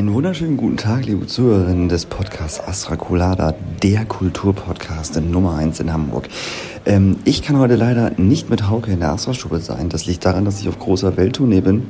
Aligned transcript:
Einen 0.00 0.14
wunderschönen 0.14 0.56
guten 0.56 0.78
Tag, 0.78 1.04
liebe 1.04 1.26
Zuhörerinnen 1.26 1.90
des 1.90 2.06
Podcasts 2.06 2.58
Astra 2.58 2.96
Colada, 2.96 3.54
der 3.82 4.06
Kulturpodcast 4.06 5.20
Nummer 5.20 5.56
1 5.56 5.78
in 5.80 5.92
Hamburg. 5.92 6.26
Ähm, 6.86 7.18
ich 7.26 7.42
kann 7.42 7.58
heute 7.58 7.76
leider 7.76 8.12
nicht 8.16 8.48
mit 8.48 8.70
Hauke 8.70 8.90
in 8.92 9.00
der 9.00 9.10
Astra-Stube 9.10 9.58
sein. 9.58 9.90
Das 9.90 10.06
liegt 10.06 10.24
daran, 10.24 10.46
dass 10.46 10.58
ich 10.58 10.70
auf 10.70 10.78
großer 10.78 11.18
Welttournee 11.18 11.60
bin 11.60 11.86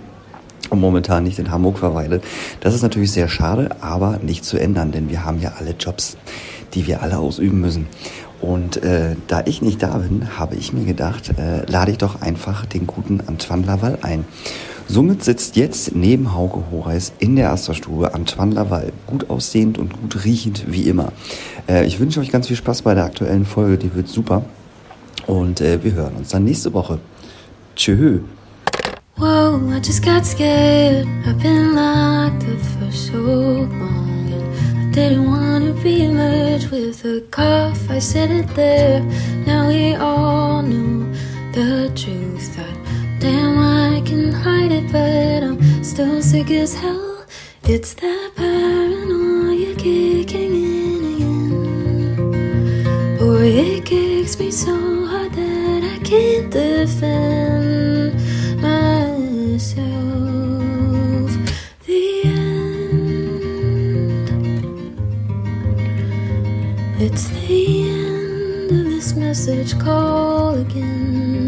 und 0.71 0.81
momentan 0.81 1.23
nicht 1.23 1.39
in 1.39 1.53
Hamburg 1.53 1.79
verweile. 1.79 2.21
Das 2.59 2.75
ist 2.75 2.83
natürlich 2.83 3.13
sehr 3.13 3.29
schade, 3.29 3.77
aber 3.81 4.19
nicht 4.21 4.45
zu 4.45 4.59
ändern, 4.59 4.91
denn 4.91 5.09
wir 5.09 5.25
haben 5.25 5.41
ja 5.41 5.53
alle 5.61 5.77
Jobs, 5.79 6.17
die 6.75 6.89
wir 6.89 7.05
alle 7.05 7.17
ausüben 7.17 7.61
müssen. 7.61 7.87
Und 8.41 8.83
äh, 8.83 9.15
da 9.29 9.43
ich 9.45 9.63
nicht 9.63 9.85
da 9.85 9.99
bin, 9.99 10.37
habe 10.37 10.57
ich 10.57 10.73
mir 10.73 10.85
gedacht, 10.85 11.31
äh, 11.39 11.65
lade 11.71 11.93
ich 11.93 11.99
doch 11.99 12.23
einfach 12.23 12.67
den 12.67 12.89
guten 12.89 13.21
Antoine 13.29 13.67
Laval 13.67 13.99
ein. 14.03 14.25
Somit 14.93 15.23
sitzt 15.23 15.55
jetzt 15.55 15.95
neben 15.95 16.35
Hauke 16.35 16.65
Horeis 16.73 17.13
in 17.21 17.37
der 17.37 17.53
Asterstube 17.53 18.13
Antoine 18.13 18.57
Laval. 18.57 18.93
Gut 19.07 19.31
aussehend 19.31 19.79
und 19.79 19.93
gut 20.01 20.25
riechend 20.25 20.65
wie 20.67 20.89
immer. 20.89 21.13
Äh, 21.69 21.87
ich 21.87 22.01
wünsche 22.01 22.19
euch 22.19 22.33
ganz 22.33 22.49
viel 22.49 22.57
Spaß 22.57 22.83
bei 22.83 22.95
der 22.95 23.05
aktuellen 23.05 23.47
Folge, 23.47 23.79
die 23.79 23.95
wird 23.95 24.09
super. 24.09 24.45
Und 25.29 25.61
äh, 25.61 25.79
wir 25.85 25.93
hören 25.93 26.17
uns 26.17 26.31
dann 26.31 26.43
nächste 26.43 26.75
Woche. 26.75 26.99
Tschö. 27.77 28.19
Whoa, 29.17 29.61
I 29.71 29.79
just 29.79 30.05
got 30.05 30.27
scared. 30.27 31.07
I've 31.25 31.41
been 31.41 31.77
locked 31.77 32.43
up 32.43 32.59
for 32.59 32.91
so 32.91 33.17
long. 33.17 34.33
And 34.33 34.97
I 34.97 35.01
didn't 35.01 35.25
want 35.25 35.67
to 35.67 35.83
be 35.85 36.09
merged 36.09 36.73
with 36.73 37.05
a 37.05 37.21
cough. 37.31 37.79
I 37.89 38.01
said 38.01 38.33
it 38.33 38.53
there. 38.57 39.03
Now 39.47 39.69
we 39.69 39.95
all 39.95 40.63
know 40.63 41.07
the 41.53 41.93
truth. 41.95 42.57
That 42.57 42.80
damn, 43.21 43.59
I 43.59 44.01
can 44.01 44.33
hide 44.33 44.73
it, 44.73 44.91
but 44.91 45.43
I'm 45.45 45.85
still 45.85 46.23
sick 46.23 46.51
as 46.51 46.75
hell. 46.75 47.27
It's 47.65 47.93
that 47.95 48.33
paranoia 48.35 49.75
kicking 49.77 50.55
in 50.55 51.05
again. 51.15 52.17
Boy, 53.19 53.47
it 53.47 53.85
kicks 53.85 54.39
me 54.39 54.51
so 54.51 54.75
hard 55.07 55.33
that 55.35 55.85
I 55.85 55.99
can't 56.03 56.51
defend 56.51 58.15
myself. 58.63 59.71
The 61.87 62.23
end. 62.25 63.11
It's 66.99 67.29
the 67.29 67.91
end 67.91 68.71
of 68.71 68.85
this 68.93 69.13
message 69.15 69.79
call 69.79 70.55
again. 70.55 71.40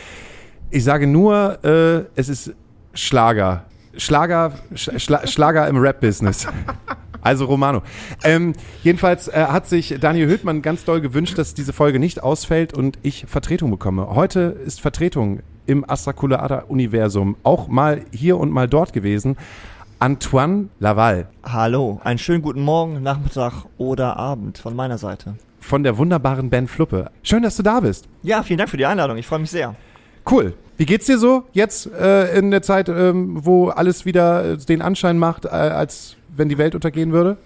Ich 0.71 0.85
sage 0.85 1.07
nur, 1.07 1.65
äh, 1.65 2.05
es 2.15 2.29
ist 2.29 2.55
Schlager. 2.93 3.65
Schlager, 3.97 4.53
Schla 4.75 5.27
Schlager 5.27 5.67
im 5.67 5.77
Rap-Business. 5.79 6.47
Also 7.21 7.47
Romano. 7.47 7.83
Ähm, 8.23 8.53
jedenfalls 8.85 9.27
äh, 9.29 9.47
hat 9.49 9.67
sich 9.67 9.97
Daniel 10.01 10.29
Höhtmann 10.29 10.63
ganz 10.63 10.85
doll 10.85 11.01
gewünscht, 11.01 11.37
dass 11.37 11.53
diese 11.53 11.73
Folge 11.73 11.99
nicht 11.99 12.23
ausfällt 12.23 12.75
und 12.75 12.99
ich 13.03 13.25
Vertretung 13.27 13.71
bekomme. 13.73 14.15
Heute 14.15 14.57
ist 14.65 14.81
Vertretung 14.81 15.41
im 15.67 15.89
Astra 15.89 16.13
Universum 16.69 17.37
auch 17.43 17.67
mal 17.67 18.03
hier 18.13 18.37
und 18.39 18.53
mal 18.53 18.69
dort 18.69 18.93
gewesen. 18.93 19.37
Antoine 19.99 20.69
Laval 20.79 21.27
Hallo, 21.43 22.01
einen 22.05 22.19
schönen 22.19 22.41
guten 22.41 22.63
Morgen, 22.63 23.03
Nachmittag 23.03 23.65
oder 23.79 24.17
Abend 24.17 24.59
von 24.59 24.77
meiner 24.77 24.97
Seite. 24.97 25.35
von 25.61 25.83
der 25.83 25.99
wunderbaren 25.99 26.51
Band 26.51 26.71
Fluppe. 26.71 27.11
Schön, 27.25 27.43
dass 27.43 27.57
du 27.57 27.65
da 27.65 27.81
bist. 27.81 28.09
Ja, 28.23 28.45
vielen 28.45 28.59
Dank 28.59 28.71
für 28.71 28.77
die 28.77 28.87
Einladung, 28.87 29.17
ich 29.17 29.27
freue 29.27 29.41
mich 29.41 29.51
sehr. 29.51 29.75
Cool. 30.31 30.55
Wie 30.77 30.87
geht's 30.87 31.07
dir 31.07 31.19
so 31.19 31.45
jetzt 31.53 31.91
äh, 31.93 32.39
in 32.39 32.51
der 32.51 32.63
Zeit, 32.63 32.89
ähm, 32.89 33.45
wo 33.45 33.69
alles 33.69 34.05
wieder 34.05 34.53
äh, 34.53 34.57
den 34.57 34.83
Anschein 34.83 35.19
macht, 35.19 35.45
äh, 35.45 35.49
als 35.49 36.17
wenn 36.37 36.49
die 36.49 36.59
Welt 36.59 36.75
untergehen 36.75 37.13
würde? 37.13 37.37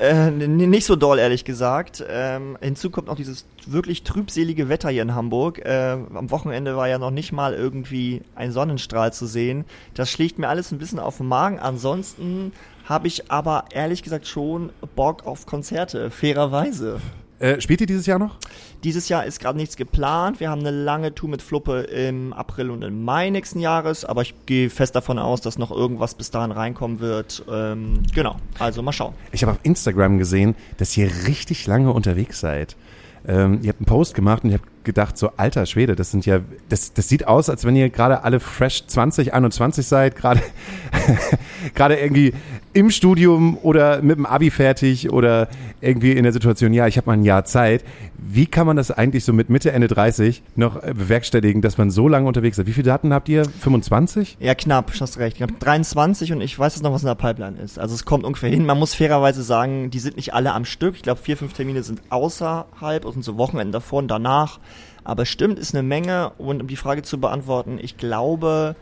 Äh, 0.00 0.30
nicht 0.30 0.86
so 0.86 0.96
doll, 0.96 1.18
ehrlich 1.18 1.44
gesagt. 1.44 2.04
Ähm, 2.08 2.58
hinzu 2.60 2.90
kommt 2.90 3.08
noch 3.08 3.16
dieses 3.16 3.46
wirklich 3.66 4.02
trübselige 4.02 4.68
Wetter 4.68 4.88
hier 4.90 5.02
in 5.02 5.14
Hamburg. 5.14 5.64
Äh, 5.64 5.96
am 6.14 6.30
Wochenende 6.30 6.76
war 6.76 6.88
ja 6.88 6.98
noch 6.98 7.10
nicht 7.10 7.32
mal 7.32 7.54
irgendwie 7.54 8.22
ein 8.34 8.52
Sonnenstrahl 8.52 9.12
zu 9.12 9.26
sehen. 9.26 9.64
Das 9.94 10.10
schlägt 10.10 10.38
mir 10.38 10.48
alles 10.48 10.72
ein 10.72 10.78
bisschen 10.78 10.98
auf 10.98 11.18
den 11.18 11.28
Magen. 11.28 11.58
Ansonsten 11.58 12.52
habe 12.84 13.08
ich 13.08 13.30
aber 13.30 13.64
ehrlich 13.72 14.02
gesagt 14.02 14.26
schon 14.26 14.70
Bock 14.94 15.26
auf 15.26 15.46
Konzerte, 15.46 16.10
fairerweise. 16.10 17.00
Äh, 17.44 17.60
spielt 17.60 17.82
ihr 17.82 17.86
dieses 17.86 18.06
Jahr 18.06 18.18
noch? 18.18 18.38
Dieses 18.84 19.10
Jahr 19.10 19.26
ist 19.26 19.38
gerade 19.38 19.58
nichts 19.58 19.76
geplant. 19.76 20.40
Wir 20.40 20.48
haben 20.48 20.60
eine 20.60 20.70
lange 20.70 21.14
Tour 21.14 21.28
mit 21.28 21.42
Fluppe 21.42 21.80
im 21.80 22.32
April 22.32 22.70
und 22.70 22.80
im 22.80 23.04
Mai 23.04 23.28
nächsten 23.28 23.60
Jahres, 23.60 24.06
aber 24.06 24.22
ich 24.22 24.34
gehe 24.46 24.70
fest 24.70 24.96
davon 24.96 25.18
aus, 25.18 25.42
dass 25.42 25.58
noch 25.58 25.70
irgendwas 25.70 26.14
bis 26.14 26.30
dahin 26.30 26.52
reinkommen 26.52 27.00
wird. 27.00 27.44
Ähm, 27.52 28.02
genau, 28.14 28.36
also 28.58 28.80
mal 28.80 28.92
schauen. 28.92 29.12
Ich 29.30 29.42
habe 29.42 29.52
auf 29.52 29.58
Instagram 29.62 30.16
gesehen, 30.16 30.54
dass 30.78 30.96
ihr 30.96 31.10
richtig 31.26 31.66
lange 31.66 31.92
unterwegs 31.92 32.40
seid. 32.40 32.76
Ähm, 33.28 33.58
ihr 33.62 33.68
habt 33.68 33.80
einen 33.80 33.86
Post 33.86 34.14
gemacht 34.14 34.44
und 34.44 34.50
ich 34.50 34.56
habe 34.56 34.68
gedacht, 34.84 35.18
so 35.18 35.30
alter 35.36 35.66
Schwede, 35.66 35.96
das 35.96 36.10
sind 36.12 36.24
ja, 36.24 36.40
das, 36.70 36.94
das 36.94 37.10
sieht 37.10 37.26
aus, 37.26 37.50
als 37.50 37.66
wenn 37.66 37.76
ihr 37.76 37.90
gerade 37.90 38.22
alle 38.22 38.40
fresh 38.40 38.86
20, 38.86 39.34
21 39.34 39.86
seid, 39.86 40.16
gerade 40.16 40.40
gerade 41.74 41.96
irgendwie 41.96 42.32
im 42.74 42.90
Studium 42.90 43.56
oder 43.62 44.02
mit 44.02 44.16
dem 44.18 44.26
Abi 44.26 44.50
fertig 44.50 45.10
oder 45.10 45.48
irgendwie 45.80 46.12
in 46.12 46.24
der 46.24 46.32
Situation, 46.32 46.74
ja, 46.74 46.86
ich 46.86 46.96
habe 46.96 47.06
mal 47.06 47.12
ein 47.14 47.22
Jahr 47.22 47.44
Zeit. 47.44 47.84
Wie 48.18 48.46
kann 48.46 48.66
man 48.66 48.76
das 48.76 48.90
eigentlich 48.90 49.24
so 49.24 49.32
mit 49.32 49.48
Mitte, 49.48 49.70
Ende 49.70 49.86
30 49.86 50.42
noch 50.56 50.82
äh, 50.82 50.92
bewerkstelligen, 50.92 51.62
dass 51.62 51.78
man 51.78 51.90
so 51.90 52.08
lange 52.08 52.26
unterwegs 52.26 52.58
ist? 52.58 52.66
Wie 52.66 52.72
viele 52.72 52.86
Daten 52.86 53.12
habt 53.12 53.28
ihr? 53.28 53.44
25? 53.44 54.38
Ja, 54.40 54.54
knapp, 54.54 54.92
hast 55.00 55.18
recht. 55.18 55.36
Knapp 55.36 55.58
23 55.60 56.32
und 56.32 56.40
ich 56.40 56.58
weiß 56.58 56.74
jetzt 56.74 56.82
noch, 56.82 56.92
was 56.92 57.02
in 57.02 57.08
der 57.08 57.14
Pipeline 57.14 57.58
ist. 57.58 57.78
Also 57.78 57.94
es 57.94 58.04
kommt 58.04 58.24
ungefähr 58.24 58.50
hin. 58.50 58.66
Man 58.66 58.78
muss 58.78 58.94
fairerweise 58.94 59.42
sagen, 59.42 59.90
die 59.90 60.00
sind 60.00 60.16
nicht 60.16 60.34
alle 60.34 60.52
am 60.52 60.64
Stück. 60.64 60.96
Ich 60.96 61.02
glaube, 61.02 61.20
vier, 61.20 61.36
fünf 61.36 61.52
Termine 61.52 61.82
sind 61.84 62.02
außerhalb 62.10 63.04
und 63.04 63.22
so 63.22 63.36
Wochenenden 63.36 63.72
davor 63.72 64.00
und 64.00 64.08
danach. 64.08 64.58
Aber 65.04 65.26
stimmt, 65.26 65.58
ist 65.58 65.74
eine 65.74 65.82
Menge. 65.82 66.32
Und 66.38 66.62
um 66.62 66.66
die 66.66 66.76
Frage 66.76 67.02
zu 67.02 67.20
beantworten, 67.20 67.78
ich 67.80 67.98
glaube, 67.98 68.74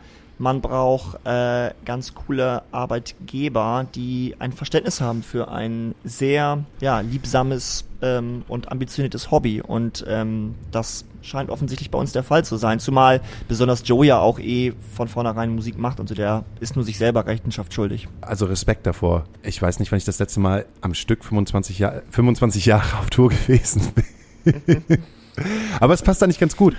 man 0.42 0.60
braucht 0.60 1.24
äh, 1.24 1.70
ganz 1.84 2.14
coole 2.14 2.64
Arbeitgeber, 2.72 3.86
die 3.94 4.34
ein 4.40 4.52
Verständnis 4.52 5.00
haben 5.00 5.22
für 5.22 5.52
ein 5.52 5.94
sehr 6.02 6.64
ja, 6.80 6.98
liebsames 6.98 7.84
ähm, 8.02 8.42
und 8.48 8.72
ambitioniertes 8.72 9.30
Hobby. 9.30 9.62
Und 9.62 10.04
ähm, 10.08 10.56
das 10.72 11.04
scheint 11.22 11.48
offensichtlich 11.48 11.92
bei 11.92 11.98
uns 11.98 12.10
der 12.10 12.24
Fall 12.24 12.44
zu 12.44 12.56
sein. 12.56 12.80
Zumal 12.80 13.20
besonders 13.46 13.84
Joe 13.86 14.04
ja 14.04 14.18
auch 14.18 14.40
eh 14.40 14.72
von 14.96 15.06
vornherein 15.06 15.54
Musik 15.54 15.78
macht 15.78 16.00
und 16.00 16.08
so 16.08 16.16
der 16.16 16.44
ist 16.58 16.74
nur 16.74 16.84
sich 16.84 16.98
selber 16.98 17.24
Rechenschaft 17.24 17.72
schuldig. 17.72 18.08
Also 18.20 18.46
Respekt 18.46 18.84
davor. 18.84 19.26
Ich 19.44 19.62
weiß 19.62 19.78
nicht, 19.78 19.92
wann 19.92 19.98
ich 19.98 20.04
das 20.04 20.18
letzte 20.18 20.40
Mal 20.40 20.66
am 20.80 20.94
Stück 20.94 21.24
25, 21.24 21.78
Jahr, 21.78 22.02
25 22.10 22.66
Jahre 22.66 22.98
auf 22.98 23.10
Tour 23.10 23.28
gewesen 23.28 23.92
bin. 23.94 24.82
Aber 25.80 25.94
es 25.94 26.02
passt 26.02 26.20
da 26.20 26.26
nicht 26.26 26.40
ganz 26.40 26.56
gut, 26.56 26.76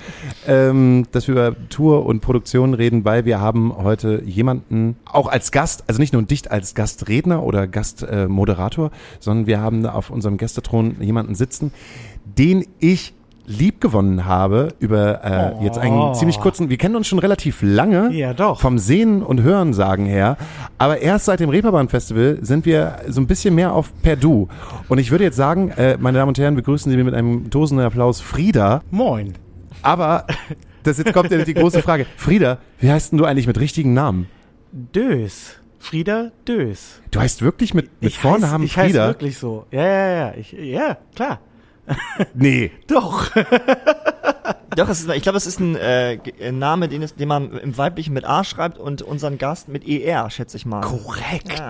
ähm, 0.48 1.08
dass 1.12 1.28
wir 1.28 1.34
über 1.34 1.70
Tour 1.70 2.06
und 2.06 2.22
Produktion 2.22 2.74
reden, 2.74 3.04
weil 3.06 3.26
wir 3.26 3.40
haben 3.40 3.76
heute 3.76 4.22
jemanden 4.26 4.96
auch 5.06 5.28
als 5.28 5.52
Gast, 5.52 5.84
also 5.88 6.00
nicht 6.00 6.14
nur 6.14 6.22
dich 6.24 6.52
als 6.52 6.76
Gastredner 6.76 7.44
oder 7.44 7.68
Gastmoderator, 7.68 8.88
äh, 8.88 8.92
sondern 9.20 9.48
wir 9.48 9.60
haben 9.60 9.86
auf 9.86 10.10
unserem 10.10 10.38
Gästethron 10.38 11.02
jemanden 11.02 11.36
sitzen, 11.36 11.72
den 12.26 12.66
ich 12.80 13.14
lieb 13.46 13.82
gewonnen 13.82 14.26
habe 14.26 14.70
über 14.80 15.24
äh, 15.60 15.64
jetzt 15.66 15.78
einen 15.78 16.16
ziemlich 16.16 16.40
kurzen, 16.40 16.70
wir 16.70 16.78
kennen 16.78 16.96
uns 16.96 17.08
schon 17.08 17.20
relativ 17.20 17.60
lange 17.62 18.12
Ja, 18.14 18.34
doch. 18.34 18.60
vom 18.62 18.78
Sehen 18.80 19.22
und 19.22 19.42
Hören 19.42 19.74
sagen 19.74 20.06
her, 20.06 20.38
aber 20.78 21.00
erst 21.02 21.26
seit 21.26 21.40
dem 21.42 21.50
Reeperbahn 21.50 21.90
Festival 21.90 22.38
sind 22.42 22.66
wir 22.66 22.98
so 23.08 23.20
ein 23.20 23.28
bisschen 23.28 23.54
mehr 23.56 23.74
auf 23.74 23.92
per 24.02 24.16
Du 24.16 24.48
und 24.88 24.98
ich 24.98 25.12
würde 25.12 25.26
jetzt 25.26 25.36
sagen, 25.36 25.70
äh, 25.72 25.98
meine 26.00 26.18
Damen 26.20 26.30
und 26.30 26.38
Herren, 26.38 26.56
begrüßen 26.56 26.90
Sie 26.92 26.98
mit 27.04 27.14
einem 27.14 27.50
tosenden 27.50 27.86
Applaus 27.86 28.22
Frieda, 28.22 28.82
Moin. 28.92 29.34
aber 29.82 30.26
das 30.84 30.98
jetzt 30.98 31.12
kommt 31.14 31.32
ja 31.32 31.44
die 31.44 31.54
große 31.54 31.82
Frage, 31.82 32.06
Frieda, 32.16 32.60
wie 32.80 32.90
heißt 32.92 33.12
denn 33.12 33.20
du 33.20 33.26
eigentlich 33.26 33.48
mit 33.48 33.60
richtigen 33.60 33.94
Namen? 33.94 34.28
Dös. 34.72 35.56
Frieda 35.80 36.32
Dös. 36.48 37.02
Du 37.12 37.20
heißt 37.20 37.42
wirklich 37.42 37.74
mit, 37.74 37.90
mit 38.02 38.12
Ich 38.12 38.18
Vornamen 38.20 38.64
heiß, 38.64 38.70
ich 38.70 38.74
Frieda? 38.74 39.08
wirklich 39.08 39.38
so. 39.38 39.66
Ja, 39.70 39.84
ja, 39.86 40.08
ja. 40.16 40.34
Ich, 40.38 40.54
ja, 40.54 40.98
klar. 41.14 41.40
Nee. 42.34 42.72
Doch. 42.88 43.30
Doch, 44.76 44.90
es 44.90 45.02
ist, 45.02 45.10
ich 45.12 45.22
glaube, 45.24 45.38
es 45.38 45.46
ist 45.46 45.60
ein 45.60 45.76
äh, 45.76 46.14
äh, 46.14 46.52
Name, 46.52 46.88
den, 46.88 47.04
es, 47.04 47.16
den 47.16 47.28
man 47.28 47.52
im 47.58 47.78
Weiblichen 47.78 48.14
mit 48.14 48.26
A 48.26 48.44
schreibt 48.44 48.78
und 48.78 49.02
unseren 49.02 49.38
Gast 49.38 49.68
mit 49.70 49.88
ER, 49.88 50.30
schätze 50.30 50.58
ich 50.58 50.66
mal. 50.66 50.82
Korrekt. 50.82 51.50
Ja. 51.58 51.70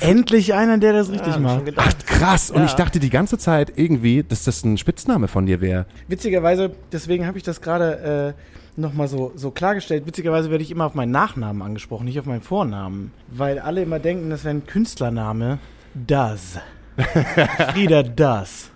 Endlich 0.00 0.54
einer, 0.54 0.78
der 0.78 0.92
das 0.92 1.10
richtig 1.10 1.34
ich 1.34 1.38
macht. 1.40 1.62
Ach, 1.76 1.92
krass. 2.06 2.50
Und 2.50 2.58
Ja. 2.60 2.64
ich 2.66 2.72
dachte 2.74 2.98
die 3.00 3.10
ganze 3.10 3.38
Zeit 3.38 3.72
irgendwie, 3.76 4.22
dass 4.24 4.44
das 4.44 4.64
ein 4.64 4.76
Spitzname 4.76 5.28
von 5.28 5.46
dir 5.46 5.60
wäre. 5.60 5.86
Witzigerweise, 6.08 6.72
deswegen 6.92 7.26
habe 7.26 7.38
ich 7.38 7.44
das 7.44 7.60
gerade 7.60 8.34
äh, 8.36 8.80
nochmal 8.80 9.08
so, 9.08 9.32
so 9.36 9.50
klargestellt. 9.50 10.06
Witzigerweise 10.06 10.50
werde 10.50 10.62
ich 10.64 10.70
immer 10.70 10.86
auf 10.86 10.94
meinen 10.94 11.12
Nachnamen 11.12 11.62
angesprochen, 11.62 12.04
nicht 12.06 12.18
auf 12.18 12.26
meinen 12.26 12.42
Vornamen. 12.42 13.12
Weil 13.28 13.58
alle 13.58 13.82
immer 13.82 13.98
denken, 14.00 14.30
das 14.30 14.44
wäre 14.44 14.54
ein 14.56 14.66
Künstlername. 14.66 15.58
Das. 15.94 16.58
Frieda 17.72 18.02
Das. 18.02 18.70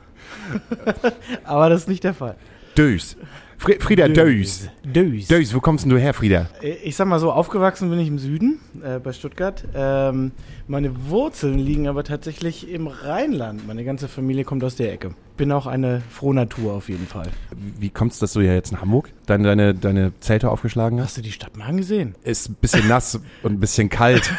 Aber 1.45 1.69
das 1.69 1.83
ist 1.83 1.89
nicht 1.89 2.05
der 2.05 2.15
Fall. 2.15 2.37
Dös. 2.77 3.17
Fri 3.59 3.77
Frieda 3.81 4.07
Dös. 4.07 4.69
Dös. 4.85 5.27
Dös, 5.27 5.55
wo 5.55 5.61
kommst 5.61 5.85
denn 5.85 5.91
du 5.91 5.99
her, 5.99 6.15
Frieda? 6.15 6.47
Ich 6.85 6.95
sag 6.95 7.09
mal 7.09 7.19
so, 7.19 7.33
aufgewachsen 7.33 7.91
bin 7.91 7.99
ich 7.99 8.07
im 8.07 8.19
Süden, 8.19 8.61
äh, 8.85 9.01
bei 9.01 9.13
Stuttgart. 9.13 9.65
Ähm, 9.75 10.31
meine 10.69 11.09
Wurzeln 11.09 11.59
liegen 11.59 11.89
aber 11.89 12.05
tatsächlich 12.05 12.71
im 12.71 12.87
Rheinland. 12.87 13.67
Meine 13.67 13.85
ganze 13.85 14.07
Familie 14.07 14.45
kommt 14.45 14.63
aus 14.63 14.77
der 14.77 14.93
Ecke. 14.93 15.15
Bin 15.37 15.51
auch 15.53 15.67
eine 15.67 16.03
Frohnatur 16.11 16.75
auf 16.75 16.89
jeden 16.89 17.07
Fall. 17.07 17.29
Wie 17.79 17.91
kommst 17.91 18.21
du, 18.21 18.25
dass 18.25 18.35
du 18.35 18.41
ja 18.41 18.53
jetzt 18.53 18.73
in 18.73 18.81
Hamburg 18.81 19.11
deine, 19.27 19.45
deine, 19.45 19.75
deine 19.75 20.13
Zelte 20.21 20.51
aufgeschlagen 20.51 20.99
hast? 20.99 21.09
Hast 21.09 21.17
du 21.19 21.23
die 21.23 21.33
Stadt 21.33 21.57
mal 21.57 21.67
angesehen? 21.67 22.15
Ist 22.23 22.51
ein 22.51 22.57
bisschen 22.61 22.87
nass 22.87 23.15
und 23.43 23.53
ein 23.53 23.61
bisschen 23.61 23.89
kalt. 23.89 24.31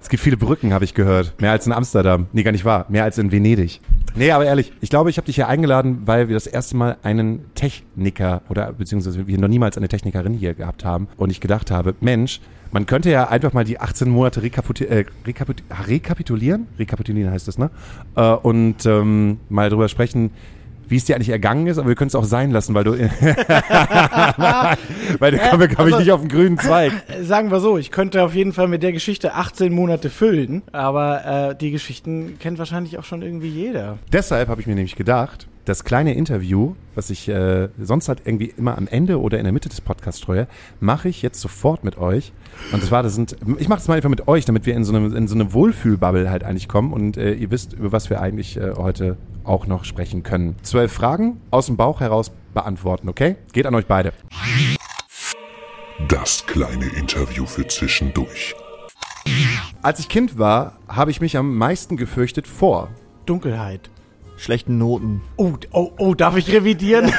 es 0.00 0.08
gibt 0.08 0.22
viele 0.22 0.36
Brücken, 0.36 0.72
habe 0.72 0.84
ich 0.84 0.94
gehört. 0.94 1.40
Mehr 1.40 1.50
als 1.50 1.66
in 1.66 1.72
Amsterdam. 1.72 2.28
Nee, 2.32 2.42
gar 2.42 2.52
nicht 2.52 2.64
wahr. 2.64 2.86
Mehr 2.88 3.04
als 3.04 3.18
in 3.18 3.30
Venedig. 3.30 3.80
Nee, 4.14 4.30
aber 4.30 4.46
ehrlich, 4.46 4.72
ich 4.80 4.88
glaube, 4.88 5.10
ich 5.10 5.18
habe 5.18 5.26
dich 5.26 5.34
hier 5.34 5.48
eingeladen, 5.48 6.02
weil 6.06 6.28
wir 6.28 6.34
das 6.34 6.46
erste 6.46 6.76
Mal 6.76 6.96
einen 7.02 7.54
Techniker 7.54 8.42
oder 8.48 8.72
beziehungsweise 8.72 9.26
wir 9.26 9.38
noch 9.38 9.48
niemals 9.48 9.76
eine 9.76 9.88
Technikerin 9.88 10.32
hier 10.32 10.54
gehabt 10.54 10.84
haben 10.84 11.08
und 11.16 11.30
ich 11.30 11.40
gedacht 11.40 11.70
habe, 11.70 11.94
Mensch, 12.00 12.40
man 12.70 12.86
könnte 12.86 13.10
ja 13.10 13.28
einfach 13.28 13.52
mal 13.52 13.64
die 13.64 13.80
18 13.80 14.08
Monate 14.08 14.42
rekaputi 14.42 14.84
äh, 14.84 15.04
rekapit 15.26 15.62
rekapitulieren, 15.86 16.66
rekapitulieren 16.78 17.32
heißt 17.32 17.48
das, 17.48 17.58
ne? 17.58 17.70
Äh, 18.16 18.32
und 18.32 18.86
ähm, 18.86 19.38
mal 19.48 19.70
drüber 19.70 19.88
sprechen, 19.88 20.30
wie 20.88 20.96
es 20.96 21.04
dir 21.04 21.14
eigentlich 21.16 21.28
ergangen 21.28 21.66
ist, 21.66 21.78
aber 21.78 21.88
wir 21.88 21.94
können 21.94 22.08
es 22.08 22.14
auch 22.14 22.24
sein 22.24 22.50
lassen, 22.50 22.74
weil 22.74 22.84
du, 22.84 22.92
weil 25.18 25.32
du 25.32 25.38
komme 25.38 25.68
komm 25.68 25.88
ich 25.88 25.98
nicht 25.98 26.12
auf 26.12 26.20
den 26.20 26.30
grünen 26.30 26.58
Zweig. 26.58 26.92
Sagen 27.22 27.50
wir 27.50 27.60
so, 27.60 27.76
ich 27.78 27.90
könnte 27.90 28.22
auf 28.22 28.34
jeden 28.34 28.52
Fall 28.52 28.68
mit 28.68 28.82
der 28.82 28.92
Geschichte 28.92 29.34
18 29.34 29.72
Monate 29.72 30.08
füllen, 30.10 30.62
aber 30.72 31.50
äh, 31.50 31.54
die 31.56 31.70
Geschichten 31.70 32.38
kennt 32.38 32.58
wahrscheinlich 32.58 32.98
auch 32.98 33.04
schon 33.04 33.22
irgendwie 33.22 33.48
jeder. 33.48 33.98
Deshalb 34.12 34.48
habe 34.48 34.60
ich 34.60 34.66
mir 34.66 34.74
nämlich 34.74 34.96
gedacht, 34.96 35.46
das 35.68 35.84
kleine 35.84 36.14
Interview, 36.14 36.74
was 36.94 37.10
ich 37.10 37.28
äh, 37.28 37.68
sonst 37.78 38.08
halt 38.08 38.22
irgendwie 38.24 38.52
immer 38.56 38.78
am 38.78 38.88
Ende 38.88 39.20
oder 39.20 39.38
in 39.38 39.44
der 39.44 39.52
Mitte 39.52 39.68
des 39.68 39.80
Podcasts 39.80 40.20
streue, 40.20 40.48
mache 40.80 41.08
ich 41.08 41.20
jetzt 41.22 41.40
sofort 41.40 41.84
mit 41.84 41.98
euch. 41.98 42.32
Und 42.72 42.82
zwar, 42.82 43.02
das 43.02 43.14
sind, 43.14 43.36
ich 43.58 43.68
mache 43.68 43.80
es 43.80 43.88
mal 43.88 43.94
einfach 43.94 44.08
mit 44.08 44.28
euch, 44.28 44.44
damit 44.44 44.66
wir 44.66 44.74
in 44.74 44.84
so 44.84 44.94
eine, 44.94 45.14
in 45.16 45.28
so 45.28 45.34
eine 45.34 45.52
Wohlfühlbubble 45.52 46.30
halt 46.30 46.44
eigentlich 46.44 46.68
kommen 46.68 46.92
und 46.92 47.16
äh, 47.16 47.34
ihr 47.34 47.50
wisst, 47.50 47.74
über 47.74 47.92
was 47.92 48.08
wir 48.08 48.20
eigentlich 48.20 48.56
äh, 48.56 48.72
heute 48.76 49.16
auch 49.44 49.66
noch 49.66 49.84
sprechen 49.84 50.22
können. 50.22 50.56
Zwölf 50.62 50.92
Fragen 50.92 51.40
aus 51.50 51.66
dem 51.66 51.76
Bauch 51.76 52.00
heraus 52.00 52.32
beantworten, 52.54 53.08
okay? 53.08 53.36
Geht 53.52 53.66
an 53.66 53.74
euch 53.74 53.86
beide. 53.86 54.12
Das 56.08 56.46
kleine 56.46 56.86
Interview 56.96 57.44
für 57.44 57.66
zwischendurch. 57.66 58.54
Als 59.82 60.00
ich 60.00 60.08
Kind 60.08 60.38
war, 60.38 60.78
habe 60.88 61.10
ich 61.10 61.20
mich 61.20 61.36
am 61.36 61.56
meisten 61.56 61.96
gefürchtet 61.96 62.46
vor. 62.46 62.88
Dunkelheit. 63.26 63.90
Schlechten 64.38 64.78
Noten. 64.78 65.20
Oh, 65.36 65.52
oh, 65.72 65.90
oh, 65.98 66.14
darf 66.14 66.36
ich 66.36 66.50
revidieren? 66.50 67.12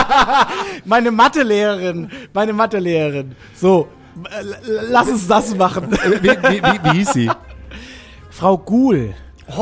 meine 0.84 1.10
Mathelehrerin, 1.10 2.10
meine 2.32 2.52
Mathelehrerin. 2.52 3.36
So, 3.54 3.88
äh, 4.24 4.42
lass 4.88 5.08
uns 5.08 5.28
das 5.28 5.54
machen. 5.54 5.90
Wie, 5.90 6.30
wie, 6.30 6.62
wie, 6.62 6.84
wie 6.84 6.98
hieß 6.98 7.12
sie? 7.12 7.30
Frau 8.30 8.56
Guhl. 8.58 9.14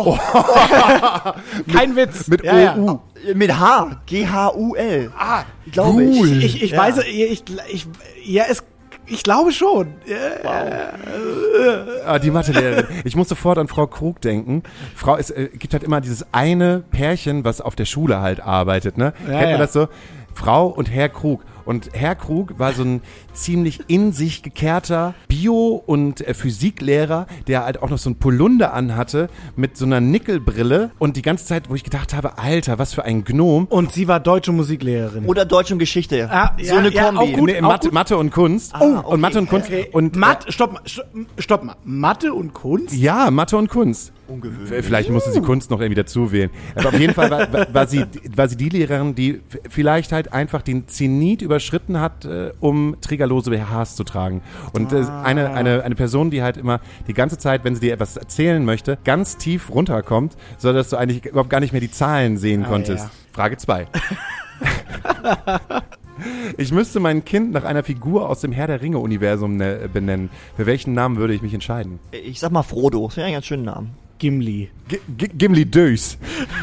Kein 1.72 1.96
Witz. 1.96 2.28
Mit 2.28 2.44
ja, 2.44 2.56
ja. 2.58 2.76
OU. 2.76 3.00
Mit 3.34 3.58
H. 3.58 4.02
G-H-U-L. 4.06 5.12
Ah, 5.19 5.43
glaube 5.73 6.05
ich. 6.05 6.16
Guhl. 6.19 6.43
ich, 6.43 6.62
ich 6.62 6.70
Ja. 6.70 6.78
weiß, 6.78 6.99
ich, 6.99 7.43
ich, 7.69 7.87
ja, 8.25 8.44
es, 8.49 8.62
ich 9.11 9.23
glaube 9.23 9.53
schon. 9.53 9.95
Ah, 12.07 12.19
die 12.19 12.31
Mathelehrerin. 12.31 12.87
Ich 13.05 13.17
muss 13.17 13.29
sofort 13.29 13.59
an 13.59 13.69
Frau 13.69 13.87
Krug 13.87 14.21
denken. 14.21 14.62
Frau, 14.95 15.17
es 15.17 15.31
äh, 15.31 15.49
gibt 15.53 15.73
halt 15.73 15.83
immer 15.83 16.01
dieses 16.01 16.27
eine 16.33 16.83
Pärchen, 16.91 17.45
was 17.45 17.61
auf 17.61 17.77
der 17.77 17.85
Schule 17.85 18.21
halt 18.21 18.41
arbeitet, 18.41 18.97
ne? 18.99 19.12
Ja, 19.27 19.33
Kennt 19.33 19.43
man 19.43 19.51
ja. 19.51 19.59
das 19.59 19.73
so? 19.73 19.89
Frau 20.35 20.67
und 20.69 20.91
Herr 20.91 21.09
Krug. 21.09 21.43
Und 21.70 21.90
Herr 21.93 22.17
Krug 22.17 22.58
war 22.58 22.72
so 22.72 22.82
ein 22.82 23.00
ziemlich 23.32 23.78
in 23.87 24.11
sich 24.11 24.43
gekehrter 24.43 25.14
Bio- 25.28 25.81
und 25.87 26.20
äh, 26.20 26.34
Physiklehrer, 26.34 27.28
der 27.46 27.64
halt 27.64 27.81
auch 27.81 27.90
noch 27.90 27.99
so 27.99 28.11
ein 28.11 28.17
Polunder 28.17 28.75
anhatte 28.75 29.28
mit 29.55 29.76
so 29.76 29.84
einer 29.84 30.00
Nickelbrille 30.00 30.90
und 30.99 31.17
die 31.17 31.22
ganze 31.22 31.46
Zeit, 31.46 31.70
wo 31.70 31.76
ich 31.76 31.84
gedacht 31.84 32.12
habe, 32.12 32.38
Alter, 32.38 32.81
was 32.81 32.93
für 32.93 33.05
ein 33.05 33.22
Gnom. 33.22 33.67
Und 33.67 33.93
sie 33.93 34.08
war 34.08 34.19
deutsche 34.19 34.50
Musiklehrerin. 34.50 35.26
Oder 35.26 35.44
Deutsch 35.44 35.70
und 35.70 35.78
Geschichte. 35.78 36.28
Ah, 36.28 36.56
so 36.58 36.64
ja, 36.64 36.78
eine 36.81 36.93
ja, 36.93 37.05
Kombi. 37.05 37.20
auch 37.20 37.38
gut. 37.38 37.50
Nee, 37.50 37.61
Mathe. 37.61 37.93
Mathe 37.93 38.16
und 38.16 38.32
Kunst. 38.32 38.75
Ah, 38.75 38.81
und 38.81 39.05
okay. 39.05 39.16
Mathe 39.19 39.38
und 39.38 39.49
Kunst. 39.49 39.69
Okay. 39.69 39.88
Und 39.93 40.16
Matt, 40.16 40.46
stopp, 40.52 40.73
mal, 40.73 40.82
stopp, 40.87 41.06
stopp 41.38 41.62
mal. 41.62 41.76
Mathe 41.84 42.34
und 42.34 42.52
Kunst? 42.52 42.93
Ja, 42.96 43.31
Mathe 43.31 43.56
und 43.56 43.69
Kunst. 43.69 44.12
Ungewöhnlich. 44.31 44.85
Vielleicht 44.85 45.11
musste 45.11 45.32
sie 45.32 45.41
Kunst 45.41 45.71
noch 45.71 45.81
irgendwie 45.81 46.00
dazu 46.00 46.32
wählen. 46.32 46.50
Aber 46.77 46.91
auf 46.91 46.99
jeden 46.99 47.15
Fall 47.15 47.31
war, 47.31 47.53
war, 47.53 47.75
war, 47.75 47.87
sie, 47.87 48.05
war 48.35 48.49
sie 48.49 48.56
die 48.56 48.69
Lehrerin, 48.69 49.15
die 49.15 49.41
vielleicht 49.69 50.12
halt 50.12 50.32
einfach 50.32 50.62
den 50.62 50.87
Zenit 50.88 51.43
überschritten 51.43 52.00
hat, 52.00 52.25
äh, 52.25 52.53
um 52.61 52.97
trägerlose 53.00 53.50
BHs 53.50 53.97
zu 53.97 54.05
tragen. 54.05 54.43
Und 54.73 54.93
äh, 54.93 55.05
eine, 55.25 55.50
eine, 55.53 55.82
eine 55.82 55.94
Person, 55.94 56.31
die 56.31 56.43
halt 56.43 56.56
immer 56.56 56.81
die 57.09 57.15
ganze 57.15 57.38
Zeit, 57.38 57.65
wenn 57.65 57.75
sie 57.75 57.81
dir 57.81 57.93
etwas 57.93 58.17
erzählen 58.17 58.65
möchte, 58.65 58.99
ganz 59.05 59.37
tief 59.37 59.71
runterkommt, 59.71 60.37
sodass 60.59 60.91
du 60.91 60.97
eigentlich 60.97 61.26
überhaupt 61.26 61.50
gar 61.50 61.61
nicht 61.61 61.73
mehr 61.73 61.81
die 61.81 61.91
Zahlen 61.91 62.37
sehen 62.37 62.65
konntest. 62.65 63.05
ja. 63.05 63.11
Frage 63.33 63.56
2. 63.56 63.87
Ich 66.56 66.73
müsste 66.73 67.00
mein 67.00 67.25
Kind 67.25 67.53
nach 67.53 67.65
einer 67.65 67.83
Figur 67.83 68.29
aus 68.29 68.41
dem 68.41 68.53
Herr 68.53 68.67
der 68.67 68.83
Ringe-Universum 68.83 69.56
ne, 69.56 69.88
benennen. 69.93 70.31
Für 70.56 70.67
welchen 70.67 70.94
Namen 70.94 71.17
würde 71.17 71.35
ich 71.35 71.43
mich 71.43 71.55
entscheiden? 71.55 71.99
Ich 72.12 72.41
sag 72.41 72.53
mal 72.53 72.62
Frodo. 72.62 73.06
Das 73.06 73.17
wäre 73.17 73.26
ein 73.26 73.33
ganz 73.33 73.47
schöner 73.47 73.75
Name. 73.75 73.88
Gimli. 74.20 74.70
G 74.87 75.00
G 75.19 75.26
Gimli 75.37 75.64
Dös. 75.64 76.17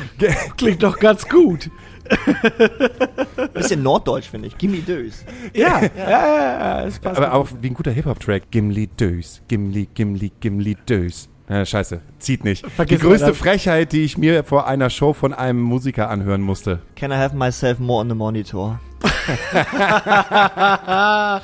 Klingt 0.58 0.82
doch 0.84 0.98
ganz 0.98 1.28
gut. 1.28 1.70
Bisschen 3.54 3.84
norddeutsch, 3.84 4.30
finde 4.30 4.48
ich. 4.48 4.58
Gimme 4.58 4.78
Dös. 4.78 5.26
Ja, 5.54 5.82
ja, 5.82 5.90
ja, 6.10 6.88
ja. 6.88 6.92
Aber 7.04 7.34
auch 7.34 7.50
wie 7.62 7.68
ein 7.68 7.74
guter 7.74 7.92
Hip-Hop-Track. 7.92 8.44
Gimli 8.52 8.88
Dös. 8.88 9.42
Gimli, 9.50 9.90
Gimli, 9.94 10.32
Gimli 10.40 10.78
Dös. 10.88 11.28
Äh, 11.50 11.66
scheiße, 11.66 12.02
zieht 12.20 12.44
nicht. 12.44 12.66
Vergiss 12.70 13.00
die 13.00 13.06
größte. 13.06 13.34
Frechheit, 13.34 13.94
die 13.94 14.04
ich 14.04 14.18
mir 14.18 14.44
vor 14.44 14.68
einer 14.68 14.90
Show 14.90 15.14
von 15.14 15.34
einem 15.34 15.62
Musiker 15.62 16.10
anhören 16.10 16.42
musste. 16.42 16.82
Can 16.96 17.12
I 17.12 17.16
have 17.16 17.36
myself 17.36 17.80
more 17.80 18.02
on 18.02 18.10
the 18.10 18.16
monitor? 18.16 18.80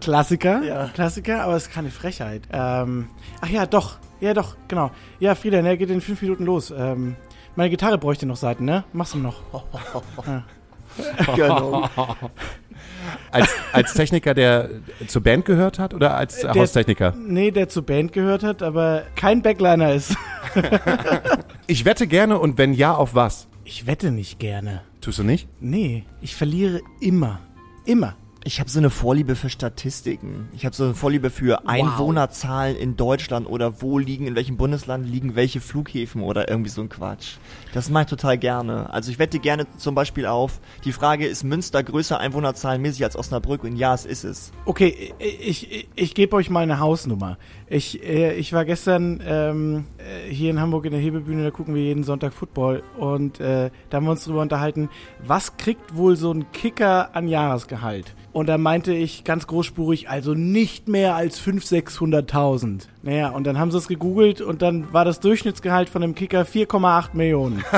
Klassiker, 0.00 0.62
Ja. 0.62 0.90
Klassiker, 0.94 1.42
aber 1.44 1.56
es 1.56 1.64
ist 1.64 1.72
keine 1.72 1.90
Frechheit. 1.90 2.42
Ähm, 2.52 3.08
ach 3.40 3.48
ja, 3.48 3.66
doch, 3.66 3.96
ja 4.20 4.34
doch, 4.34 4.56
genau. 4.68 4.90
Ja, 5.20 5.34
Frieda, 5.34 5.62
ne, 5.62 5.76
geht 5.76 5.90
in 5.90 6.00
fünf 6.00 6.20
Minuten 6.22 6.44
los. 6.44 6.72
Ähm, 6.76 7.16
meine 7.56 7.70
Gitarre 7.70 7.98
bräuchte 7.98 8.26
noch 8.26 8.36
Seiten, 8.36 8.64
ne? 8.64 8.84
Machst 8.92 9.14
du 9.14 9.18
noch. 9.18 9.40
genau. 11.36 11.88
Als, 13.30 13.48
als 13.72 13.94
Techniker, 13.94 14.34
der 14.34 14.70
zur 15.06 15.22
Band 15.22 15.44
gehört 15.44 15.78
hat 15.78 15.94
oder 15.94 16.16
als 16.16 16.40
Der- 16.40 16.54
Haustechniker? 16.54 17.14
Nee, 17.16 17.50
der 17.50 17.68
zur 17.68 17.84
Band 17.84 18.12
gehört 18.12 18.42
hat, 18.42 18.62
aber 18.62 19.02
kein 19.16 19.42
Backliner 19.42 19.94
ist. 19.94 20.14
Ich 21.66 21.86
wette 21.86 22.06
gerne 22.06 22.38
und 22.38 22.58
wenn 22.58 22.74
ja, 22.74 22.94
auf 22.94 23.14
was? 23.14 23.48
Ich 23.64 23.86
wette 23.86 24.10
nicht 24.10 24.38
gerne. 24.38 24.82
Tust 25.00 25.18
du 25.18 25.22
nicht? 25.22 25.48
Nee, 25.60 26.04
ich 26.20 26.36
verliere 26.36 26.82
immer. 27.00 27.40
Immer. 27.86 28.16
Ich 28.46 28.60
habe 28.60 28.68
so 28.68 28.78
eine 28.78 28.90
Vorliebe 28.90 29.36
für 29.36 29.48
Statistiken. 29.48 30.50
Ich 30.54 30.66
habe 30.66 30.76
so 30.76 30.84
eine 30.84 30.94
Vorliebe 30.94 31.30
für 31.30 31.66
Einwohnerzahlen 31.66 32.76
in 32.76 32.94
Deutschland 32.94 33.48
oder 33.48 33.80
wo 33.80 33.98
liegen, 33.98 34.26
in 34.26 34.36
welchem 34.36 34.58
Bundesland 34.58 35.08
liegen 35.08 35.34
welche 35.34 35.62
Flughäfen 35.62 36.22
oder 36.22 36.46
irgendwie 36.50 36.68
so 36.68 36.82
ein 36.82 36.90
Quatsch. 36.90 37.36
Das 37.72 37.88
mache 37.88 38.02
ich 38.02 38.10
total 38.10 38.36
gerne. 38.36 38.92
Also 38.92 39.10
ich 39.10 39.18
wette 39.18 39.38
gerne 39.38 39.66
zum 39.78 39.94
Beispiel 39.94 40.26
auf, 40.26 40.60
die 40.84 40.92
Frage, 40.92 41.26
ist 41.26 41.42
Münster 41.42 41.82
größer 41.82 42.20
einwohnerzahlenmäßig 42.20 43.02
als 43.04 43.16
Osnabrück? 43.16 43.64
Und 43.64 43.76
ja, 43.76 43.94
es 43.94 44.04
ist 44.04 44.24
es. 44.24 44.52
Okay, 44.66 45.14
ich, 45.18 45.72
ich, 45.72 45.88
ich 45.94 46.14
gebe 46.14 46.36
euch 46.36 46.50
mal 46.50 46.64
eine 46.64 46.80
Hausnummer. 46.80 47.38
Ich, 47.66 48.04
äh, 48.04 48.34
ich 48.34 48.52
war 48.52 48.66
gestern 48.66 49.22
ähm, 49.26 49.86
äh, 49.96 50.30
hier 50.30 50.50
in 50.50 50.60
Hamburg 50.60 50.84
in 50.84 50.92
der 50.92 51.00
Hebebühne, 51.00 51.44
da 51.44 51.50
gucken 51.50 51.74
wir 51.74 51.82
jeden 51.82 52.04
Sonntag 52.04 52.34
Football 52.34 52.82
und 52.98 53.40
äh, 53.40 53.70
da 53.88 53.96
haben 53.96 54.04
wir 54.04 54.10
uns 54.10 54.24
drüber 54.24 54.42
unterhalten, 54.42 54.90
was 55.26 55.56
kriegt 55.56 55.96
wohl 55.96 56.16
so 56.16 56.30
ein 56.30 56.52
Kicker 56.52 57.16
an 57.16 57.26
Jahresgehalt? 57.26 58.14
Und 58.34 58.48
da 58.48 58.58
meinte 58.58 58.92
ich 58.92 59.22
ganz 59.22 59.46
großspurig, 59.46 60.08
also 60.08 60.34
nicht 60.34 60.88
mehr 60.88 61.14
als 61.14 61.40
500.000, 61.40 62.28
600.000. 62.28 62.80
Naja, 63.04 63.28
und 63.28 63.44
dann 63.44 63.60
haben 63.60 63.70
sie 63.70 63.78
es 63.78 63.86
gegoogelt 63.86 64.40
und 64.40 64.60
dann 64.60 64.92
war 64.92 65.04
das 65.04 65.20
Durchschnittsgehalt 65.20 65.88
von 65.88 66.02
einem 66.02 66.16
Kicker 66.16 66.42
4,8 66.42 67.10
Millionen. 67.12 67.64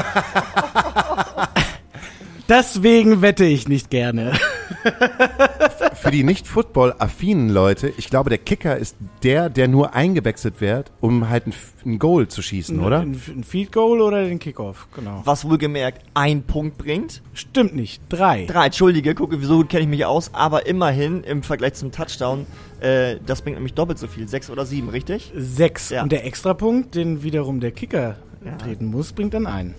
Deswegen 2.49 3.21
wette 3.21 3.45
ich 3.45 3.69
nicht 3.69 3.91
gerne. 3.91 4.33
für 5.95 6.11
die 6.11 6.25
nicht 6.25 6.47
Football-affinen 6.47 7.49
Leute, 7.49 7.93
ich 7.97 8.09
glaube, 8.11 8.31
der 8.31 8.39
Kicker 8.39 8.77
ist 8.77 8.97
der, 9.23 9.49
der 9.49 9.69
nur 9.69 9.95
eingewechselt 9.95 10.61
wird, 10.61 10.91
um 11.01 11.29
halt 11.29 11.47
ein, 11.47 11.55
ein 11.85 11.99
Goal 11.99 12.29
zu 12.29 12.43
schießen, 12.43 12.79
oder? 12.81 13.01
Ein, 13.01 13.21
ein 13.29 13.45
Field 13.45 13.73
Goal 13.73 14.01
oder 14.01 14.25
den 14.25 14.39
Kickoff, 14.39 14.89
genau. 14.95 15.23
Was 15.25 15.45
wohlgemerkt 15.49 16.03
ein 16.15 16.43
Punkt 16.43 16.79
bringt. 16.79 17.23
Stimmt 17.35 17.75
nicht, 17.75 18.03
drei. 18.09 18.47
Drei, 18.47 18.67
entschuldige, 18.67 19.15
gucke, 19.15 19.39
so 19.41 19.59
gut 19.59 19.69
kenne 19.69 19.83
ich 19.83 19.89
mich 19.89 20.05
aus, 20.05 20.31
aber 20.35 20.67
immerhin 20.67 21.23
im 21.25 21.43
Vergleich 21.43 21.75
zum 21.75 21.93
Touchdown, 21.93 22.47
äh, 22.81 23.17
das 23.25 23.43
bringt 23.43 23.57
nämlich 23.57 23.75
doppelt 23.75 23.99
so 23.99 24.07
viel, 24.07 24.29
sechs 24.29 24.51
oder 24.51 24.67
sieben, 24.67 24.89
richtig? 24.89 25.33
Sechs. 25.37 25.91
Ja. 25.91 26.03
Und 26.03 26.13
der 26.13 26.25
Extrapunkt, 26.25 26.95
den 26.95 27.23
wiederum 27.23 27.61
der 27.61 27.71
Kicker 27.73 28.17
Ja. 28.45 28.57
treten 28.57 28.87
muss, 28.87 29.13
bringt 29.13 29.35
dann 29.35 29.47
einen. 29.47 29.75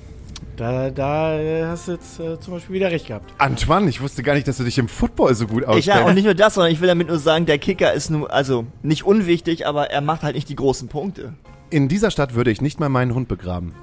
Da, 0.55 0.89
da 0.89 1.39
hast 1.69 1.87
du 1.87 1.91
jetzt 1.93 2.19
äh, 2.19 2.39
zum 2.39 2.53
Beispiel 2.55 2.75
wieder 2.75 2.89
recht 2.91 3.07
gehabt. 3.07 3.31
Antoine, 3.37 3.89
ich 3.89 4.01
wusste 4.01 4.23
gar 4.23 4.33
nicht, 4.33 4.47
dass 4.47 4.57
du 4.57 4.63
dich 4.63 4.77
im 4.77 4.87
Football 4.87 5.35
so 5.35 5.45
gut 5.47 5.61
Ich, 5.63 5.67
auskennst. 5.67 5.87
ja, 5.87 6.05
und 6.05 6.15
nicht 6.15 6.23
nur 6.25 6.33
das, 6.33 6.55
sondern 6.55 6.71
ich 6.71 6.81
will 6.81 6.87
damit 6.87 7.07
nur 7.07 7.19
sagen, 7.19 7.45
der 7.45 7.57
Kicker 7.59 7.93
ist 7.93 8.09
nur, 8.09 8.31
also 8.33 8.65
nicht 8.81 9.03
unwichtig, 9.05 9.67
aber 9.67 9.91
er 9.91 10.01
macht 10.01 10.23
halt 10.23 10.35
nicht 10.35 10.49
die 10.49 10.55
großen 10.55 10.87
Punkte. 10.87 11.33
In 11.69 11.87
dieser 11.87 12.09
Stadt 12.11 12.33
würde 12.33 12.49
ich 12.51 12.61
nicht 12.61 12.79
mal 12.79 12.89
meinen 12.89 13.13
Hund 13.13 13.27
begraben. 13.27 13.73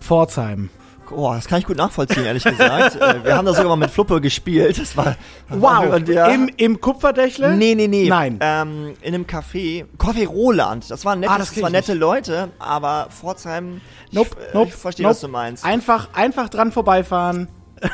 Pforzheim. 0.00 0.70
Boah, 1.10 1.34
das 1.36 1.46
kann 1.46 1.58
ich 1.60 1.66
gut 1.66 1.76
nachvollziehen, 1.76 2.24
ehrlich 2.24 2.44
gesagt. 2.44 2.96
äh, 3.00 3.24
wir 3.24 3.36
haben 3.36 3.46
da 3.46 3.52
sogar 3.54 3.68
mal 3.70 3.76
mit 3.76 3.90
Fluppe 3.90 4.20
gespielt. 4.20 4.78
Das 4.78 4.96
war. 4.96 5.16
Wow, 5.48 5.94
Und 5.94 6.08
der, 6.08 6.28
im, 6.34 6.48
im 6.56 6.80
Kupferdächle? 6.80 7.56
Nee, 7.56 7.74
nee, 7.74 7.88
nee. 7.88 8.08
Nein. 8.08 8.38
Ähm, 8.40 8.94
in 9.02 9.14
einem 9.14 9.24
Café. 9.24 9.84
Café 9.98 10.26
Roland. 10.26 10.90
Das 10.90 11.04
waren, 11.04 11.20
nettes, 11.20 11.34
Ah, 11.34 11.38
das 11.38 11.52
das 11.54 11.62
waren 11.62 11.72
nette 11.72 11.94
Leute, 11.94 12.48
aber 12.58 13.08
Pforzheim. 13.10 13.80
Nope, 14.12 14.30
ich, 14.40 14.48
äh, 14.48 14.50
nope, 14.54 14.68
Ich 14.68 14.74
verstehe, 14.74 15.04
nope. 15.04 15.14
was 15.14 15.20
du 15.20 15.28
meinst. 15.28 15.64
Einfach, 15.64 16.08
einfach 16.14 16.48
dran 16.48 16.72
vorbeifahren. 16.72 17.48
Äh, 17.80 17.88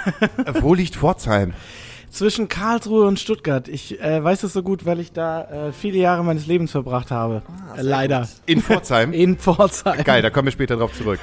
Wo 0.61 0.75
liegt 0.75 0.97
Pforzheim? 0.97 1.53
Zwischen 2.11 2.49
Karlsruhe 2.49 3.07
und 3.07 3.21
Stuttgart. 3.21 3.69
Ich 3.69 4.01
äh, 4.01 4.23
weiß 4.23 4.43
es 4.43 4.53
so 4.53 4.65
gut, 4.65 4.85
weil 4.85 4.99
ich 4.99 5.13
da 5.13 5.69
äh, 5.69 5.73
viele 5.73 5.99
Jahre 5.99 6.25
meines 6.25 6.47
Lebens 6.47 6.73
verbracht 6.73 7.13
habe. 7.13 7.43
Ah, 7.73 7.77
leider. 7.81 8.21
gut. 8.23 8.29
In 8.47 8.63
Pforzheim? 8.63 9.13
In 9.15 9.39
Pforzheim. 9.39 10.03
Geil, 10.03 10.21
da 10.21 10.31
kommen 10.31 10.47
wir 10.47 10.53
später 10.53 10.77
drauf 10.77 10.93
zurück. 10.93 11.21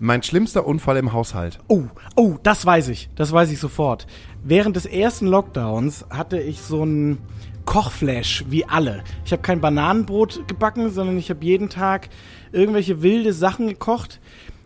Mein 0.00 0.22
schlimmster 0.22 0.66
Unfall 0.66 0.96
im 0.96 1.12
Haushalt. 1.12 1.60
Oh, 1.68 1.84
oh, 2.16 2.36
das 2.42 2.64
weiß 2.64 2.88
ich. 2.88 3.10
Das 3.14 3.32
weiß 3.32 3.52
ich 3.52 3.60
sofort. 3.60 4.06
Während 4.42 4.74
des 4.74 4.86
ersten 4.86 5.26
Lockdowns 5.26 6.06
hatte 6.08 6.40
ich 6.40 6.62
so 6.62 6.82
einen 6.82 7.18
Kochflash 7.66 8.46
wie 8.48 8.64
alle. 8.64 9.04
Ich 9.26 9.32
habe 9.32 9.42
kein 9.42 9.60
Bananenbrot 9.60 10.48
gebacken, 10.48 10.90
sondern 10.90 11.18
ich 11.18 11.28
habe 11.28 11.44
jeden 11.44 11.68
Tag 11.68 12.08
irgendwelche 12.50 13.02
wilde 13.02 13.34
Sachen 13.34 13.68
gekocht, 13.68 14.20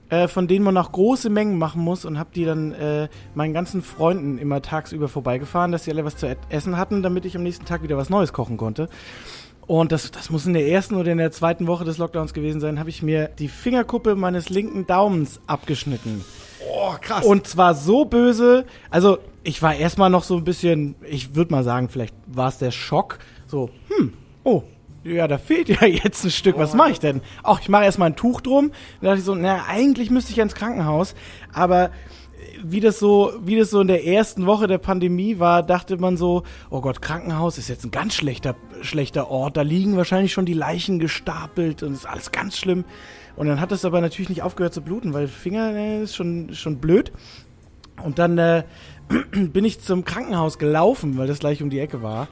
äh, 0.09 0.29
von 0.29 0.47
denen 0.47 0.65
man 0.65 0.77
auch 0.77 0.93
große 0.93 1.31
Mengen 1.31 1.59
machen 1.59 1.83
muss 1.83 2.05
und 2.05 2.17
habe 2.17 2.31
die 2.33 2.45
dann 2.45 2.73
äh, 2.73 3.09
meinen 3.35 3.53
ganzen 3.53 3.83
Freunden 3.83 4.39
immer 4.39 4.63
tagsüber 4.63 5.09
vorbeigefahren, 5.09 5.73
dass 5.73 5.85
sie 5.85 5.91
alle 5.91 6.05
was 6.05 6.17
zu 6.17 6.35
essen 6.49 6.77
hatten, 6.77 7.03
damit 7.03 7.25
ich 7.25 7.37
am 7.37 7.43
nächsten 7.43 7.65
Tag 7.65 7.83
wieder 7.83 7.97
was 7.97 8.09
Neues 8.09 8.33
kochen 8.33 8.57
konnte. 8.57 8.89
Und 9.67 9.93
das, 9.93 10.11
das 10.11 10.31
muss 10.31 10.47
in 10.47 10.53
der 10.53 10.67
ersten 10.69 10.95
oder 10.97 11.13
in 11.13 11.19
der 11.19 11.33
zweiten 11.33 11.67
Woche 11.67 11.85
des 11.85 11.99
Lockdowns 11.99 12.35
gewesen 12.35 12.61
sein, 12.61 12.79
habe 12.79 12.91
ich 12.91 13.03
mir 13.03 13.29
die 13.39 13.49
Fingerkuppe 13.49 14.15
meines 14.15 14.51
linken 14.51 14.87
Daumens 14.87 15.41
abgeschnitten. 15.47 16.25
Oh, 16.71 16.95
krass. 17.01 17.25
Und 17.25 17.47
zwar 17.47 17.75
so 17.75 18.05
böse, 18.05 18.65
also 18.91 19.19
ich 19.43 19.63
war 19.63 19.75
erstmal 19.75 20.11
noch 20.11 20.25
so 20.25 20.37
ein 20.37 20.45
bisschen, 20.45 20.95
ich 21.03 21.35
würde 21.35 21.53
mal 21.53 21.65
sagen, 21.65 21.89
vielleicht 21.89 22.15
war 22.27 22.49
es 22.49 22.59
der 22.59 22.71
Schock, 22.71 23.19
so, 23.47 23.71
hm, 23.89 24.13
oh, 24.43 24.63
ja, 25.05 25.29
da 25.29 25.39
fehlt 25.39 25.69
ja 25.69 25.87
jetzt 25.87 26.25
ein 26.25 26.31
Stück, 26.31 26.59
was 26.59 26.75
mache 26.75 26.93
ich 26.93 27.01
denn? 27.01 27.21
Ach, 27.43 27.61
ich 27.61 27.69
mache 27.69 27.85
erstmal 27.85 28.11
ein 28.11 28.17
Tuch 28.17 28.41
drum. 28.41 28.73
Da 29.01 29.09
dachte 29.09 29.19
ich 29.19 29.25
so, 29.25 29.35
na, 29.35 29.65
eigentlich 29.69 30.11
müsste 30.11 30.31
ich 30.31 30.39
ja 30.39 30.43
ins 30.43 30.55
Krankenhaus, 30.55 31.15
aber 31.53 31.91
wie 32.67 32.81
das 32.81 32.99
so, 32.99 33.33
wie 33.43 33.57
das 33.57 33.71
so 33.71 33.81
in 33.81 33.89
der 33.89 34.07
ersten 34.07 34.47
Woche 34.47 34.67
der 34.67 34.79
Pandemie 34.79 35.39
war, 35.39 35.63
dachte 35.63 35.99
man 35.99 36.17
so, 36.17 36.43
oh 36.71 36.81
Gott, 36.81 37.03
Krankenhaus 37.03 37.59
ist 37.59 37.69
jetzt 37.69 37.85
ein 37.85 37.91
ganz 37.91 38.15
schlechter, 38.15 38.57
schlechter 38.81 39.31
Ort. 39.31 39.57
Da 39.57 39.63
liegen 39.63 39.97
wahrscheinlich 39.97 40.33
schon 40.33 40.47
die 40.47 40.55
Leichen 40.55 40.99
gestapelt 40.99 41.83
und 41.83 41.93
ist 41.93 42.07
alles 42.07 42.33
ganz 42.33 42.57
schlimm. 42.57 42.85
Und 43.37 43.49
dann 43.49 43.61
hat 43.61 43.73
es 43.73 43.85
aber 43.85 44.01
natürlich 44.01 44.29
nicht 44.29 44.43
aufgehört 44.43 44.75
zu 44.75 44.81
bluten, 44.81 45.13
weil 45.13 45.29
Finger 45.29 45.75
äh, 45.75 46.03
ist 46.03 46.17
schon, 46.17 46.55
schon 46.55 46.79
blöd. 46.79 47.13
Und 48.03 48.19
dann 48.19 48.39
äh, 48.39 48.65
bin 49.33 49.65
ich 49.65 49.81
zum 49.81 50.05
Krankenhaus 50.05 50.59
gelaufen, 50.59 51.19
weil 51.19 51.27
das 51.27 51.41
gleich 51.41 51.63
um 51.63 51.71
die 51.71 51.81
Ecke 51.81 52.03
war. 52.03 52.29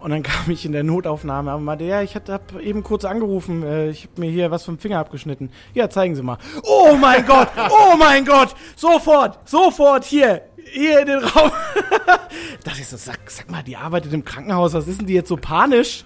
Und 0.00 0.10
dann 0.10 0.22
kam 0.24 0.50
ich 0.50 0.64
in 0.64 0.72
der 0.72 0.84
Notaufnahme 0.84 1.54
und 1.56 1.64
meinte, 1.64 1.84
ja, 1.84 2.02
ich 2.02 2.14
habe 2.14 2.40
eben 2.62 2.82
kurz 2.82 3.04
angerufen, 3.04 3.62
äh, 3.62 3.90
ich 3.90 4.04
habe 4.04 4.20
mir 4.20 4.30
hier 4.30 4.50
was 4.50 4.64
vom 4.64 4.78
Finger 4.78 4.98
abgeschnitten. 4.98 5.50
Ja, 5.74 5.90
zeigen 5.90 6.14
Sie 6.14 6.22
mal. 6.22 6.38
Oh 6.62 6.96
mein 7.00 7.24
Gott, 7.26 7.48
oh 7.70 7.96
mein 7.98 8.24
Gott, 8.24 8.54
sofort, 8.76 9.38
sofort 9.48 10.04
hier, 10.04 10.42
hier 10.72 11.00
in 11.00 11.06
den 11.06 11.18
Raum. 11.24 11.50
da 12.06 12.18
dachte 12.64 12.80
ich 12.80 12.86
so, 12.88 12.96
sag, 12.96 13.18
sag 13.30 13.50
mal, 13.50 13.62
die 13.62 13.76
arbeitet 13.76 14.12
im 14.12 14.24
Krankenhaus, 14.24 14.72
was 14.74 14.86
ist 14.88 15.00
denn 15.00 15.06
die 15.06 15.14
jetzt 15.14 15.28
so 15.28 15.36
panisch? 15.36 16.04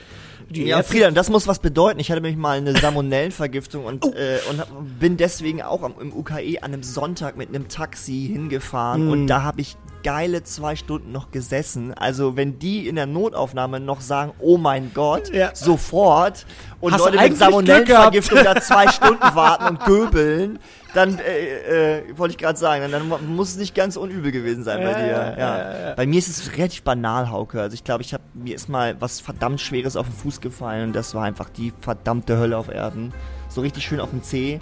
Die 0.51 0.65
Ja, 0.65 0.79
Ärzte- 0.79 0.93
Friedan, 0.93 1.15
das 1.15 1.31
muss 1.31 1.47
was 1.47 1.61
bedeuten. 1.61 1.99
Ich 2.01 2.11
hatte 2.11 2.21
nämlich 2.21 2.37
mal 2.39 2.59
eine 2.59 2.77
Salmonellenvergiftung 2.77 3.85
und, 3.87 4.05
Oh. 4.05 4.13
äh, 4.13 4.39
und 4.51 4.61
hab, 4.61 4.69
bin 5.01 5.17
deswegen 5.17 5.63
auch 5.63 5.83
am, 5.83 5.95
im 6.01 6.13
UKE 6.13 6.59
an 6.63 6.73
einem 6.75 6.83
Sonntag 6.83 7.37
mit 7.39 7.49
einem 7.49 7.69
Taxi 7.69 8.29
hingefahren 8.33 9.03
Hm. 9.03 9.11
und 9.11 9.27
da 9.29 9.43
habe 9.43 9.61
ich 9.63 9.77
geile 10.03 10.43
zwei 10.45 10.77
Stunden 10.77 11.13
noch 11.13 11.31
gesessen. 11.31 11.95
Also 11.95 12.37
wenn 12.37 12.59
die 12.59 12.89
in 12.89 12.97
der 12.97 13.07
Notaufnahme 13.07 13.81
noch 13.81 14.01
sagen, 14.01 14.33
oh 14.39 14.59
mein 14.59 14.93
Gott, 14.95 15.33
Ja. 15.33 15.55
sofort 15.55 16.47
und 16.81 16.93
Hast 16.93 17.01
Leute 17.05 17.19
mit 17.23 17.37
Salmonellenvergiftung 17.37 18.39
da 18.45 18.61
zwei 18.61 18.89
Stunden 18.93 19.23
warten 19.35 19.65
und 19.77 19.85
göbeln, 19.85 20.59
dann 20.95 21.19
äh, 21.19 21.99
äh, 22.01 22.19
wollte 22.19 22.33
ich 22.33 22.39
gerade 22.39 22.59
sagen, 22.59 22.91
dann, 22.91 23.09
dann 23.09 23.35
muss 23.35 23.51
es 23.51 23.57
nicht 23.57 23.75
ganz 23.75 23.97
unübel 23.97 24.31
gewesen 24.33 24.63
sein 24.65 24.83
bei 24.83 24.93
dir. 24.93 25.07
ja, 25.07 25.39
ja. 25.39 25.95
Bei 25.95 26.07
mir 26.07 26.19
ist 26.19 26.29
es 26.29 26.57
relativ 26.57 26.83
banal, 26.83 27.31
Hauke. 27.31 27.61
Also 27.61 27.75
ich 27.75 27.85
glaube, 27.85 28.03
ich 28.03 28.13
habe 28.13 28.25
mir 28.35 28.55
ist 28.55 28.69
mal 28.69 28.97
was 29.01 29.21
verdammt 29.21 29.61
Schweres 29.61 29.97
auf 29.97 30.07
den 30.07 30.15
Fuß 30.15 30.41
gefallen 30.41 30.89
und 30.89 30.93
das 30.97 31.15
war 31.15 31.25
einfach 31.25 31.49
die 31.49 31.73
verdammte 31.81 32.37
Hölle 32.39 32.59
auf 32.59 32.69
Erden. 32.69 33.15
So 33.49 33.61
richtig 33.63 33.85
schön 33.85 34.01
auf 34.01 34.11
dem 34.11 34.23
Zeh. 34.23 34.59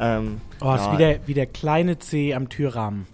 Ähm, 0.00 0.40
Oh, 0.64 0.74
ist 0.74 0.84
ja, 0.84 0.92
wie 0.92 0.96
der, 0.96 1.20
wie 1.26 1.34
der 1.34 1.46
kleine 1.46 1.98
C 1.98 2.34
am 2.34 2.48
Türrahmen. 2.48 3.06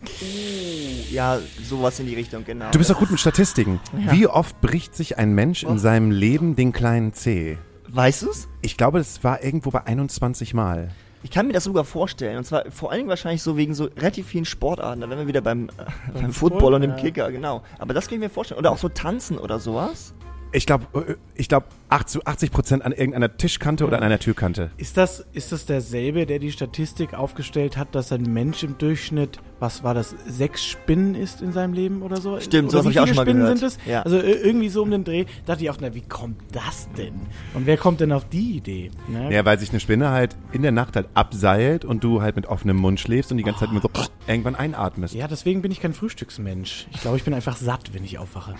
ja, 1.10 1.38
sowas 1.62 1.98
in 1.98 2.06
die 2.06 2.14
Richtung, 2.14 2.44
genau. 2.44 2.70
Du 2.70 2.78
bist 2.78 2.90
doch 2.90 2.98
gut 2.98 3.10
mit 3.10 3.18
Statistiken. 3.18 3.80
Ja. 3.98 4.12
Wie 4.12 4.26
oft 4.26 4.60
bricht 4.60 4.94
sich 4.94 5.16
ein 5.16 5.32
Mensch 5.32 5.62
in 5.62 5.78
seinem 5.78 6.10
Leben 6.10 6.56
den 6.56 6.72
kleinen 6.72 7.14
C? 7.14 7.56
Weißt 7.88 8.22
du's? 8.22 8.48
Ich 8.60 8.76
glaube, 8.76 8.98
es 8.98 9.24
war 9.24 9.42
irgendwo 9.42 9.70
bei 9.70 9.86
21 9.86 10.52
Mal. 10.52 10.90
Ich 11.22 11.30
kann 11.30 11.46
mir 11.46 11.52
das 11.54 11.64
sogar 11.64 11.84
vorstellen. 11.84 12.36
Und 12.36 12.44
zwar 12.44 12.70
vor 12.70 12.90
allen 12.90 12.98
Dingen 13.00 13.08
wahrscheinlich 13.08 13.42
so 13.42 13.56
wegen 13.56 13.74
so 13.74 13.84
relativ 13.96 14.26
vielen 14.26 14.44
Sportarten. 14.44 15.00
Da 15.00 15.08
wären 15.08 15.18
wir 15.18 15.26
wieder 15.26 15.40
beim, 15.40 15.68
äh, 15.68 15.72
beim 16.12 16.32
Football 16.32 16.74
und 16.74 16.82
dem 16.82 16.90
ja. 16.92 16.96
Kicker, 16.96 17.32
genau. 17.32 17.62
Aber 17.78 17.94
das 17.94 18.06
kann 18.06 18.14
ich 18.16 18.20
mir 18.20 18.30
vorstellen. 18.30 18.58
Oder 18.58 18.70
auch 18.70 18.78
so 18.78 18.88
tanzen 18.88 19.38
oder 19.38 19.58
sowas. 19.58 20.14
Ich 20.50 20.64
glaube, 20.66 21.18
ich 21.34 21.48
glaube 21.48 21.66
80 21.90 22.50
Prozent 22.50 22.84
an 22.84 22.92
irgendeiner 22.92 23.36
Tischkante 23.36 23.86
oder 23.86 23.98
an 23.98 24.02
einer 24.02 24.18
Türkante. 24.18 24.70
Ist 24.78 24.96
das, 24.96 25.26
ist 25.32 25.52
das 25.52 25.66
derselbe, 25.66 26.24
der 26.24 26.38
die 26.38 26.52
Statistik 26.52 27.12
aufgestellt 27.12 27.76
hat, 27.76 27.94
dass 27.94 28.12
ein 28.12 28.22
Mensch 28.22 28.62
im 28.62 28.78
Durchschnitt, 28.78 29.40
was 29.60 29.82
war 29.82 29.94
das, 29.94 30.14
sechs 30.26 30.64
Spinnen 30.64 31.14
isst 31.14 31.42
in 31.42 31.52
seinem 31.52 31.72
Leben 31.72 32.02
oder 32.02 32.18
so? 32.18 32.38
Stimmt, 32.40 32.68
oder 32.72 32.82
sowas 32.82 32.94
wie 32.94 32.98
hab 32.98 33.06
ich 33.06 33.10
auch 33.12 33.14
schon 33.14 33.16
mal 33.16 33.22
Spinnen 33.22 33.42
gehört. 33.42 33.58
sind 33.58 33.66
es? 33.68 33.78
Ja. 33.86 34.02
Also 34.02 34.16
ir- 34.18 34.44
irgendwie 34.44 34.68
so 34.68 34.82
um 34.82 34.90
den 34.90 35.04
Dreh. 35.04 35.24
Dachte 35.46 35.62
ich 35.64 35.70
auch, 35.70 35.76
na, 35.80 35.94
wie 35.94 36.00
kommt 36.02 36.38
das 36.52 36.88
denn? 36.96 37.14
Und 37.54 37.66
wer 37.66 37.76
kommt 37.76 38.00
denn 38.00 38.12
auf 38.12 38.28
die 38.28 38.56
Idee? 38.56 38.90
Ne? 39.08 39.32
Ja, 39.32 39.44
weil 39.44 39.58
sich 39.58 39.70
eine 39.70 39.80
Spinne 39.80 40.10
halt 40.10 40.36
in 40.52 40.62
der 40.62 40.72
Nacht 40.72 40.96
halt 40.96 41.08
abseilt 41.14 41.84
und 41.84 42.04
du 42.04 42.22
halt 42.22 42.36
mit 42.36 42.46
offenem 42.46 42.76
Mund 42.76 43.00
schläfst 43.00 43.30
und 43.32 43.38
die 43.38 43.44
ganze 43.44 43.60
Zeit 43.60 43.72
mit 43.72 43.82
so 43.82 43.90
irgendwann 44.26 44.54
einatmest. 44.54 45.14
Ja, 45.14 45.26
deswegen 45.28 45.62
bin 45.62 45.72
ich 45.72 45.80
kein 45.80 45.92
Frühstücksmensch. 45.94 46.86
Ich 46.92 47.00
glaube, 47.00 47.16
ich 47.16 47.24
bin 47.24 47.34
einfach 47.34 47.56
satt, 47.56 47.92
wenn 47.94 48.04
ich 48.04 48.18
aufwache. 48.18 48.54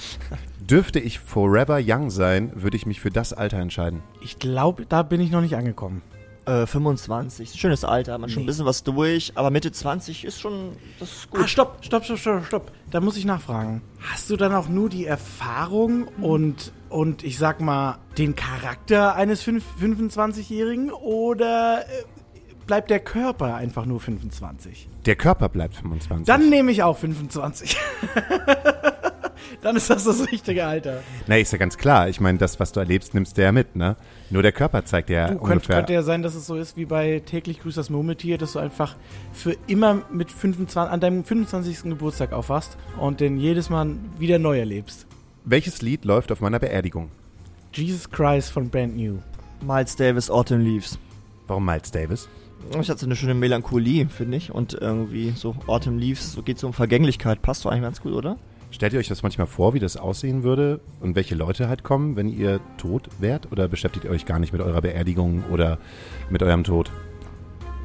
Dürfte 0.60 0.98
ich 1.00 1.18
forever 1.18 1.78
young 1.82 2.10
sein, 2.10 2.52
würde 2.54 2.76
ich 2.76 2.86
mich 2.86 3.00
für 3.00 3.10
das 3.10 3.32
Alter 3.32 3.58
entscheiden. 3.58 4.00
Ich 4.20 4.38
glaube, 4.38 4.84
da 4.88 5.02
bin 5.02 5.20
ich 5.20 5.30
noch 5.30 5.40
nicht 5.40 5.56
angekommen. 5.56 6.02
Äh, 6.48 6.66
25. 6.66 7.52
Schönes 7.60 7.84
Alter, 7.84 8.16
man 8.16 8.30
schon 8.30 8.44
ein 8.44 8.46
bisschen 8.46 8.64
was 8.64 8.82
durch. 8.82 9.32
Aber 9.34 9.50
Mitte 9.50 9.70
20 9.70 10.24
ist 10.24 10.40
schon, 10.40 10.72
das 10.98 11.10
ist 11.12 11.30
gut. 11.30 11.40
Ah, 11.42 11.46
stopp, 11.46 11.76
stopp, 11.82 12.04
stopp, 12.06 12.18
stopp, 12.18 12.46
stopp. 12.46 12.72
Da 12.90 13.00
muss 13.00 13.18
ich 13.18 13.26
nachfragen. 13.26 13.82
Hast 14.00 14.30
du 14.30 14.36
dann 14.36 14.54
auch 14.54 14.66
nur 14.68 14.88
die 14.88 15.04
Erfahrung 15.04 16.08
und, 16.22 16.72
und 16.88 17.22
ich 17.22 17.36
sag 17.36 17.60
mal, 17.60 17.98
den 18.16 18.34
Charakter 18.34 19.14
eines 19.14 19.42
fünf- 19.42 19.64
25-Jährigen 19.78 20.90
oder 20.90 21.82
äh, 21.82 22.04
bleibt 22.66 22.88
der 22.88 23.00
Körper 23.00 23.54
einfach 23.54 23.84
nur 23.84 24.00
25? 24.00 24.88
Der 25.04 25.16
Körper 25.16 25.50
bleibt 25.50 25.74
25. 25.76 26.24
Dann 26.26 26.48
nehme 26.48 26.70
ich 26.72 26.82
auch 26.82 26.96
25. 26.96 27.76
dann 29.62 29.76
ist 29.76 29.90
das 29.90 30.04
das 30.04 30.30
richtige 30.30 30.66
Alter. 30.66 31.02
Na, 31.26 31.36
ist 31.38 31.52
ja 31.52 31.58
ganz 31.58 31.76
klar. 31.76 32.08
Ich 32.08 32.20
meine, 32.20 32.38
das, 32.38 32.58
was 32.60 32.72
du 32.72 32.80
erlebst, 32.80 33.14
nimmst 33.14 33.36
du 33.38 33.42
ja 33.42 33.52
mit, 33.52 33.76
ne? 33.76 33.96
Nur 34.30 34.42
der 34.42 34.52
Körper 34.52 34.84
zeigt 34.84 35.10
ja 35.10 35.28
Du, 35.28 35.34
könnte, 35.38 35.44
ungefähr. 35.52 35.76
könnte 35.76 35.92
ja 35.92 36.02
sein, 36.02 36.22
dass 36.22 36.34
es 36.34 36.46
so 36.46 36.56
ist 36.56 36.76
wie 36.76 36.84
bei 36.84 37.22
täglich 37.24 37.60
grüßt 37.60 37.76
das 37.78 37.90
Murmeltier, 37.90 38.38
dass 38.38 38.52
du 38.52 38.58
einfach 38.58 38.96
für 39.32 39.56
immer 39.66 40.02
mit 40.12 40.30
25, 40.30 40.92
an 40.92 41.00
deinem 41.00 41.24
25. 41.24 41.82
Geburtstag 41.84 42.32
aufwachst 42.32 42.76
und 42.98 43.20
den 43.20 43.38
jedes 43.38 43.70
Mal 43.70 43.90
wieder 44.18 44.38
neu 44.38 44.58
erlebst. 44.58 45.06
Welches 45.44 45.80
Lied 45.82 46.04
läuft 46.04 46.30
auf 46.32 46.40
meiner 46.40 46.58
Beerdigung? 46.58 47.10
Jesus 47.72 48.10
Christ 48.10 48.50
von 48.50 48.68
Brand 48.70 48.96
New. 48.96 49.18
Miles 49.66 49.96
Davis, 49.96 50.30
Autumn 50.30 50.60
Leaves. 50.60 50.98
Warum 51.46 51.64
Miles 51.64 51.90
Davis? 51.90 52.28
Ich 52.80 52.90
hatte 52.90 53.00
so 53.00 53.06
eine 53.06 53.16
schöne 53.16 53.34
Melancholie, 53.34 54.08
finde 54.08 54.36
ich. 54.36 54.52
Und 54.52 54.74
irgendwie 54.74 55.32
so 55.34 55.54
Autumn 55.66 55.98
Leaves, 55.98 56.32
so 56.32 56.42
geht 56.42 56.58
so 56.58 56.66
um 56.66 56.72
Vergänglichkeit. 56.72 57.40
Passt 57.40 57.64
doch 57.64 57.70
eigentlich 57.70 57.82
ganz 57.82 58.02
gut, 58.02 58.12
oder? 58.12 58.36
Stellt 58.70 58.92
ihr 58.92 58.98
euch 58.98 59.08
das 59.08 59.22
manchmal 59.22 59.46
vor, 59.46 59.74
wie 59.74 59.78
das 59.78 59.96
aussehen 59.96 60.42
würde 60.42 60.80
und 61.00 61.16
welche 61.16 61.34
Leute 61.34 61.68
halt 61.68 61.84
kommen, 61.84 62.16
wenn 62.16 62.28
ihr 62.28 62.60
tot 62.76 63.08
wärt? 63.18 63.50
Oder 63.50 63.66
beschäftigt 63.66 64.04
ihr 64.04 64.10
euch 64.10 64.26
gar 64.26 64.38
nicht 64.38 64.52
mit 64.52 64.60
eurer 64.60 64.82
Beerdigung 64.82 65.44
oder 65.50 65.78
mit 66.28 66.42
eurem 66.42 66.64
Tod? 66.64 66.90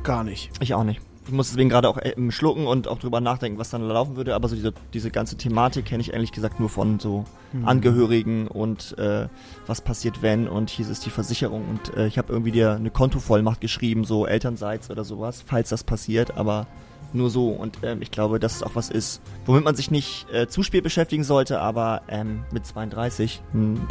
Gar 0.03 0.23
nicht. 0.23 0.51
Ich 0.59 0.73
auch 0.73 0.83
nicht. 0.83 1.01
Ich 1.25 1.31
muss 1.31 1.49
deswegen 1.49 1.69
gerade 1.69 1.87
auch 1.87 1.97
äh, 1.97 2.13
schlucken 2.31 2.67
und 2.67 2.89
auch 2.89 2.99
drüber 2.99 3.21
nachdenken, 3.21 3.57
was 3.57 3.69
dann 3.69 3.81
laufen 3.81 4.17
würde. 4.17 4.35
Aber 4.35 4.49
so 4.49 4.55
diese, 4.55 4.73
diese 4.93 5.09
ganze 5.09 5.37
Thematik 5.37 5.85
kenne 5.85 6.01
ich 6.01 6.11
ehrlich 6.11 6.33
gesagt 6.33 6.59
nur 6.59 6.67
von 6.67 6.99
so 6.99 7.23
Angehörigen 7.63 8.47
und 8.47 8.97
äh, 8.97 9.27
was 9.67 9.81
passiert 9.81 10.21
wenn 10.21 10.47
und 10.47 10.71
hier 10.71 10.89
ist 10.89 11.05
die 11.05 11.11
Versicherung 11.11 11.63
und 11.69 11.95
äh, 11.95 12.07
ich 12.07 12.17
habe 12.17 12.33
irgendwie 12.33 12.51
dir 12.51 12.71
eine 12.71 12.89
Kontovollmacht 12.89 13.61
geschrieben, 13.61 14.05
so 14.05 14.25
Elternseits 14.25 14.89
oder 14.89 15.03
sowas, 15.03 15.43
falls 15.45 15.69
das 15.69 15.83
passiert, 15.83 16.35
aber 16.35 16.65
nur 17.13 17.29
so 17.29 17.49
und 17.49 17.77
ähm, 17.83 18.01
ich 18.01 18.11
glaube, 18.11 18.39
dass 18.39 18.55
es 18.55 18.63
auch 18.63 18.75
was 18.75 18.89
ist, 18.89 19.21
womit 19.45 19.63
man 19.63 19.75
sich 19.75 19.91
nicht 19.91 20.27
äh, 20.31 20.47
zu 20.47 20.63
spät 20.63 20.83
beschäftigen 20.83 21.23
sollte, 21.23 21.59
aber 21.59 22.01
ähm, 22.07 22.43
mit 22.51 22.65
32 22.65 23.41
hm, 23.51 23.81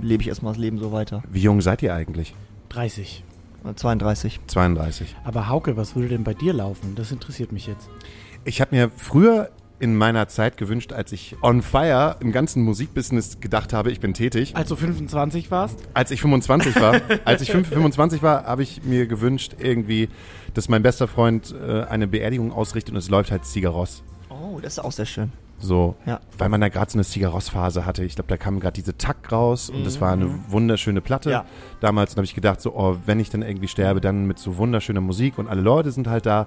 lebe 0.00 0.22
ich 0.22 0.28
erstmal 0.28 0.52
das 0.52 0.60
Leben 0.60 0.78
so 0.78 0.92
weiter. 0.92 1.22
Wie 1.30 1.40
jung 1.40 1.60
seid 1.60 1.82
ihr 1.82 1.94
eigentlich? 1.94 2.34
30. 2.70 3.24
Äh, 3.64 3.74
32. 3.74 4.40
32. 4.46 5.16
Aber 5.24 5.48
Hauke, 5.48 5.76
was 5.76 5.94
würde 5.94 6.08
denn 6.08 6.24
bei 6.24 6.34
dir 6.34 6.52
laufen? 6.52 6.94
Das 6.94 7.12
interessiert 7.12 7.52
mich 7.52 7.66
jetzt. 7.66 7.88
Ich 8.44 8.60
habe 8.60 8.74
mir 8.74 8.90
früher 8.96 9.50
in 9.80 9.96
meiner 9.96 10.28
Zeit 10.28 10.56
gewünscht, 10.56 10.92
als 10.92 11.10
ich 11.12 11.36
on 11.42 11.62
fire 11.62 12.16
im 12.20 12.32
ganzen 12.32 12.62
Musikbusiness 12.62 13.40
gedacht 13.40 13.72
habe, 13.72 13.90
ich 13.90 13.98
bin 14.00 14.14
tätig. 14.14 14.54
Als 14.54 14.68
du 14.68 14.76
25 14.76 15.50
warst? 15.50 15.78
Als 15.94 16.10
ich 16.10 16.20
25 16.20 16.76
war, 16.80 17.00
als 17.24 17.42
ich 17.42 17.50
5 17.50 17.68
25 17.68 18.22
war, 18.22 18.44
habe 18.44 18.62
ich 18.62 18.82
mir 18.84 19.06
gewünscht 19.06 19.56
irgendwie, 19.58 20.08
dass 20.54 20.68
mein 20.68 20.82
bester 20.82 21.08
Freund 21.08 21.54
äh, 21.66 21.82
eine 21.84 22.06
Beerdigung 22.06 22.52
ausrichtet 22.52 22.92
und 22.92 22.98
es 22.98 23.08
läuft 23.08 23.30
halt 23.30 23.44
Zigaros. 23.44 24.02
Oh, 24.28 24.60
das 24.60 24.74
ist 24.74 24.78
auch 24.80 24.92
sehr 24.92 25.06
schön. 25.06 25.32
So, 25.62 25.94
Ja. 26.06 26.20
weil 26.38 26.48
man 26.48 26.60
da 26.62 26.68
gerade 26.68 26.90
so 26.90 26.96
eine 26.96 27.04
Zigaros-Phase 27.04 27.84
hatte. 27.84 28.02
Ich 28.02 28.14
glaube, 28.14 28.28
da 28.28 28.38
kam 28.38 28.60
gerade 28.60 28.72
diese 28.72 28.96
Tack 28.96 29.30
raus 29.30 29.68
und 29.68 29.84
das 29.84 30.00
war 30.00 30.12
eine 30.12 30.30
wunderschöne 30.48 31.02
Platte. 31.02 31.30
Ja. 31.30 31.44
Damals 31.80 32.16
habe 32.16 32.24
ich 32.24 32.34
gedacht, 32.34 32.62
so, 32.62 32.74
oh, 32.74 32.96
wenn 33.04 33.20
ich 33.20 33.28
dann 33.28 33.42
irgendwie 33.42 33.68
sterbe, 33.68 34.00
dann 34.00 34.26
mit 34.26 34.38
so 34.38 34.56
wunderschöner 34.56 35.02
Musik 35.02 35.36
und 35.36 35.48
alle 35.48 35.60
Leute 35.60 35.90
sind 35.90 36.06
halt 36.08 36.24
da. 36.24 36.46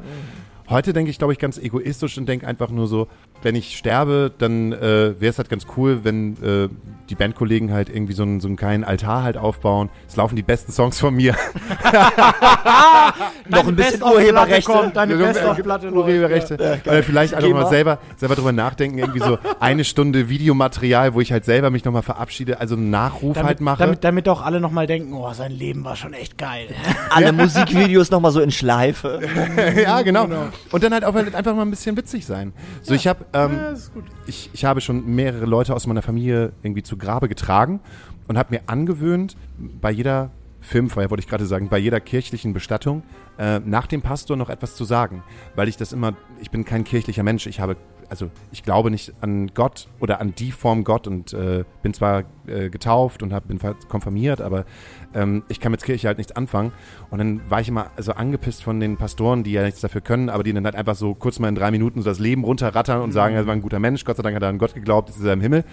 Heute 0.74 0.92
denke 0.92 1.12
ich, 1.12 1.20
glaube 1.20 1.34
ich, 1.34 1.38
ganz 1.38 1.60
egoistisch 1.60 2.18
und 2.18 2.27
denke 2.27 2.48
einfach 2.48 2.72
nur 2.72 2.88
so, 2.88 3.08
wenn 3.42 3.56
ich 3.56 3.78
sterbe, 3.78 4.32
dann 4.38 4.72
äh, 4.72 5.20
wäre 5.20 5.30
es 5.30 5.38
halt 5.38 5.50
ganz 5.50 5.66
cool, 5.75 6.04
wenn 6.04 6.34
äh, 6.44 6.70
die 7.10 7.16
Bandkollegen 7.16 7.74
halt 7.74 7.90
irgendwie 7.90 8.13
so 8.13 8.24
einen, 8.24 8.40
so 8.40 8.48
einen 8.48 8.56
kleinen 8.56 8.84
Altar 8.84 9.24
halt 9.24 9.38
aufbauen. 9.38 9.90
Es 10.08 10.16
laufen 10.16 10.36
die 10.36 10.44
besten 10.44 10.72
Songs 10.72 11.00
von 11.00 11.13
mir. 11.13 11.34
Noch 13.50 13.68
ein 13.68 13.75
bisschen 13.75 14.02
Urheberrechte. 14.02 14.72
kommt, 14.72 14.96
Deine 14.96 15.16
Ja, 15.16 15.28
Best-of-Platte 15.28 15.88
läuft, 15.88 15.98
Urheberrechte. 15.98 16.80
Oder 16.86 17.04
vielleicht 17.04 17.34
einfach 17.34 17.50
mal 17.50 17.68
selber, 17.68 18.00
selber 18.16 18.36
drüber 18.36 18.52
nachdenken, 18.52 18.98
irgendwie 18.98 19.20
so 19.20 19.38
eine 19.60 19.84
Stunde 19.84 20.30
Videomaterial, 20.30 21.13
wo 21.13 21.22
ich 21.22 21.32
halt 21.32 21.46
selber 21.46 21.70
mich 21.70 21.84
nochmal 21.84 22.04
verabschiede, 22.04 22.62
also 22.62 22.75
einen 22.75 22.90
Nachruf 22.90 23.36
Damit, 23.36 23.48
halt 23.48 23.62
mache. 23.62 23.80
damit, 23.80 24.04
damit 24.04 24.30
auch 24.30 24.42
alle 24.42 24.62
nochmal 24.62 24.88
denken, 24.88 25.13
oh, 25.13 25.32
sein 25.34 25.52
Leben 25.52 25.84
war 25.84 25.96
schon 25.96 26.13
echt 26.13 26.38
geil. 26.38 26.68
Alle 27.10 27.32
Musikvideos 27.32 28.12
nochmal 28.12 28.32
so 28.32 28.40
in 28.40 28.52
Schleife. 28.52 29.20
ja, 29.84 30.02
genau. 30.02 30.28
Und 30.72 30.84
dann 30.84 30.94
halt 30.94 31.06
auch 31.06 31.13
halt 31.13 31.36
einfach 31.36 31.56
mal 31.56 31.63
ein 31.63 31.70
bisschen 31.70 31.98
witzig 31.98 32.25
sein. 32.25 32.54
So, 32.82 32.94
ich 32.94 33.08
habe 33.08 33.23
ähm, 33.34 33.51
Ja, 33.58 33.70
ist 33.70 33.94
gut. 33.94 34.03
ich, 34.27 34.50
ich 34.53 34.65
habe 34.65 34.82
schon 34.82 35.06
mehrere 35.15 35.46
Leute 35.46 35.74
aus 35.74 35.88
meiner 35.88 36.01
Familie 36.01 36.53
irgendwie 36.63 36.84
zu 36.84 36.98
Grabe 36.98 37.30
getragen 37.30 37.80
und 38.27 38.38
habe 38.38 38.53
mir 38.53 38.62
angewöhnt, 38.68 39.36
bei 39.58 39.92
jeder 39.92 40.32
Filmfeier, 40.62 41.10
wollte 41.10 41.22
ich 41.22 41.27
gerade 41.27 41.46
sagen, 41.46 41.70
bei 41.70 41.77
jeder 41.77 42.00
kirchlichen 42.00 42.53
Bestattung 42.53 43.03
äh, 43.38 43.60
nach 43.60 43.86
dem 43.86 44.01
Pastor 44.01 44.38
noch 44.38 44.50
etwas 44.50 44.75
zu 44.75 44.86
sagen. 44.86 45.24
Weil 45.56 45.68
ich 45.68 45.77
das 45.77 45.92
immer, 45.92 46.13
ich 46.39 46.51
bin 46.51 46.63
kein 46.63 46.84
kirchlicher 46.86 47.24
Mensch, 47.24 47.48
ich 47.48 47.60
habe, 47.60 47.75
also 48.10 48.30
ich 48.51 48.63
glaube 48.63 48.89
nicht 48.89 49.13
an 49.22 49.51
Gott 49.53 49.88
oder 50.00 50.22
an 50.22 50.34
die 50.36 50.51
Form 50.51 50.86
Gott 50.86 51.06
und 51.08 51.34
äh, 51.34 51.65
bin 51.82 51.94
zwar 51.94 52.24
äh, 52.48 52.70
getauft 52.70 53.24
und 53.24 53.34
hab, 53.34 53.48
bin 53.48 53.60
konfirmiert, 53.89 54.39
aber 54.39 54.65
ähm, 55.13 55.43
ich 55.48 55.60
kann 55.60 55.72
mit 55.72 55.84
Kirche 55.84 56.08
halt 56.08 56.17
nichts 56.17 56.36
anfangen. 56.36 56.72
Und 57.10 57.20
dann 57.20 57.41
war 57.50 57.62
ich 57.62 57.70
immer 57.70 57.91
so 57.98 58.13
angepisst 58.13 58.63
von 58.63 58.79
den 58.79 58.98
Pastoren, 58.98 59.43
die 59.43 59.51
ja 59.51 59.63
nichts 59.63 59.82
dafür 59.82 60.01
können, 60.01 60.29
aber 60.29 60.43
die 60.43 60.53
dann 60.53 60.65
halt 60.65 60.75
einfach 60.75 60.96
so 60.96 61.13
kurz 61.13 61.40
mal 61.40 61.50
in 61.50 61.55
drei 61.55 61.72
Minuten 61.72 62.01
so 62.01 62.09
das 62.09 62.20
Leben 62.20 62.44
runterrattern 62.44 63.01
und 63.01 63.11
sagen, 63.11 63.35
er 63.35 63.46
war 63.48 63.53
ein 63.53 63.61
guter 63.61 63.79
Mensch, 63.79 64.05
Gott 64.05 64.18
sei 64.18 64.24
Dank 64.24 64.35
hat 64.35 64.44
er 64.44 64.50
an 64.50 64.57
Gott 64.57 64.74
geglaubt, 64.74 65.09
ist 65.09 65.24
er 65.24 65.33
im 65.33 65.42
Himmel. 65.42 65.64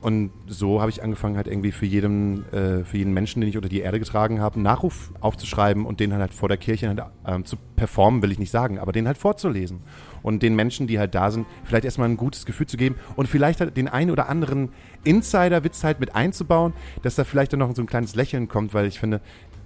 Und 0.00 0.30
so 0.46 0.80
habe 0.80 0.90
ich 0.90 1.02
angefangen, 1.02 1.36
halt 1.36 1.46
irgendwie 1.46 1.72
für 1.72 1.84
jeden, 1.84 2.50
äh, 2.52 2.84
für 2.84 2.96
jeden 2.96 3.12
Menschen, 3.12 3.40
den 3.40 3.50
ich 3.50 3.56
unter 3.56 3.68
die 3.68 3.80
Erde 3.80 3.98
getragen 3.98 4.40
habe, 4.40 4.54
einen 4.54 4.64
Nachruf 4.64 5.12
aufzuschreiben 5.20 5.84
und 5.84 6.00
den 6.00 6.14
halt 6.14 6.32
vor 6.32 6.48
der 6.48 6.56
Kirche 6.56 6.88
halt, 6.88 7.02
ähm, 7.26 7.44
zu 7.44 7.56
performen, 7.76 8.22
will 8.22 8.32
ich 8.32 8.38
nicht 8.38 8.50
sagen, 8.50 8.78
aber 8.78 8.92
den 8.92 9.06
halt 9.06 9.18
vorzulesen. 9.18 9.80
Und 10.22 10.42
den 10.42 10.54
Menschen, 10.54 10.86
die 10.86 10.98
halt 10.98 11.14
da 11.14 11.30
sind, 11.30 11.46
vielleicht 11.64 11.84
erstmal 11.84 12.08
ein 12.08 12.16
gutes 12.16 12.46
Gefühl 12.46 12.66
zu 12.66 12.76
geben 12.76 12.96
und 13.16 13.28
vielleicht 13.28 13.60
halt 13.60 13.76
den 13.76 13.88
einen 13.88 14.10
oder 14.10 14.28
anderen 14.28 14.70
Insider-Witz 15.04 15.84
halt 15.84 16.00
mit 16.00 16.14
einzubauen, 16.14 16.72
dass 17.02 17.14
da 17.14 17.24
vielleicht 17.24 17.52
dann 17.52 17.60
noch 17.60 17.74
so 17.74 17.82
ein 17.82 17.86
kleines 17.86 18.14
Lächeln 18.14 18.48
kommt, 18.48 18.74
weil 18.74 18.86
ich 18.86 19.00
finde, 19.00 19.20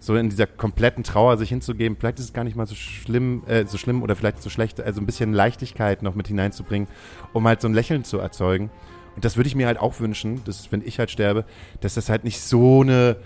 so 0.05 0.17
in 0.17 0.29
dieser 0.29 0.47
kompletten 0.47 1.03
Trauer 1.03 1.39
sich 1.39 1.49
hinzugeben, 1.49 1.97
vielleicht 1.99 2.19
ist 2.19 2.27
es 2.27 2.33
gar 2.33 2.45
nicht 2.45 2.57
mal 2.57 2.67
so 2.67 2.75
schlimm, 2.75 3.43
äh, 3.47 3.65
so 3.67 3.79
schlimm 3.79 4.03
oder 4.03 4.17
vielleicht 4.17 4.43
so 4.43 4.51
schlecht, 4.51 4.81
also 4.81 5.01
ein 5.01 5.07
bisschen 5.07 5.33
Leichtigkeit 5.33 6.03
noch 6.03 6.15
mit 6.15 6.29
hineinzubringen, 6.29 6.89
um 7.33 7.47
halt 7.49 7.61
so 7.61 7.69
ein 7.69 7.75
Lächeln 7.75 8.05
zu 8.05 8.19
erzeugen. 8.19 8.71
Und 9.17 9.25
das 9.25 9.37
würde 9.37 9.47
ich 9.47 9.55
mir 9.55 9.67
halt 9.67 9.79
auch 9.79 10.01
wünschen, 10.01 10.43
dass, 10.45 10.71
wenn 10.73 10.83
ich 10.85 10.99
halt 10.99 11.11
sterbe, 11.11 11.45
dass 11.81 11.95
das 11.95 12.11
halt 12.11 12.25
nicht 12.25 12.41
so 12.41 12.83
eine 12.83 13.17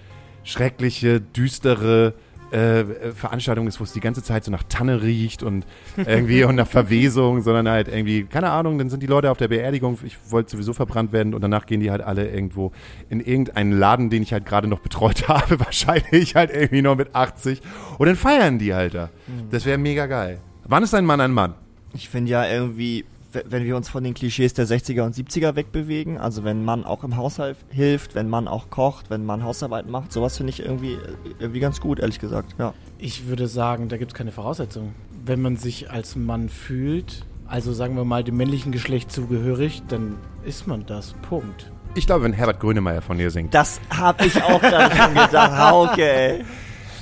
schreckliche, 0.44 1.20
düstere 1.20 2.14
äh, 2.50 3.12
Veranstaltung 3.12 3.66
ist, 3.66 3.80
wo 3.80 3.84
es 3.84 3.92
die 3.92 4.00
ganze 4.00 4.22
Zeit 4.22 4.44
so 4.44 4.50
nach 4.50 4.62
Tanne 4.62 5.02
riecht 5.02 5.42
und 5.42 5.66
irgendwie 5.96 6.44
und 6.44 6.54
nach 6.54 6.66
Verwesung, 6.66 7.42
sondern 7.42 7.68
halt 7.68 7.88
irgendwie, 7.88 8.24
keine 8.24 8.50
Ahnung, 8.50 8.78
dann 8.78 8.90
sind 8.90 9.02
die 9.02 9.06
Leute 9.06 9.30
auf 9.30 9.38
der 9.38 9.48
Beerdigung, 9.48 9.98
ich 10.04 10.16
wollte 10.28 10.50
sowieso 10.50 10.72
verbrannt 10.72 11.12
werden 11.12 11.34
und 11.34 11.42
danach 11.42 11.66
gehen 11.66 11.80
die 11.80 11.90
halt 11.90 12.02
alle 12.02 12.28
irgendwo 12.28 12.72
in 13.10 13.20
irgendeinen 13.20 13.72
Laden, 13.72 14.10
den 14.10 14.22
ich 14.22 14.32
halt 14.32 14.46
gerade 14.46 14.68
noch 14.68 14.80
betreut 14.80 15.28
habe, 15.28 15.60
wahrscheinlich 15.60 16.34
halt 16.34 16.50
irgendwie 16.50 16.82
noch 16.82 16.96
mit 16.96 17.14
80 17.14 17.60
und 17.98 18.06
dann 18.06 18.16
feiern 18.16 18.58
die 18.58 18.74
halt 18.74 18.94
da. 18.94 19.10
Das 19.50 19.66
wäre 19.66 19.78
mega 19.78 20.06
geil. 20.06 20.40
Wann 20.64 20.82
ist 20.82 20.94
ein 20.94 21.04
Mann 21.04 21.20
ein 21.20 21.32
Mann? 21.32 21.54
Ich 21.94 22.08
finde 22.08 22.30
ja 22.30 22.46
irgendwie, 22.46 23.04
wenn 23.32 23.64
wir 23.64 23.76
uns 23.76 23.88
von 23.88 24.02
den 24.02 24.14
Klischees 24.14 24.54
der 24.54 24.66
60er 24.66 25.02
und 25.02 25.14
70er 25.14 25.54
wegbewegen, 25.54 26.18
also 26.18 26.44
wenn 26.44 26.64
Mann 26.64 26.84
auch 26.84 27.04
im 27.04 27.16
Haushalt 27.16 27.56
hilft, 27.68 28.14
wenn 28.14 28.28
Mann 28.28 28.48
auch 28.48 28.70
kocht, 28.70 29.10
wenn 29.10 29.24
Mann 29.24 29.44
Hausarbeit 29.44 29.88
macht, 29.88 30.12
sowas 30.12 30.36
finde 30.36 30.50
ich 30.50 30.60
irgendwie, 30.60 30.98
irgendwie 31.38 31.60
ganz 31.60 31.80
gut, 31.80 31.98
ehrlich 31.98 32.18
gesagt, 32.18 32.54
ja. 32.58 32.72
Ich 32.98 33.26
würde 33.26 33.46
sagen, 33.46 33.88
da 33.88 33.96
gibt 33.98 34.12
es 34.12 34.16
keine 34.16 34.32
Voraussetzung. 34.32 34.94
Wenn 35.24 35.42
man 35.42 35.56
sich 35.56 35.90
als 35.90 36.16
Mann 36.16 36.48
fühlt, 36.48 37.26
also 37.46 37.72
sagen 37.72 37.96
wir 37.96 38.04
mal 38.04 38.24
dem 38.24 38.36
männlichen 38.36 38.72
Geschlecht 38.72 39.12
zugehörig, 39.12 39.82
dann 39.88 40.16
ist 40.44 40.66
man 40.66 40.86
das. 40.86 41.14
Punkt. 41.28 41.70
Ich 41.94 42.06
glaube, 42.06 42.24
wenn 42.24 42.32
Herbert 42.32 42.60
Grönemeyer 42.60 43.02
von 43.02 43.18
dir 43.18 43.30
singt. 43.30 43.54
Das 43.54 43.80
habe 43.90 44.26
ich 44.26 44.42
auch 44.42 44.60
gerade 44.60 44.94
schon 44.94 45.14
gedacht, 45.14 45.58
Hauke, 45.58 46.02
ey. 46.02 46.44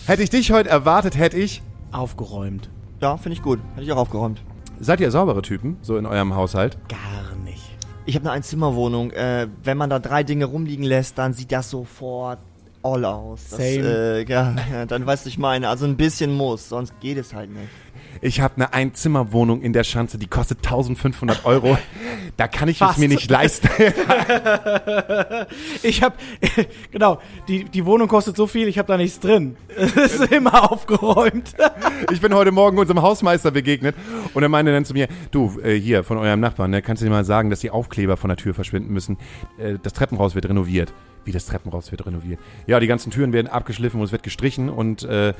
Hätte 0.06 0.22
ich 0.22 0.30
dich 0.30 0.50
heute 0.52 0.68
erwartet, 0.68 1.16
hätte 1.16 1.36
ich. 1.36 1.62
Aufgeräumt. 1.92 2.68
Ja, 3.00 3.16
finde 3.16 3.36
ich 3.36 3.42
gut, 3.42 3.60
hätte 3.74 3.84
ich 3.84 3.92
auch 3.92 3.98
aufgeräumt. 3.98 4.40
Seid 4.78 5.00
ihr 5.00 5.10
saubere 5.10 5.42
Typen, 5.42 5.78
so 5.82 5.96
in 5.96 6.06
eurem 6.06 6.34
Haushalt? 6.34 6.76
Gar 6.88 7.34
nicht. 7.44 7.62
Ich 8.04 8.14
habe 8.14 8.26
eine 8.26 8.32
Einzimmerwohnung, 8.32 9.10
äh, 9.12 9.48
wenn 9.64 9.78
man 9.78 9.90
da 9.90 9.98
drei 9.98 10.22
Dinge 10.22 10.44
rumliegen 10.44 10.84
lässt, 10.84 11.18
dann 11.18 11.32
sieht 11.32 11.50
das 11.50 11.70
sofort 11.70 12.38
all 12.82 13.04
aus. 13.04 13.48
Das, 13.50 13.58
Same. 13.58 13.86
äh, 13.86 14.24
ja, 14.24 14.54
dann 14.88 15.06
weißt 15.06 15.24
du, 15.24 15.28
ich 15.28 15.38
meine, 15.38 15.68
also 15.68 15.86
ein 15.86 15.96
bisschen 15.96 16.34
muss, 16.34 16.68
sonst 16.68 16.98
geht 17.00 17.18
es 17.18 17.34
halt 17.34 17.50
nicht. 17.50 17.68
Ich 18.20 18.40
habe 18.40 18.54
eine 18.56 18.72
Einzimmerwohnung 18.72 19.62
in 19.62 19.72
der 19.72 19.84
Schanze, 19.84 20.18
die 20.18 20.26
kostet 20.26 20.58
1500 20.58 21.44
Euro. 21.44 21.78
Da 22.36 22.48
kann 22.48 22.68
ich 22.68 22.80
es 22.80 22.86
Fast. 22.86 22.98
mir 22.98 23.08
nicht 23.08 23.30
leisten. 23.30 23.68
Ich 25.82 26.02
habe, 26.02 26.16
genau, 26.90 27.20
die, 27.48 27.64
die 27.64 27.84
Wohnung 27.86 28.08
kostet 28.08 28.36
so 28.36 28.46
viel, 28.46 28.68
ich 28.68 28.78
habe 28.78 28.88
da 28.88 28.96
nichts 28.96 29.20
drin. 29.20 29.56
Es 29.76 29.94
ist 29.94 30.32
immer 30.32 30.70
aufgeräumt. 30.72 31.54
Ich 32.10 32.20
bin 32.20 32.34
heute 32.34 32.50
Morgen 32.50 32.78
unserem 32.78 33.02
Hausmeister 33.02 33.50
begegnet 33.50 33.94
und 34.34 34.42
er 34.42 34.48
meinte 34.48 34.72
dann 34.72 34.84
zu 34.84 34.94
mir, 34.94 35.08
du, 35.30 35.60
äh, 35.62 35.74
hier, 35.78 36.04
von 36.04 36.18
eurem 36.18 36.40
Nachbarn, 36.40 36.70
ne, 36.70 36.82
kannst 36.82 37.02
du 37.02 37.06
dir 37.06 37.10
mal 37.10 37.24
sagen, 37.24 37.50
dass 37.50 37.60
die 37.60 37.70
Aufkleber 37.70 38.16
von 38.16 38.28
der 38.28 38.36
Tür 38.36 38.54
verschwinden 38.54 38.92
müssen. 38.92 39.18
Äh, 39.58 39.78
das 39.82 39.92
Treppenhaus 39.92 40.34
wird 40.34 40.48
renoviert. 40.48 40.92
Wie 41.24 41.32
das 41.32 41.46
Treppenhaus 41.46 41.90
wird 41.90 42.06
renoviert? 42.06 42.40
Ja, 42.66 42.80
die 42.80 42.86
ganzen 42.86 43.10
Türen 43.10 43.32
werden 43.32 43.48
abgeschliffen 43.48 44.00
und 44.00 44.06
es 44.06 44.12
wird 44.12 44.22
gestrichen 44.22 44.68
und 44.68 45.02
äh, 45.04 45.34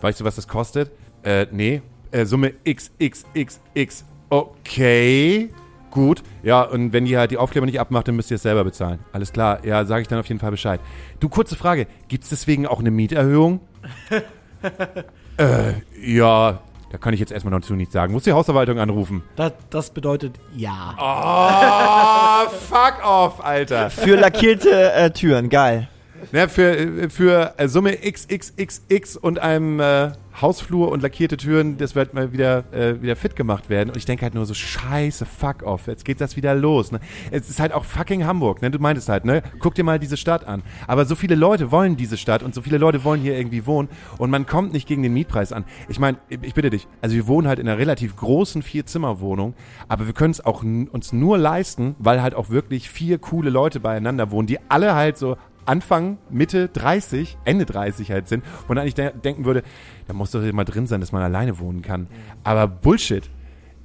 weißt 0.00 0.20
du, 0.20 0.24
was 0.24 0.36
das 0.36 0.48
kostet? 0.48 0.90
Äh, 1.22 1.46
nee, 1.50 1.82
äh, 2.12 2.24
Summe 2.24 2.52
XXXX. 2.64 4.04
Okay. 4.30 5.50
Gut, 5.90 6.22
ja, 6.42 6.62
und 6.62 6.94
wenn 6.94 7.04
ihr 7.04 7.18
halt 7.18 7.32
die 7.32 7.36
Aufkleber 7.36 7.66
nicht 7.66 7.78
abmacht, 7.78 8.08
dann 8.08 8.16
müsst 8.16 8.30
ihr 8.30 8.36
es 8.36 8.42
selber 8.42 8.64
bezahlen. 8.64 9.00
Alles 9.12 9.30
klar, 9.30 9.62
ja, 9.62 9.84
sage 9.84 10.00
ich 10.00 10.08
dann 10.08 10.18
auf 10.18 10.26
jeden 10.26 10.40
Fall 10.40 10.50
Bescheid. 10.50 10.80
Du, 11.20 11.28
kurze 11.28 11.54
Frage, 11.54 11.86
gibt's 12.08 12.30
deswegen 12.30 12.66
auch 12.66 12.80
eine 12.80 12.90
Mieterhöhung? 12.90 13.60
äh, 15.36 15.72
ja, 16.02 16.60
da 16.90 16.98
kann 16.98 17.12
ich 17.12 17.20
jetzt 17.20 17.30
erstmal 17.30 17.52
noch 17.52 17.60
dazu 17.60 17.74
nichts 17.74 17.92
sagen. 17.92 18.14
Muss 18.14 18.24
die 18.24 18.32
Hausverwaltung 18.32 18.78
anrufen. 18.78 19.22
Das, 19.36 19.52
das 19.68 19.90
bedeutet 19.90 20.40
ja. 20.56 20.94
Oh, 20.98 22.50
fuck 22.70 23.06
off, 23.06 23.44
Alter. 23.44 23.90
Für 23.90 24.16
lackierte 24.16 24.92
äh, 24.92 25.10
Türen, 25.10 25.50
geil. 25.50 25.88
Ja, 26.30 26.48
für, 26.48 27.10
für 27.10 27.54
äh, 27.56 27.68
Summe 27.68 27.96
XXXX 27.96 29.16
und 29.16 29.38
einem 29.38 29.80
äh, 29.80 30.12
Hausflur 30.40 30.90
und 30.90 31.02
lackierte 31.02 31.36
Türen, 31.36 31.76
das 31.76 31.94
wird 31.94 32.14
mal 32.14 32.32
wieder, 32.32 32.64
äh, 32.72 33.02
wieder 33.02 33.16
fit 33.16 33.36
gemacht 33.36 33.68
werden. 33.68 33.90
Und 33.90 33.96
ich 33.96 34.06
denke 34.06 34.22
halt 34.22 34.34
nur 34.34 34.46
so, 34.46 34.54
scheiße, 34.54 35.26
fuck 35.26 35.62
off, 35.62 35.86
jetzt 35.86 36.04
geht 36.04 36.20
das 36.20 36.36
wieder 36.36 36.54
los. 36.54 36.90
Ne? 36.90 37.00
Es 37.30 37.50
ist 37.50 37.60
halt 37.60 37.72
auch 37.72 37.84
fucking 37.84 38.24
Hamburg, 38.24 38.62
ne? 38.62 38.70
Du 38.70 38.78
meintest 38.78 39.08
halt, 39.08 39.24
ne? 39.24 39.42
Guck 39.58 39.74
dir 39.74 39.84
mal 39.84 39.98
diese 39.98 40.16
Stadt 40.16 40.46
an. 40.46 40.62
Aber 40.86 41.04
so 41.04 41.14
viele 41.14 41.34
Leute 41.34 41.70
wollen 41.70 41.96
diese 41.96 42.16
Stadt 42.16 42.42
und 42.42 42.54
so 42.54 42.62
viele 42.62 42.78
Leute 42.78 43.04
wollen 43.04 43.20
hier 43.20 43.36
irgendwie 43.36 43.66
wohnen 43.66 43.88
und 44.18 44.30
man 44.30 44.46
kommt 44.46 44.72
nicht 44.72 44.88
gegen 44.88 45.02
den 45.02 45.12
Mietpreis 45.12 45.52
an. 45.52 45.64
Ich 45.88 45.98
meine, 45.98 46.18
ich 46.28 46.54
bitte 46.54 46.70
dich, 46.70 46.88
also 47.02 47.14
wir 47.14 47.26
wohnen 47.26 47.46
halt 47.46 47.58
in 47.58 47.68
einer 47.68 47.78
relativ 47.78 48.16
großen 48.16 48.62
Vier-Zimmer-Wohnung, 48.62 49.54
aber 49.88 50.06
wir 50.06 50.14
können 50.14 50.30
es 50.30 50.44
auch 50.44 50.62
uns 50.62 51.12
nur 51.12 51.36
leisten, 51.36 51.94
weil 51.98 52.22
halt 52.22 52.34
auch 52.34 52.48
wirklich 52.48 52.88
vier 52.88 53.18
coole 53.18 53.50
Leute 53.50 53.80
beieinander 53.80 54.30
wohnen, 54.30 54.46
die 54.46 54.58
alle 54.68 54.94
halt 54.94 55.18
so 55.18 55.36
Anfang, 55.64 56.18
Mitte 56.30 56.68
30, 56.68 57.38
Ende 57.44 57.66
30 57.66 58.10
halt 58.10 58.28
sind, 58.28 58.44
wo 58.62 58.74
man 58.74 58.78
eigentlich 58.78 58.94
de 58.94 59.12
denken 59.12 59.44
würde, 59.44 59.62
da 60.06 60.14
muss 60.14 60.30
doch 60.30 60.42
immer 60.42 60.64
drin 60.64 60.86
sein, 60.86 61.00
dass 61.00 61.12
man 61.12 61.22
alleine 61.22 61.58
wohnen 61.58 61.82
kann. 61.82 62.08
Aber 62.44 62.66
Bullshit. 62.66 63.28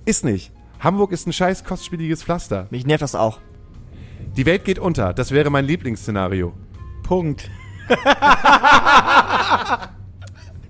Ist 0.06 0.24
nicht. 0.24 0.52
Hamburg 0.80 1.12
ist 1.12 1.28
ein 1.28 1.34
scheiß 1.34 1.64
kostspieliges 1.64 2.24
Pflaster. 2.24 2.68
Mich 2.70 2.86
nervt 2.86 3.02
das 3.02 3.16
auch. 3.16 3.40
Die 4.38 4.46
Welt 4.46 4.64
geht 4.64 4.80
unter. 4.80 5.14
Das 5.14 5.32
wäre 5.32 5.50
mein 5.50 5.66
Lieblingsszenario. 5.66 6.54
Punkt. 7.04 7.50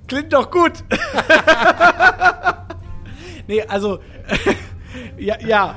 Klingt 0.07 0.31
doch 0.31 0.49
gut. 0.49 0.71
nee, 3.47 3.61
also, 3.63 3.99
ja, 5.17 5.35
ja. 5.41 5.75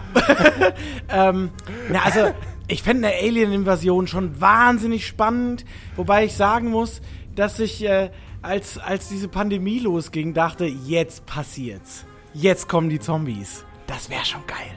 ähm, 1.08 1.50
na, 1.90 2.04
also, 2.04 2.32
ich 2.70 2.82
fände 2.82 3.08
eine 3.08 3.16
Alien-Invasion 3.16 4.06
schon 4.06 4.40
wahnsinnig 4.40 5.06
spannend, 5.06 5.64
wobei 5.96 6.24
ich 6.24 6.34
sagen 6.34 6.70
muss, 6.70 7.00
dass 7.34 7.58
ich, 7.58 7.84
äh, 7.84 8.10
als, 8.42 8.78
als 8.78 9.08
diese 9.08 9.28
Pandemie 9.28 9.80
losging, 9.80 10.34
dachte, 10.34 10.66
jetzt 10.66 11.26
passiert's. 11.26 12.06
Jetzt 12.32 12.68
kommen 12.68 12.88
die 12.88 13.00
Zombies. 13.00 13.64
Das 13.86 14.08
wäre 14.08 14.24
schon 14.24 14.46
geil. 14.46 14.70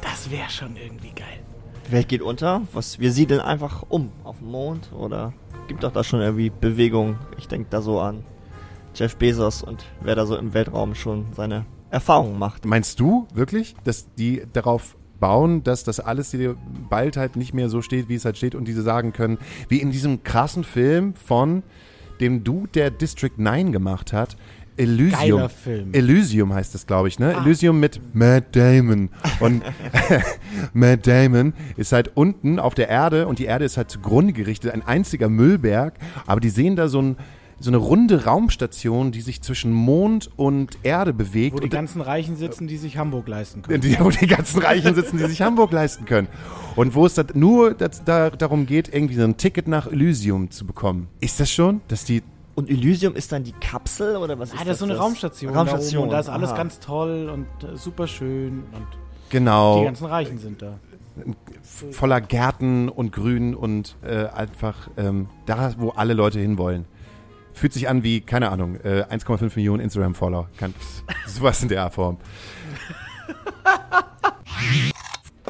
Das 0.00 0.30
wäre 0.30 0.48
schon 0.48 0.76
irgendwie 0.76 1.10
geil. 1.10 1.40
Die 1.88 1.92
Welt 1.92 2.08
geht 2.08 2.22
unter. 2.22 2.62
Was, 2.72 3.00
wir 3.00 3.10
siedeln 3.10 3.40
einfach 3.40 3.84
um 3.88 4.12
auf 4.22 4.38
dem 4.38 4.52
Mond 4.52 4.92
oder 4.92 5.32
gibt 5.66 5.82
doch 5.82 5.92
da 5.92 6.04
schon 6.04 6.20
irgendwie 6.20 6.50
Bewegung. 6.50 7.18
Ich 7.36 7.48
denke 7.48 7.66
da 7.70 7.82
so 7.82 7.98
an 8.00 8.24
Jeff 8.94 9.16
Bezos 9.16 9.62
und 9.62 9.84
wer 10.00 10.14
da 10.14 10.24
so 10.24 10.36
im 10.36 10.54
Weltraum 10.54 10.94
schon 10.94 11.26
seine 11.32 11.66
Erfahrungen 11.90 12.38
macht. 12.38 12.64
Meinst 12.64 13.00
du 13.00 13.26
wirklich, 13.34 13.74
dass 13.82 14.12
die 14.14 14.44
darauf 14.52 14.96
bauen, 15.20 15.62
dass 15.64 15.84
das 15.84 16.00
alles 16.00 16.30
hier 16.30 16.56
bald 16.88 17.16
halt 17.16 17.36
nicht 17.36 17.54
mehr 17.54 17.68
so 17.68 17.82
steht, 17.82 18.08
wie 18.08 18.14
es 18.14 18.24
halt 18.24 18.36
steht 18.36 18.54
und 18.54 18.66
diese 18.66 18.82
sagen 18.82 19.12
können, 19.12 19.38
wie 19.68 19.80
in 19.80 19.90
diesem 19.90 20.22
krassen 20.22 20.64
Film 20.64 21.14
von 21.14 21.62
dem 22.20 22.44
Dude, 22.44 22.68
der 22.74 22.90
District 22.90 23.32
9 23.36 23.72
gemacht 23.72 24.12
hat, 24.12 24.36
Elysium. 24.78 25.10
Geiler 25.10 25.48
Film. 25.48 25.92
Elysium 25.92 26.54
heißt 26.54 26.74
es, 26.74 26.86
glaube 26.86 27.08
ich, 27.08 27.18
ne? 27.18 27.36
Ah. 27.36 27.42
Elysium 27.42 27.80
mit 27.80 28.00
Matt 28.14 28.54
Damon. 28.54 29.10
Und 29.40 29.62
Matt 30.72 31.06
Damon 31.06 31.52
ist 31.76 31.92
halt 31.92 32.12
unten 32.14 32.60
auf 32.60 32.74
der 32.74 32.88
Erde 32.88 33.26
und 33.26 33.40
die 33.40 33.46
Erde 33.46 33.64
ist 33.64 33.76
halt 33.76 33.90
zugrunde 33.90 34.32
gerichtet, 34.32 34.72
ein 34.72 34.86
einziger 34.86 35.28
Müllberg. 35.28 35.94
Aber 36.26 36.40
die 36.40 36.50
sehen 36.50 36.76
da 36.76 36.88
so, 36.88 37.02
ein, 37.02 37.16
so 37.60 37.70
eine 37.70 37.76
runde 37.78 38.24
Raumstation, 38.24 39.10
die 39.10 39.20
sich 39.20 39.42
zwischen 39.42 39.72
Mond 39.72 40.30
und 40.36 40.78
Erde 40.84 41.12
bewegt. 41.12 41.56
Wo 41.56 41.58
die 41.58 41.64
und 41.64 41.70
ganzen 41.70 42.00
Reichen 42.00 42.36
sitzen, 42.36 42.68
die 42.68 42.76
sich 42.76 42.96
Hamburg 42.98 43.26
leisten 43.28 43.62
können. 43.62 43.80
die, 43.80 43.98
wo 44.00 44.10
die 44.10 44.26
ganzen 44.26 44.60
Reichen 44.62 44.94
sitzen, 44.94 45.18
die 45.18 45.24
sich 45.24 45.42
Hamburg 45.42 45.72
leisten 45.72 46.04
können. 46.04 46.28
Und 46.76 46.94
wo 46.94 47.04
es 47.06 47.14
das 47.14 47.26
nur 47.34 47.74
das, 47.74 48.04
da, 48.04 48.30
darum 48.30 48.66
geht, 48.66 48.92
irgendwie 48.94 49.14
so 49.14 49.24
ein 49.24 49.36
Ticket 49.36 49.66
nach 49.66 49.86
Elysium 49.90 50.50
zu 50.50 50.66
bekommen. 50.66 51.08
Ist 51.20 51.40
das 51.40 51.50
schon? 51.50 51.80
Dass 51.88 52.04
die. 52.04 52.22
Und 52.54 52.70
Elysium 52.70 53.14
ist 53.14 53.32
dann 53.32 53.44
die 53.44 53.52
Kapsel 53.52 54.16
oder 54.16 54.38
was 54.38 54.52
ist 54.52 54.60
Ah, 54.60 54.64
das 54.64 54.74
ist 54.74 54.78
so 54.80 54.84
eine 54.84 54.94
das? 54.94 55.02
Raumstation. 55.02 55.52
Raumstation. 55.54 55.92
Da, 55.92 55.98
oben 55.98 56.08
und 56.08 56.12
da 56.12 56.20
ist 56.20 56.28
alles 56.28 56.50
aha. 56.50 56.56
ganz 56.56 56.80
toll 56.80 57.30
und 57.32 57.46
äh, 57.68 57.76
super 57.76 58.06
schön 58.06 58.64
und 58.72 58.86
Genau. 59.30 59.78
die 59.80 59.84
ganzen 59.84 60.06
Reichen 60.06 60.38
sind 60.38 60.62
da. 60.62 60.78
voller 61.90 62.20
Gärten 62.20 62.88
und 62.88 63.12
Grün 63.12 63.54
und 63.54 63.96
äh, 64.02 64.26
einfach 64.26 64.88
ähm, 64.96 65.26
da, 65.46 65.74
wo 65.78 65.90
alle 65.90 66.14
Leute 66.14 66.38
hinwollen. 66.40 66.84
Fühlt 67.58 67.72
sich 67.72 67.88
an 67.88 68.04
wie, 68.04 68.20
keine 68.20 68.50
Ahnung, 68.50 68.76
äh, 68.84 69.02
1,5 69.10 69.56
Millionen 69.56 69.82
Instagram-Follower. 69.82 70.48
Sowas 71.26 71.60
in 71.60 71.68
der 71.68 71.90
Form. 71.90 72.18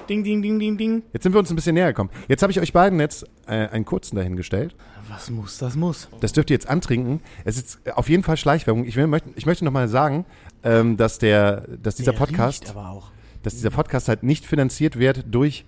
Ding, 0.09 0.25
ding, 0.25 0.41
ding, 0.41 0.59
ding, 0.59 0.79
ding. 0.79 1.03
Jetzt 1.13 1.25
sind 1.25 1.35
wir 1.35 1.39
uns 1.39 1.51
ein 1.51 1.57
bisschen 1.57 1.75
näher 1.75 1.89
gekommen. 1.89 2.09
Jetzt 2.29 2.43
habe 2.43 2.51
ich 2.51 2.59
euch 2.61 2.73
beiden 2.73 2.99
jetzt 2.99 3.27
äh, 3.47 3.69
einen 3.69 3.85
kurzen 3.85 4.17
dahingestellt. 4.17 4.75
Was 5.11 5.29
muss, 5.29 5.59
das 5.59 5.77
muss. 5.77 6.09
Das 6.21 6.33
dürft 6.33 6.49
ihr 6.49 6.55
jetzt 6.55 6.69
antrinken. 6.69 7.21
Es 7.45 7.59
ist 7.59 7.79
auf 7.95 8.09
jeden 8.09 8.23
Fall 8.23 8.39
Schleichwerbung. 8.39 8.87
Ich, 8.87 8.97
will, 8.97 9.07
möchte, 9.07 9.29
ich 9.37 9.45
möchte 9.45 9.67
nochmal 9.67 9.89
sagen, 9.89 10.25
ähm, 10.65 10.97
dass, 10.97 11.19
der, 11.19 11.67
dass 11.83 11.97
dieser 11.97 12.13
Der 12.13 12.19
Podcast, 12.19 12.63
riecht 12.63 12.71
aber 12.75 12.89
auch. 12.89 13.11
dass 13.43 13.55
dieser 13.55 13.71
Podcast 13.71 14.09
halt 14.09 14.23
nicht 14.23 14.47
finanziert 14.47 14.99
wird 14.99 15.27
durch 15.31 15.67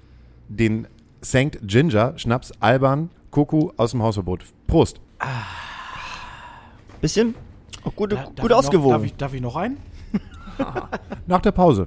den 0.48 0.86
St. 1.22 1.58
Ginger 1.62 2.14
Schnaps 2.18 2.50
Alban 2.60 3.10
Koku 3.30 3.72
aus 3.76 3.90
dem 3.90 4.02
Hausverbot. 4.02 4.44
Prost. 4.66 5.00
Bisschen? 7.00 7.34
Auch 7.84 7.94
gut, 7.94 8.12
Da- 8.12 8.16
darf 8.16 8.26
gut 8.28 8.38
ich 8.44 8.48
noch- 8.50 8.56
ausgewogen. 8.56 8.90
Darf 8.92 9.04
ich, 9.04 9.14
darf 9.16 9.34
ich 9.34 9.40
noch 9.40 9.56
einen? 9.56 9.76
Nach 11.26 11.40
der 11.40 11.52
Pause. 11.52 11.86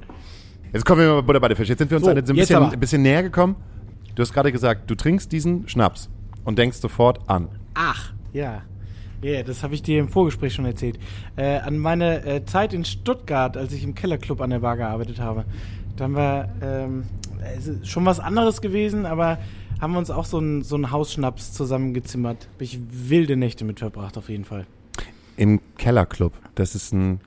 Jetzt 0.71 0.85
kommen 0.85 1.01
wir 1.01 1.07
mal 1.09 1.15
bei 1.21 1.27
Butter 1.27 1.39
bei 1.39 1.47
der 1.49 1.57
Fisch. 1.57 1.69
Jetzt 1.69 1.79
sind 1.79 1.91
wir 1.91 1.97
uns 1.97 2.05
So, 2.05 2.11
ein 2.11 2.17
jetzt 2.17 2.33
bisschen, 2.33 2.63
ein 2.63 2.79
bisschen 2.79 3.01
näher 3.03 3.21
gekommen. 3.23 3.55
Du 4.15 4.21
hast 4.21 4.33
gerade 4.33 4.51
gesagt, 4.51 4.89
du 4.89 4.95
trinkst 4.95 5.31
diesen 5.31 5.67
Schnaps 5.67 6.09
und 6.45 6.57
denkst 6.57 6.77
sofort 6.77 7.19
an. 7.29 7.49
Ach, 7.75 8.13
ja. 8.31 8.61
Ja, 9.21 9.41
das 9.43 9.63
habe 9.63 9.73
ich 9.73 9.81
dir 9.83 9.99
im 9.99 10.09
Vorgespräch 10.09 10.53
schon 10.53 10.65
erzählt. 10.65 10.99
Äh, 11.37 11.59
an 11.59 11.77
meine 11.77 12.25
äh, 12.25 12.43
Zeit 12.45 12.73
in 12.73 12.83
Stuttgart, 12.83 13.55
als 13.55 13.71
ich 13.71 13.83
im 13.83 13.95
Kellerclub 13.95 14.41
an 14.41 14.49
der 14.49 14.59
Bar 14.59 14.75
gearbeitet 14.77 15.19
habe. 15.19 15.45
Dann 15.95 16.13
war 16.15 16.49
ähm, 16.61 17.03
es 17.55 17.67
ist 17.67 17.87
schon 17.87 18.05
was 18.05 18.19
anderes 18.19 18.59
gewesen, 18.61 19.05
aber 19.05 19.37
haben 19.79 19.93
wir 19.93 19.99
uns 19.99 20.09
auch 20.09 20.25
so 20.25 20.39
einen 20.39 20.63
so 20.63 20.77
Hausschnaps 20.91 21.53
zusammengezimmert. 21.53 22.47
Hab 22.55 22.61
ich 22.61 22.79
wilde 22.91 23.37
Nächte 23.37 23.63
mit 23.63 23.79
verbracht, 23.79 24.17
auf 24.17 24.27
jeden 24.29 24.43
Fall. 24.45 24.65
Im 25.37 25.59
Kellerclub. 25.77 26.33
Das 26.55 26.75
ist 26.75 26.93
ein, 26.93 27.19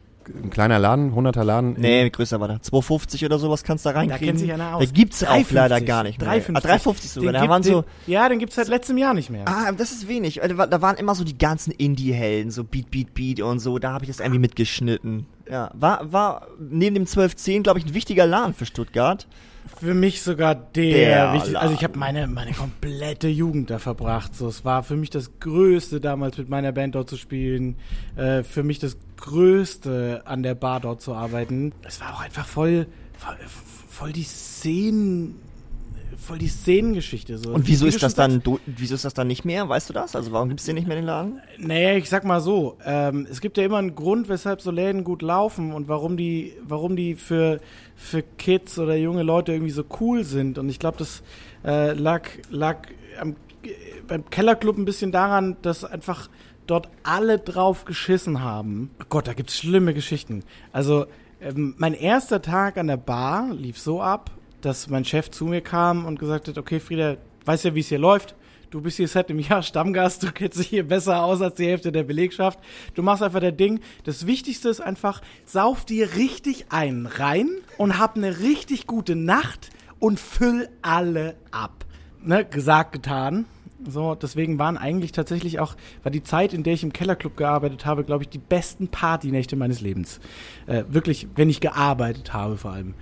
ein 0.43 0.51
kleiner 0.51 0.79
Laden, 0.79 1.13
100er 1.15 1.43
Laden. 1.45 1.75
Nee, 1.79 2.09
größer 2.11 2.41
war 2.41 2.49
der. 2.49 2.63
250 2.63 3.25
oder 3.25 3.39
sowas 3.39 3.65
kannst 3.65 3.85
du 3.85 3.91
da 3.91 3.97
reinkriegen. 3.97 4.27
kennt 4.29 4.39
sich 4.39 4.53
einer 4.53 4.77
aus. 4.77 4.85
Da 4.85 4.91
gibt's 4.93 5.23
auch 5.25 5.29
3,50. 5.37 5.55
leider 5.55 5.81
gar 5.81 6.03
nicht 6.05 6.21
mehr. 6.21 6.31
3,50. 6.31 6.57
Ah, 6.57 6.61
350 6.61 7.11
sogar. 7.11 7.29
Den 7.29 7.35
Da 7.35 7.41
gibt- 7.41 7.51
waren 7.51 7.63
so, 7.63 7.83
den, 7.83 8.13
ja, 8.13 8.29
den 8.29 8.39
gibt's 8.39 8.55
seit 8.57 8.69
letztem 8.69 8.99
Jahr 8.99 9.15
nicht 9.15 9.31
mehr. 9.31 9.45
ah, 9.49 9.73
das 9.73 9.93
ist 9.93 10.09
wenig. 10.09 10.41
Da 10.43 10.67
da 10.67 10.83
waren 10.83 10.97
immer 10.97 11.15
so 11.15 11.25
die 11.25 11.37
ganzen 11.39 11.71
Indie-Helden, 11.73 12.51
so 12.51 12.65
Beat, 12.65 12.91
Beat, 12.91 13.15
Beat 13.15 13.41
und 13.41 13.59
so. 13.59 13.79
Da 13.79 13.93
habe 13.93 14.05
ich 14.05 14.09
das 14.11 14.21
irgendwie 14.21 14.41
mitgeschnitten. 14.41 15.27
Ja, 15.51 15.71
war, 15.75 16.13
war 16.13 16.47
neben 16.59 16.95
dem 16.95 17.03
1210, 17.07 17.63
glaube 17.63 17.79
ich, 17.79 17.87
ein 17.87 17.95
wichtiger 17.95 18.27
Laden 18.27 18.55
für 18.55 18.67
Stuttgart. 18.67 19.27
Für 19.79 19.95
mich 19.95 20.23
sogar 20.23 20.55
der, 20.55 20.93
Der 20.93 21.33
wichtig, 21.35 21.59
Also 21.59 21.75
ich 21.75 21.85
habe 21.85 21.99
meine, 21.99 22.27
meine 22.27 22.53
komplette 22.53 23.29
Jugend 23.29 23.71
da 23.71 23.79
verbracht. 23.79 24.35
So, 24.35 24.49
es 24.49 24.65
war 24.65 24.83
für 24.83 24.97
mich 24.97 25.11
das 25.11 25.39
Größte 25.39 26.01
damals 26.01 26.39
mit 26.39 26.49
meiner 26.49 26.73
Band 26.73 26.95
dort 26.95 27.11
zu 27.11 27.17
spielen. 27.17 27.77
Äh, 28.17 28.43
für 28.43 28.63
mich 28.63 28.79
das 28.79 28.97
Größte 29.17 30.23
an 30.25 30.43
der 30.43 30.55
Bar 30.55 30.81
dort 30.81 31.03
zu 31.03 31.15
arbeiten. 31.15 31.73
Es 31.83 32.01
war 32.01 32.15
auch 32.15 32.21
einfach 32.21 32.47
voll, 32.47 32.87
voll, 33.19 33.37
voll 33.89 34.13
die 34.13 34.25
Szenen, 34.25 35.37
voll 36.17 36.39
die 36.39 36.49
Szenengeschichte. 36.49 37.39
So. 37.39 37.51
Und 37.53 37.67
wieso 37.67 37.85
Wie 37.87 37.91
ist 37.91 38.03
das 38.03 38.15
dann, 38.15 38.43
du, 38.43 38.59
wieso 38.67 38.95
ist 38.95 39.05
das 39.05 39.15
dann 39.15 39.27
nicht 39.27 39.45
mehr? 39.45 39.69
Weißt 39.69 39.89
du 39.89 39.93
das? 39.93 40.17
Also 40.17 40.33
warum 40.33 40.49
gibt's 40.49 40.65
den 40.65 40.75
nicht 40.75 40.87
mehr 40.87 40.97
den 40.97 41.05
Laden? 41.05 41.41
Naja, 41.59 41.97
ich 41.97 42.09
sag 42.09 42.25
mal 42.25 42.41
so, 42.41 42.77
ähm, 42.85 43.27
es 43.31 43.41
gibt 43.41 43.57
ja 43.59 43.65
immer 43.65 43.79
einen 43.79 43.95
Grund, 43.95 44.29
weshalb 44.29 44.61
so 44.61 44.71
Läden 44.71 45.05
gut 45.05 45.23
laufen 45.23 45.73
und 45.73 45.89
warum 45.89 46.17
die, 46.17 46.55
warum 46.63 46.97
die 46.97 47.15
für, 47.15 47.61
für 47.95 48.23
Kids 48.23 48.79
oder 48.79 48.97
junge 48.97 49.23
Leute 49.23 49.53
irgendwie 49.53 49.73
so 49.73 49.85
cool 50.01 50.25
sind. 50.25 50.59
Und 50.59 50.69
ich 50.69 50.79
glaube, 50.79 50.99
das 50.99 51.23
äh, 51.65 51.93
lag, 51.93 52.29
lag 52.51 52.79
am, 53.21 53.37
beim 54.07 54.29
Kellerclub 54.31 54.79
ein 54.79 54.85
bisschen 54.85 55.13
daran, 55.13 55.57
dass 55.63 55.85
einfach 55.85 56.29
dort 56.67 56.89
alle 57.03 57.39
drauf 57.39 57.85
geschissen 57.85 58.43
haben. 58.43 58.91
Oh 59.01 59.07
Gott, 59.09 59.29
da 59.29 59.35
gibt's 59.35 59.57
schlimme 59.57 59.95
Geschichten. 59.95 60.43
Also, 60.73 61.07
ähm, 61.41 61.75
mein 61.79 61.95
erster 61.95 62.43
Tag 62.43 62.79
an 62.79 62.87
der 62.87 62.97
Bar 62.97 63.53
lief 63.53 63.79
so 63.79 64.01
ab, 64.01 64.31
dass 64.67 64.89
mein 64.91 65.05
Chef 65.05 65.31
zu 65.31 65.45
mir 65.45 65.61
kam 65.61 66.05
und 66.05 66.19
gesagt 66.19 66.49
hat, 66.49 66.59
okay, 66.59 66.81
Frieda, 66.81 67.17
weißt 67.45 67.67
ja, 67.67 67.75
wie 67.77 67.81
es 67.81 67.89
hier 67.89 68.01
läuft. 68.01 68.35
Du 68.71 68.81
bist 68.81 68.97
hier 68.97 69.07
seit 69.07 69.31
einem 69.31 69.39
Jahr 69.39 69.63
Stammgast, 69.63 70.25
du 70.25 70.33
kennst 70.33 70.59
dich 70.59 70.67
hier 70.67 70.87
besser 70.87 71.23
aus 71.23 71.41
als 71.41 71.55
die 71.55 71.67
Hälfte 71.67 71.93
der 71.93 72.03
Belegschaft. 72.03 72.59
Du 72.95 73.03
machst 73.05 73.23
einfach 73.23 73.39
der 73.39 73.53
Ding. 73.53 73.79
Das 74.03 74.27
Wichtigste 74.27 74.69
ist 74.69 74.81
einfach, 74.81 75.23
sauf 75.45 75.85
dir 75.85 76.17
richtig 76.17 76.67
einen 76.71 77.07
rein 77.07 77.49
und 77.79 78.01
hab 78.01 78.17
eine 78.17 78.41
richtig 78.41 78.89
gute 78.89 79.15
Nacht 79.15 79.71
und 80.01 80.19
füll 80.19 80.69
alle 80.83 81.37
ab. 81.53 81.85
Ne, 82.21 82.45
gesagt, 82.45 82.91
getan. 82.91 83.45
So, 83.91 84.15
deswegen 84.15 84.59
waren 84.59 84.77
eigentlich 84.77 85.13
tatsächlich 85.13 85.61
auch, 85.61 85.75
war 86.03 86.11
die 86.13 86.23
Zeit, 86.23 86.53
in 86.53 86.63
der 86.63 86.75
ich 86.75 86.83
im 86.83 86.93
Kellerclub 86.93 87.37
gearbeitet 87.37 87.87
habe, 87.87 88.05
glaube 88.05 88.25
ich, 88.25 88.29
die 88.29 88.39
besten 88.39 88.89
Partynächte 88.89 89.57
meines 89.57 89.81
Lebens. 89.81 90.21
Äh, 90.67 90.85
wirklich, 90.89 91.29
wenn 91.37 91.49
ich 91.51 91.61
gearbeitet 91.61 92.33
habe 92.33 92.57
vor 92.57 92.73
allem. 92.73 92.95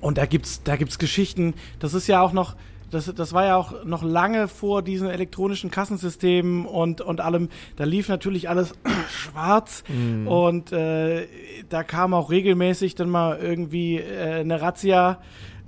Und 0.00 0.18
da 0.18 0.26
gibt's, 0.26 0.62
da 0.62 0.76
gibt's 0.76 0.98
Geschichten. 0.98 1.54
Das 1.78 1.94
ist 1.94 2.06
ja 2.06 2.20
auch 2.22 2.32
noch, 2.32 2.56
das, 2.90 3.12
das 3.14 3.32
war 3.32 3.44
ja 3.46 3.56
auch 3.56 3.84
noch 3.84 4.02
lange 4.02 4.48
vor 4.48 4.82
diesen 4.82 5.08
elektronischen 5.08 5.70
Kassensystemen 5.70 6.66
und, 6.66 7.00
und 7.00 7.20
allem. 7.20 7.48
Da 7.76 7.84
lief 7.84 8.08
natürlich 8.08 8.48
alles 8.48 8.74
schwarz 9.10 9.84
Mhm. 9.88 10.26
und 10.26 10.72
äh, 10.72 11.26
da 11.68 11.82
kam 11.84 12.14
auch 12.14 12.30
regelmäßig 12.30 12.94
dann 12.96 13.10
mal 13.10 13.38
irgendwie 13.38 13.98
äh, 13.98 14.40
eine 14.40 14.60
Razzia, 14.60 15.20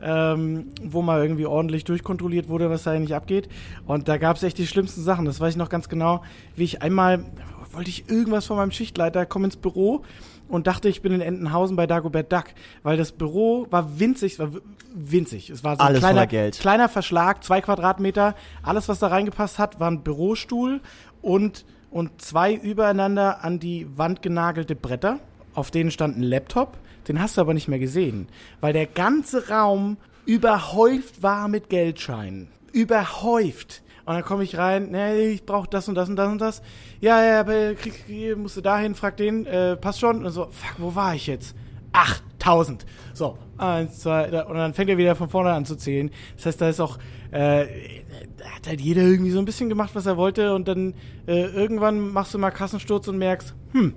ähm, 0.03 0.67
wo 0.83 1.03
mal 1.03 1.23
irgendwie 1.23 1.47
ordentlich 1.47 1.85
durchkontrolliert 1.85 2.49
wurde, 2.49 2.71
was 2.71 2.83
da 2.85 2.91
eigentlich 2.93 3.15
abgeht. 3.15 3.49
Und 3.87 4.09
da 4.09 4.17
gab 4.17 4.37
es 4.37 4.43
echt 4.43 4.59
die 4.59 4.67
schlimmsten 4.67 5.03
Sachen. 5.03 5.25
Das 5.25 5.41
weiß 5.41 5.55
ich 5.55 5.59
noch 5.59 5.69
ganz 5.69 5.89
genau, 5.89 6.23
wie 6.57 6.65
ich 6.65 6.83
einmal, 6.83 7.25
wollte 7.73 7.91
ich 7.91 8.09
irgendwas 8.09 8.47
von 8.47 8.57
meinem 8.57 8.73
Schichtleiter, 8.73 9.27
komme 9.27 9.47
ins 9.47 9.57
Büro 9.57 10.03
und 10.49 10.67
dachte, 10.67 10.89
ich 10.89 11.01
bin 11.01 11.13
in 11.13 11.21
Entenhausen 11.21 11.77
bei 11.77 11.87
Dagobert 11.87 12.31
Duck, 12.31 12.45
weil 12.83 12.97
das 12.97 13.13
Büro 13.13 13.67
war 13.71 13.99
winzig, 13.99 14.35
es 14.35 14.39
war 14.39 14.51
winzig. 14.95 15.49
Es 15.49 15.65
war 15.65 15.77
so 15.77 15.83
Alles 15.83 16.05
ein 16.05 16.11
kleiner, 16.11 16.27
Geld. 16.27 16.59
kleiner 16.59 16.89
Verschlag, 16.89 17.43
zwei 17.43 17.61
Quadratmeter. 17.61 18.35
Alles, 18.63 18.89
was 18.89 18.99
da 18.99 19.07
reingepasst 19.07 19.59
hat, 19.59 19.81
war 19.81 19.91
ein 19.91 20.03
Bürostuhl 20.03 20.81
und, 21.23 21.65
und 21.91 22.21
zwei 22.21 22.53
übereinander 22.55 23.43
an 23.43 23.61
die 23.61 23.87
Wand 23.97 24.21
genagelte 24.21 24.75
Bretter. 24.75 25.21
Auf 25.55 25.71
denen 25.71 25.91
stand 25.91 26.19
ein 26.19 26.23
Laptop. 26.23 26.77
Den 27.09 27.21
hast 27.21 27.37
du 27.37 27.41
aber 27.41 27.55
nicht 27.55 27.69
mehr 27.69 27.79
gesehen, 27.79 28.29
weil 28.61 28.73
der 28.73 28.87
ganze 28.87 29.49
Raum 29.49 29.97
überhäuft 30.25 31.23
war 31.23 31.49
mit 31.49 31.69
Geldscheinen. 31.69 32.49
Überhäuft. 32.73 33.83
Und 34.05 34.15
dann 34.15 34.25
komme 34.25 34.43
ich 34.43 34.59
rein, 34.59 34.91
nee, 34.91 35.29
ich 35.29 35.47
brauche 35.47 35.69
das 35.69 35.89
und 35.89 35.95
das 35.95 36.09
und 36.09 36.17
das 36.17 36.31
und 36.31 36.41
das. 36.41 36.63
Ja, 37.01 37.23
ja, 37.25 37.41
aber 37.41 37.75
krieg, 37.75 38.37
musst 38.37 38.57
du 38.57 38.61
dahin, 38.61 38.95
frag 38.95 39.17
den, 39.17 39.47
äh, 39.47 39.77
passt 39.77 40.01
schon. 40.01 40.25
Und 40.25 40.33
so, 40.33 40.47
fuck, 40.51 40.75
wo 40.79 40.95
war 40.95 41.15
ich 41.15 41.27
jetzt? 41.29 41.55
Ach, 41.93 42.21
1000. 42.41 42.85
So, 43.15 43.39
eins, 43.59 44.01
zwei, 44.01 44.29
da, 44.29 44.43
und 44.43 44.57
dann 44.57 44.75
fängt 44.75 44.91
er 44.91 44.99
wieder 44.99 45.15
von 45.15 45.29
vorne 45.29 45.53
an 45.53 45.65
zu 45.65 45.77
zählen. 45.77 46.11
Das 46.37 46.47
heißt, 46.47 46.61
da 46.61 46.69
ist 46.69 46.81
auch, 46.81 46.99
äh, 47.31 47.67
da 48.39 48.45
hat 48.57 48.67
halt 48.67 48.81
jeder 48.81 49.03
irgendwie 49.03 49.31
so 49.31 49.39
ein 49.39 49.45
bisschen 49.45 49.69
gemacht, 49.69 49.91
was 49.95 50.07
er 50.07 50.17
wollte. 50.17 50.55
Und 50.55 50.67
dann 50.67 50.95
äh, 51.27 51.45
irgendwann 51.45 52.09
machst 52.09 52.35
du 52.35 52.39
mal 52.39 52.51
Kassensturz 52.51 53.07
und 53.07 53.19
merkst, 53.19 53.55
hm, 53.73 53.95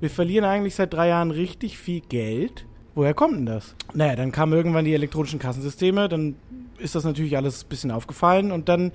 wir 0.00 0.10
verlieren 0.10 0.44
eigentlich 0.44 0.74
seit 0.74 0.92
drei 0.92 1.08
Jahren 1.08 1.30
richtig 1.30 1.78
viel 1.78 2.00
Geld. 2.00 2.66
Woher 2.94 3.14
kommt 3.14 3.36
denn 3.36 3.46
das? 3.46 3.74
Naja, 3.94 4.16
dann 4.16 4.32
kamen 4.32 4.52
irgendwann 4.52 4.84
die 4.84 4.94
elektronischen 4.94 5.38
Kassensysteme, 5.38 6.08
dann 6.08 6.36
ist 6.78 6.94
das 6.94 7.04
natürlich 7.04 7.36
alles 7.36 7.64
ein 7.64 7.68
bisschen 7.68 7.90
aufgefallen 7.90 8.52
und 8.52 8.68
dann 8.68 8.92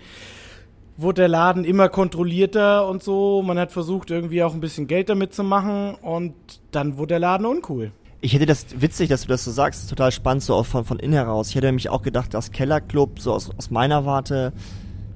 wurde 0.97 1.21
der 1.21 1.27
Laden 1.27 1.65
immer 1.65 1.89
kontrollierter 1.89 2.87
und 2.87 3.03
so. 3.03 3.41
Man 3.41 3.57
hat 3.57 3.71
versucht, 3.71 4.11
irgendwie 4.11 4.43
auch 4.43 4.53
ein 4.53 4.59
bisschen 4.59 4.87
Geld 4.87 5.09
damit 5.09 5.33
zu 5.33 5.43
machen 5.43 5.95
und 5.95 6.33
dann 6.71 6.97
wurde 6.97 7.09
der 7.09 7.19
Laden 7.19 7.45
uncool. 7.45 7.91
Ich 8.23 8.33
hätte 8.33 8.45
das 8.45 8.67
witzig, 8.79 9.09
dass 9.09 9.23
du 9.23 9.29
das 9.29 9.43
so 9.43 9.51
sagst, 9.51 9.89
total 9.89 10.11
spannend, 10.11 10.43
so 10.43 10.53
auch 10.53 10.65
von, 10.65 10.85
von 10.85 10.99
innen 10.99 11.13
heraus. 11.13 11.49
Ich 11.49 11.55
hätte 11.55 11.65
nämlich 11.65 11.89
auch 11.89 12.03
gedacht, 12.03 12.33
dass 12.35 12.51
Kellerclub, 12.51 13.19
so 13.19 13.33
aus, 13.33 13.49
aus 13.57 13.71
meiner 13.71 14.05
Warte, 14.05 14.53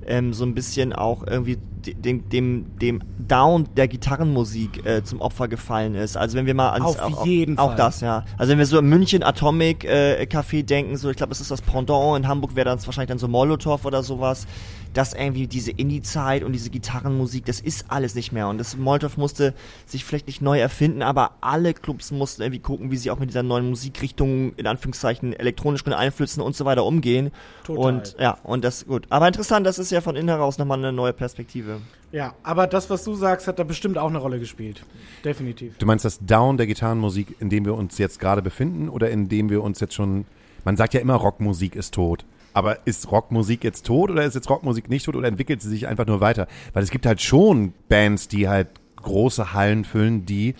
ähm, 0.07 0.33
so 0.33 0.45
ein 0.45 0.53
bisschen 0.53 0.93
auch 0.93 1.25
irgendwie 1.25 1.57
de- 1.85 1.93
dem, 1.93 2.29
dem, 2.29 2.65
dem 2.79 3.01
Down 3.17 3.67
der 3.75 3.87
Gitarrenmusik 3.87 4.85
äh, 4.85 5.03
zum 5.03 5.21
Opfer 5.21 5.47
gefallen 5.47 5.95
ist. 5.95 6.17
Also 6.17 6.37
wenn 6.37 6.45
wir 6.45 6.53
mal 6.53 6.71
ans, 6.71 6.97
Auf 6.99 7.19
auch, 7.19 7.25
jeden 7.25 7.57
auch 7.57 7.69
Fall. 7.69 7.77
das, 7.77 8.01
ja. 8.01 8.23
Also 8.37 8.51
wenn 8.51 8.59
wir 8.59 8.65
so 8.65 8.77
im 8.79 8.89
München 8.89 9.23
Atomic 9.23 9.83
äh, 9.83 10.27
Café 10.29 10.63
denken, 10.63 10.97
so 10.97 11.09
ich 11.09 11.17
glaube, 11.17 11.29
das 11.29 11.41
ist 11.41 11.51
das 11.51 11.61
Pendant, 11.61 12.17
in 12.17 12.27
Hamburg 12.27 12.55
wäre 12.55 12.65
dann 12.65 12.83
wahrscheinlich 12.85 13.09
dann 13.09 13.19
so 13.19 13.27
Molotow 13.27 13.83
oder 13.85 14.03
sowas, 14.03 14.47
dass 14.95 15.13
irgendwie 15.13 15.45
diese 15.45 15.71
Indie-Zeit 15.71 16.43
und 16.43 16.53
diese 16.53 16.69
Gitarrenmusik, 16.69 17.45
das 17.45 17.59
ist 17.59 17.85
alles 17.89 18.15
nicht 18.15 18.31
mehr. 18.31 18.47
Und 18.47 18.57
das 18.57 18.77
Molotow 18.77 19.17
musste 19.17 19.53
sich 19.85 20.05
vielleicht 20.05 20.25
nicht 20.25 20.41
neu 20.41 20.57
erfinden, 20.57 21.01
aber 21.01 21.31
alle 21.41 21.73
Clubs 21.73 22.11
mussten 22.11 22.41
irgendwie 22.41 22.61
gucken, 22.61 22.91
wie 22.91 22.97
sie 22.97 23.11
auch 23.11 23.19
mit 23.19 23.29
dieser 23.29 23.43
neuen 23.43 23.67
Musikrichtung, 23.69 24.53
in 24.55 24.65
Anführungszeichen, 24.65 25.33
elektronischen 25.33 25.91
Einflüssen 25.91 26.41
und 26.41 26.55
so 26.55 26.63
weiter 26.63 26.85
umgehen. 26.85 27.31
Total. 27.65 27.85
Und 27.85 28.15
ja, 28.19 28.37
und 28.43 28.63
das 28.63 28.85
gut. 28.85 29.05
Aber 29.09 29.27
interessant, 29.27 29.67
das 29.67 29.79
ist 29.79 29.91
ja 29.91 29.99
von 29.99 30.15
innen 30.15 30.29
heraus 30.29 30.57
nochmal 30.57 30.77
eine 30.77 30.93
neue 30.93 31.11
Perspektive. 31.11 31.81
Ja, 32.13 32.33
aber 32.43 32.65
das, 32.65 32.89
was 32.89 33.03
du 33.03 33.15
sagst, 33.15 33.47
hat 33.49 33.59
da 33.59 33.65
bestimmt 33.65 33.97
auch 33.97 34.07
eine 34.07 34.19
Rolle 34.19 34.39
gespielt. 34.39 34.85
Definitiv. 35.25 35.77
Du 35.77 35.85
meinst 35.85 36.05
das 36.05 36.19
Down 36.19 36.55
der 36.55 36.67
Gitarrenmusik, 36.67 37.35
in 37.41 37.49
dem 37.49 37.65
wir 37.65 37.75
uns 37.75 37.97
jetzt 37.97 38.21
gerade 38.21 38.41
befinden 38.41 38.87
oder 38.87 39.09
in 39.09 39.27
dem 39.27 39.49
wir 39.49 39.61
uns 39.61 39.81
jetzt 39.81 39.93
schon. 39.93 40.23
Man 40.63 40.77
sagt 40.77 40.93
ja 40.93 41.01
immer, 41.01 41.15
Rockmusik 41.15 41.75
ist 41.75 41.93
tot. 41.93 42.23
Aber 42.55 42.87
ist 42.87 43.11
Rockmusik 43.11 43.65
jetzt 43.65 43.85
tot 43.85 44.09
oder 44.09 44.23
ist 44.23 44.33
jetzt 44.33 44.49
Rockmusik 44.49 44.89
nicht 44.89 45.03
tot 45.05 45.17
oder 45.17 45.27
entwickelt 45.27 45.61
sie 45.61 45.69
sich 45.69 45.87
einfach 45.87 46.07
nur 46.07 46.21
weiter? 46.21 46.47
Weil 46.71 46.83
es 46.83 46.89
gibt 46.89 47.05
halt 47.05 47.21
schon 47.21 47.73
Bands, 47.89 48.29
die 48.29 48.47
halt 48.47 48.69
große 48.95 49.51
Hallen 49.51 49.83
füllen, 49.83 50.25
die 50.25 50.55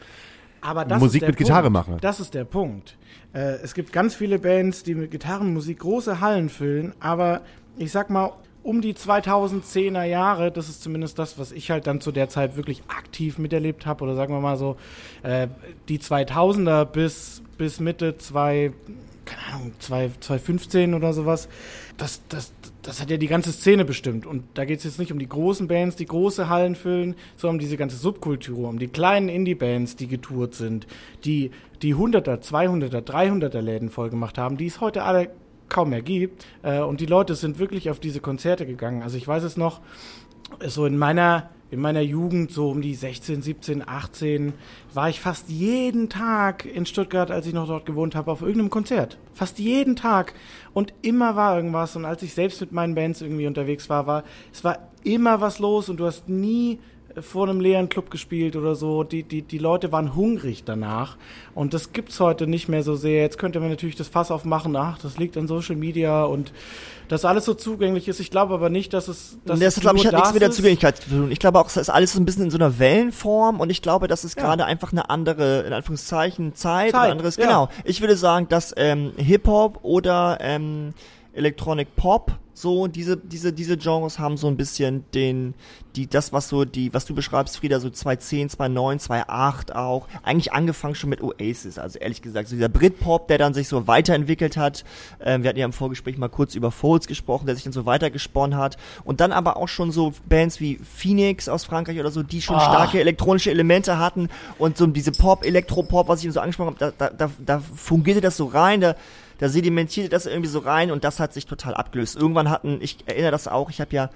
Musik 0.99 1.21
mit 1.25 1.37
Gitarre 1.37 1.71
Punkt. 1.71 1.73
machen. 1.73 1.97
Das 2.01 2.19
ist 2.19 2.33
der 2.33 2.43
Punkt. 2.43 2.97
Äh, 3.33 3.59
es 3.63 3.73
gibt 3.73 3.93
ganz 3.93 4.13
viele 4.13 4.39
Bands, 4.39 4.83
die 4.83 4.93
mit 4.93 5.09
Gitarrenmusik 5.09 5.79
große 5.79 6.19
Hallen 6.19 6.49
füllen, 6.49 6.93
aber 6.99 7.41
ich 7.77 7.93
sag 7.93 8.09
mal, 8.09 8.33
um 8.61 8.81
die 8.81 8.93
2010er 8.93 10.03
Jahre, 10.03 10.51
das 10.51 10.67
ist 10.67 10.81
zumindest 10.81 11.17
das, 11.17 11.39
was 11.39 11.53
ich 11.53 11.71
halt 11.71 11.87
dann 11.87 12.01
zu 12.01 12.11
der 12.11 12.27
Zeit 12.27 12.57
wirklich 12.57 12.83
aktiv 12.87 13.37
miterlebt 13.37 13.85
habe, 13.85 14.03
oder 14.03 14.15
sagen 14.15 14.33
wir 14.33 14.41
mal 14.41 14.57
so, 14.57 14.75
äh, 15.23 15.47
die 15.87 15.99
2000er 15.99 16.83
bis, 16.83 17.41
bis 17.57 17.79
Mitte 17.79 18.17
2, 18.17 18.73
keine 19.25 19.41
Ahnung, 19.53 19.73
2, 19.79 20.11
2015 20.19 20.93
oder 20.93 21.13
sowas, 21.13 21.49
das, 21.97 22.21
das, 22.29 22.53
das 22.81 23.01
hat 23.01 23.09
ja 23.09 23.17
die 23.17 23.27
ganze 23.27 23.51
Szene 23.51 23.85
bestimmt. 23.85 24.25
Und 24.25 24.43
da 24.53 24.65
geht 24.65 24.79
es 24.79 24.83
jetzt 24.85 24.99
nicht 24.99 25.11
um 25.11 25.19
die 25.19 25.29
großen 25.29 25.67
Bands, 25.67 25.95
die 25.95 26.05
große 26.05 26.49
Hallen 26.49 26.75
füllen, 26.75 27.15
sondern 27.35 27.55
um 27.55 27.59
diese 27.59 27.77
ganze 27.77 27.97
Subkultur, 27.97 28.69
um 28.69 28.79
die 28.79 28.87
kleinen 28.87 29.29
Indie-Bands, 29.29 29.95
die 29.95 30.07
getourt 30.07 30.55
sind, 30.55 30.87
die 31.23 31.51
die 31.81 31.95
100er, 31.95 32.41
200er, 32.41 33.01
300er 33.01 33.61
Läden 33.61 33.89
vollgemacht 33.89 34.37
haben, 34.37 34.57
die 34.57 34.67
es 34.67 34.81
heute 34.81 35.03
alle 35.03 35.29
kaum 35.69 35.89
mehr 35.89 36.01
gibt. 36.01 36.45
Äh, 36.63 36.79
und 36.79 37.01
die 37.01 37.05
Leute 37.05 37.35
sind 37.35 37.59
wirklich 37.59 37.89
auf 37.89 37.99
diese 37.99 38.19
Konzerte 38.19 38.65
gegangen. 38.65 39.01
Also 39.01 39.17
ich 39.17 39.27
weiß 39.27 39.43
es 39.43 39.57
noch, 39.57 39.81
so 40.65 40.85
in 40.85 40.97
meiner 40.97 41.49
in 41.75 41.81
meiner 41.81 42.01
Jugend, 42.01 42.51
so 42.51 42.69
um 42.69 42.81
die 42.81 42.95
16, 42.95 43.41
17, 43.41 43.85
18, 43.85 44.53
war 44.93 45.09
ich 45.09 45.19
fast 45.19 45.49
jeden 45.49 46.07
Tag 46.07 46.63
in 46.65 46.85
Stuttgart, 46.85 47.31
als 47.31 47.47
ich 47.47 47.53
noch 47.53 47.67
dort 47.67 47.85
gewohnt 47.85 48.15
habe, 48.15 48.31
auf 48.31 48.41
irgendeinem 48.41 48.69
Konzert. 48.69 49.17
Fast 49.33 49.59
jeden 49.59 49.97
Tag. 49.97 50.33
Und 50.73 50.93
immer 51.01 51.35
war 51.35 51.57
irgendwas. 51.57 51.97
Und 51.97 52.05
als 52.05 52.23
ich 52.23 52.33
selbst 52.33 52.61
mit 52.61 52.71
meinen 52.71 52.95
Bands 52.95 53.21
irgendwie 53.21 53.45
unterwegs 53.45 53.89
war, 53.89 54.07
war, 54.07 54.23
es 54.53 54.63
war 54.63 54.87
immer 55.03 55.41
was 55.41 55.59
los 55.59 55.89
und 55.89 55.97
du 55.99 56.05
hast 56.05 56.29
nie 56.29 56.79
vor 57.21 57.47
einem 57.47 57.59
leeren 57.59 57.89
Club 57.89 58.09
gespielt 58.11 58.55
oder 58.55 58.75
so. 58.75 59.03
Die, 59.03 59.23
die, 59.23 59.41
die 59.41 59.57
Leute 59.57 59.91
waren 59.91 60.15
hungrig 60.15 60.63
danach. 60.63 61.17
Und 61.53 61.73
das 61.73 61.93
gibt's 61.93 62.19
heute 62.19 62.47
nicht 62.47 62.67
mehr 62.67 62.83
so 62.83 62.95
sehr. 62.95 63.21
Jetzt 63.21 63.37
könnte 63.37 63.59
man 63.59 63.69
natürlich 63.69 63.95
das 63.95 64.07
Fass 64.07 64.31
aufmachen. 64.31 64.75
Ach, 64.75 64.97
das 64.97 65.17
liegt 65.17 65.37
an 65.37 65.47
Social 65.47 65.75
Media 65.75 66.23
und 66.23 66.51
dass 67.07 67.25
alles 67.25 67.45
so 67.45 67.53
zugänglich 67.53 68.07
ist. 68.07 68.19
Ich 68.19 68.31
glaube 68.31 68.53
aber 68.53 68.69
nicht, 68.69 68.93
dass 68.93 69.07
es, 69.07 69.37
dass 69.45 69.59
das 69.59 69.79
glaube 69.79 69.97
ich 69.97 70.07
hat 70.07 70.13
nichts 70.13 70.33
mit 70.33 70.41
der. 70.41 70.51
Zugänglichkeit 70.51 70.97
zu 70.97 71.09
tun. 71.09 71.31
Ich 71.31 71.39
glaube 71.39 71.59
auch, 71.59 71.67
es 71.67 71.77
ist 71.77 71.89
alles 71.89 72.13
so 72.13 72.19
ein 72.19 72.25
bisschen 72.25 72.45
in 72.45 72.51
so 72.51 72.57
einer 72.57 72.79
Wellenform 72.79 73.59
und 73.59 73.69
ich 73.69 73.81
glaube, 73.81 74.07
das 74.07 74.23
ist 74.23 74.37
gerade 74.37 74.65
einfach 74.65 74.91
eine 74.91 75.09
andere, 75.09 75.61
in 75.61 75.73
Anführungszeichen, 75.73 76.55
Zeit, 76.55 76.91
Zeit, 76.91 77.11
anderes. 77.11 77.35
ja. 77.37 77.45
Genau. 77.45 77.69
Ich 77.83 78.01
würde 78.01 78.15
sagen, 78.15 78.47
dass 78.49 78.73
ähm, 78.77 79.11
Hip-Hop 79.17 79.79
oder 79.83 80.37
ähm, 80.41 80.93
Electronic 81.33 81.95
Pop 81.95 82.31
so 82.57 82.87
diese 82.87 83.17
diese 83.17 83.51
diese 83.51 83.75
Genres 83.75 84.17
haben 84.17 84.37
so 84.37 84.47
ein 84.47 84.55
bisschen 84.55 85.03
den 85.13 85.55
die 85.97 86.07
das 86.07 86.31
was 86.31 86.47
so 86.47 86.63
die 86.63 86.93
was 86.93 87.03
du 87.03 87.13
beschreibst 87.13 87.57
Frieda 87.57 87.81
so 87.81 87.89
2010 87.89 88.49
2009 88.49 88.99
2008 88.99 89.75
auch 89.75 90.07
eigentlich 90.23 90.53
angefangen 90.53 90.95
schon 90.95 91.09
mit 91.09 91.21
Oasis. 91.21 91.77
Also 91.77 91.99
ehrlich 91.99 92.21
gesagt 92.21 92.47
so 92.47 92.55
dieser 92.55 92.69
Britpop 92.69 93.27
der 93.27 93.39
dann 93.39 93.53
sich 93.53 93.67
so 93.67 93.87
weiterentwickelt 93.87 94.55
hat 94.55 94.85
ähm, 95.19 95.43
wir 95.43 95.49
hatten 95.49 95.59
ja 95.59 95.65
im 95.65 95.73
Vorgespräch 95.73 96.17
mal 96.17 96.29
kurz 96.29 96.55
über 96.55 96.71
Folds 96.71 97.07
gesprochen 97.07 97.45
der 97.45 97.55
sich 97.55 97.65
dann 97.65 97.73
so 97.73 97.85
weitergesponnen 97.85 98.57
hat. 98.57 98.77
Und 99.03 99.19
dann 99.19 99.33
aber 99.33 99.57
auch 99.57 99.67
schon 99.67 99.91
so 99.91 100.13
Bands 100.29 100.61
wie 100.61 100.77
Phoenix 100.77 101.49
aus 101.49 101.65
Frankreich 101.65 101.99
oder 101.99 102.11
so 102.11 102.23
die 102.23 102.41
schon 102.41 102.59
starke 102.61 103.01
elektronische 103.01 103.51
Elemente 103.51 103.99
hatten. 103.99 104.29
Und 104.57 104.77
so 104.77 104.87
diese 104.87 105.11
Pop 105.11 105.45
Elektropop 105.45 106.07
was 106.07 106.19
ich 106.19 106.25
eben 106.25 106.33
so 106.33 106.39
angesprochen 106.39 106.77
habe 106.79 106.93
da, 106.97 107.09
da, 107.09 107.27
da, 107.27 107.31
da 107.45 107.59
fungierte 107.59 108.21
das 108.21 108.37
so 108.37 108.45
rein 108.45 108.79
da 108.79 108.95
da 109.39 109.49
sedimentierte 109.49 110.09
das 110.09 110.25
irgendwie 110.25 110.49
so 110.49 110.59
rein 110.59 110.91
und 110.91 111.03
das 111.03 111.19
hat 111.19 111.33
sich 111.33 111.45
total 111.45 111.73
abgelöst. 111.73 112.15
Irgendwann 112.15 112.49
hatten, 112.49 112.79
ich 112.81 112.97
erinnere 113.05 113.31
das 113.31 113.47
auch, 113.47 113.69
ich 113.69 113.81
habe 113.81 113.95
ja 113.95 114.09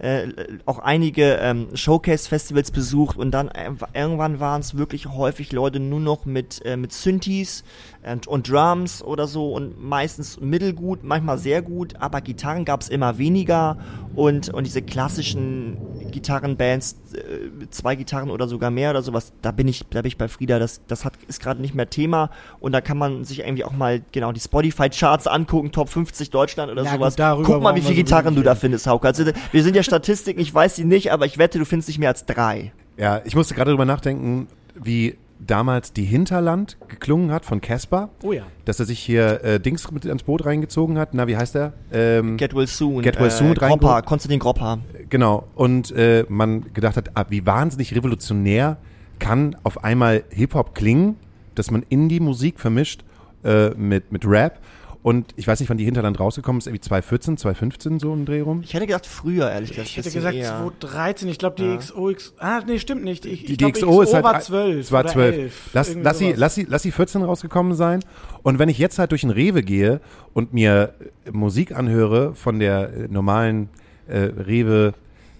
äh, 0.00 0.28
auch 0.64 0.78
einige 0.78 1.34
ähm, 1.42 1.68
Showcase-Festivals 1.74 2.70
besucht 2.70 3.16
und 3.18 3.32
dann 3.32 3.48
äh, 3.48 3.70
irgendwann 3.92 4.40
waren 4.40 4.62
es 4.62 4.76
wirklich 4.76 5.06
häufig 5.06 5.52
Leute 5.52 5.78
nur 5.78 6.00
noch 6.00 6.24
mit, 6.24 6.64
äh, 6.64 6.76
mit 6.76 6.92
Synthes 6.92 7.64
und, 8.02 8.26
und 8.26 8.50
Drums 8.50 9.02
oder 9.02 9.26
so 9.26 9.52
und 9.52 9.82
meistens 9.82 10.40
mittelgut, 10.40 11.04
manchmal 11.04 11.38
sehr 11.38 11.60
gut, 11.62 11.94
aber 12.00 12.20
Gitarren 12.20 12.64
gab 12.64 12.80
es 12.80 12.88
immer 12.88 13.18
weniger 13.18 13.76
und, 14.14 14.48
und 14.48 14.64
diese 14.64 14.80
klassischen 14.82 15.76
Gitarrenbands, 16.10 16.96
äh, 17.14 17.68
zwei 17.70 17.96
Gitarren 17.96 18.30
oder 18.30 18.48
sogar 18.48 18.70
mehr 18.70 18.90
oder 18.90 19.02
sowas, 19.02 19.32
da 19.42 19.50
bin 19.52 19.68
ich, 19.68 19.84
da 19.90 20.02
bin 20.02 20.08
ich 20.08 20.16
bei 20.16 20.28
Frieda, 20.28 20.58
das, 20.58 20.80
das 20.88 21.04
hat, 21.04 21.12
ist 21.28 21.40
gerade 21.42 21.60
nicht 21.60 21.74
mehr 21.74 21.90
Thema 21.90 22.30
und 22.58 22.72
da 22.72 22.80
kann 22.80 22.96
man 22.98 23.24
sich 23.24 23.40
irgendwie 23.40 23.64
auch 23.64 23.72
mal 23.72 24.00
genau 24.12 24.32
die 24.32 24.40
Spotify-Charts 24.40 25.26
angucken, 25.26 25.70
Top 25.72 25.88
50 25.88 26.30
Deutschland 26.30 26.72
oder 26.72 26.82
Ja, 26.82 26.92
sowas. 26.94 27.16
gut, 27.16 27.44
Guck 27.44 27.62
mal, 27.62 27.74
wie 27.74 27.80
viele 27.80 27.94
so 27.94 27.96
Gitarren 28.02 28.34
du 28.34 28.42
da 28.42 28.54
findest, 28.54 28.86
Hauke. 28.86 29.06
Also 29.06 29.24
wir 29.52 29.62
sind 29.62 29.76
ja 29.76 29.82
Statistiken, 29.82 30.40
ich 30.40 30.52
weiß 30.54 30.76
sie 30.76 30.84
nicht, 30.84 31.12
aber 31.12 31.26
ich 31.26 31.38
wette, 31.38 31.58
du 31.58 31.64
findest 31.64 31.88
nicht 31.88 31.98
mehr 31.98 32.08
als 32.08 32.24
drei. 32.26 32.72
Ja, 32.96 33.20
ich 33.24 33.34
musste 33.36 33.54
gerade 33.54 33.70
drüber 33.70 33.84
nachdenken, 33.84 34.48
wie 34.74 35.16
damals 35.46 35.92
die 35.92 36.04
Hinterland 36.04 36.76
geklungen 36.88 37.30
hat 37.30 37.44
von 37.44 37.60
Casper. 37.60 38.10
Oh 38.22 38.32
ja. 38.32 38.44
Dass 38.64 38.78
er 38.78 38.86
sich 38.86 38.98
hier 38.98 39.42
äh, 39.42 39.60
Dings 39.60 39.90
mit 39.90 40.06
ans 40.06 40.22
Boot 40.22 40.44
reingezogen 40.44 40.98
hat. 40.98 41.14
Na, 41.14 41.26
wie 41.26 41.36
heißt 41.36 41.54
der? 41.54 41.72
Ähm, 41.92 42.36
Get 42.36 42.54
Well 42.54 42.66
Soon. 42.66 43.02
Get 43.02 43.18
Well 43.18 43.30
Soon 43.30 43.52
äh, 43.52 43.54
Gropper. 43.54 44.02
Konstantin 44.02 44.38
Gropper. 44.38 44.78
Genau. 45.08 45.48
Und 45.54 45.90
äh, 45.92 46.24
man 46.28 46.72
gedacht 46.72 46.96
hat, 46.96 47.10
ah, 47.14 47.24
wie 47.28 47.46
wahnsinnig 47.46 47.94
revolutionär 47.94 48.76
kann 49.18 49.56
auf 49.62 49.84
einmal 49.84 50.24
Hip-Hop 50.30 50.74
klingen, 50.74 51.16
dass 51.54 51.70
man 51.70 51.84
Indie-Musik 51.88 52.58
vermischt 52.58 53.04
äh, 53.44 53.70
mit, 53.70 54.12
mit 54.12 54.26
Rap. 54.26 54.60
Und 55.02 55.32
ich 55.36 55.46
weiß 55.46 55.60
nicht, 55.60 55.70
wann 55.70 55.78
die 55.78 55.84
Hinterland 55.86 56.20
rausgekommen 56.20 56.58
ist, 56.58 56.66
irgendwie 56.66 56.82
2014, 56.82 57.38
2015 57.38 58.00
so 58.00 58.12
im 58.12 58.26
Dreh 58.26 58.40
rum. 58.40 58.60
Ich 58.62 58.74
hätte 58.74 58.86
gedacht 58.86 59.06
früher, 59.06 59.50
ehrlich 59.50 59.70
gesagt. 59.70 59.88
Ich 59.88 59.96
hätte 59.96 60.10
gesagt 60.10 60.36
eher. 60.36 60.58
2013, 60.58 61.28
ich 61.28 61.38
glaube 61.38 61.56
die 61.56 61.64
Ja. 61.64 61.76
XOX, 61.76 62.34
ah 62.38 62.60
nee, 62.66 62.78
stimmt 62.78 63.02
nicht. 63.04 63.24
Ich, 63.24 63.46
Die, 63.46 63.52
ich 63.52 63.58
die 63.58 63.72
glaub, 63.72 63.72
XO 63.72 64.02
ist 64.02 64.12
halt 64.12 64.24
war 64.24 64.40
12 64.40 64.78
es 64.78 64.92
war 64.92 65.00
oder 65.00 65.12
12. 65.12 65.34
11. 65.36 65.70
Lass, 65.72 65.94
lass, 65.94 66.18
sie, 66.18 66.32
lass, 66.36 66.54
sie, 66.54 66.66
lass 66.68 66.82
sie 66.82 66.90
14 66.92 67.22
rausgekommen 67.22 67.74
sein. 67.74 68.00
Und 68.42 68.58
wenn 68.58 68.68
ich 68.68 68.76
jetzt 68.76 68.98
halt 68.98 69.12
durch 69.12 69.22
den 69.22 69.30
Rewe 69.30 69.62
gehe 69.62 70.02
und 70.34 70.52
mir 70.52 70.92
äh, 71.24 71.30
Musik 71.30 71.74
anhöre 71.74 72.34
von 72.34 72.58
der 72.58 72.92
äh, 72.92 73.08
normalen 73.08 73.70
äh, 74.06 74.18
Rewe 74.18 74.92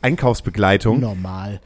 Einkaufsbegleitung, 0.03 1.01
Normal. 1.01 1.61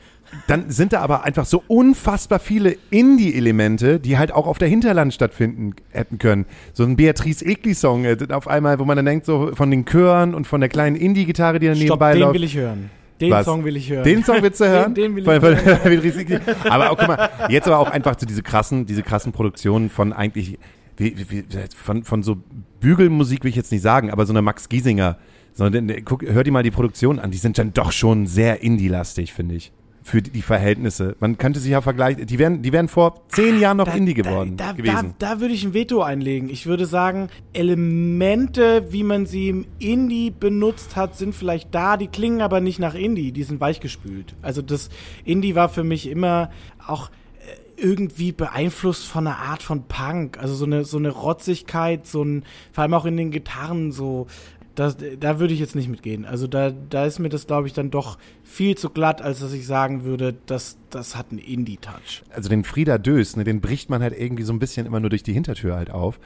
Dann 0.46 0.70
sind 0.70 0.92
da 0.92 1.00
aber 1.00 1.24
einfach 1.24 1.46
so 1.46 1.62
unfassbar 1.68 2.38
viele 2.38 2.76
Indie-Elemente, 2.90 4.00
die 4.00 4.18
halt 4.18 4.32
auch 4.32 4.46
auf 4.46 4.58
der 4.58 4.68
Hinterland 4.68 5.14
stattfinden 5.14 5.74
hätten 5.90 6.18
können. 6.18 6.46
So 6.72 6.84
ein 6.84 6.96
Beatrice 6.96 7.44
Egli-Song 7.44 8.04
äh, 8.04 8.16
auf 8.30 8.48
einmal, 8.48 8.78
wo 8.78 8.84
man 8.84 8.96
dann 8.96 9.06
denkt, 9.06 9.26
so 9.26 9.50
von 9.54 9.70
den 9.70 9.84
Chören 9.84 10.34
und 10.34 10.46
von 10.46 10.60
der 10.60 10.68
kleinen 10.68 10.96
Indie-Gitarre, 10.96 11.58
die 11.58 11.66
dann 11.66 11.76
Stopp, 11.76 11.84
nebenbei 12.00 12.12
den 12.14 12.20
läuft. 12.22 12.34
will 12.34 12.44
ich 12.44 12.56
hören. 12.56 12.90
Den 13.20 13.30
Was? 13.30 13.44
Song 13.44 13.64
will 13.64 13.76
ich 13.76 13.88
hören. 13.90 14.04
Den 14.04 14.24
Song 14.24 14.42
willst 14.42 14.60
du 14.60 14.64
hören? 14.68 14.94
Den, 14.94 15.14
den 15.14 15.16
will 15.16 15.22
ich 15.22 15.28
Von- 15.28 15.40
von- 15.40 15.64
hören. 15.64 16.40
aber 16.70 16.90
auch, 16.90 16.98
guck 16.98 17.08
mal, 17.08 17.30
jetzt 17.48 17.66
aber 17.66 17.78
auch 17.78 17.90
einfach 17.90 18.16
so 18.18 18.26
diese 18.26 18.42
krassen, 18.42 18.86
diese 18.86 19.02
krassen 19.02 19.32
Produktionen 19.32 19.88
von 19.88 20.12
eigentlich, 20.12 20.58
wie, 20.96 21.14
wie, 21.30 21.44
von, 21.76 22.02
von 22.04 22.22
so 22.22 22.36
Bügelmusik 22.80 23.44
will 23.44 23.50
ich 23.50 23.56
jetzt 23.56 23.72
nicht 23.72 23.82
sagen, 23.82 24.10
aber 24.10 24.26
so 24.26 24.32
einer 24.32 24.42
Max 24.42 24.68
Giesinger. 24.68 25.16
Sondern, 25.56 25.92
guck, 26.04 26.24
hör 26.24 26.42
dir 26.42 26.50
mal 26.50 26.64
die 26.64 26.72
Produktion 26.72 27.20
an, 27.20 27.30
die 27.30 27.38
sind 27.38 27.56
dann 27.58 27.72
doch 27.72 27.92
schon 27.92 28.26
sehr 28.26 28.62
Indie-lastig, 28.64 29.32
finde 29.32 29.54
ich. 29.54 29.70
Für 30.06 30.20
die, 30.20 30.42
Verhältnisse. 30.42 31.16
Man 31.18 31.38
könnte 31.38 31.60
sich 31.60 31.70
ja 31.70 31.80
vergleichen, 31.80 32.26
die 32.26 32.38
wären, 32.38 32.60
die 32.60 32.72
wären 32.72 32.88
vor 32.88 33.22
zehn 33.28 33.58
Jahren 33.58 33.78
noch 33.78 33.94
Indie 33.94 34.12
geworden 34.12 34.58
Da, 34.58 34.66
da, 34.66 34.72
gewesen. 34.72 35.14
da, 35.18 35.34
da 35.34 35.40
würde 35.40 35.54
ich 35.54 35.64
ein 35.64 35.72
Veto 35.72 36.02
einlegen. 36.02 36.50
Ich 36.50 36.66
würde 36.66 36.84
sagen, 36.84 37.28
Elemente, 37.54 38.92
wie 38.92 39.02
man 39.02 39.24
sie 39.24 39.48
im 39.48 39.66
Indie 39.78 40.30
benutzt 40.30 40.94
hat, 40.94 41.16
sind 41.16 41.34
vielleicht 41.34 41.74
da, 41.74 41.96
die 41.96 42.08
klingen 42.08 42.42
aber 42.42 42.60
nicht 42.60 42.78
nach 42.78 42.94
Indie, 42.94 43.32
die 43.32 43.44
sind 43.44 43.60
weichgespült. 43.60 44.34
Also 44.42 44.60
das 44.60 44.90
Indie 45.24 45.54
war 45.54 45.70
für 45.70 45.84
mich 45.84 46.06
immer 46.06 46.50
auch 46.86 47.08
äh, 47.08 47.80
irgendwie 47.82 48.32
beeinflusst 48.32 49.06
von 49.06 49.26
einer 49.26 49.38
Art 49.38 49.62
von 49.62 49.84
Punk, 49.88 50.38
also 50.38 50.54
so 50.54 50.66
eine 50.66 50.84
so 50.84 50.98
eine 50.98 51.08
Rotzigkeit, 51.10 52.06
so 52.06 52.22
ein 52.22 52.44
vor 52.72 52.82
allem 52.82 52.92
auch 52.94 53.06
in 53.06 53.16
den 53.16 53.30
Gitarren 53.30 53.90
so 53.90 54.26
das, 54.74 54.96
da 55.20 55.38
würde 55.38 55.54
ich 55.54 55.60
jetzt 55.60 55.74
nicht 55.74 55.88
mitgehen. 55.88 56.24
Also 56.24 56.46
da, 56.46 56.70
da 56.70 57.06
ist 57.06 57.18
mir 57.18 57.28
das, 57.28 57.46
glaube 57.46 57.66
ich, 57.66 57.72
dann 57.72 57.90
doch 57.90 58.18
viel 58.42 58.76
zu 58.76 58.90
glatt, 58.90 59.22
als 59.22 59.40
dass 59.40 59.52
ich 59.52 59.66
sagen 59.66 60.04
würde, 60.04 60.34
das, 60.46 60.76
das 60.90 61.16
hat 61.16 61.26
einen 61.30 61.38
Indie-Touch. 61.38 62.22
also 62.30 62.48
den 62.48 62.64
Frieda 62.64 62.98
Dös, 62.98 63.36
ne, 63.36 63.44
den 63.44 63.60
bricht 63.60 63.90
man 63.90 64.02
halt 64.02 64.18
irgendwie 64.18 64.42
so 64.42 64.52
ein 64.52 64.58
bisschen 64.58 64.86
immer 64.86 65.00
nur 65.00 65.10
durch 65.10 65.22
die 65.22 65.32
Hintertür 65.32 65.76
halt 65.76 65.90
auf. 65.90 66.18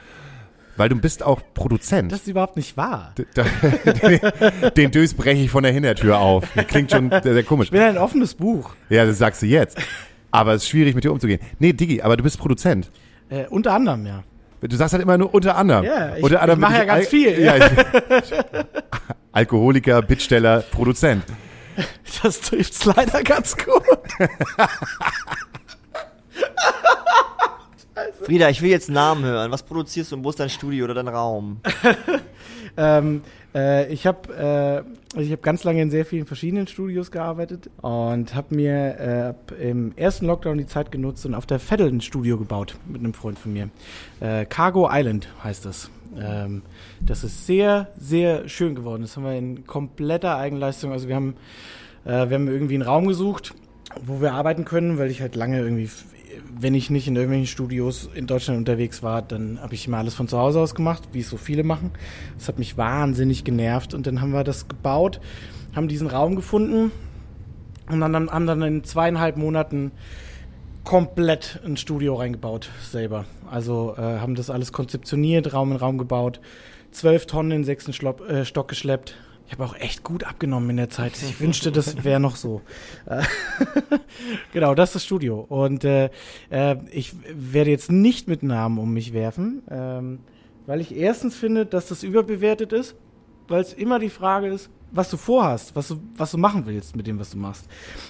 Weil 0.77 0.87
du 0.87 0.95
bist 0.95 1.23
auch 1.23 1.41
Produzent. 1.53 2.09
Das 2.09 2.21
ist 2.21 2.27
überhaupt 2.29 2.55
nicht 2.55 2.77
wahr. 2.77 3.13
Den 4.77 4.91
Dös 4.91 5.13
breche 5.13 5.43
ich 5.43 5.51
von 5.51 5.63
der 5.63 5.73
Hintertür 5.73 6.19
auf. 6.19 6.45
Klingt 6.69 6.89
schon 6.91 7.09
sehr, 7.09 7.33
sehr 7.33 7.43
komisch. 7.43 7.67
Ich 7.67 7.71
bin 7.71 7.81
ein 7.81 7.97
offenes 7.97 8.33
Buch. 8.33 8.75
Ja, 8.87 9.05
das 9.05 9.17
sagst 9.17 9.41
du 9.41 9.45
jetzt. 9.45 9.77
Aber 10.31 10.53
es 10.53 10.63
ist 10.63 10.69
schwierig, 10.69 10.95
mit 10.95 11.03
dir 11.03 11.11
umzugehen. 11.11 11.41
Nee, 11.59 11.73
Diggi, 11.73 12.01
aber 12.01 12.15
du 12.15 12.23
bist 12.23 12.39
Produzent. 12.39 12.91
Äh, 13.27 13.47
unter 13.47 13.73
anderem, 13.73 14.05
ja. 14.05 14.23
Du 14.61 14.75
sagst 14.75 14.93
halt 14.93 15.01
immer 15.03 15.17
nur 15.17 15.33
unter 15.33 15.55
anderem. 15.55 15.85
Ja, 15.85 16.15
ich- 16.17 16.23
unter 16.23 16.41
anderem 16.41 16.59
ich 16.59 16.61
mach 16.61 16.69
bin 16.69 16.77
ja 16.79 16.85
ganz 16.85 17.05
Al- 17.05 17.09
viel, 17.09 17.41
Ja, 17.41 17.55
ich, 17.57 17.63
Alkoholiker, 19.31 20.01
Bittsteller, 20.01 20.61
Produzent. 20.71 21.23
Das 22.23 22.41
trifft's 22.41 22.83
leider 22.85 23.23
ganz 23.23 23.55
gut. 23.55 23.83
Frieda, 28.23 28.49
ich 28.49 28.61
will 28.61 28.69
jetzt 28.69 28.89
Namen 28.89 29.23
hören. 29.25 29.51
Was 29.51 29.63
produzierst 29.63 30.11
du 30.11 30.15
und 30.17 30.23
wo 30.23 30.29
ist 30.29 30.39
dein 30.39 30.49
Studio 30.49 30.85
oder 30.85 30.93
dein 30.93 31.07
Raum? 31.07 31.59
ähm, 32.77 33.23
äh, 33.53 33.91
ich 33.91 34.05
habe 34.07 34.83
äh, 34.85 34.98
also 35.15 35.25
ich 35.25 35.31
hab 35.31 35.41
ganz 35.41 35.63
lange 35.63 35.81
in 35.81 35.89
sehr 35.89 36.05
vielen 36.05 36.27
verschiedenen 36.27 36.67
Studios 36.67 37.09
gearbeitet 37.09 37.69
und 37.81 38.35
habe 38.35 38.55
mir 38.55 39.35
äh, 39.59 39.69
im 39.69 39.93
ersten 39.95 40.27
Lockdown 40.27 40.57
die 40.59 40.67
Zeit 40.67 40.91
genutzt 40.91 41.25
und 41.25 41.33
auf 41.33 41.47
der 41.47 41.59
Veddel 41.59 41.87
ein 41.87 42.01
Studio 42.01 42.37
gebaut 42.37 42.75
mit 42.87 42.99
einem 42.99 43.13
Freund 43.13 43.39
von 43.39 43.53
mir. 43.53 43.69
Äh, 44.19 44.45
Cargo 44.45 44.87
Island 44.91 45.27
heißt 45.43 45.65
das. 45.65 45.89
Ähm, 46.15 46.61
das 47.01 47.23
ist 47.23 47.47
sehr, 47.47 47.87
sehr 47.97 48.47
schön 48.47 48.75
geworden. 48.75 49.01
Das 49.01 49.17
haben 49.17 49.23
wir 49.23 49.35
in 49.35 49.65
kompletter 49.65 50.37
Eigenleistung. 50.37 50.91
Also 50.91 51.07
wir 51.07 51.15
haben, 51.15 51.35
äh, 52.05 52.29
wir 52.29 52.35
haben 52.35 52.47
irgendwie 52.47 52.75
einen 52.75 52.83
Raum 52.83 53.07
gesucht, 53.07 53.55
wo 54.05 54.21
wir 54.21 54.33
arbeiten 54.33 54.65
können, 54.65 54.99
weil 54.99 55.09
ich 55.09 55.21
halt 55.21 55.35
lange 55.35 55.59
irgendwie, 55.59 55.89
wenn 56.59 56.73
ich 56.75 56.89
nicht 56.89 57.07
in 57.07 57.15
irgendwelchen 57.15 57.47
Studios 57.47 58.09
in 58.13 58.27
Deutschland 58.27 58.57
unterwegs 58.57 59.03
war, 59.03 59.21
dann 59.21 59.61
habe 59.61 59.73
ich 59.73 59.87
immer 59.87 59.97
alles 59.97 60.13
von 60.13 60.27
zu 60.27 60.37
Hause 60.37 60.59
aus 60.59 60.75
gemacht, 60.75 61.09
wie 61.11 61.19
es 61.19 61.29
so 61.29 61.37
viele 61.37 61.63
machen. 61.63 61.91
Das 62.37 62.47
hat 62.47 62.59
mich 62.59 62.77
wahnsinnig 62.77 63.43
genervt 63.43 63.93
und 63.93 64.07
dann 64.07 64.21
haben 64.21 64.31
wir 64.31 64.43
das 64.43 64.67
gebaut, 64.67 65.19
haben 65.75 65.87
diesen 65.87 66.07
Raum 66.07 66.35
gefunden 66.35 66.91
und 67.89 67.99
dann, 67.99 68.29
haben 68.29 68.47
dann 68.47 68.61
in 68.61 68.83
zweieinhalb 68.83 69.37
Monaten 69.37 69.91
komplett 70.83 71.59
ein 71.65 71.77
Studio 71.77 72.15
reingebaut 72.15 72.69
selber. 72.83 73.25
Also 73.49 73.95
äh, 73.97 74.01
haben 74.01 74.35
das 74.35 74.49
alles 74.49 74.71
konzeptioniert, 74.71 75.53
Raum 75.53 75.71
in 75.71 75.77
Raum 75.77 75.97
gebaut, 75.97 76.39
zwölf 76.91 77.25
Tonnen 77.25 77.51
in 77.51 77.57
den 77.59 77.65
sechsten 77.65 77.93
Schlopp, 77.93 78.21
äh, 78.27 78.45
Stock 78.45 78.67
geschleppt. 78.67 79.15
Ich 79.49 79.53
habe 79.53 79.65
auch 79.65 79.75
echt 79.75 80.03
gut 80.03 80.25
abgenommen 80.25 80.69
in 80.69 80.77
der 80.77 80.89
Zeit. 80.91 81.13
Ich 81.13 81.39
wünschte, 81.39 81.71
das 81.71 82.03
wäre 82.03 82.19
noch 82.19 82.35
so. 82.35 82.61
Äh, 83.07 83.23
genau, 84.53 84.75
das 84.75 84.89
ist 84.89 84.95
das 84.95 85.05
Studio. 85.05 85.39
Und 85.39 85.83
äh, 85.83 86.11
äh, 86.51 86.75
ich 86.91 87.13
werde 87.33 87.71
jetzt 87.71 87.91
nicht 87.91 88.27
mit 88.27 88.43
Namen 88.43 88.77
um 88.77 88.93
mich 88.93 89.11
werfen, 89.11 89.63
ähm, 89.71 90.19
weil 90.67 90.81
ich 90.81 90.95
erstens 90.95 91.35
finde, 91.35 91.65
dass 91.65 91.87
das 91.87 92.03
überbewertet 92.03 92.73
ist, 92.73 92.95
weil 93.47 93.61
es 93.61 93.73
immer 93.73 93.97
die 93.97 94.11
Frage 94.11 94.49
ist, 94.49 94.69
was 94.91 95.09
du 95.09 95.17
vorhast, 95.17 95.75
was 95.75 95.87
du, 95.87 95.99
was 96.15 96.29
du 96.29 96.37
machen 96.37 96.67
willst 96.67 96.95
mit 96.95 97.07
dem, 97.07 97.17
was 97.17 97.31
du 97.31 97.39
machst. 97.39 97.67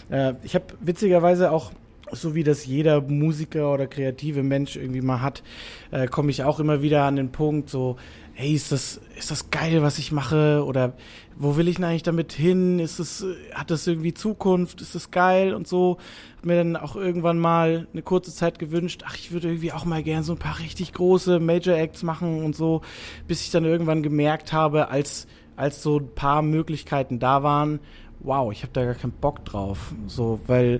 Äh, 0.09 0.33
ich 0.43 0.55
habe 0.55 0.65
witzigerweise 0.81 1.51
auch 1.51 1.71
so 2.11 2.35
wie 2.35 2.43
das 2.43 2.65
jeder 2.65 3.01
Musiker 3.01 3.71
oder 3.73 3.87
kreative 3.87 4.43
Mensch 4.43 4.75
irgendwie 4.75 5.01
mal 5.01 5.21
hat, 5.21 5.43
äh, 5.91 6.07
komme 6.07 6.31
ich 6.31 6.43
auch 6.43 6.59
immer 6.59 6.81
wieder 6.81 7.03
an 7.03 7.15
den 7.15 7.31
Punkt, 7.31 7.69
so, 7.69 7.97
hey, 8.39 8.53
ist 8.53 8.71
das, 8.71 9.01
ist 9.17 9.31
das 9.31 9.51
geil, 9.51 9.81
was 9.81 9.99
ich 9.99 10.13
mache? 10.13 10.63
Oder 10.65 10.93
wo 11.35 11.57
will 11.57 11.67
ich 11.67 11.75
denn 11.75 11.83
eigentlich 11.83 12.03
damit 12.03 12.31
hin? 12.31 12.79
Ist 12.79 12.97
äh, 13.21 13.35
hat 13.53 13.69
das 13.69 13.85
irgendwie 13.85 14.13
Zukunft? 14.13 14.79
Ist 14.79 14.95
das 14.95 15.11
geil 15.11 15.53
und 15.53 15.67
so? 15.67 15.97
Hab 16.37 16.45
mir 16.45 16.55
dann 16.55 16.77
auch 16.77 16.95
irgendwann 16.95 17.37
mal 17.37 17.89
eine 17.91 18.01
kurze 18.01 18.33
Zeit 18.33 18.57
gewünscht, 18.57 19.03
ach, 19.05 19.17
ich 19.17 19.33
würde 19.33 19.49
irgendwie 19.49 19.73
auch 19.73 19.83
mal 19.83 20.03
gern 20.03 20.23
so 20.23 20.31
ein 20.31 20.39
paar 20.39 20.57
richtig 20.59 20.93
große 20.93 21.41
Major 21.41 21.75
Acts 21.75 22.01
machen 22.01 22.41
und 22.41 22.55
so, 22.55 22.81
bis 23.27 23.41
ich 23.41 23.51
dann 23.51 23.65
irgendwann 23.65 24.03
gemerkt 24.03 24.53
habe, 24.53 24.87
als, 24.87 25.27
als 25.57 25.83
so 25.83 25.97
ein 25.99 26.15
paar 26.15 26.41
Möglichkeiten 26.41 27.19
da 27.19 27.43
waren, 27.43 27.81
wow, 28.21 28.53
ich 28.53 28.61
habe 28.61 28.71
da 28.71 28.85
gar 28.85 28.95
keinen 28.95 29.11
Bock 29.11 29.43
drauf. 29.43 29.93
So, 30.07 30.39
weil, 30.47 30.79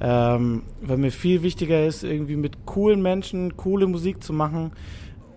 ähm, 0.00 0.62
weil 0.80 0.96
mir 0.96 1.10
viel 1.10 1.42
wichtiger 1.42 1.84
ist, 1.84 2.04
irgendwie 2.04 2.36
mit 2.36 2.66
coolen 2.66 3.02
Menschen 3.02 3.56
coole 3.56 3.88
Musik 3.88 4.22
zu 4.22 4.32
machen 4.32 4.70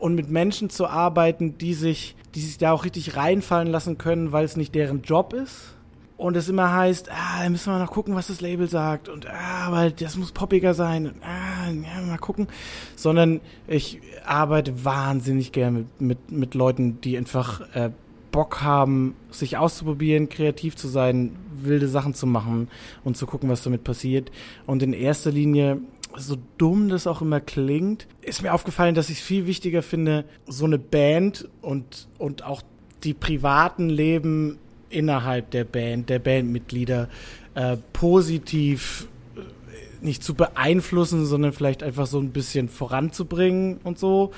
und 0.03 0.15
mit 0.15 0.29
Menschen 0.29 0.69
zu 0.69 0.85
arbeiten, 0.85 1.57
die 1.57 1.73
sich, 1.73 2.17
die 2.35 2.41
sich 2.41 2.57
da 2.57 2.73
auch 2.73 2.83
richtig 2.83 3.15
reinfallen 3.15 3.69
lassen 3.69 3.97
können, 3.97 4.33
weil 4.33 4.43
es 4.43 4.57
nicht 4.57 4.75
deren 4.75 5.01
Job 5.01 5.31
ist. 5.31 5.75
Und 6.17 6.35
es 6.35 6.49
immer 6.49 6.73
heißt, 6.73 7.09
ah, 7.09 7.47
müssen 7.49 7.71
wir 7.71 7.79
noch 7.79 7.91
gucken, 7.91 8.13
was 8.13 8.27
das 8.27 8.41
Label 8.41 8.67
sagt. 8.67 9.07
Und 9.07 9.27
ah, 9.27 9.71
weil 9.71 9.93
das 9.93 10.17
muss 10.17 10.33
poppiger 10.33 10.73
sein. 10.73 11.05
Und, 11.05 11.15
ah, 11.23 11.71
ja, 11.71 12.01
mal 12.05 12.17
gucken. 12.17 12.47
Sondern 12.97 13.39
ich 13.65 14.01
arbeite 14.25 14.83
wahnsinnig 14.83 15.53
gern 15.53 15.73
mit, 15.73 16.01
mit, 16.01 16.31
mit 16.33 16.53
Leuten, 16.53 16.99
die 16.99 17.17
einfach 17.17 17.61
äh, 17.73 17.89
Bock 18.33 18.61
haben, 18.61 19.15
sich 19.31 19.55
auszuprobieren, 19.55 20.27
kreativ 20.27 20.75
zu 20.75 20.89
sein, 20.89 21.33
wilde 21.61 21.87
Sachen 21.87 22.13
zu 22.13 22.27
machen 22.27 22.67
und 23.05 23.15
zu 23.15 23.25
gucken, 23.25 23.47
was 23.47 23.63
damit 23.63 23.85
passiert. 23.85 24.33
Und 24.65 24.83
in 24.83 24.91
erster 24.91 25.31
Linie, 25.31 25.79
so 26.17 26.37
dumm 26.57 26.89
das 26.89 27.07
auch 27.07 27.21
immer 27.21 27.39
klingt, 27.39 28.07
ist 28.21 28.41
mir 28.41 28.53
aufgefallen, 28.53 28.95
dass 28.95 29.09
ich 29.09 29.19
es 29.19 29.23
viel 29.23 29.47
wichtiger 29.47 29.81
finde, 29.81 30.25
so 30.47 30.65
eine 30.65 30.79
Band 30.79 31.47
und, 31.61 32.07
und 32.17 32.43
auch 32.43 32.61
die 33.03 33.13
privaten 33.13 33.89
Leben 33.89 34.59
innerhalb 34.89 35.51
der 35.51 35.63
Band, 35.63 36.09
der 36.09 36.19
Bandmitglieder, 36.19 37.09
äh, 37.55 37.77
positiv 37.93 39.07
äh, 39.35 40.05
nicht 40.05 40.23
zu 40.23 40.35
beeinflussen, 40.35 41.25
sondern 41.25 41.53
vielleicht 41.53 41.83
einfach 41.83 42.07
so 42.07 42.19
ein 42.19 42.31
bisschen 42.31 42.69
voranzubringen 42.69 43.79
und 43.83 43.99
so, 43.99 44.31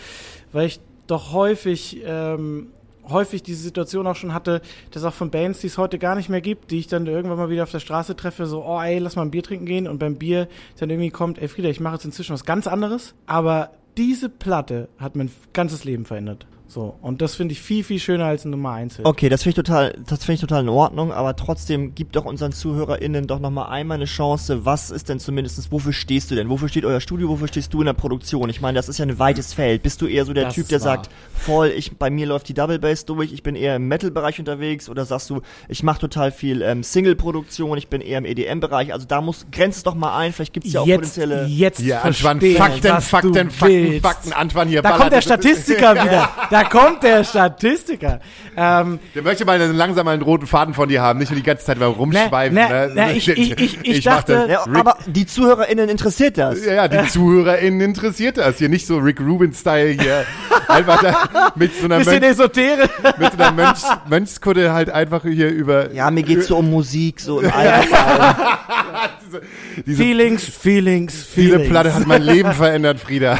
weil 0.51 0.67
ich 0.67 0.79
doch 1.07 1.33
häufig 1.33 2.01
ähm, 2.05 2.67
häufig 3.09 3.43
diese 3.43 3.61
Situation 3.63 4.07
auch 4.07 4.15
schon 4.15 4.33
hatte, 4.33 4.61
dass 4.91 5.03
auch 5.03 5.13
von 5.13 5.31
Bands, 5.31 5.59
die 5.59 5.67
es 5.67 5.77
heute 5.77 5.99
gar 5.99 6.15
nicht 6.15 6.29
mehr 6.29 6.41
gibt, 6.41 6.71
die 6.71 6.79
ich 6.79 6.87
dann 6.87 7.07
irgendwann 7.07 7.37
mal 7.37 7.49
wieder 7.49 7.63
auf 7.63 7.71
der 7.71 7.79
Straße 7.79 8.15
treffe, 8.15 8.45
so, 8.45 8.63
oh 8.65 8.81
ey, 8.81 8.99
lass 8.99 9.15
mal 9.15 9.23
ein 9.23 9.31
Bier 9.31 9.43
trinken 9.43 9.65
gehen 9.65 9.87
und 9.87 9.99
beim 9.99 10.15
Bier 10.15 10.47
dann 10.79 10.89
irgendwie 10.89 11.11
kommt, 11.11 11.39
ey 11.39 11.47
Frieda, 11.47 11.69
ich 11.69 11.79
mache 11.79 11.95
jetzt 11.95 12.05
inzwischen 12.05 12.33
was 12.33 12.45
ganz 12.45 12.67
anderes, 12.67 13.15
aber 13.25 13.71
diese 13.97 14.29
Platte 14.29 14.89
hat 14.97 15.15
mein 15.15 15.31
ganzes 15.53 15.83
Leben 15.83 16.05
verändert. 16.05 16.47
So, 16.67 16.95
und 17.01 17.21
das 17.21 17.35
finde 17.35 17.51
ich 17.53 17.61
viel, 17.61 17.83
viel 17.83 17.99
schöner 17.99 18.25
als 18.25 18.43
ein 18.43 18.49
Nummer 18.49 18.71
1 18.71 18.97
Hit. 18.97 19.05
Okay, 19.05 19.29
das 19.29 19.43
finde 19.43 19.51
ich 19.51 19.55
total, 19.65 19.95
das 20.07 20.19
finde 20.25 20.33
ich 20.33 20.41
total 20.41 20.63
in 20.63 20.69
Ordnung, 20.69 21.13
aber 21.13 21.35
trotzdem 21.35 21.93
gib 21.93 22.11
doch 22.11 22.25
unseren 22.25 22.51
ZuhörerInnen 22.53 23.27
doch 23.27 23.39
nochmal 23.39 23.69
einmal 23.69 23.95
eine 23.95 24.05
Chance. 24.05 24.65
Was 24.65 24.89
ist 24.89 25.07
denn 25.07 25.19
zumindestens, 25.19 25.71
wofür 25.71 25.93
stehst 25.93 26.31
du 26.31 26.35
denn? 26.35 26.49
Wofür 26.49 26.67
steht 26.67 26.83
euer 26.83 26.99
Studio? 26.99 27.29
Wofür 27.29 27.47
stehst 27.47 27.73
du 27.73 27.81
in 27.81 27.85
der 27.85 27.93
Produktion? 27.93 28.49
Ich 28.49 28.61
meine, 28.61 28.75
das 28.77 28.89
ist 28.89 28.97
ja 28.97 29.05
ein 29.05 29.19
weites 29.19 29.53
Feld. 29.53 29.83
Bist 29.83 30.01
du 30.01 30.07
eher 30.07 30.25
so 30.25 30.33
der 30.33 30.45
Das 30.45 30.55
Typ, 30.55 30.67
der 30.67 30.79
wahr. 30.81 30.95
sagt, 30.97 31.09
voll, 31.33 31.67
ich, 31.67 31.97
bei 31.97 32.09
mir 32.09 32.25
läuft 32.25 32.49
die 32.49 32.53
Double 32.55 32.79
Bass 32.79 33.05
durch, 33.05 33.31
ich 33.31 33.43
bin 33.43 33.55
eher 33.55 33.75
im 33.75 33.87
Metal-Bereich 33.87 34.39
unterwegs 34.39 34.89
oder 34.89 35.05
sagst 35.05 35.29
du, 35.29 35.41
ich 35.69 35.83
mache 35.83 35.99
total 35.99 36.31
viel 36.31 36.61
ähm, 36.63 36.81
Single-Produktion, 36.81 37.77
ich 37.77 37.89
bin 37.89 38.01
eher 38.01 38.17
im 38.17 38.25
EDM-Bereich. 38.25 38.91
Also 38.91 39.05
da 39.05 39.21
muss, 39.21 39.45
grenz 39.51 39.77
es 39.77 39.83
doch 39.83 39.95
mal 39.95 40.17
ein, 40.17 40.33
vielleicht 40.33 40.53
gibt's 40.53 40.73
ja 40.73 40.81
auch 40.81 40.87
jetzt, 40.87 40.97
potenzielle. 41.15 41.45
jetzt 41.45 41.79
Ja, 41.81 42.01
Antoine, 42.01 42.41
Fakten, 42.41 42.81
Fakten, 43.01 43.33
du 43.33 43.49
Fakten, 43.51 43.69
willst. 43.69 44.01
Fakten, 44.01 44.33
Antoine 44.33 44.69
hier 44.71 44.81
Da 44.81 44.89
ballert. 44.89 45.01
kommt 45.01 45.13
der 45.13 45.21
Statistiker 45.21 45.93
wieder. 46.03 46.29
Da 46.55 46.63
kommt 46.63 47.03
der 47.03 47.25
Statistiker. 47.25 48.21
Ähm, 48.55 48.99
Der 49.13 49.23
möchte 49.23 49.43
mal 49.43 49.59
einen, 49.61 49.75
langsam 49.75 50.05
mal 50.05 50.13
einen 50.13 50.21
roten 50.21 50.47
Faden 50.47 50.73
von 50.73 50.87
dir 50.87 51.01
haben, 51.01 51.19
nicht 51.19 51.29
nur 51.29 51.35
die 51.37 51.43
ganze 51.45 51.65
Zeit 51.65 51.77
mal 51.77 51.87
rumschweifen. 51.87 52.55
Ne, 52.55 52.69
ne? 52.69 52.91
ne, 52.93 53.13
ich- 53.13 53.27
ich- 53.27 53.59
ich- 53.59 53.79
ich 53.85 54.03
dachte- 54.05 54.45
das. 54.47 54.65
Rick, 54.65 54.77
aber 54.77 54.97
die 55.05 55.25
ZuhörerInnen 55.25 55.89
interessiert 55.89 56.37
das. 56.37 56.65
ja, 56.65 56.73
ja, 56.73 56.87
die 56.87 57.05
ZuhörerInnen 57.09 57.81
interessiert 57.81 58.37
das. 58.37 58.57
Hier 58.57 58.69
nicht 58.69 58.87
so 58.87 58.99
Rick 58.99 59.19
Rubin-Style 59.19 60.01
hier. 60.01 60.23
einfach 60.69 61.01
da 61.03 61.51
mit 61.55 61.75
so 61.77 61.85
einer, 61.85 61.97
bisschen 61.97 62.13
Mönch, 62.21 62.31
esoterisch. 62.31 62.89
mit 63.17 63.31
so 63.33 63.37
einer 63.37 63.51
Mönchs, 63.51 63.83
Mönchskutte 64.07 64.71
halt 64.73 64.89
einfach 64.89 65.23
hier 65.23 65.49
über 65.49 65.91
Ja, 65.91 66.09
mir 66.09 66.23
geht's 66.23 66.47
so 66.47 66.55
um 66.57 66.69
Musik, 66.71 67.19
so 67.19 67.41
im 67.41 67.51
Allgemeinen. 67.51 68.35
diese, 69.85 69.97
Feelings, 70.01 70.43
Feelings, 70.45 71.13
diese 71.35 71.49
Feelings. 71.51 71.69
Platte 71.69 71.93
hat 71.93 72.07
mein 72.07 72.21
Leben 72.21 72.53
verändert, 72.53 72.99
Frieda. 72.99 73.37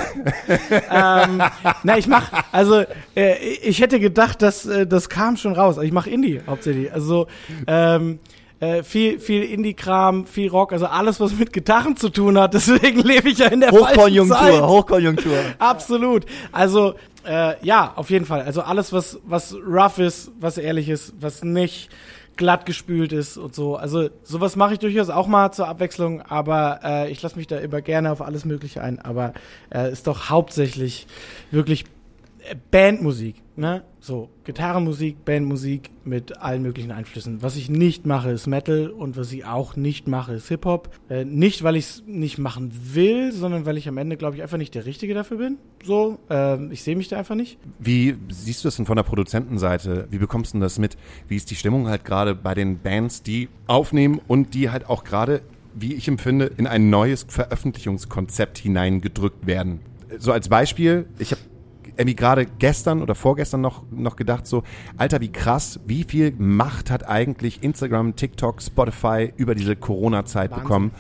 ähm, 0.70 1.41
na, 1.84 1.97
ich 1.97 2.07
mach, 2.07 2.30
also 2.51 2.84
äh, 3.16 3.38
ich 3.38 3.82
hätte 3.82 3.99
gedacht, 3.99 4.41
dass 4.41 4.66
äh, 4.66 4.86
das 4.86 5.09
kam 5.09 5.38
schon 5.38 5.53
raus. 5.53 5.78
Ich 5.82 5.91
mache 5.91 6.09
Indie 6.09 6.41
hauptsächlich. 6.45 6.91
Also 6.93 7.28
ähm, 7.68 8.20
äh, 8.59 8.84
viel, 8.84 9.20
viel 9.20 9.43
Indie-Kram, 9.43 10.26
viel 10.26 10.49
Rock, 10.49 10.72
also 10.74 10.86
alles, 10.86 11.20
was 11.20 11.34
mit 11.34 11.51
Gitarren 11.51 11.97
zu 11.97 12.09
tun 12.09 12.38
hat. 12.39 12.53
Deswegen 12.53 13.01
lebe 13.01 13.30
ich 13.30 13.39
ja 13.39 13.47
in 13.47 13.59
der 13.59 13.70
falschen 13.70 13.88
Zeit. 13.88 13.97
Hochkonjunktur, 13.97 14.68
Hochkonjunktur. 14.68 15.38
Absolut. 15.59 16.26
Also 16.51 16.95
äh, 17.28 17.55
ja, 17.66 17.93
auf 17.95 18.09
jeden 18.09 18.26
Fall. 18.26 18.41
Also 18.41 18.61
alles, 18.61 18.93
was 18.93 19.20
was 19.26 19.55
rough 19.55 19.99
ist, 19.99 20.32
was 20.39 20.57
ehrlich 20.57 20.89
ist, 20.89 21.13
was 21.20 21.43
nicht 21.43 21.89
glatt 22.38 22.66
gespült 22.66 23.13
ist 23.13 23.38
und 23.38 23.55
so. 23.55 23.76
Also 23.76 24.09
sowas 24.24 24.55
mache 24.55 24.74
ich 24.74 24.80
durchaus 24.80 25.09
auch 25.09 25.28
mal 25.28 25.51
zur 25.51 25.68
Abwechslung, 25.68 26.22
aber 26.22 26.80
äh, 26.84 27.11
ich 27.11 27.22
lasse 27.22 27.38
mich 27.38 27.47
da 27.47 27.57
immer 27.57 27.82
gerne 27.82 28.11
auf 28.11 28.22
alles 28.22 28.45
Mögliche 28.45 28.82
ein. 28.82 28.99
Aber 28.99 29.34
äh, 29.74 29.91
ist 29.91 30.07
doch 30.07 30.30
hauptsächlich 30.30 31.07
wirklich 31.51 31.86
Bandmusik, 32.72 33.36
ne? 33.56 33.84
So 34.00 34.30
Gitarrenmusik, 34.43 35.26
Bandmusik 35.26 35.89
mit 36.04 36.38
allen 36.38 36.62
möglichen 36.62 36.91
Einflüssen. 36.91 37.41
Was 37.41 37.56
ich 37.56 37.70
nicht 37.70 38.06
mache, 38.06 38.30
ist 38.30 38.48
Metal 38.48 38.89
und 38.89 39.18
was 39.18 39.32
ich 39.32 39.46
auch 39.46 39.76
nicht 39.76 40.08
mache, 40.08 40.34
ist 40.34 40.48
Hip 40.50 40.66
Hop. 40.66 40.89
Äh, 41.10 41.26
nicht, 41.26 41.64
weil 41.64 41.76
ich 41.76 41.86
es 41.86 42.04
nicht 42.06 42.38
machen 42.38 42.72
will, 42.93 43.32
sondern 43.32 43.66
weil 43.66 43.78
ich 43.78 43.88
am 43.88 43.98
Ende, 43.98 44.18
glaube 44.18 44.36
ich, 44.36 44.43
einfach 44.43 44.58
nicht 44.58 44.76
der 44.76 44.86
Richtige 44.86 45.14
dafür 45.14 45.38
bin. 45.38 45.58
So, 45.84 46.20
ähm, 46.30 46.72
ich 46.72 46.84
sehe 46.84 46.96
mich 46.96 47.08
da 47.08 47.18
einfach 47.18 47.36
nicht. 47.36 47.58
Wie 47.80 48.16
siehst 48.30 48.64
du 48.64 48.68
das 48.68 48.76
denn 48.76 48.86
von 48.86 48.96
der 48.96 49.04
Produzentenseite? 49.04 50.08
Wie 50.12 50.18
bekommst 50.18 50.54
du 50.54 50.60
das 50.60 50.78
mit? 50.78 50.98
Wie 51.28 51.36
ist 51.36 51.50
die 51.50 51.56
Stimmung 51.56 51.88
halt 51.88 52.06
gerade 52.06 52.36
bei 52.36 52.54
den 52.54 52.80
Bands, 52.80 53.24
die 53.24 53.50
aufnehmen 53.68 54.22
und 54.28 54.54
die 54.54 54.70
halt 54.70 54.89
auch 54.89 55.04
gerade, 55.04 55.41
wie 55.74 55.93
ich 55.93 56.08
empfinde, 56.08 56.52
in 56.58 56.68
ein 56.68 56.89
neues 56.89 57.26
Veröffentlichungskonzept 57.28 58.58
hineingedrückt 58.58 59.48
werden? 59.48 59.80
So 60.20 60.32
als 60.32 60.50
Beispiel, 60.50 61.08
ich 61.18 61.32
habe 61.32 61.41
irgendwie 61.98 62.16
gerade 62.16 62.46
gestern 62.46 63.02
oder 63.02 63.16
vorgestern 63.16 63.62
noch, 63.62 63.84
noch 63.91 64.16
gedacht, 64.16 64.48
so, 64.48 64.64
Alter, 64.98 65.22
wie 65.22 65.32
krass, 65.32 65.80
wie 65.86 66.04
viel 66.04 66.34
Macht 66.38 66.91
hat 66.91 67.08
eigentlich 67.08 67.64
Instagram, 67.64 68.16
TikTok, 68.16 68.62
Spotify 68.62 69.34
über 69.38 69.56
diese 69.56 69.76
Corona-Zeit 69.76 70.54
bekommen? 70.54 70.91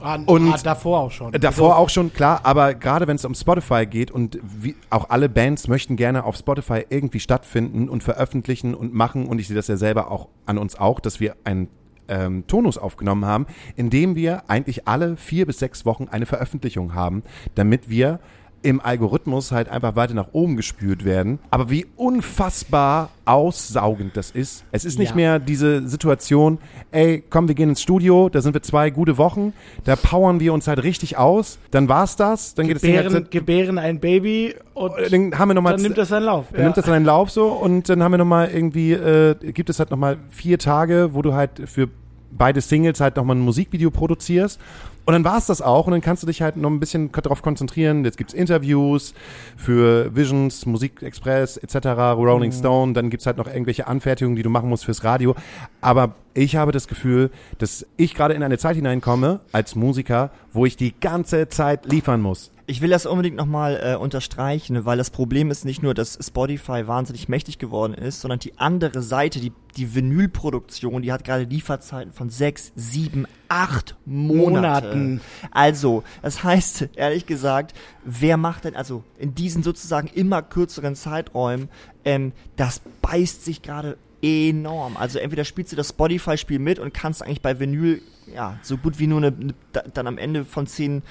Ah, 0.00 0.16
Und- 0.26 0.52
ah, 0.52 0.56
davor 0.62 1.00
auch 1.00 1.10
schon. 1.10 1.34
Äh, 1.34 1.40
Davor 1.40 1.76
auch 1.76 1.90
schon, 1.90 2.12
klar, 2.12 2.40
aber 2.44 2.74
gerade 2.74 3.08
wenn 3.08 3.16
es 3.16 3.24
um 3.24 3.34
Spotify 3.34 3.84
geht 3.84 4.12
und 4.12 4.38
wie, 4.42 4.76
auch 4.90 5.10
alle 5.10 5.28
Bands 5.28 5.66
möchten 5.66 5.96
gerne 5.96 6.22
auf 6.22 6.36
Spotify 6.36 6.84
irgendwie 6.88 7.18
stattfinden 7.18 7.88
und 7.88 8.04
veröffentlichen 8.04 8.76
und 8.76 8.94
machen 8.94 9.26
und 9.26 9.40
ich 9.40 9.48
sehe 9.48 9.56
das 9.56 9.66
ja 9.66 9.76
selber 9.76 10.10
auch 10.12 10.28
an 10.46 10.56
uns 10.56 10.78
auch, 10.78 11.00
dass 11.00 11.18
wir 11.18 11.34
einen 11.42 11.66
ähm, 12.06 12.46
Tonus 12.46 12.78
aufgenommen 12.78 13.24
haben, 13.26 13.46
in 13.74 13.90
dem 13.90 14.14
wir 14.14 14.48
eigentlich 14.48 14.86
alle 14.86 15.16
vier 15.16 15.46
bis 15.46 15.58
sechs 15.58 15.84
Wochen 15.84 16.06
eine 16.08 16.26
Veröffentlichung 16.26 16.94
haben, 16.94 17.22
damit 17.56 17.90
wir 17.90 18.20
im 18.62 18.80
Algorithmus 18.80 19.52
halt 19.52 19.68
einfach 19.68 19.94
weiter 19.94 20.14
nach 20.14 20.28
oben 20.32 20.56
gespült 20.56 21.04
werden. 21.04 21.38
Aber 21.50 21.70
wie 21.70 21.86
unfassbar 21.96 23.10
aussaugend 23.24 24.16
das 24.16 24.30
ist. 24.30 24.64
Es 24.72 24.84
ist 24.84 24.98
nicht 24.98 25.10
Ja. 25.10 25.16
mehr 25.16 25.38
diese 25.38 25.86
Situation, 25.88 26.58
ey, 26.90 27.22
komm, 27.30 27.46
wir 27.48 27.54
gehen 27.54 27.68
ins 27.68 27.82
Studio, 27.82 28.28
da 28.28 28.40
sind 28.40 28.54
wir 28.54 28.62
zwei 28.62 28.90
gute 28.90 29.16
Wochen, 29.18 29.52
da 29.84 29.96
powern 29.96 30.40
wir 30.40 30.52
uns 30.52 30.66
halt 30.66 30.82
richtig 30.82 31.16
aus, 31.16 31.58
dann 31.70 31.88
war's 31.88 32.16
das, 32.16 32.54
dann 32.54 32.66
geht 32.66 32.76
es 32.76 32.82
gebären, 32.82 33.26
gebären 33.30 33.78
ein 33.78 34.00
Baby 34.00 34.54
und 34.74 34.92
dann 35.10 35.38
haben 35.38 35.48
wir 35.50 35.54
nochmal 35.54 35.74
dann 35.74 35.82
nimmt 35.82 35.98
das 35.98 36.08
seinen 36.08 36.24
Lauf. 36.24 36.46
dann 36.52 36.64
nimmt 36.64 36.76
das 36.76 36.86
seinen 36.86 37.04
Lauf 37.04 37.30
so 37.30 37.48
und 37.48 37.88
dann 37.88 38.02
haben 38.02 38.12
wir 38.12 38.18
nochmal 38.18 38.50
irgendwie, 38.52 38.92
äh, 38.92 39.34
gibt 39.52 39.70
es 39.70 39.78
halt 39.78 39.90
nochmal 39.90 40.16
vier 40.30 40.58
Tage, 40.58 41.10
wo 41.12 41.22
du 41.22 41.34
halt 41.34 41.50
für 41.66 41.88
beide 42.30 42.60
Singles 42.60 43.00
halt 43.00 43.16
nochmal 43.16 43.36
ein 43.36 43.40
Musikvideo 43.40 43.90
produzierst. 43.90 44.60
Und 45.08 45.14
dann 45.14 45.24
war's 45.24 45.46
das 45.46 45.62
auch 45.62 45.86
und 45.86 45.92
dann 45.92 46.02
kannst 46.02 46.22
du 46.22 46.26
dich 46.26 46.42
halt 46.42 46.58
noch 46.58 46.68
ein 46.68 46.80
bisschen 46.80 47.10
darauf 47.10 47.40
konzentrieren. 47.40 48.04
Jetzt 48.04 48.18
gibt's 48.18 48.34
Interviews 48.34 49.14
für 49.56 50.14
Visions, 50.14 50.66
Musikexpress 50.66 51.56
etc., 51.56 51.86
Rolling 52.14 52.52
Stone, 52.52 52.92
dann 52.92 53.08
gibt's 53.08 53.24
halt 53.24 53.38
noch 53.38 53.46
irgendwelche 53.46 53.86
Anfertigungen, 53.86 54.36
die 54.36 54.42
du 54.42 54.50
machen 54.50 54.68
musst 54.68 54.84
fürs 54.84 55.04
Radio. 55.04 55.34
Aber 55.80 56.14
ich 56.34 56.56
habe 56.56 56.72
das 56.72 56.88
Gefühl, 56.88 57.30
dass 57.56 57.86
ich 57.96 58.14
gerade 58.14 58.34
in 58.34 58.42
eine 58.42 58.58
Zeit 58.58 58.76
hineinkomme 58.76 59.40
als 59.50 59.76
Musiker, 59.76 60.30
wo 60.52 60.66
ich 60.66 60.76
die 60.76 60.92
ganze 61.00 61.48
Zeit 61.48 61.86
liefern 61.86 62.20
muss. 62.20 62.50
Ich 62.70 62.82
will 62.82 62.90
das 62.90 63.06
unbedingt 63.06 63.34
nochmal 63.36 63.80
äh, 63.82 63.96
unterstreichen, 63.96 64.84
weil 64.84 64.98
das 64.98 65.08
Problem 65.08 65.50
ist 65.50 65.64
nicht 65.64 65.82
nur, 65.82 65.94
dass 65.94 66.18
Spotify 66.20 66.86
wahnsinnig 66.86 67.26
mächtig 67.26 67.56
geworden 67.58 67.94
ist, 67.94 68.20
sondern 68.20 68.40
die 68.40 68.58
andere 68.58 69.00
Seite, 69.00 69.40
die, 69.40 69.52
die 69.78 69.94
Vinylproduktion, 69.94 71.00
die 71.00 71.10
hat 71.10 71.24
gerade 71.24 71.44
Lieferzeiten 71.44 72.12
von 72.12 72.28
sechs, 72.28 72.70
sieben, 72.76 73.26
acht 73.48 73.96
Monate. 74.04 74.88
Monaten. 74.88 75.20
Also, 75.50 76.02
das 76.20 76.44
heißt, 76.44 76.90
ehrlich 76.94 77.24
gesagt, 77.24 77.72
wer 78.04 78.36
macht 78.36 78.64
denn, 78.64 78.76
also 78.76 79.02
in 79.18 79.34
diesen 79.34 79.62
sozusagen 79.62 80.08
immer 80.08 80.42
kürzeren 80.42 80.94
Zeiträumen, 80.94 81.70
ähm, 82.04 82.32
das 82.56 82.82
beißt 83.00 83.46
sich 83.46 83.62
gerade 83.62 83.96
enorm. 84.20 84.98
Also 84.98 85.18
entweder 85.20 85.44
spielst 85.46 85.72
du 85.72 85.76
das 85.76 85.88
Spotify-Spiel 85.88 86.58
mit 86.58 86.78
und 86.78 86.92
kannst 86.92 87.22
eigentlich 87.22 87.40
bei 87.40 87.58
Vinyl, 87.58 88.02
ja, 88.34 88.58
so 88.60 88.76
gut 88.76 88.98
wie 88.98 89.06
nur 89.06 89.18
eine, 89.22 89.32
da- 89.72 89.84
dann 89.94 90.06
am 90.06 90.18
Ende 90.18 90.44
von 90.44 90.66
zehn, 90.66 91.02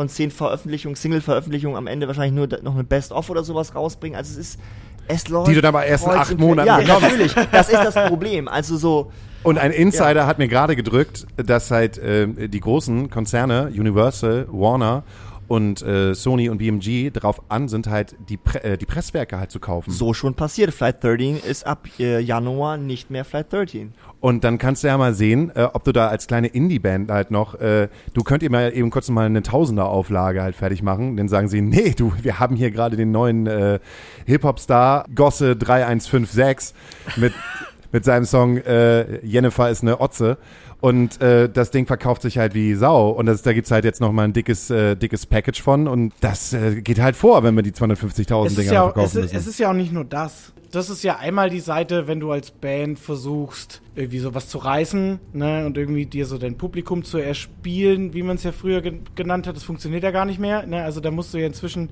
von 0.00 0.08
zehn 0.08 0.30
Veröffentlichungen, 0.30 0.96
Single-Veröffentlichungen 0.96 1.76
am 1.76 1.86
Ende 1.86 2.06
wahrscheinlich 2.06 2.32
nur 2.32 2.48
noch 2.62 2.72
eine 2.72 2.84
Best-of 2.84 3.28
oder 3.28 3.44
sowas 3.44 3.74
rausbringen. 3.74 4.16
Also 4.16 4.32
es 4.32 4.38
ist, 4.54 4.60
es 5.08 5.28
läuft. 5.28 5.48
Die 5.50 5.54
du 5.54 5.60
dann 5.60 5.74
aber 5.74 5.84
erst 5.84 6.06
in 6.06 6.10
acht. 6.12 6.38
Monaten 6.38 6.66
Ja, 6.68 6.78
bekommst. 6.78 7.02
natürlich. 7.02 7.34
Das 7.52 7.68
ist 7.68 7.84
das 7.84 7.94
Problem. 8.08 8.48
Also 8.48 8.78
so, 8.78 9.12
Und 9.42 9.58
ein 9.58 9.72
Insider 9.72 10.26
hat 10.26 10.38
mir 10.38 10.48
gerade 10.48 10.74
gedrückt, 10.74 11.26
dass 11.36 11.70
halt 11.70 11.98
äh, 11.98 12.48
die 12.48 12.60
großen 12.60 13.10
Konzerne, 13.10 13.66
Universal, 13.76 14.46
Warner 14.50 15.02
und 15.48 15.82
äh, 15.82 16.14
Sony 16.14 16.48
und 16.48 16.56
BMG 16.58 17.10
darauf 17.12 17.42
an 17.50 17.68
sind, 17.68 17.88
halt 17.88 18.14
die, 18.28 18.38
Pre 18.38 18.64
äh, 18.64 18.78
die 18.78 18.86
Presswerke 18.86 19.38
halt 19.38 19.50
zu 19.50 19.60
kaufen. 19.60 19.90
so 19.90 20.14
schon 20.14 20.32
passiert. 20.34 20.72
Flight 20.72 21.04
13 21.04 21.36
ist 21.40 21.66
ab 21.66 21.86
äh, 21.98 22.20
Januar 22.20 22.78
nicht 22.78 23.10
mehr 23.10 23.24
Flight 23.26 23.52
13. 23.52 23.92
Und 24.20 24.44
dann 24.44 24.58
kannst 24.58 24.84
du 24.84 24.88
ja 24.88 24.98
mal 24.98 25.14
sehen, 25.14 25.50
äh, 25.54 25.62
ob 25.72 25.84
du 25.84 25.92
da 25.92 26.08
als 26.08 26.26
kleine 26.26 26.48
Indie-Band 26.48 27.10
halt 27.10 27.30
noch, 27.30 27.54
äh, 27.58 27.88
du 28.12 28.22
könnt 28.22 28.42
ihr 28.42 28.50
mal 28.50 28.70
eben 28.74 28.90
kurz 28.90 29.08
mal 29.08 29.24
eine 29.24 29.42
Tausender-Auflage 29.42 30.42
halt 30.42 30.54
fertig 30.56 30.82
machen. 30.82 31.16
Dann 31.16 31.28
sagen 31.28 31.48
sie, 31.48 31.62
nee, 31.62 31.94
du, 31.96 32.12
wir 32.20 32.38
haben 32.38 32.54
hier 32.54 32.70
gerade 32.70 32.96
den 32.96 33.12
neuen 33.12 33.46
äh, 33.46 33.78
Hip-Hop-Star 34.26 35.06
Gosse 35.14 35.56
3156 35.56 36.74
mit, 37.16 37.32
mit 37.92 38.04
seinem 38.04 38.24
Song 38.26 38.58
äh, 38.58 39.24
Jennifer 39.24 39.70
ist 39.70 39.82
eine 39.82 40.00
Otze. 40.00 40.36
Und 40.82 41.20
äh, 41.20 41.48
das 41.48 41.70
Ding 41.70 41.86
verkauft 41.86 42.22
sich 42.22 42.38
halt 42.38 42.54
wie 42.54 42.74
Sau. 42.74 43.10
Und 43.10 43.26
das, 43.26 43.42
da 43.42 43.52
gibt's 43.52 43.70
halt 43.70 43.84
jetzt 43.84 44.00
noch 44.00 44.12
mal 44.12 44.24
ein 44.24 44.32
dickes, 44.32 44.70
äh, 44.70 44.96
dickes 44.96 45.26
Package 45.26 45.60
von. 45.62 45.86
Und 45.88 46.12
das 46.20 46.52
äh, 46.54 46.80
geht 46.80 47.00
halt 47.00 47.16
vor, 47.16 47.42
wenn 47.42 47.54
wir 47.54 47.62
die 47.62 47.72
250.000 47.72 48.46
es 48.46 48.54
Dinger 48.54 48.72
ja 48.72 48.82
auch, 48.82 48.88
es, 48.88 48.92
verkaufen 48.94 49.04
ist- 49.18 49.22
müssen. 49.24 49.36
es 49.36 49.46
ist 49.46 49.58
ja 49.58 49.70
auch 49.70 49.74
nicht 49.74 49.92
nur 49.92 50.04
das. 50.04 50.52
Das 50.70 50.88
ist 50.88 51.02
ja 51.02 51.16
einmal 51.16 51.50
die 51.50 51.60
Seite, 51.60 52.06
wenn 52.06 52.20
du 52.20 52.30
als 52.30 52.52
Band 52.52 52.98
versuchst, 52.98 53.82
irgendwie 53.96 54.20
sowas 54.20 54.48
zu 54.48 54.58
reißen, 54.58 55.18
ne, 55.32 55.66
und 55.66 55.76
irgendwie 55.76 56.06
dir 56.06 56.26
so 56.26 56.38
dein 56.38 56.56
Publikum 56.56 57.02
zu 57.02 57.18
erspielen, 57.18 58.14
wie 58.14 58.22
man 58.22 58.36
es 58.36 58.44
ja 58.44 58.52
früher 58.52 58.80
gen 58.80 59.00
genannt 59.16 59.48
hat. 59.48 59.56
Das 59.56 59.64
funktioniert 59.64 60.04
ja 60.04 60.12
gar 60.12 60.24
nicht 60.24 60.38
mehr, 60.38 60.66
ne, 60.66 60.82
also 60.84 61.00
da 61.00 61.10
musst 61.10 61.34
du 61.34 61.38
ja 61.38 61.46
inzwischen 61.46 61.88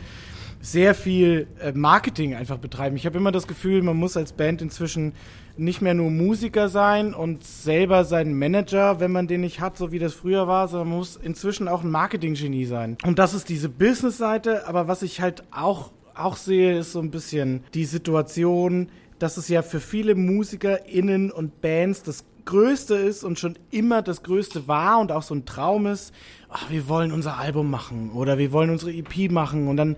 sehr 0.60 0.94
viel 0.94 1.46
äh, 1.60 1.72
Marketing 1.72 2.34
einfach 2.34 2.58
betreiben. 2.58 2.96
Ich 2.96 3.06
habe 3.06 3.18
immer 3.18 3.32
das 3.32 3.46
Gefühl, 3.46 3.82
man 3.82 3.96
muss 3.96 4.16
als 4.16 4.32
Band 4.32 4.62
inzwischen 4.62 5.12
nicht 5.56 5.82
mehr 5.82 5.94
nur 5.94 6.10
Musiker 6.10 6.68
sein 6.68 7.14
und 7.14 7.44
selber 7.44 8.04
sein 8.04 8.38
Manager, 8.38 9.00
wenn 9.00 9.10
man 9.10 9.26
den 9.26 9.40
nicht 9.40 9.60
hat, 9.60 9.76
so 9.76 9.90
wie 9.90 9.98
das 9.98 10.14
früher 10.14 10.46
war, 10.46 10.68
sondern 10.68 10.88
man 10.88 10.98
muss 10.98 11.16
inzwischen 11.16 11.68
auch 11.68 11.82
ein 11.82 11.90
Marketing-Genie 11.90 12.64
sein. 12.64 12.96
Und 13.04 13.18
das 13.18 13.34
ist 13.34 13.48
diese 13.48 13.68
Business-Seite, 13.68 14.68
aber 14.68 14.86
was 14.86 15.02
ich 15.02 15.20
halt 15.20 15.42
auch, 15.50 15.90
auch 16.18 16.36
sehe, 16.36 16.78
ist 16.78 16.92
so 16.92 17.00
ein 17.00 17.10
bisschen 17.10 17.64
die 17.74 17.84
Situation, 17.84 18.88
dass 19.18 19.36
es 19.36 19.48
ja 19.48 19.62
für 19.62 19.80
viele 19.80 20.14
MusikerInnen 20.14 21.30
und 21.30 21.60
Bands 21.60 22.02
das 22.02 22.24
Größte 22.48 22.94
ist 22.94 23.24
und 23.24 23.38
schon 23.38 23.58
immer 23.70 24.00
das 24.00 24.22
Größte 24.22 24.68
war 24.68 25.00
und 25.00 25.12
auch 25.12 25.22
so 25.22 25.34
ein 25.34 25.44
Traum 25.44 25.86
ist, 25.86 26.14
ach, 26.48 26.70
wir 26.70 26.88
wollen 26.88 27.12
unser 27.12 27.36
Album 27.36 27.70
machen 27.70 28.10
oder 28.14 28.38
wir 28.38 28.52
wollen 28.52 28.70
unsere 28.70 28.90
EP 28.90 29.30
machen 29.30 29.68
und 29.68 29.76
dann 29.76 29.96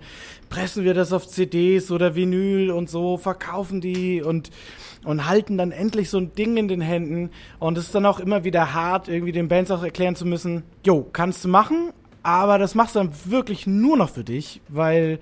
pressen 0.49 0.83
wir 0.83 0.93
das 0.93 1.13
auf 1.13 1.25
CDs 1.25 1.91
oder 1.91 2.13
Vinyl 2.13 2.71
und 2.71 2.89
so, 2.89 3.15
verkaufen 3.15 3.79
die 3.79 4.21
und, 4.21 4.49
und 5.05 5.29
halten 5.29 5.57
dann 5.57 5.71
endlich 5.71 6.09
so 6.09 6.17
ein 6.17 6.33
Ding 6.33 6.57
in 6.57 6.67
den 6.67 6.81
Händen 6.81 7.29
und 7.59 7.77
es 7.77 7.85
ist 7.85 7.95
dann 7.95 8.05
auch 8.05 8.19
immer 8.19 8.43
wieder 8.43 8.73
hart, 8.73 9.07
irgendwie 9.07 9.31
den 9.31 9.47
Bands 9.47 9.71
auch 9.71 9.83
erklären 9.83 10.17
zu 10.17 10.25
müssen, 10.25 10.63
jo, 10.85 11.07
kannst 11.13 11.45
du 11.45 11.47
machen, 11.47 11.93
aber 12.21 12.57
das 12.57 12.75
machst 12.75 12.95
du 12.95 12.99
dann 12.99 13.11
wirklich 13.23 13.65
nur 13.65 13.95
noch 13.95 14.09
für 14.09 14.25
dich, 14.25 14.59
weil 14.67 15.19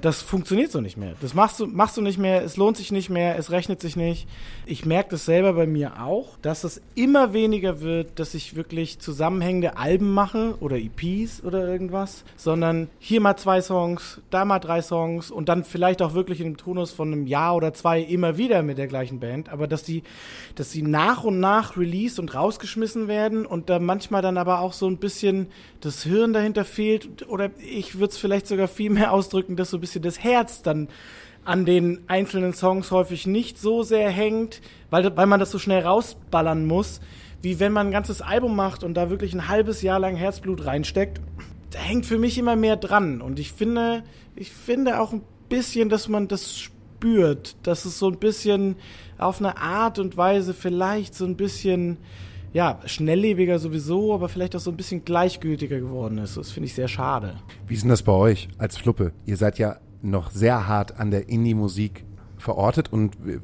das 0.00 0.22
funktioniert 0.22 0.70
so 0.70 0.80
nicht 0.80 0.96
mehr. 0.96 1.14
Das 1.20 1.34
machst 1.34 1.58
du, 1.58 1.66
machst 1.66 1.96
du 1.96 2.02
nicht 2.02 2.18
mehr, 2.18 2.44
es 2.44 2.56
lohnt 2.56 2.76
sich 2.76 2.92
nicht 2.92 3.10
mehr, 3.10 3.36
es 3.36 3.50
rechnet 3.50 3.80
sich 3.80 3.96
nicht. 3.96 4.28
Ich 4.64 4.86
merke 4.86 5.10
das 5.10 5.24
selber 5.24 5.54
bei 5.54 5.66
mir 5.66 6.00
auch, 6.02 6.36
dass 6.40 6.62
es 6.62 6.80
immer 6.94 7.32
weniger 7.32 7.80
wird, 7.80 8.18
dass 8.20 8.34
ich 8.34 8.54
wirklich 8.54 9.00
zusammenhängende 9.00 9.76
Alben 9.76 10.12
mache 10.12 10.56
oder 10.60 10.76
EPs 10.76 11.42
oder 11.42 11.66
irgendwas, 11.66 12.24
sondern 12.36 12.88
hier 13.00 13.20
mal 13.20 13.36
zwei 13.36 13.60
Songs, 13.60 14.20
da 14.30 14.44
mal 14.44 14.60
drei 14.60 14.82
Songs 14.82 15.32
und 15.32 15.48
dann 15.48 15.64
vielleicht 15.64 16.00
auch 16.00 16.14
wirklich 16.14 16.40
in 16.40 16.52
dem 16.52 16.56
Tonus 16.56 16.92
von 16.92 17.12
einem 17.12 17.26
Jahr 17.26 17.56
oder 17.56 17.74
zwei 17.74 18.00
immer 18.00 18.36
wieder 18.38 18.62
mit 18.62 18.78
der 18.78 18.86
gleichen 18.86 19.18
Band, 19.18 19.48
aber 19.48 19.66
dass 19.66 19.82
die, 19.82 20.04
dass 20.54 20.70
die 20.70 20.82
nach 20.82 21.24
und 21.24 21.40
nach 21.40 21.76
released 21.76 22.20
und 22.20 22.34
rausgeschmissen 22.34 23.08
werden 23.08 23.46
und 23.46 23.68
da 23.68 23.80
manchmal 23.80 24.22
dann 24.22 24.38
aber 24.38 24.60
auch 24.60 24.74
so 24.74 24.86
ein 24.86 24.98
bisschen 24.98 25.48
das 25.80 26.04
Hirn 26.04 26.32
dahinter 26.32 26.64
fehlt 26.64 27.26
oder 27.28 27.50
ich 27.58 27.96
würde 27.96 28.12
es 28.12 28.18
vielleicht 28.18 28.46
sogar 28.46 28.68
viel 28.68 28.90
mehr 28.90 29.12
ausdrücken, 29.12 29.56
dass 29.56 29.71
so 29.72 29.78
ein 29.78 29.80
bisschen 29.80 30.02
das 30.02 30.22
Herz 30.22 30.62
dann 30.62 30.88
an 31.44 31.66
den 31.66 32.00
einzelnen 32.06 32.54
Songs 32.54 32.92
häufig 32.92 33.26
nicht 33.26 33.58
so 33.58 33.82
sehr 33.82 34.08
hängt, 34.10 34.60
weil, 34.90 35.16
weil 35.16 35.26
man 35.26 35.40
das 35.40 35.50
so 35.50 35.58
schnell 35.58 35.82
rausballern 35.82 36.64
muss, 36.66 37.00
wie 37.40 37.58
wenn 37.58 37.72
man 37.72 37.88
ein 37.88 37.92
ganzes 37.92 38.22
Album 38.22 38.54
macht 38.54 38.84
und 38.84 38.94
da 38.94 39.10
wirklich 39.10 39.34
ein 39.34 39.48
halbes 39.48 39.82
Jahr 39.82 39.98
lang 39.98 40.14
Herzblut 40.14 40.64
reinsteckt. 40.64 41.20
Da 41.70 41.80
hängt 41.80 42.06
für 42.06 42.18
mich 42.18 42.38
immer 42.38 42.54
mehr 42.54 42.76
dran. 42.76 43.20
Und 43.20 43.40
ich 43.40 43.50
finde, 43.50 44.04
ich 44.36 44.52
finde 44.52 45.00
auch 45.00 45.12
ein 45.12 45.22
bisschen, 45.48 45.88
dass 45.88 46.08
man 46.08 46.28
das 46.28 46.56
spürt, 46.56 47.56
dass 47.64 47.84
es 47.84 47.98
so 47.98 48.08
ein 48.08 48.18
bisschen 48.18 48.76
auf 49.18 49.40
eine 49.40 49.56
Art 49.56 49.98
und 49.98 50.16
Weise 50.16 50.54
vielleicht 50.54 51.14
so 51.14 51.24
ein 51.24 51.36
bisschen, 51.36 51.96
ja, 52.52 52.78
schnelllebiger 52.86 53.58
sowieso, 53.58 54.14
aber 54.14 54.28
vielleicht 54.28 54.54
auch 54.56 54.60
so 54.60 54.70
ein 54.70 54.76
bisschen 54.76 55.04
gleichgültiger 55.04 55.80
geworden 55.80 56.18
ist. 56.18 56.36
Das 56.36 56.50
finde 56.50 56.66
ich 56.66 56.74
sehr 56.74 56.88
schade. 56.88 57.34
Wie 57.66 57.74
ist 57.74 57.82
denn 57.82 57.90
das 57.90 58.02
bei 58.02 58.12
euch 58.12 58.48
als 58.58 58.76
Fluppe? 58.76 59.12
Ihr 59.26 59.36
seid 59.36 59.58
ja 59.58 59.76
noch 60.02 60.30
sehr 60.30 60.68
hart 60.68 60.98
an 61.00 61.10
der 61.10 61.28
Indie-Musik 61.28 62.04
verortet 62.38 62.92
und 62.92 63.14
äh, 63.26 63.38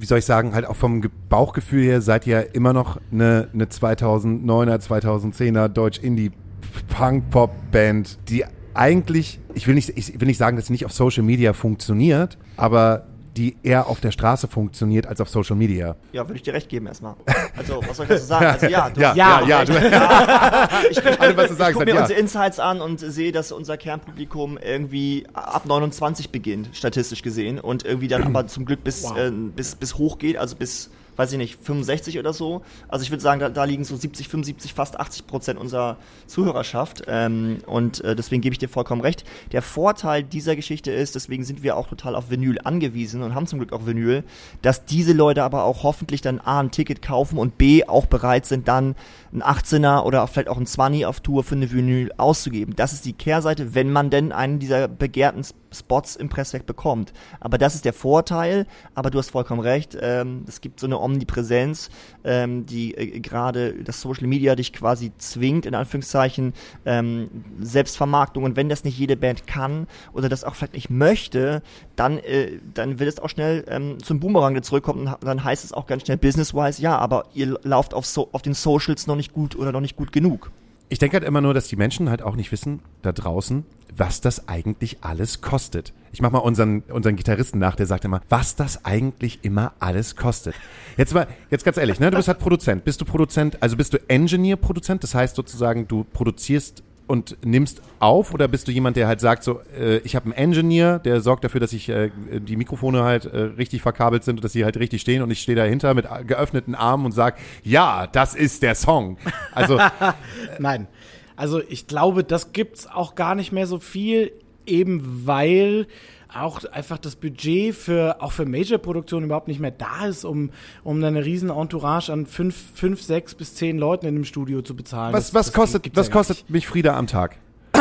wie 0.00 0.06
soll 0.06 0.18
ich 0.18 0.24
sagen, 0.24 0.54
halt 0.54 0.64
auch 0.66 0.76
vom 0.76 1.00
Ge- 1.02 1.10
Bauchgefühl 1.28 1.82
her 1.84 2.00
seid 2.00 2.26
ihr 2.26 2.54
immer 2.54 2.72
noch 2.72 2.98
eine, 3.12 3.48
eine 3.52 3.64
2009er, 3.66 4.78
2010er 4.80 5.68
Deutsch-Indie-Punk-Pop-Band, 5.68 8.18
die 8.28 8.44
eigentlich, 8.74 9.40
ich 9.54 9.66
will, 9.66 9.74
nicht, 9.74 9.90
ich 9.96 10.20
will 10.20 10.28
nicht 10.28 10.38
sagen, 10.38 10.56
dass 10.56 10.66
sie 10.66 10.72
nicht 10.72 10.84
auf 10.86 10.92
Social 10.92 11.24
Media 11.24 11.52
funktioniert, 11.52 12.38
aber 12.56 13.07
die 13.38 13.56
eher 13.62 13.86
auf 13.86 14.00
der 14.00 14.10
Straße 14.10 14.48
funktioniert 14.48 15.06
als 15.06 15.20
auf 15.20 15.28
Social 15.28 15.54
Media. 15.54 15.94
Ja, 16.12 16.26
würde 16.26 16.34
ich 16.36 16.42
dir 16.42 16.52
recht 16.54 16.68
geben 16.68 16.86
erstmal. 16.88 17.14
Also, 17.56 17.80
was 17.88 17.96
soll 17.96 18.04
ich 18.04 18.10
dazu 18.10 18.24
sagen? 18.24 18.46
Also, 18.46 18.66
ja, 18.66 18.88
du 18.90 19.00
Ja, 19.00 19.14
ja, 19.14 19.42
ja, 19.46 19.64
du- 19.64 19.72
ja. 19.72 20.68
Ich, 20.90 20.96
ich, 20.98 21.20
Alles, 21.20 21.36
was 21.36 21.46
du 21.46 21.52
ich 21.54 21.58
sagst, 21.58 21.72
gucke 21.74 21.84
mir 21.86 21.94
ja. 21.94 22.00
unsere 22.02 22.18
Insights 22.20 22.58
an 22.60 22.80
und 22.80 23.00
sehe, 23.00 23.32
dass 23.32 23.50
unser 23.52 23.76
Kernpublikum 23.76 24.58
irgendwie 24.58 25.26
ab 25.32 25.66
29 25.66 26.30
beginnt, 26.30 26.70
statistisch 26.72 27.22
gesehen, 27.22 27.58
und 27.58 27.84
irgendwie 27.84 28.08
dann 28.08 28.22
aber 28.26 28.46
zum 28.46 28.64
Glück 28.64 28.84
bis, 28.84 29.04
äh, 29.10 29.30
bis, 29.32 29.74
bis 29.74 29.96
hoch 29.98 30.18
geht, 30.18 30.36
also 30.36 30.56
bis, 30.56 30.90
weiß 31.18 31.32
ich 31.32 31.38
nicht, 31.38 31.58
65 31.60 32.18
oder 32.18 32.32
so. 32.32 32.62
Also 32.86 33.02
ich 33.02 33.10
würde 33.10 33.22
sagen, 33.22 33.40
da, 33.40 33.48
da 33.48 33.64
liegen 33.64 33.84
so 33.84 33.96
70, 33.96 34.28
75, 34.28 34.72
fast 34.72 35.00
80 35.00 35.26
Prozent 35.26 35.58
unserer 35.58 35.96
Zuhörerschaft. 36.28 37.02
Ähm, 37.08 37.58
und 37.66 38.02
äh, 38.04 38.14
deswegen 38.14 38.40
gebe 38.40 38.52
ich 38.52 38.58
dir 38.58 38.68
vollkommen 38.68 39.00
recht. 39.00 39.24
Der 39.50 39.60
Vorteil 39.60 40.22
dieser 40.22 40.54
Geschichte 40.54 40.92
ist, 40.92 41.16
deswegen 41.16 41.42
sind 41.42 41.64
wir 41.64 41.76
auch 41.76 41.88
total 41.88 42.14
auf 42.14 42.30
Vinyl 42.30 42.60
angewiesen 42.62 43.22
und 43.22 43.34
haben 43.34 43.48
zum 43.48 43.58
Glück 43.58 43.72
auch 43.72 43.84
Vinyl, 43.84 44.22
dass 44.62 44.84
diese 44.84 45.12
Leute 45.12 45.42
aber 45.42 45.64
auch 45.64 45.82
hoffentlich 45.82 46.20
dann 46.20 46.38
A, 46.38 46.60
ein 46.60 46.70
Ticket 46.70 47.02
kaufen 47.02 47.36
und 47.36 47.58
B, 47.58 47.84
auch 47.84 48.06
bereit 48.06 48.46
sind, 48.46 48.68
dann 48.68 48.94
ein 49.32 49.42
18er 49.42 50.02
oder 50.04 50.26
vielleicht 50.26 50.48
auch 50.48 50.58
ein 50.58 50.66
20 50.66 51.06
auf 51.06 51.20
Tour 51.20 51.44
für 51.44 51.54
eine 51.54 51.70
Vinyl 51.70 52.12
auszugeben. 52.16 52.74
Das 52.76 52.92
ist 52.92 53.04
die 53.04 53.12
Kehrseite, 53.12 53.74
wenn 53.74 53.92
man 53.92 54.10
denn 54.10 54.32
einen 54.32 54.58
dieser 54.58 54.88
begehrten 54.88 55.42
Spots 55.72 56.16
im 56.16 56.28
Presswerk 56.28 56.66
bekommt. 56.66 57.12
Aber 57.40 57.58
das 57.58 57.74
ist 57.74 57.84
der 57.84 57.92
Vorteil, 57.92 58.66
aber 58.94 59.10
du 59.10 59.18
hast 59.18 59.30
vollkommen 59.30 59.60
recht, 59.60 59.96
ähm, 60.00 60.44
es 60.48 60.60
gibt 60.60 60.80
so 60.80 60.86
eine 60.86 60.98
Omnipräsenz, 60.98 61.90
ähm, 62.24 62.64
die 62.66 62.94
äh, 62.94 63.20
gerade 63.20 63.74
das 63.84 64.00
Social 64.00 64.26
Media 64.26 64.54
dich 64.54 64.72
quasi 64.72 65.12
zwingt, 65.18 65.66
in 65.66 65.74
Anführungszeichen, 65.74 66.54
ähm, 66.86 67.28
Selbstvermarktung. 67.60 68.44
Und 68.44 68.56
wenn 68.56 68.68
das 68.68 68.84
nicht 68.84 68.98
jede 68.98 69.16
Band 69.16 69.46
kann 69.46 69.86
oder 70.12 70.28
das 70.28 70.44
auch 70.44 70.54
vielleicht 70.54 70.74
nicht 70.74 70.90
möchte, 70.90 71.62
dann, 71.96 72.18
äh, 72.18 72.58
dann 72.72 72.98
wird 72.98 73.08
es 73.10 73.20
auch 73.20 73.28
schnell 73.28 73.64
ähm, 73.68 74.02
zum 74.02 74.20
Boomerang, 74.20 74.54
der 74.54 74.62
zurückkommt 74.62 75.00
und 75.00 75.16
dann 75.22 75.44
heißt 75.44 75.64
es 75.64 75.72
auch 75.72 75.86
ganz 75.86 76.04
schnell 76.04 76.16
business-wise, 76.16 76.80
ja, 76.80 76.96
aber 76.96 77.26
ihr 77.34 77.58
lauft 77.62 77.94
auf, 77.94 78.06
so 78.06 78.28
auf 78.32 78.42
den 78.42 78.54
Socials 78.54 79.06
noch 79.06 79.16
nicht 79.18 79.34
gut 79.34 79.54
oder 79.56 79.72
noch 79.72 79.82
nicht 79.82 79.96
gut 79.96 80.12
genug. 80.12 80.50
Ich 80.88 80.98
denke 80.98 81.18
halt 81.18 81.24
immer 81.24 81.42
nur, 81.42 81.52
dass 81.52 81.68
die 81.68 81.76
Menschen 81.76 82.08
halt 82.08 82.22
auch 82.22 82.34
nicht 82.34 82.50
wissen, 82.50 82.80
da 83.02 83.12
draußen, 83.12 83.66
was 83.94 84.22
das 84.22 84.48
eigentlich 84.48 84.98
alles 85.02 85.42
kostet. 85.42 85.92
Ich 86.12 86.22
mach 86.22 86.30
mal 86.30 86.38
unseren, 86.38 86.80
unseren 86.88 87.16
Gitarristen 87.16 87.58
nach, 87.58 87.76
der 87.76 87.84
sagt 87.84 88.06
immer, 88.06 88.22
was 88.30 88.56
das 88.56 88.86
eigentlich 88.86 89.40
immer 89.42 89.72
alles 89.80 90.16
kostet. 90.16 90.54
Jetzt 90.96 91.12
mal, 91.12 91.26
jetzt 91.50 91.64
ganz 91.64 91.76
ehrlich, 91.76 92.00
ne, 92.00 92.10
du 92.10 92.16
bist 92.16 92.28
halt 92.28 92.38
Produzent. 92.38 92.84
Bist 92.84 93.02
du 93.02 93.04
Produzent, 93.04 93.62
also 93.62 93.76
bist 93.76 93.92
du 93.92 93.98
Engineer-Produzent? 94.08 95.02
Das 95.02 95.14
heißt 95.14 95.36
sozusagen, 95.36 95.86
du 95.86 96.04
produzierst 96.04 96.82
und 97.08 97.36
nimmst 97.44 97.82
auf 97.98 98.32
oder 98.32 98.46
bist 98.46 98.68
du 98.68 98.72
jemand, 98.72 98.96
der 98.96 99.08
halt 99.08 99.20
sagt 99.20 99.42
so, 99.42 99.60
äh, 99.76 99.98
ich 99.98 100.14
habe 100.14 100.26
einen 100.26 100.34
Engineer, 100.34 100.98
der 100.98 101.20
sorgt 101.20 101.42
dafür, 101.42 101.60
dass 101.60 101.72
ich 101.72 101.88
äh, 101.88 102.10
die 102.38 102.56
Mikrofone 102.56 103.02
halt 103.02 103.24
äh, 103.24 103.38
richtig 103.38 103.82
verkabelt 103.82 104.24
sind 104.24 104.36
und 104.36 104.44
dass 104.44 104.52
sie 104.52 104.64
halt 104.64 104.76
richtig 104.76 105.00
stehen 105.00 105.22
und 105.22 105.30
ich 105.30 105.40
stehe 105.40 105.56
dahinter 105.56 105.94
mit 105.94 106.06
geöffneten 106.26 106.74
Armen 106.74 107.06
und 107.06 107.12
sag, 107.12 107.38
ja, 107.64 108.06
das 108.06 108.34
ist 108.34 108.62
der 108.62 108.74
Song. 108.74 109.18
Also 109.52 109.80
Nein. 110.58 110.86
Also 111.34 111.60
ich 111.68 111.86
glaube, 111.86 112.24
das 112.24 112.52
gibt's 112.52 112.86
auch 112.86 113.14
gar 113.14 113.34
nicht 113.34 113.52
mehr 113.52 113.66
so 113.66 113.78
viel, 113.78 114.32
eben 114.66 115.26
weil 115.26 115.86
auch 116.34 116.62
einfach 116.72 116.98
das 116.98 117.16
Budget 117.16 117.74
für 117.74 118.20
auch 118.20 118.32
für 118.32 118.44
Major-Produktionen 118.44 119.26
überhaupt 119.26 119.48
nicht 119.48 119.60
mehr 119.60 119.70
da 119.70 120.06
ist, 120.06 120.24
um 120.24 120.50
um 120.84 121.00
dann 121.00 121.16
eine 121.16 121.24
riesen 121.24 121.50
Entourage 121.50 122.12
an 122.12 122.26
fünf, 122.26 122.54
fünf, 122.74 123.00
sechs 123.02 123.34
bis 123.34 123.54
zehn 123.54 123.78
Leuten 123.78 124.06
in 124.06 124.14
dem 124.14 124.24
Studio 124.24 124.60
zu 124.62 124.76
bezahlen. 124.76 125.12
Was, 125.14 125.26
Das- 125.26 125.34
was 125.34 125.46
das 125.46 125.54
kostet, 125.54 125.96
was 125.96 126.08
ja 126.08 126.12
kostet 126.12 126.50
mich 126.50 126.66
Frieda 126.66 126.96
am 126.96 127.06
Tag? 127.06 127.36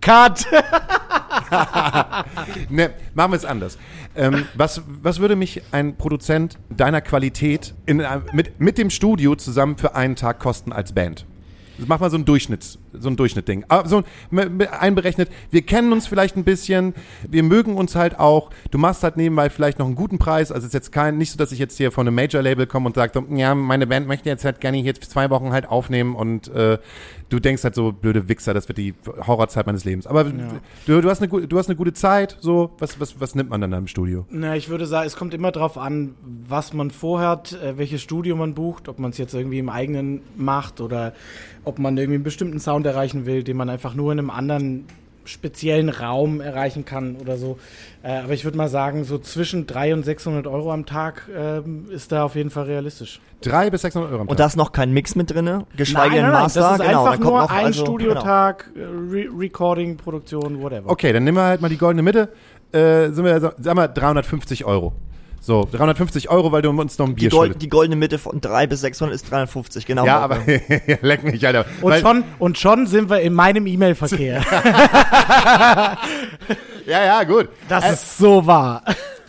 Cut! 0.00 0.46
Ne, 2.70 2.90
machen 3.14 3.32
wir 3.32 3.36
es 3.36 3.44
anders. 3.44 3.76
Ähm, 4.16 4.46
was, 4.54 4.82
was 5.02 5.18
würde 5.20 5.36
mich 5.36 5.62
ein 5.72 5.96
Produzent 5.96 6.58
deiner 6.70 7.00
Qualität 7.00 7.74
in, 7.86 8.00
einem- 8.00 8.24
mit, 8.32 8.60
mit 8.60 8.78
dem 8.78 8.90
Studio 8.90 9.34
zusammen 9.36 9.76
für 9.76 9.94
einen 9.94 10.16
Tag 10.16 10.38
kosten 10.38 10.72
als 10.72 10.92
Band? 10.92 11.26
Mach 11.78 12.00
mal 12.00 12.10
so 12.10 12.16
ein 12.16 12.24
Durchschnitts, 12.24 12.78
so 12.98 13.08
ein 13.08 13.16
Durchschnittding. 13.16 13.64
Aber 13.68 13.88
so 13.88 14.02
m- 14.30 14.38
m- 14.38 14.68
einberechnet, 14.78 15.28
wir 15.50 15.62
kennen 15.62 15.92
uns 15.92 16.06
vielleicht 16.06 16.36
ein 16.36 16.44
bisschen, 16.44 16.94
wir 17.28 17.42
mögen 17.42 17.76
uns 17.76 17.94
halt 17.94 18.18
auch. 18.18 18.50
Du 18.70 18.78
machst 18.78 19.02
halt 19.02 19.16
nebenbei 19.16 19.50
vielleicht 19.50 19.78
noch 19.78 19.86
einen 19.86 19.94
guten 19.94 20.18
Preis. 20.18 20.50
Also 20.52 20.60
es 20.64 20.68
ist 20.68 20.74
jetzt 20.74 20.92
kein, 20.92 21.18
nicht 21.18 21.30
so, 21.30 21.38
dass 21.38 21.52
ich 21.52 21.58
jetzt 21.58 21.76
hier 21.76 21.92
von 21.92 22.06
einem 22.06 22.14
Major-Label 22.16 22.66
komme 22.66 22.86
und 22.86 22.94
sage, 22.94 23.12
so, 23.14 23.34
ja, 23.36 23.54
meine 23.54 23.86
Band 23.86 24.06
möchte 24.06 24.28
jetzt 24.28 24.44
halt 24.44 24.60
gerne 24.60 24.78
jetzt 24.78 25.10
zwei 25.10 25.30
Wochen 25.30 25.52
halt 25.52 25.68
aufnehmen 25.68 26.14
und 26.14 26.48
äh, 26.48 26.78
du 27.28 27.40
denkst 27.40 27.64
halt 27.64 27.74
so, 27.74 27.92
blöde 27.92 28.28
Wichser, 28.28 28.54
das 28.54 28.68
wird 28.68 28.78
die 28.78 28.94
Horrorzeit 29.26 29.66
meines 29.66 29.84
Lebens. 29.84 30.06
Aber 30.06 30.24
du, 30.24 31.00
du, 31.00 31.10
hast 31.10 31.22
eine, 31.22 31.46
du 31.46 31.58
hast 31.58 31.68
eine 31.68 31.76
gute 31.76 31.92
Zeit, 31.92 32.36
so, 32.40 32.70
was, 32.78 33.00
was, 33.00 33.20
was 33.20 33.34
nimmt 33.34 33.50
man 33.50 33.60
dann 33.60 33.70
da 33.70 33.78
im 33.78 33.86
Studio? 33.86 34.26
Na, 34.30 34.56
ich 34.56 34.68
würde 34.68 34.86
sagen, 34.86 35.06
es 35.06 35.16
kommt 35.16 35.34
immer 35.34 35.50
drauf 35.52 35.78
an, 35.78 36.14
was 36.48 36.72
man 36.72 36.90
vorhat, 36.90 37.52
äh, 37.52 37.76
welches 37.78 38.02
Studio 38.02 38.36
man 38.36 38.54
bucht, 38.54 38.88
ob 38.88 38.98
man 38.98 39.10
es 39.10 39.18
jetzt 39.18 39.34
irgendwie 39.34 39.58
im 39.58 39.68
eigenen 39.68 40.20
macht 40.36 40.80
oder 40.80 41.12
ob 41.64 41.78
man 41.78 41.96
irgendwie 41.96 42.16
einen 42.16 42.24
bestimmten 42.24 42.60
Sound 42.60 42.83
erreichen 42.86 43.26
will, 43.26 43.42
den 43.42 43.56
man 43.56 43.68
einfach 43.68 43.94
nur 43.94 44.12
in 44.12 44.18
einem 44.18 44.30
anderen 44.30 44.86
speziellen 45.24 45.88
Raum 45.88 46.40
erreichen 46.40 46.84
kann 46.84 47.16
oder 47.16 47.36
so. 47.36 47.58
Äh, 48.02 48.18
aber 48.18 48.32
ich 48.32 48.44
würde 48.44 48.58
mal 48.58 48.68
sagen, 48.68 49.04
so 49.04 49.18
zwischen 49.18 49.66
300 49.66 49.96
und 49.96 50.04
600 50.04 50.46
Euro 50.46 50.72
am 50.72 50.86
Tag 50.86 51.28
ähm, 51.34 51.86
ist 51.90 52.12
da 52.12 52.24
auf 52.24 52.34
jeden 52.34 52.50
Fall 52.50 52.64
realistisch. 52.64 53.20
300 53.42 53.70
bis 53.70 53.82
600 53.82 54.10
Euro 54.10 54.20
am 54.20 54.26
Tag. 54.26 54.30
Und 54.30 54.40
da 54.40 54.46
ist 54.46 54.56
noch 54.56 54.72
kein 54.72 54.92
Mix 54.92 55.14
mit 55.14 55.30
drinne, 55.30 55.66
geschweige 55.76 56.16
denn 56.16 56.30
Master. 56.30 56.60
das 56.60 56.72
ist 56.80 56.86
genau, 56.86 57.04
einfach 57.04 57.18
nur 57.18 57.40
noch, 57.40 57.50
ein 57.50 57.66
also, 57.66 57.84
genau. 57.84 57.98
Studiotag, 57.98 58.70
äh, 58.76 58.80
Re 58.80 59.26
Recording, 59.38 59.96
Produktion, 59.96 60.62
whatever. 60.62 60.90
Okay, 60.90 61.12
dann 61.12 61.24
nehmen 61.24 61.38
wir 61.38 61.44
halt 61.44 61.60
mal 61.60 61.68
die 61.68 61.78
goldene 61.78 62.02
Mitte. 62.02 62.28
Äh, 62.72 63.10
sind 63.10 63.24
wir, 63.24 63.40
sagen 63.40 63.78
wir 63.78 63.88
350 63.88 64.64
Euro. 64.64 64.92
So, 65.46 65.68
350 65.70 66.30
Euro, 66.30 66.52
weil 66.52 66.62
du 66.62 66.70
uns 66.70 66.96
noch 66.98 67.06
ein 67.06 67.14
Bier 67.16 67.28
Die, 67.28 67.36
Gold, 67.36 67.48
schuldest. 67.48 67.62
die 67.62 67.68
goldene 67.68 67.96
Mitte 67.96 68.18
von 68.18 68.40
3 68.40 68.66
bis 68.66 68.80
600 68.80 69.14
ist 69.14 69.30
350, 69.30 69.84
genau. 69.84 70.06
Ja, 70.06 70.20
aber 70.20 70.38
leck 71.02 71.22
mich, 71.22 71.46
Alter. 71.46 71.66
Und 71.82 71.92
Weil- 71.92 72.00
schon, 72.00 72.24
und 72.38 72.56
schon 72.56 72.86
sind 72.86 73.10
wir 73.10 73.20
in 73.20 73.34
meinem 73.34 73.66
E-Mail-Verkehr. 73.66 74.42
Ja, 76.86 77.02
ja, 77.02 77.24
gut. 77.24 77.48
Das 77.68 77.90
ist 77.92 78.18
so 78.18 78.46
wahr. 78.46 78.82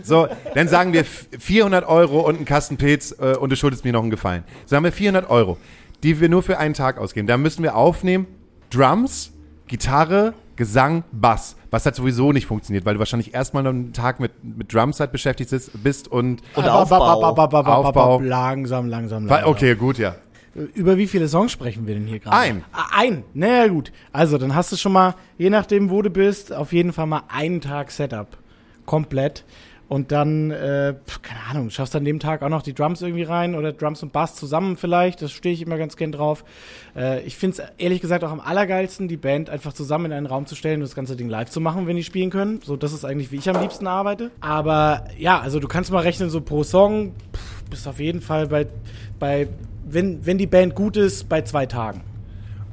So, 0.03 0.28
dann 0.55 0.68
sagen 0.68 0.91
wir 0.91 1.01
f- 1.01 1.28
400 1.39 1.88
Euro 1.88 2.20
und 2.20 2.36
einen 2.36 2.43
Kasten 2.45 2.76
Pilz 2.76 3.16
äh, 3.18 3.36
und 3.38 3.49
du 3.49 3.55
schuldest 3.55 3.86
mir 3.86 3.93
noch 3.93 4.01
einen 4.01 4.09
Gefallen. 4.11 4.43
Sagen 4.66 4.84
wir 4.84 4.91
400 4.91 5.30
Euro, 5.30 5.57
die 6.03 6.20
wir 6.20 6.28
nur 6.28 6.43
für 6.43 6.57
einen 6.57 6.74
Tag 6.74 6.97
ausgeben. 6.97 7.28
Da 7.28 7.38
müssen 7.38 7.63
wir 7.63 7.78
aufnehmen 7.78 8.28
Drums, 8.72 9.32
Gitarre, 9.68 10.34
Gesang, 10.57 11.05
Bass. 11.13 11.55
Was 11.76 11.86
halt 11.86 11.95
sowieso 11.95 12.32
nicht 12.32 12.45
funktioniert, 12.45 12.86
weil 12.86 12.93
du 12.93 12.99
wahrscheinlich 12.99 13.34
erstmal 13.34 13.61
noch 13.61 13.71
einen 13.71 13.91
Tag 13.91 14.21
mit, 14.21 14.32
mit 14.41 14.73
Drums 14.73 15.01
halt 15.01 15.11
beschäftigt 15.11 15.51
bist, 15.84 16.07
und... 16.07 16.41
Und 16.55 16.69
Aufbau. 16.69 17.36
Aufbau. 17.36 18.21
Langsam, 18.21 18.88
langsam, 18.88 19.26
langsam. 19.26 19.49
Okay, 19.49 19.76
gut, 19.76 19.97
ja. 19.97 20.15
Über 20.73 20.95
wie 20.95 21.05
viele 21.05 21.28
Songs 21.28 21.51
sprechen 21.51 21.86
wir 21.86 21.95
denn 21.95 22.07
hier 22.07 22.19
gerade? 22.19 22.38
Ein. 22.38 22.63
Ah, 22.71 22.86
ein. 22.95 23.26
Na 23.34 23.47
ja, 23.47 23.67
gut. 23.67 23.91
Also, 24.13 24.38
dann 24.38 24.55
hast 24.55 24.71
du 24.71 24.78
schon 24.78 24.93
mal, 24.93 25.15
je 25.38 25.49
nachdem, 25.49 25.89
wo 25.89 26.01
du 26.01 26.09
bist, 26.09 26.53
auf 26.53 26.71
jeden 26.71 26.93
Fall 26.93 27.07
mal 27.07 27.23
einen 27.28 27.59
Tag 27.59 27.91
Setup. 27.91 28.38
Komplett. 28.86 29.43
Und 29.88 30.11
dann, 30.11 30.49
äh, 30.49 30.95
keine 31.21 31.39
Ahnung, 31.49 31.69
schaffst 31.69 31.93
du 31.93 31.99
an 31.99 32.05
dem 32.05 32.19
Tag 32.19 32.41
auch 32.41 32.49
noch 32.49 32.63
die 32.63 32.73
Drums 32.73 33.01
irgendwie 33.01 33.23
rein 33.23 33.53
oder 33.53 33.71
Drums 33.71 34.01
und 34.01 34.11
Bass 34.11 34.36
zusammen 34.36 34.77
vielleicht. 34.77 35.21
Das 35.21 35.31
stehe 35.31 35.53
ich 35.53 35.61
immer 35.61 35.77
ganz 35.77 35.95
gern 35.95 36.11
drauf. 36.11 36.43
Äh, 36.95 37.21
ich 37.21 37.36
finde 37.36 37.61
es 37.61 37.69
ehrlich 37.77 38.01
gesagt 38.01 38.23
auch 38.23 38.31
am 38.31 38.39
allergeilsten, 38.39 39.07
die 39.07 39.17
Band 39.17 39.49
einfach 39.49 39.73
zusammen 39.73 40.05
in 40.07 40.13
einen 40.13 40.25
Raum 40.25 40.47
zu 40.47 40.55
stellen 40.55 40.81
und 40.81 40.88
das 40.88 40.95
ganze 40.95 41.15
Ding 41.15 41.29
live 41.29 41.49
zu 41.49 41.61
machen, 41.61 41.86
wenn 41.86 41.95
die 41.95 42.03
spielen 42.03 42.31
können. 42.31 42.61
So, 42.63 42.75
das 42.75 42.93
ist 42.93 43.05
eigentlich, 43.05 43.31
wie 43.31 43.38
ich 43.38 43.47
am 43.47 43.61
liebsten 43.61 43.86
arbeite. 43.86 44.31
Aber 44.41 45.05
ja, 45.17 45.39
also 45.39 45.59
du 45.59 45.67
kannst 45.67 45.91
mal 45.91 46.01
rechnen, 46.01 46.29
so 46.31 46.41
pro 46.41 46.63
Song 46.63 47.13
pff, 47.33 47.63
bist 47.69 47.88
auf 47.88 47.99
jeden 47.99 48.21
Fall 48.21 48.47
bei, 48.47 48.67
bei 49.19 49.47
wenn, 49.88 50.25
wenn 50.25 50.38
die 50.38 50.47
Band 50.47 50.73
gut 50.73 50.97
ist, 50.97 51.29
bei 51.29 51.41
zwei 51.41 51.65
Tagen. 51.67 52.01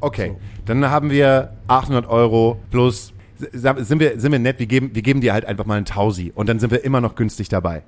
Okay, 0.01 0.35
dann 0.65 0.91
haben 0.91 1.11
wir 1.11 1.53
800 1.69 2.09
Euro 2.09 2.59
plus, 2.71 3.12
sind 3.53 4.01
wir, 4.01 4.19
sind 4.21 4.33
wir 4.33 4.39
nett, 4.39 4.59
wir 4.59 4.67
geben, 4.67 4.95
wir 4.95 5.03
geben 5.03 5.21
dir 5.21 5.33
halt 5.33 5.45
einfach 5.45 5.67
mal 5.67 5.77
einen 5.77 5.87
Tausi 5.87 6.33
und 6.35 6.49
dann 6.49 6.59
sind 6.59 6.71
wir 6.71 6.85
immer 6.85 7.01
noch 7.01 7.15
günstig 7.15 7.49
dabei. 7.49 7.83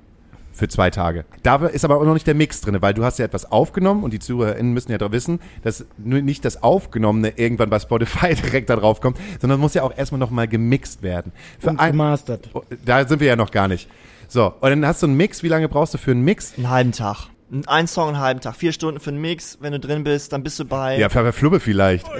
Für 0.53 0.69
zwei 0.69 0.89
Tage. 0.89 1.25
Da 1.43 1.57
ist 1.67 1.83
aber 1.83 1.97
auch 1.97 2.05
noch 2.05 2.13
nicht 2.13 2.27
der 2.27 2.33
Mix 2.33 2.61
drin, 2.61 2.77
weil 2.79 2.93
du 2.93 3.03
hast 3.03 3.19
ja 3.19 3.25
etwas 3.25 3.51
aufgenommen 3.51 4.05
und 4.05 4.13
die 4.13 4.19
ZuhörerInnen 4.19 4.73
müssen 4.73 4.89
ja 4.89 4.97
doch 4.97 5.11
wissen, 5.11 5.41
dass 5.63 5.85
nur 5.97 6.21
nicht 6.21 6.45
das 6.45 6.63
Aufgenommene 6.63 7.33
irgendwann 7.35 7.69
bei 7.69 7.77
Spotify 7.77 8.33
direkt 8.41 8.69
da 8.69 8.77
drauf 8.77 9.01
kommt, 9.01 9.17
sondern 9.41 9.59
muss 9.59 9.73
ja 9.73 9.83
auch 9.83 9.95
erstmal 9.97 10.19
nochmal 10.19 10.47
gemixt 10.47 11.03
werden. 11.03 11.33
Für 11.59 11.71
Und 11.71 11.79
ein, 11.81 11.91
gemastert. 11.91 12.49
Oh, 12.53 12.61
da 12.85 13.05
sind 13.05 13.19
wir 13.19 13.27
ja 13.27 13.35
noch 13.35 13.51
gar 13.51 13.67
nicht. 13.67 13.89
So, 14.29 14.45
und 14.45 14.69
dann 14.69 14.85
hast 14.85 15.03
du 15.03 15.07
einen 15.07 15.17
Mix. 15.17 15.43
Wie 15.43 15.49
lange 15.49 15.67
brauchst 15.67 15.93
du 15.93 15.97
für 15.97 16.11
einen 16.11 16.23
Mix? 16.23 16.53
Einen 16.55 16.69
halben 16.69 16.91
Tag. 16.93 17.27
Ein 17.67 17.87
Song, 17.87 18.09
einen 18.09 18.19
halben 18.19 18.41
Tag. 18.41 18.55
Vier 18.55 18.71
Stunden 18.71 18.99
für 18.99 19.11
den 19.11 19.21
Mix. 19.21 19.57
Wenn 19.61 19.71
du 19.71 19.79
drin 19.79 20.03
bist, 20.03 20.33
dann 20.33 20.43
bist 20.43 20.59
du 20.59 20.65
bei. 20.65 20.97
Ja, 20.97 21.09
für 21.09 21.31
Flubbe 21.31 21.59
vielleicht. 21.59 22.05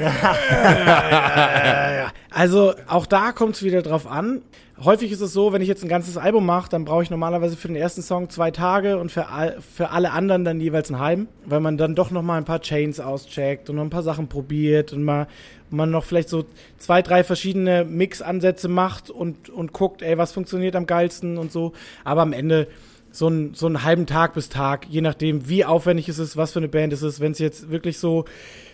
Also 2.36 2.74
auch 2.88 3.06
da 3.06 3.32
kommt 3.32 3.56
es 3.56 3.64
wieder 3.64 3.82
drauf 3.82 4.06
an. 4.06 4.42
Häufig 4.84 5.10
ist 5.10 5.22
es 5.22 5.32
so, 5.32 5.54
wenn 5.54 5.62
ich 5.62 5.70
jetzt 5.70 5.84
ein 5.84 5.88
ganzes 5.88 6.18
Album 6.18 6.46
mache, 6.46 6.70
dann 6.70 6.84
brauche 6.84 7.02
ich 7.02 7.10
normalerweise 7.10 7.56
für 7.56 7.70
den 7.70 7.78
ersten 7.78 8.02
Song 8.02 8.30
zwei 8.30 8.52
Tage 8.52 8.98
und 8.98 9.10
für, 9.10 9.30
all, 9.30 9.56
für 9.62 9.92
alle 9.92 10.12
anderen 10.12 10.44
dann 10.44 10.60
jeweils 10.60 10.92
einen 10.92 11.00
halben, 11.00 11.28
weil 11.46 11.62
man 11.62 11.78
dann 11.78 11.96
doch 11.96 12.12
noch 12.12 12.24
mal 12.24 12.38
ein 12.38 12.44
paar 12.44 12.60
Chains 12.60 13.00
auscheckt 13.00 13.70
und 13.70 13.78
noch 13.78 13.84
ein 13.84 13.90
paar 13.90 14.04
Sachen 14.04 14.28
probiert 14.28 14.92
und 14.92 15.04
mal 15.04 15.28
man 15.70 15.92
noch 15.92 16.04
vielleicht 16.04 16.28
so 16.28 16.46
zwei, 16.78 17.02
drei 17.02 17.24
verschiedene 17.24 17.86
Mix-Ansätze 17.86 18.68
macht 18.68 19.10
und, 19.10 19.50
und 19.50 19.72
guckt, 19.72 20.02
ey, 20.02 20.18
was 20.18 20.34
funktioniert 20.34 20.76
am 20.76 20.88
geilsten 20.88 21.38
und 21.38 21.54
so. 21.54 21.72
Aber 22.04 22.22
am 22.22 22.34
Ende 22.34 22.68
so, 23.16 23.30
ein, 23.30 23.54
so 23.54 23.66
einen 23.66 23.84
halben 23.84 24.08
Tag 24.08 24.34
bis 24.34 24.50
Tag, 24.50 24.88
je 24.90 25.00
nachdem, 25.00 25.48
wie 25.48 25.64
aufwendig 25.64 26.10
es 26.10 26.20
ist, 26.20 26.36
was 26.36 26.52
für 26.52 26.60
eine 26.60 26.68
Band 26.68 26.92
es 26.92 27.02
ist. 27.02 27.22
Wenn 27.22 27.32
es 27.32 27.40
jetzt 27.40 27.70
wirklich 27.70 27.98
so 27.98 28.26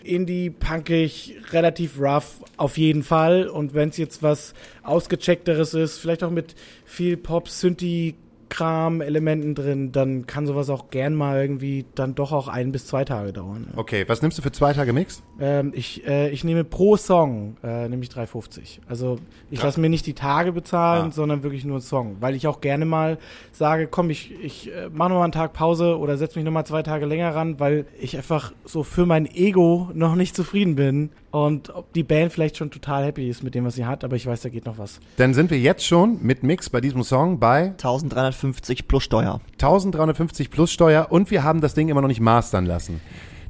indie, 0.03 0.49
punkig, 0.49 1.35
relativ 1.51 1.99
rough, 1.99 2.43
auf 2.57 2.79
jeden 2.79 3.03
Fall. 3.03 3.47
Und 3.47 3.75
wenn 3.75 3.89
es 3.89 3.97
jetzt 3.97 4.23
was 4.23 4.55
ausgecheckteres 4.81 5.75
ist, 5.75 5.99
vielleicht 5.99 6.23
auch 6.23 6.31
mit 6.31 6.55
viel 6.85 7.17
Pop, 7.17 7.49
Synthi, 7.49 8.15
Kram, 8.51 9.01
Elementen 9.01 9.55
drin, 9.55 9.91
dann 9.91 10.27
kann 10.27 10.45
sowas 10.45 10.69
auch 10.69 10.89
gern 10.91 11.15
mal 11.15 11.41
irgendwie 11.41 11.85
dann 11.95 12.13
doch 12.15 12.31
auch 12.33 12.47
ein 12.49 12.71
bis 12.71 12.85
zwei 12.85 13.05
Tage 13.05 13.33
dauern. 13.33 13.67
ja. 13.71 13.77
Okay, 13.79 14.03
was 14.07 14.21
nimmst 14.21 14.37
du 14.37 14.41
für 14.41 14.51
zwei 14.51 14.73
Tage 14.73 14.93
Mix? 14.93 15.23
Ähm, 15.39 15.71
ich, 15.73 16.05
äh, 16.05 16.29
ich 16.29 16.43
nehme 16.43 16.63
pro 16.63 16.97
Song 16.97 17.55
äh, 17.63 17.87
nämlich 17.89 18.09
3,50. 18.09 18.79
Also 18.87 19.17
ich 19.49 19.63
lasse 19.63 19.79
mir 19.79 19.89
nicht 19.89 20.05
die 20.05 20.13
Tage 20.13 20.51
bezahlen, 20.51 21.07
Ah. 21.07 21.11
sondern 21.11 21.43
wirklich 21.43 21.63
nur 21.65 21.75
einen 21.77 21.81
Song. 21.81 22.17
Weil 22.19 22.35
ich 22.35 22.45
auch 22.45 22.61
gerne 22.61 22.85
mal 22.85 23.17
sage, 23.53 23.87
komm, 23.87 24.09
ich, 24.09 24.31
ich 24.43 24.69
äh, 24.71 24.89
mache 24.91 25.09
nochmal 25.09 25.23
einen 25.23 25.31
Tag 25.31 25.53
Pause 25.53 25.97
oder 25.97 26.17
setze 26.17 26.37
mich 26.37 26.45
nochmal 26.45 26.65
zwei 26.65 26.83
Tage 26.83 27.05
länger 27.05 27.33
ran, 27.33 27.59
weil 27.59 27.85
ich 27.99 28.17
einfach 28.17 28.51
so 28.65 28.83
für 28.83 29.05
mein 29.05 29.25
Ego 29.33 29.89
noch 29.93 30.15
nicht 30.15 30.35
zufrieden 30.35 30.75
bin. 30.75 31.09
Und 31.31 31.73
ob 31.73 31.93
die 31.93 32.03
Band 32.03 32.33
vielleicht 32.33 32.57
schon 32.57 32.71
total 32.71 33.05
happy 33.05 33.29
ist 33.29 33.41
mit 33.41 33.55
dem, 33.55 33.63
was 33.63 33.75
sie 33.75 33.85
hat, 33.85 34.03
aber 34.03 34.17
ich 34.17 34.27
weiß, 34.27 34.41
da 34.41 34.49
geht 34.49 34.65
noch 34.65 34.77
was. 34.77 34.99
Dann 35.15 35.33
sind 35.33 35.49
wir 35.49 35.57
jetzt 35.57 35.85
schon 35.85 36.17
mit 36.21 36.43
Mix 36.43 36.69
bei 36.69 36.81
diesem 36.81 37.03
Song 37.03 37.39
bei 37.39 37.67
1350 37.67 38.40
plus 38.87 39.03
Steuer. 39.03 39.41
1350 39.53 40.49
plus 40.49 40.71
Steuer 40.71 41.07
und 41.09 41.31
wir 41.31 41.43
haben 41.43 41.61
das 41.61 41.73
Ding 41.73 41.89
immer 41.89 42.01
noch 42.01 42.07
nicht 42.07 42.21
mastern 42.21 42.65
lassen. 42.65 43.01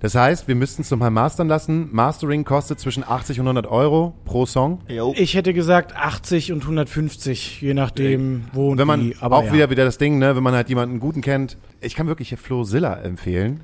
Das 0.01 0.15
heißt, 0.15 0.47
wir 0.47 0.55
müssten 0.55 0.81
es 0.81 0.89
nochmal 0.89 1.11
mastern 1.11 1.47
lassen. 1.47 1.89
Mastering 1.91 2.43
kostet 2.43 2.79
zwischen 2.79 3.03
80 3.03 3.39
und 3.39 3.45
100 3.45 3.67
Euro 3.67 4.13
pro 4.25 4.47
Song. 4.47 4.79
Jo. 4.87 5.13
Ich 5.15 5.35
hätte 5.35 5.53
gesagt 5.53 5.95
80 5.95 6.51
und 6.51 6.63
150, 6.63 7.61
je 7.61 7.75
nachdem, 7.75 8.45
wo 8.51 8.71
und 8.71 8.79
Wenn 8.79 8.87
man 8.87 9.01
wie. 9.01 9.15
Aber 9.19 9.37
auch 9.37 9.45
ja. 9.45 9.53
wieder 9.53 9.69
wieder 9.69 9.85
das 9.85 9.99
Ding, 9.99 10.17
ne, 10.17 10.35
wenn 10.35 10.41
man 10.41 10.55
halt 10.55 10.69
jemanden 10.69 10.99
guten 10.99 11.21
kennt. 11.21 11.55
Ich 11.81 11.93
kann 11.93 12.07
wirklich 12.07 12.35
Flo 12.37 12.63
Silla 12.63 12.95
empfehlen, 12.95 13.61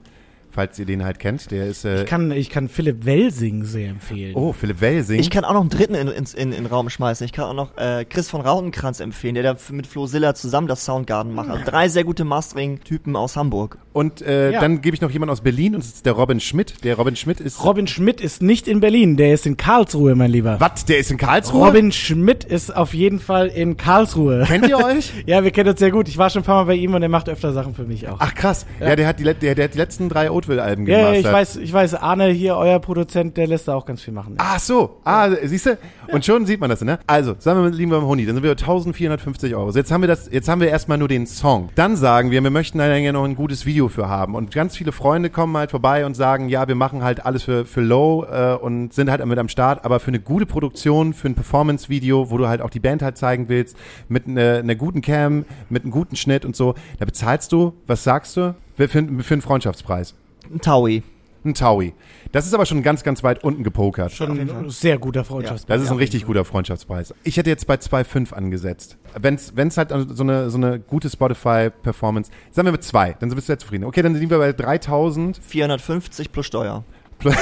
falls 0.57 0.79
ihr 0.79 0.87
den 0.87 1.05
halt 1.05 1.19
kennt. 1.19 1.51
Der 1.51 1.67
ist 1.67 1.85
äh, 1.85 2.01
Ich 2.01 2.07
kann, 2.07 2.31
ich 2.31 2.49
kann 2.49 2.67
Philipp 2.67 3.05
Welsing 3.05 3.63
sehr 3.63 3.91
empfehlen. 3.91 4.33
Oh, 4.35 4.53
Philipp 4.53 4.81
Welsing. 4.81 5.19
Ich 5.19 5.29
kann 5.29 5.45
auch 5.45 5.53
noch 5.53 5.61
einen 5.61 5.69
dritten 5.69 5.93
in, 5.93 6.07
in, 6.07 6.25
in, 6.25 6.33
in 6.35 6.51
den 6.51 6.65
Raum 6.65 6.89
schmeißen. 6.89 7.23
Ich 7.25 7.31
kann 7.31 7.45
auch 7.45 7.53
noch 7.53 7.77
äh, 7.77 8.05
Chris 8.05 8.27
von 8.27 8.41
Rautenkranz 8.41 8.99
empfehlen, 8.99 9.35
der 9.35 9.43
da 9.43 9.55
mit 9.69 9.85
Flo 9.85 10.07
Silla 10.07 10.33
zusammen 10.33 10.67
das 10.67 10.83
Soundgarden 10.83 11.31
macht. 11.31 11.51
Also 11.51 11.63
drei 11.63 11.89
sehr 11.89 12.03
gute 12.03 12.25
Mastering-Typen 12.25 13.15
aus 13.15 13.35
Hamburg. 13.35 13.77
Und 13.97 14.21
äh, 14.21 14.51
Ja. 14.51 14.61
dann 14.61 14.81
gebe 14.81 14.95
ich 14.95 15.01
noch 15.01 15.09
jemanden 15.09 15.31
aus 15.31 15.41
Berlin 15.41 15.73
und 15.75 15.83
das 15.83 15.87
ist 15.95 16.05
der 16.05 16.13
Robin 16.13 16.39
Schmidt. 16.39 16.83
Der 16.83 16.95
Robin 16.95 17.15
Schmidt 17.15 17.39
ist 17.39 17.63
Robin 17.63 17.87
Schmidt 17.87 18.21
ist 18.21 18.41
nicht 18.43 18.67
in 18.67 18.79
Berlin, 18.79 19.17
der 19.17 19.33
ist 19.33 19.45
in 19.47 19.57
Karlsruhe, 19.57 20.13
mein 20.15 20.29
Lieber. 20.31 20.57
Was? 20.59 20.85
Der 20.85 20.99
ist 20.99 21.09
in 21.11 21.17
Karlsruhe? 21.17 21.65
Robin 21.65 21.91
Schmidt 21.91 22.43
ist 22.43 22.75
auf 22.75 22.93
jeden 22.93 23.19
Fall 23.19 23.47
in 23.47 23.75
Karlsruhe. 23.75 24.43
Kennt 24.45 24.67
ihr 24.69 24.77
euch? 24.85 25.11
Ja, 25.25 25.43
wir 25.43 25.51
kennen 25.51 25.69
uns 25.69 25.79
sehr 25.79 25.91
gut. 25.91 26.07
Ich 26.07 26.17
war 26.17 26.29
schon 26.29 26.43
ein 26.43 26.45
paar 26.45 26.63
Mal 26.63 26.65
bei 26.65 26.75
ihm 26.75 26.93
und 26.93 27.01
er 27.01 27.09
macht 27.09 27.27
öfter 27.27 27.53
Sachen 27.53 27.73
für 27.73 27.83
mich 27.85 28.07
auch. 28.07 28.17
Ach 28.19 28.33
krass. 28.35 28.65
Ja, 28.79 28.95
der 28.95 29.07
hat 29.07 29.19
die 29.19 29.23
der, 29.23 29.33
der 29.55 29.63
hat 29.65 29.73
die 29.73 29.77
letzten 29.77 30.09
drei 30.09 30.29
Oatville-Alben 30.31 30.85
ja, 30.87 30.99
ja, 30.99 31.13
ich 31.13 31.25
weiß, 31.25 31.57
ich 31.57 31.73
weiß, 31.73 31.95
Arne 31.95 32.27
hier, 32.29 32.55
euer 32.55 32.79
Produzent, 32.79 33.35
der 33.37 33.47
lässt 33.47 33.67
da 33.67 33.73
auch 33.73 33.85
ganz 33.85 34.01
viel 34.01 34.13
machen. 34.13 34.35
Ach 34.37 34.59
so, 34.59 34.97
ah, 35.03 35.29
siehst 35.43 35.65
du? 35.65 35.77
Und 36.09 36.23
schon 36.23 36.45
sieht 36.45 36.61
man 36.61 36.69
das, 36.69 36.81
ne? 36.81 36.99
Also, 37.07 37.35
sagen 37.39 37.61
wir, 37.63 37.69
liegen 37.71 37.91
wir 37.91 37.97
beim 37.99 38.07
Huni, 38.07 38.25
dann 38.25 38.35
sind 38.35 38.43
wir 38.43 38.51
bei 38.55 38.59
1450 38.61 39.55
Euro. 39.55 39.71
Jetzt 39.71 39.91
haben 39.91 40.01
wir 40.01 40.07
das, 40.07 40.29
jetzt 40.31 40.47
haben 40.47 40.61
wir 40.61 40.69
erstmal 40.69 40.97
nur 40.97 41.07
den 41.07 41.25
Song. 41.27 41.69
Dann 41.75 41.95
sagen 41.95 42.31
wir, 42.31 42.41
wir 42.43 42.49
möchten 42.51 42.77
da 42.77 42.95
ja 42.95 43.11
noch 43.11 43.25
ein 43.25 43.35
gutes 43.35 43.65
Video 43.65 43.86
für 43.89 44.07
haben. 44.07 44.35
Und 44.35 44.51
ganz 44.51 44.75
viele 44.77 44.91
Freunde 44.91 45.29
kommen 45.29 45.55
halt 45.57 45.71
vorbei 45.71 46.05
und 46.05 46.15
sagen, 46.15 46.49
ja, 46.49 46.67
wir 46.67 46.75
machen 46.75 47.03
halt 47.03 47.25
alles 47.25 47.43
für, 47.43 47.65
für 47.65 47.81
Low 47.81 48.25
äh, 48.25 48.55
und 48.55 48.93
sind 48.93 49.09
halt 49.09 49.25
mit 49.25 49.39
am 49.39 49.49
Start, 49.49 49.85
aber 49.85 49.99
für 49.99 50.09
eine 50.09 50.19
gute 50.19 50.45
Produktion, 50.45 51.13
für 51.13 51.27
ein 51.27 51.35
Performance-Video, 51.35 52.29
wo 52.29 52.37
du 52.37 52.47
halt 52.47 52.61
auch 52.61 52.69
die 52.69 52.79
Band 52.79 53.01
halt 53.01 53.17
zeigen 53.17 53.49
willst, 53.49 53.77
mit 54.07 54.27
einer 54.27 54.57
einer 54.59 54.75
guten 54.75 55.01
Cam, 55.01 55.45
mit 55.69 55.83
einem 55.83 55.91
guten 55.91 56.15
Schnitt 56.15 56.45
und 56.45 56.55
so, 56.55 56.75
da 56.99 57.05
bezahlst 57.05 57.51
du, 57.51 57.73
was 57.85 58.03
sagst 58.03 58.37
du? 58.37 58.55
Für, 58.75 58.87
für 58.87 58.99
einen 58.99 59.41
Freundschaftspreis. 59.41 60.13
Ein 60.51 60.61
Taui. 60.61 61.03
Ein 61.47 61.53
Taui. 61.53 61.93
Das 62.33 62.45
ist 62.45 62.53
aber 62.53 62.65
schon 62.65 62.83
ganz, 62.83 63.03
ganz 63.03 63.23
weit 63.23 63.41
unten 63.43 63.63
gepokert. 63.63 64.11
Schon 64.11 64.37
ein 64.37 64.69
sehr 64.69 64.97
guter 64.97 65.23
Freundschaftspreis. 65.23 65.77
Das 65.77 65.85
ist 65.85 65.91
ein 65.91 65.97
richtig 65.97 66.25
guter 66.25 66.43
Freundschaftspreis. 66.43 67.13
Ich 67.23 67.37
hätte 67.37 67.49
jetzt 67.49 67.65
bei 67.67 67.75
2,5 67.75 68.33
angesetzt. 68.33 68.97
Wenn's, 69.17 69.53
wenn's 69.55 69.77
halt 69.77 69.89
so 69.89 70.23
eine, 70.23 70.49
so 70.49 70.57
eine 70.57 70.79
gute 70.79 71.09
Spotify-Performance, 71.09 72.31
sagen 72.51 72.67
wir 72.67 72.73
mit 72.73 72.83
2, 72.83 73.13
dann 73.19 73.29
bist 73.29 73.47
du 73.47 73.51
sehr 73.51 73.59
zufrieden. 73.59 73.85
Okay, 73.85 74.01
dann 74.01 74.13
sind 74.15 74.29
wir 74.29 74.37
bei 74.39 74.51
3000. 74.51 75.39
450 75.41 76.31
plus 76.33 76.45
Steuer. 76.45 76.83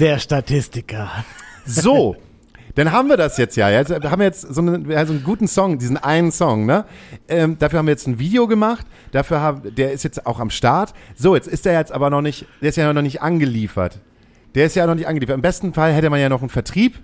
Der 0.00 0.18
Statistiker. 0.18 1.10
So. 1.64 2.16
Dann 2.74 2.92
haben 2.92 3.08
wir 3.08 3.16
das 3.16 3.36
jetzt 3.36 3.56
ja. 3.56 3.68
Jetzt 3.70 3.90
haben 3.90 4.18
wir 4.18 4.26
jetzt 4.26 4.42
so, 4.42 4.60
eine, 4.60 4.96
also 4.96 5.12
einen 5.12 5.24
guten 5.24 5.48
Song, 5.48 5.78
diesen 5.78 5.96
einen 5.96 6.32
Song, 6.32 6.66
ne? 6.66 6.84
Ähm, 7.28 7.58
dafür 7.58 7.78
haben 7.78 7.86
wir 7.86 7.92
jetzt 7.92 8.06
ein 8.06 8.18
Video 8.18 8.46
gemacht. 8.46 8.86
Dafür 9.12 9.40
haben, 9.40 9.74
der 9.74 9.92
ist 9.92 10.02
jetzt 10.02 10.26
auch 10.26 10.40
am 10.40 10.50
Start. 10.50 10.94
So, 11.16 11.34
jetzt 11.34 11.48
ist 11.48 11.64
der 11.64 11.74
jetzt 11.74 11.92
aber 11.92 12.10
noch 12.10 12.22
nicht, 12.22 12.46
der 12.60 12.68
ist 12.70 12.76
ja 12.76 12.92
noch 12.92 13.02
nicht 13.02 13.22
angeliefert. 13.22 14.00
Der 14.54 14.66
ist 14.66 14.76
ja 14.76 14.86
noch 14.86 14.94
nicht 14.94 15.06
angeliefert. 15.06 15.34
Im 15.34 15.42
besten 15.42 15.72
Fall 15.72 15.92
hätte 15.92 16.10
man 16.10 16.20
ja 16.20 16.28
noch 16.28 16.40
einen 16.40 16.50
Vertrieb. 16.50 16.98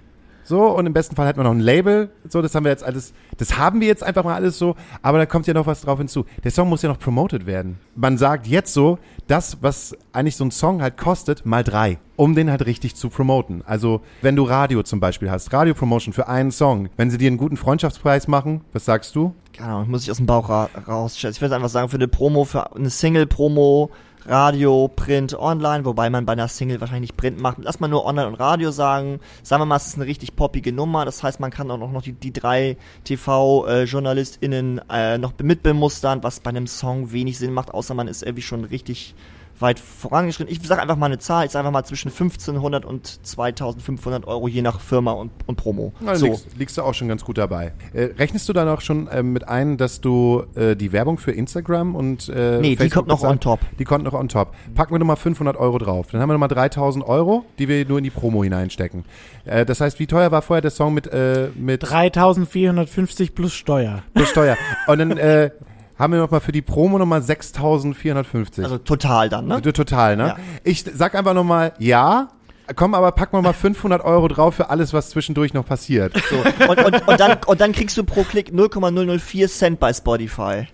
So, 0.46 0.62
und 0.62 0.86
im 0.86 0.92
besten 0.92 1.16
Fall 1.16 1.26
hätten 1.26 1.40
wir 1.40 1.44
noch 1.44 1.50
ein 1.50 1.58
Label. 1.58 2.08
So, 2.28 2.40
das 2.40 2.54
haben 2.54 2.62
wir 2.64 2.70
jetzt 2.70 2.84
alles, 2.84 3.12
das 3.36 3.58
haben 3.58 3.80
wir 3.80 3.88
jetzt 3.88 4.04
einfach 4.04 4.22
mal 4.22 4.36
alles 4.36 4.56
so. 4.58 4.76
Aber 5.02 5.18
da 5.18 5.26
kommt 5.26 5.48
ja 5.48 5.54
noch 5.54 5.66
was 5.66 5.80
drauf 5.80 5.98
hinzu. 5.98 6.24
Der 6.44 6.52
Song 6.52 6.68
muss 6.68 6.82
ja 6.82 6.88
noch 6.88 7.00
promoted 7.00 7.46
werden. 7.46 7.80
Man 7.96 8.16
sagt 8.16 8.46
jetzt 8.46 8.72
so, 8.72 9.00
das, 9.26 9.58
was 9.60 9.96
eigentlich 10.12 10.36
so 10.36 10.44
ein 10.44 10.52
Song 10.52 10.82
halt 10.82 10.96
kostet, 10.98 11.44
mal 11.44 11.64
drei, 11.64 11.98
um 12.14 12.36
den 12.36 12.48
halt 12.48 12.64
richtig 12.64 12.94
zu 12.94 13.08
promoten. 13.08 13.62
Also, 13.66 14.02
wenn 14.22 14.36
du 14.36 14.44
Radio 14.44 14.84
zum 14.84 15.00
Beispiel 15.00 15.32
hast, 15.32 15.52
Radio-Promotion 15.52 16.12
für 16.12 16.28
einen 16.28 16.52
Song, 16.52 16.90
wenn 16.96 17.10
sie 17.10 17.18
dir 17.18 17.26
einen 17.26 17.38
guten 17.38 17.56
Freundschaftspreis 17.56 18.28
machen, 18.28 18.60
was 18.72 18.84
sagst 18.84 19.16
du? 19.16 19.34
Keine 19.52 19.72
Ahnung, 19.72 19.90
muss 19.90 20.04
ich 20.04 20.12
aus 20.12 20.18
dem 20.18 20.26
Bauch 20.26 20.48
ra 20.48 20.70
rausstellen. 20.86 21.34
Ich 21.34 21.40
würde 21.40 21.56
einfach 21.56 21.70
sagen, 21.70 21.88
für 21.88 21.96
eine 21.96 22.06
Promo, 22.06 22.44
für 22.44 22.76
eine 22.76 22.90
Single-Promo, 22.90 23.90
Radio, 24.28 24.88
Print, 24.88 25.38
Online, 25.38 25.84
wobei 25.84 26.10
man 26.10 26.26
bei 26.26 26.32
einer 26.32 26.48
Single 26.48 26.80
wahrscheinlich 26.80 27.12
nicht 27.12 27.16
Print 27.16 27.40
macht. 27.40 27.58
Lass 27.60 27.80
mal 27.80 27.88
nur 27.88 28.04
Online 28.04 28.26
und 28.26 28.34
Radio 28.34 28.70
sagen. 28.70 29.20
Sagen 29.42 29.62
wir 29.62 29.66
mal, 29.66 29.76
es 29.76 29.86
ist 29.86 29.96
eine 29.96 30.06
richtig 30.06 30.34
poppige 30.34 30.72
Nummer. 30.72 31.04
Das 31.04 31.22
heißt, 31.22 31.38
man 31.38 31.50
kann 31.50 31.70
auch 31.70 31.78
noch 31.78 32.02
die, 32.02 32.12
die 32.12 32.32
drei 32.32 32.76
TV-JournalistInnen 33.04 34.80
äh, 34.90 35.18
noch 35.18 35.32
mit 35.42 35.62
bemustern, 35.62 36.22
was 36.22 36.40
bei 36.40 36.50
einem 36.50 36.66
Song 36.66 37.12
wenig 37.12 37.38
Sinn 37.38 37.52
macht, 37.52 37.72
außer 37.72 37.94
man 37.94 38.08
ist 38.08 38.22
irgendwie 38.22 38.42
schon 38.42 38.64
richtig 38.64 39.14
weit 39.60 39.78
vorangeschritten. 39.80 40.52
Ich 40.52 40.66
sage 40.66 40.82
einfach 40.82 40.96
mal 40.96 41.06
eine 41.06 41.18
Zahl, 41.18 41.46
ich 41.46 41.52
sage 41.52 41.66
einfach 41.66 41.72
mal 41.72 41.84
zwischen 41.84 42.08
1500 42.08 42.84
und 42.84 43.26
2500 43.26 44.26
Euro 44.26 44.48
je 44.48 44.62
nach 44.62 44.80
Firma 44.80 45.12
und, 45.12 45.30
und 45.46 45.56
Promo. 45.56 45.92
Also 46.04 46.26
so. 46.26 46.32
liegst, 46.32 46.46
liegst 46.58 46.78
du 46.78 46.82
auch 46.82 46.94
schon 46.94 47.08
ganz 47.08 47.24
gut 47.24 47.38
dabei. 47.38 47.72
Äh, 47.92 48.10
rechnest 48.18 48.48
du 48.48 48.52
dann 48.52 48.68
auch 48.68 48.80
schon 48.80 49.08
äh, 49.08 49.22
mit 49.22 49.48
ein, 49.48 49.76
dass 49.76 50.00
du 50.00 50.44
äh, 50.54 50.76
die 50.76 50.92
Werbung 50.92 51.18
für 51.18 51.32
Instagram 51.32 51.94
und 51.94 52.28
äh, 52.28 52.58
Nee, 52.60 52.70
die 52.70 52.76
Facebook 52.76 52.92
kommt 52.94 53.08
noch 53.08 53.18
bezahlt- 53.20 53.32
on 53.32 53.40
top. 53.40 53.60
Die 53.78 53.84
kommt 53.84 54.04
noch 54.04 54.12
on 54.14 54.28
top. 54.28 54.54
Packen 54.74 54.94
wir 54.94 54.98
nochmal 54.98 55.16
500 55.16 55.56
Euro 55.56 55.78
drauf. 55.78 56.08
Dann 56.12 56.20
haben 56.20 56.28
wir 56.28 56.34
nochmal 56.34 56.48
3000 56.48 57.06
Euro, 57.06 57.44
die 57.58 57.68
wir 57.68 57.84
nur 57.86 57.98
in 57.98 58.04
die 58.04 58.10
Promo 58.10 58.44
hineinstecken. 58.44 59.04
Äh, 59.44 59.64
das 59.64 59.80
heißt, 59.80 59.98
wie 59.98 60.06
teuer 60.06 60.30
war 60.30 60.42
vorher 60.42 60.60
der 60.62 60.70
Song 60.70 60.94
mit, 60.94 61.06
äh, 61.06 61.48
mit 61.54 61.82
3450 61.88 63.34
plus 63.34 63.52
Steuer. 63.54 64.02
plus 64.14 64.28
Steuer? 64.28 64.56
Und 64.86 64.98
dann 64.98 65.16
äh, 65.16 65.50
haben 65.98 66.12
wir 66.12 66.20
nochmal 66.20 66.40
für 66.40 66.52
die 66.52 66.62
Promo 66.62 66.98
nochmal 66.98 67.22
6450. 67.22 68.64
Also 68.64 68.78
total 68.78 69.28
dann, 69.28 69.46
ne? 69.46 69.60
Du- 69.60 69.72
Total, 69.72 70.16
ne? 70.16 70.26
Ja. 70.28 70.36
Ich 70.64 70.84
sag 70.94 71.14
einfach 71.14 71.34
nochmal 71.34 71.72
ja. 71.78 72.28
Komm, 72.74 72.94
aber 72.94 73.12
pack 73.12 73.32
mal 73.32 73.42
mal 73.42 73.52
500 73.52 74.04
Euro 74.04 74.26
drauf 74.26 74.56
für 74.56 74.70
alles, 74.70 74.92
was 74.92 75.10
zwischendurch 75.10 75.54
noch 75.54 75.64
passiert. 75.64 76.14
So. 76.28 76.36
Und, 76.68 76.84
und, 76.84 77.08
und, 77.08 77.20
dann, 77.20 77.38
und 77.46 77.60
dann 77.60 77.70
kriegst 77.72 77.96
du 77.96 78.02
pro 78.02 78.24
Klick 78.24 78.52
0,004 78.52 79.48
Cent 79.48 79.78
bei 79.78 79.92
Spotify. 79.92 80.66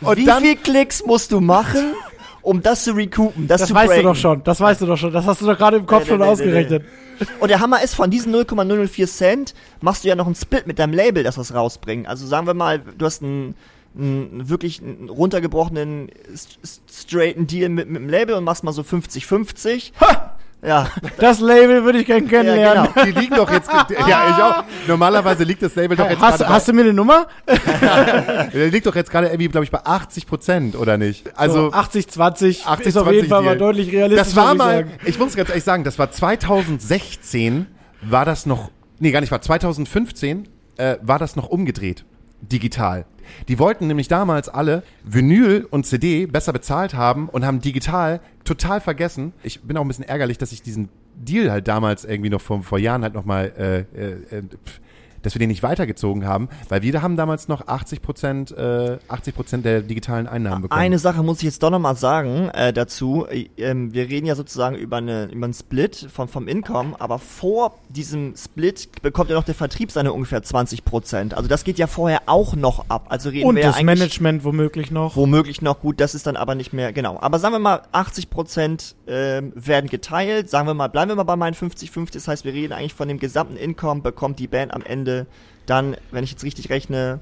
Und 0.00 0.16
Wie 0.16 0.24
dann- 0.24 0.42
viel 0.42 0.56
Klicks 0.56 1.04
musst 1.06 1.30
du 1.30 1.40
machen, 1.40 1.94
um 2.42 2.60
das 2.60 2.82
zu 2.82 2.92
recoupen, 2.92 3.46
das, 3.46 3.60
Das 3.60 3.68
zu 3.68 3.74
weißt 3.76 3.84
du 3.90 3.94
breaken? 3.94 4.04
doch 4.08 4.16
schon. 4.16 4.42
Das 4.42 4.60
weißt 4.60 4.80
du 4.80 4.86
doch 4.86 4.96
schon. 4.96 5.12
Das 5.12 5.24
hast 5.26 5.40
du 5.40 5.46
doch 5.46 5.56
gerade 5.56 5.76
im 5.76 5.86
Kopf 5.86 6.02
Nee, 6.04 6.08
schon 6.08 6.18
nee, 6.18 6.24
nee, 6.24 6.30
ausgerechnet. 6.32 6.84
Und 7.38 7.50
der 7.50 7.60
Hammer 7.60 7.82
ist, 7.84 7.94
von 7.94 8.10
diesen 8.10 8.32
0,004 8.32 9.06
Cent 9.06 9.54
machst 9.80 10.02
du 10.02 10.08
ja 10.08 10.16
noch 10.16 10.26
einen 10.26 10.34
Split 10.34 10.66
mit 10.66 10.80
deinem 10.80 10.92
Label, 10.92 11.22
das 11.22 11.36
das 11.36 11.54
rausbringt. 11.54 12.08
Also 12.08 12.26
sagen 12.26 12.48
wir 12.48 12.54
mal, 12.54 12.80
du 12.80 13.04
hast 13.06 13.22
einen, 13.22 13.54
einen 13.96 14.48
wirklich 14.48 14.80
einen 14.82 15.08
runtergebrochenen, 15.08 16.08
st- 16.34 16.58
st- 16.64 16.80
straighten 17.08 17.46
Deal 17.46 17.68
mit, 17.68 17.88
mit 17.88 18.00
dem 18.02 18.08
Label 18.08 18.34
und 18.36 18.44
machst 18.44 18.64
mal 18.64 18.72
so 18.72 18.82
50-50. 18.82 19.92
Ja, 20.64 20.86
Das 21.18 21.40
Label 21.40 21.82
würde 21.84 21.98
ich 21.98 22.06
gerne 22.06 22.24
kennenlernen. 22.28 22.88
genau. 22.94 23.04
Die 23.04 23.10
liegen 23.10 23.34
doch 23.34 23.50
jetzt. 23.50 23.68
Ja, 23.72 24.30
ich 24.30 24.42
auch. 24.42 24.64
Normalerweise 24.86 25.42
liegt 25.42 25.60
das 25.60 25.74
Label 25.74 25.96
doch 25.96 26.08
jetzt 26.08 26.20
Hast, 26.20 26.38
gerade. 26.38 26.52
hast 26.54 26.68
du 26.68 26.72
mir 26.72 26.82
eine 26.82 26.92
Nummer? 26.92 27.26
Der 28.52 28.68
liegt 28.70 28.86
doch 28.86 28.94
jetzt 28.94 29.10
gerade 29.10 29.26
irgendwie, 29.26 29.48
glaube 29.48 29.64
ich, 29.64 29.72
bei 29.72 29.84
80 29.84 30.26
Prozent, 30.28 30.76
oder 30.76 30.98
nicht? 30.98 31.36
Also 31.36 31.64
Also. 31.66 31.72
80, 31.72 32.08
20 32.08 32.66
80, 32.66 32.86
ist 32.86 32.96
auf 32.96 33.06
jeden 33.06 33.26
20 33.26 33.28
Fall 33.28 33.42
mal 33.42 33.58
deutlich 33.58 33.90
realistischer. 33.92 34.24
Das 34.24 34.36
war 34.36 34.52
ich 34.52 34.58
mal, 34.58 34.74
sagen. 34.76 34.90
ich 35.04 35.18
muss 35.18 35.34
ganz 35.34 35.48
ehrlich 35.48 35.64
sagen, 35.64 35.82
das 35.84 35.98
war 35.98 36.10
2016, 36.12 37.66
war 38.02 38.24
das 38.24 38.46
noch, 38.46 38.70
nee, 39.00 39.10
gar 39.10 39.20
nicht, 39.20 39.30
war 39.32 39.42
2015, 39.42 40.48
äh, 40.76 40.96
war 41.02 41.18
das 41.18 41.36
noch 41.36 41.48
umgedreht, 41.48 42.04
digital. 42.40 43.04
Die 43.48 43.58
wollten 43.58 43.86
nämlich 43.86 44.08
damals 44.08 44.48
alle 44.48 44.82
Vinyl 45.04 45.66
und 45.70 45.86
CD 45.86 46.26
besser 46.26 46.52
bezahlt 46.52 46.94
haben 46.94 47.28
und 47.28 47.44
haben 47.44 47.60
digital 47.60 48.20
total 48.44 48.80
vergessen. 48.80 49.32
Ich 49.42 49.60
bin 49.62 49.76
auch 49.76 49.82
ein 49.82 49.88
bisschen 49.88 50.04
ärgerlich, 50.04 50.38
dass 50.38 50.52
ich 50.52 50.62
diesen 50.62 50.88
Deal 51.14 51.50
halt 51.50 51.68
damals 51.68 52.04
irgendwie 52.04 52.30
noch 52.30 52.40
vor, 52.40 52.62
vor 52.62 52.78
Jahren 52.78 53.02
halt 53.02 53.14
nochmal, 53.14 53.52
äh, 53.56 54.00
äh, 54.00 54.38
äh, 54.38 54.42
dass 55.22 55.34
wir 55.34 55.38
den 55.38 55.48
nicht 55.48 55.62
weitergezogen 55.62 56.26
haben, 56.26 56.48
weil 56.68 56.82
wir 56.82 57.02
haben 57.02 57.16
damals 57.16 57.48
noch 57.48 57.66
80 57.66 58.02
Prozent, 58.02 58.50
äh, 58.52 58.98
80 59.08 59.34
Prozent 59.34 59.64
der 59.64 59.82
digitalen 59.82 60.26
Einnahmen 60.26 60.62
bekommen. 60.62 60.80
Eine 60.80 60.98
Sache 60.98 61.22
muss 61.22 61.38
ich 61.38 61.44
jetzt 61.44 61.62
doch 61.62 61.70
nochmal 61.70 61.96
sagen 61.96 62.48
äh, 62.50 62.72
dazu. 62.72 63.26
Äh, 63.28 63.48
wir 63.56 64.08
reden 64.08 64.26
ja 64.26 64.34
sozusagen 64.34 64.76
über, 64.76 64.98
eine, 64.98 65.26
über 65.26 65.44
einen 65.44 65.54
Split 65.54 66.08
vom, 66.12 66.28
vom 66.28 66.48
Income, 66.48 66.96
aber 66.98 67.18
vor 67.18 67.78
diesem 67.88 68.34
Split 68.36 69.02
bekommt 69.02 69.30
ja 69.30 69.36
noch 69.36 69.44
der 69.44 69.54
Vertrieb 69.54 69.90
seine 69.90 70.12
ungefähr 70.12 70.42
20 70.42 70.84
Prozent. 70.84 71.34
Also 71.34 71.48
das 71.48 71.64
geht 71.64 71.78
ja 71.78 71.86
vorher 71.86 72.22
auch 72.26 72.54
noch 72.54 72.88
ab. 72.88 73.06
Also 73.08 73.30
reden 73.30 73.48
Und 73.48 73.56
wir 73.56 73.62
ja 73.62 73.68
das 73.68 73.76
eigentlich 73.76 73.98
Management 73.98 74.44
womöglich 74.44 74.90
noch. 74.90 75.16
womöglich 75.16 75.62
noch 75.62 75.80
gut, 75.80 76.00
das 76.00 76.14
ist 76.14 76.26
dann 76.26 76.36
aber 76.36 76.54
nicht 76.54 76.72
mehr, 76.72 76.92
genau. 76.92 77.18
Aber 77.20 77.38
sagen 77.38 77.54
wir 77.54 77.58
mal, 77.58 77.82
80 77.92 78.30
Prozent 78.30 78.96
ähm, 79.06 79.52
werden 79.54 79.88
geteilt. 79.88 80.50
Sagen 80.50 80.66
wir 80.66 80.74
mal, 80.74 80.88
bleiben 80.88 81.10
wir 81.10 81.16
mal 81.16 81.22
bei 81.22 81.36
meinen 81.36 81.54
50-50. 81.54 82.12
Das 82.14 82.28
heißt, 82.28 82.44
wir 82.44 82.52
reden 82.52 82.72
eigentlich 82.72 82.94
von 82.94 83.08
dem 83.08 83.18
gesamten 83.18 83.56
Income, 83.56 84.02
bekommt 84.02 84.38
die 84.38 84.48
Band 84.48 84.74
am 84.74 84.82
Ende 84.82 85.11
dann, 85.66 85.96
wenn 86.10 86.24
ich 86.24 86.30
jetzt 86.30 86.44
richtig 86.44 86.70
rechne, 86.70 87.20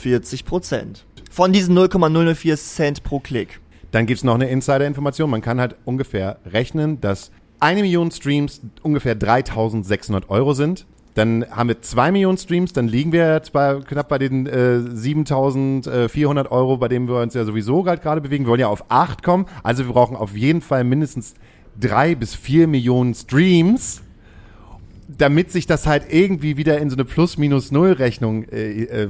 40 0.00 0.44
Prozent. 0.44 1.04
Von 1.30 1.52
diesen 1.52 1.74
0,004 1.74 2.56
Cent 2.56 3.02
pro 3.02 3.20
Klick. 3.20 3.60
Dann 3.90 4.06
gibt's 4.06 4.24
noch 4.24 4.34
eine 4.34 4.48
Insider-Information. 4.48 5.30
Man 5.30 5.42
kann 5.42 5.60
halt 5.60 5.76
ungefähr 5.84 6.38
rechnen, 6.46 7.00
dass 7.00 7.30
eine 7.58 7.82
Million 7.82 8.10
Streams 8.10 8.62
ungefähr 8.82 9.14
3600 9.14 10.30
Euro 10.30 10.54
sind. 10.54 10.86
Dann 11.14 11.44
haben 11.50 11.68
wir 11.68 11.82
zwei 11.82 12.12
Millionen 12.12 12.38
Streams, 12.38 12.72
dann 12.72 12.86
liegen 12.86 13.12
wir 13.12 13.42
bei, 13.52 13.80
knapp 13.80 14.08
bei 14.08 14.18
den 14.18 14.46
äh, 14.46 14.80
7400 14.80 16.50
Euro, 16.52 16.76
bei 16.76 16.88
denen 16.88 17.08
wir 17.08 17.20
uns 17.20 17.34
ja 17.34 17.44
sowieso 17.44 17.82
gerade 17.82 18.20
bewegen. 18.20 18.44
Wir 18.44 18.50
wollen 18.50 18.60
ja 18.60 18.68
auf 18.68 18.84
acht 18.90 19.22
kommen. 19.22 19.46
Also 19.62 19.86
wir 19.86 19.92
brauchen 19.92 20.16
auf 20.16 20.36
jeden 20.36 20.60
Fall 20.60 20.84
mindestens 20.84 21.34
drei 21.78 22.14
bis 22.14 22.34
vier 22.34 22.68
Millionen 22.68 23.14
Streams, 23.14 24.02
damit 25.18 25.50
sich 25.50 25.66
das 25.66 25.86
halt 25.86 26.04
irgendwie 26.10 26.56
wieder 26.56 26.78
in 26.78 26.90
so 26.90 26.96
eine 26.96 27.04
Plus-Minus-Null-Rechnung 27.04 28.44
äh, 28.44 28.84
äh, 28.84 29.08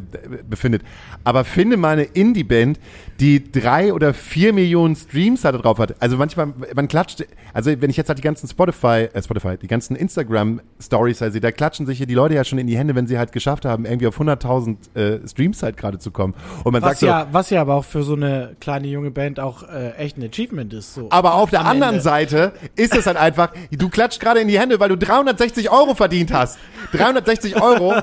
befindet. 0.49 0.83
Aber 1.25 1.45
finde 1.45 1.77
mal 1.77 1.93
eine 1.93 2.05
Indie-Band, 2.05 2.79
die 3.21 3.51
drei 3.51 3.93
oder 3.93 4.15
vier 4.15 4.53
Millionen 4.53 4.97
Streams 4.97 5.43
da 5.43 5.53
drauf 5.53 5.79
hat. 5.79 5.95
Also 6.01 6.17
manchmal, 6.17 6.53
man 6.75 6.89
klatscht, 6.89 7.25
also 7.53 7.71
wenn 7.81 7.91
ich 7.91 7.97
jetzt 7.97 8.09
halt 8.09 8.19
die 8.19 8.23
ganzen 8.23 8.49
Spotify, 8.49 9.09
äh 9.13 9.23
Spotify, 9.23 9.57
die 9.59 9.67
ganzen 9.67 9.95
Instagram-Stories 9.97 11.21
halt 11.21 11.33
sehe, 11.33 11.41
da 11.41 11.53
klatschen 11.53 11.87
sich 11.87 11.99
hier 11.99 12.07
die 12.07 12.15
Leute 12.15 12.35
ja 12.35 12.45
schon 12.45 12.59
in 12.59 12.67
die 12.67 12.79
Hände, 12.79 12.95
wenn 12.95 13.07
sie 13.07 13.19
halt 13.19 13.33
geschafft 13.33 13.65
haben, 13.65 13.85
irgendwie 13.85 14.07
auf 14.07 14.19
100.000 14.19 14.97
äh, 14.97 15.29
Streams 15.29 15.63
halt 15.63 15.77
gerade 15.77 15.99
zu 15.99 16.11
kommen. 16.11 16.35
Und 16.65 16.73
man 16.73 16.83
Was 16.83 16.91
sagt 16.91 17.01
so, 17.01 17.07
ja, 17.07 17.27
was 17.33 17.51
ja 17.51 17.61
aber 17.61 17.75
auch 17.75 17.85
für 17.85 18.03
so 18.03 18.15
eine 18.15 18.57
kleine 18.61 18.89
junge 18.89 19.11
Band 19.11 19.39
auch 19.39 19.63
äh, 19.69 19.93
echt 19.97 20.17
ein 20.17 20.25
Achievement 20.25 20.73
ist. 20.73 20.95
So. 20.95 21.09
Aber 21.11 21.35
auf 21.35 21.51
der 21.51 21.67
anderen 21.67 21.95
Ende. 21.95 22.03
Seite 22.03 22.53
ist 22.77 22.97
es 22.97 23.07
halt 23.07 23.17
einfach, 23.17 23.53
du 23.71 23.89
klatscht 23.89 24.21
gerade 24.21 24.41
in 24.41 24.49
die 24.49 24.59
Hände, 24.59 24.81
weil 24.81 24.89
du 24.89 24.97
360 24.97 25.71
Euro 25.71 25.90
verdient 25.95 26.33
hast. 26.33 26.59
360 26.93 27.61
Euro, 27.63 27.95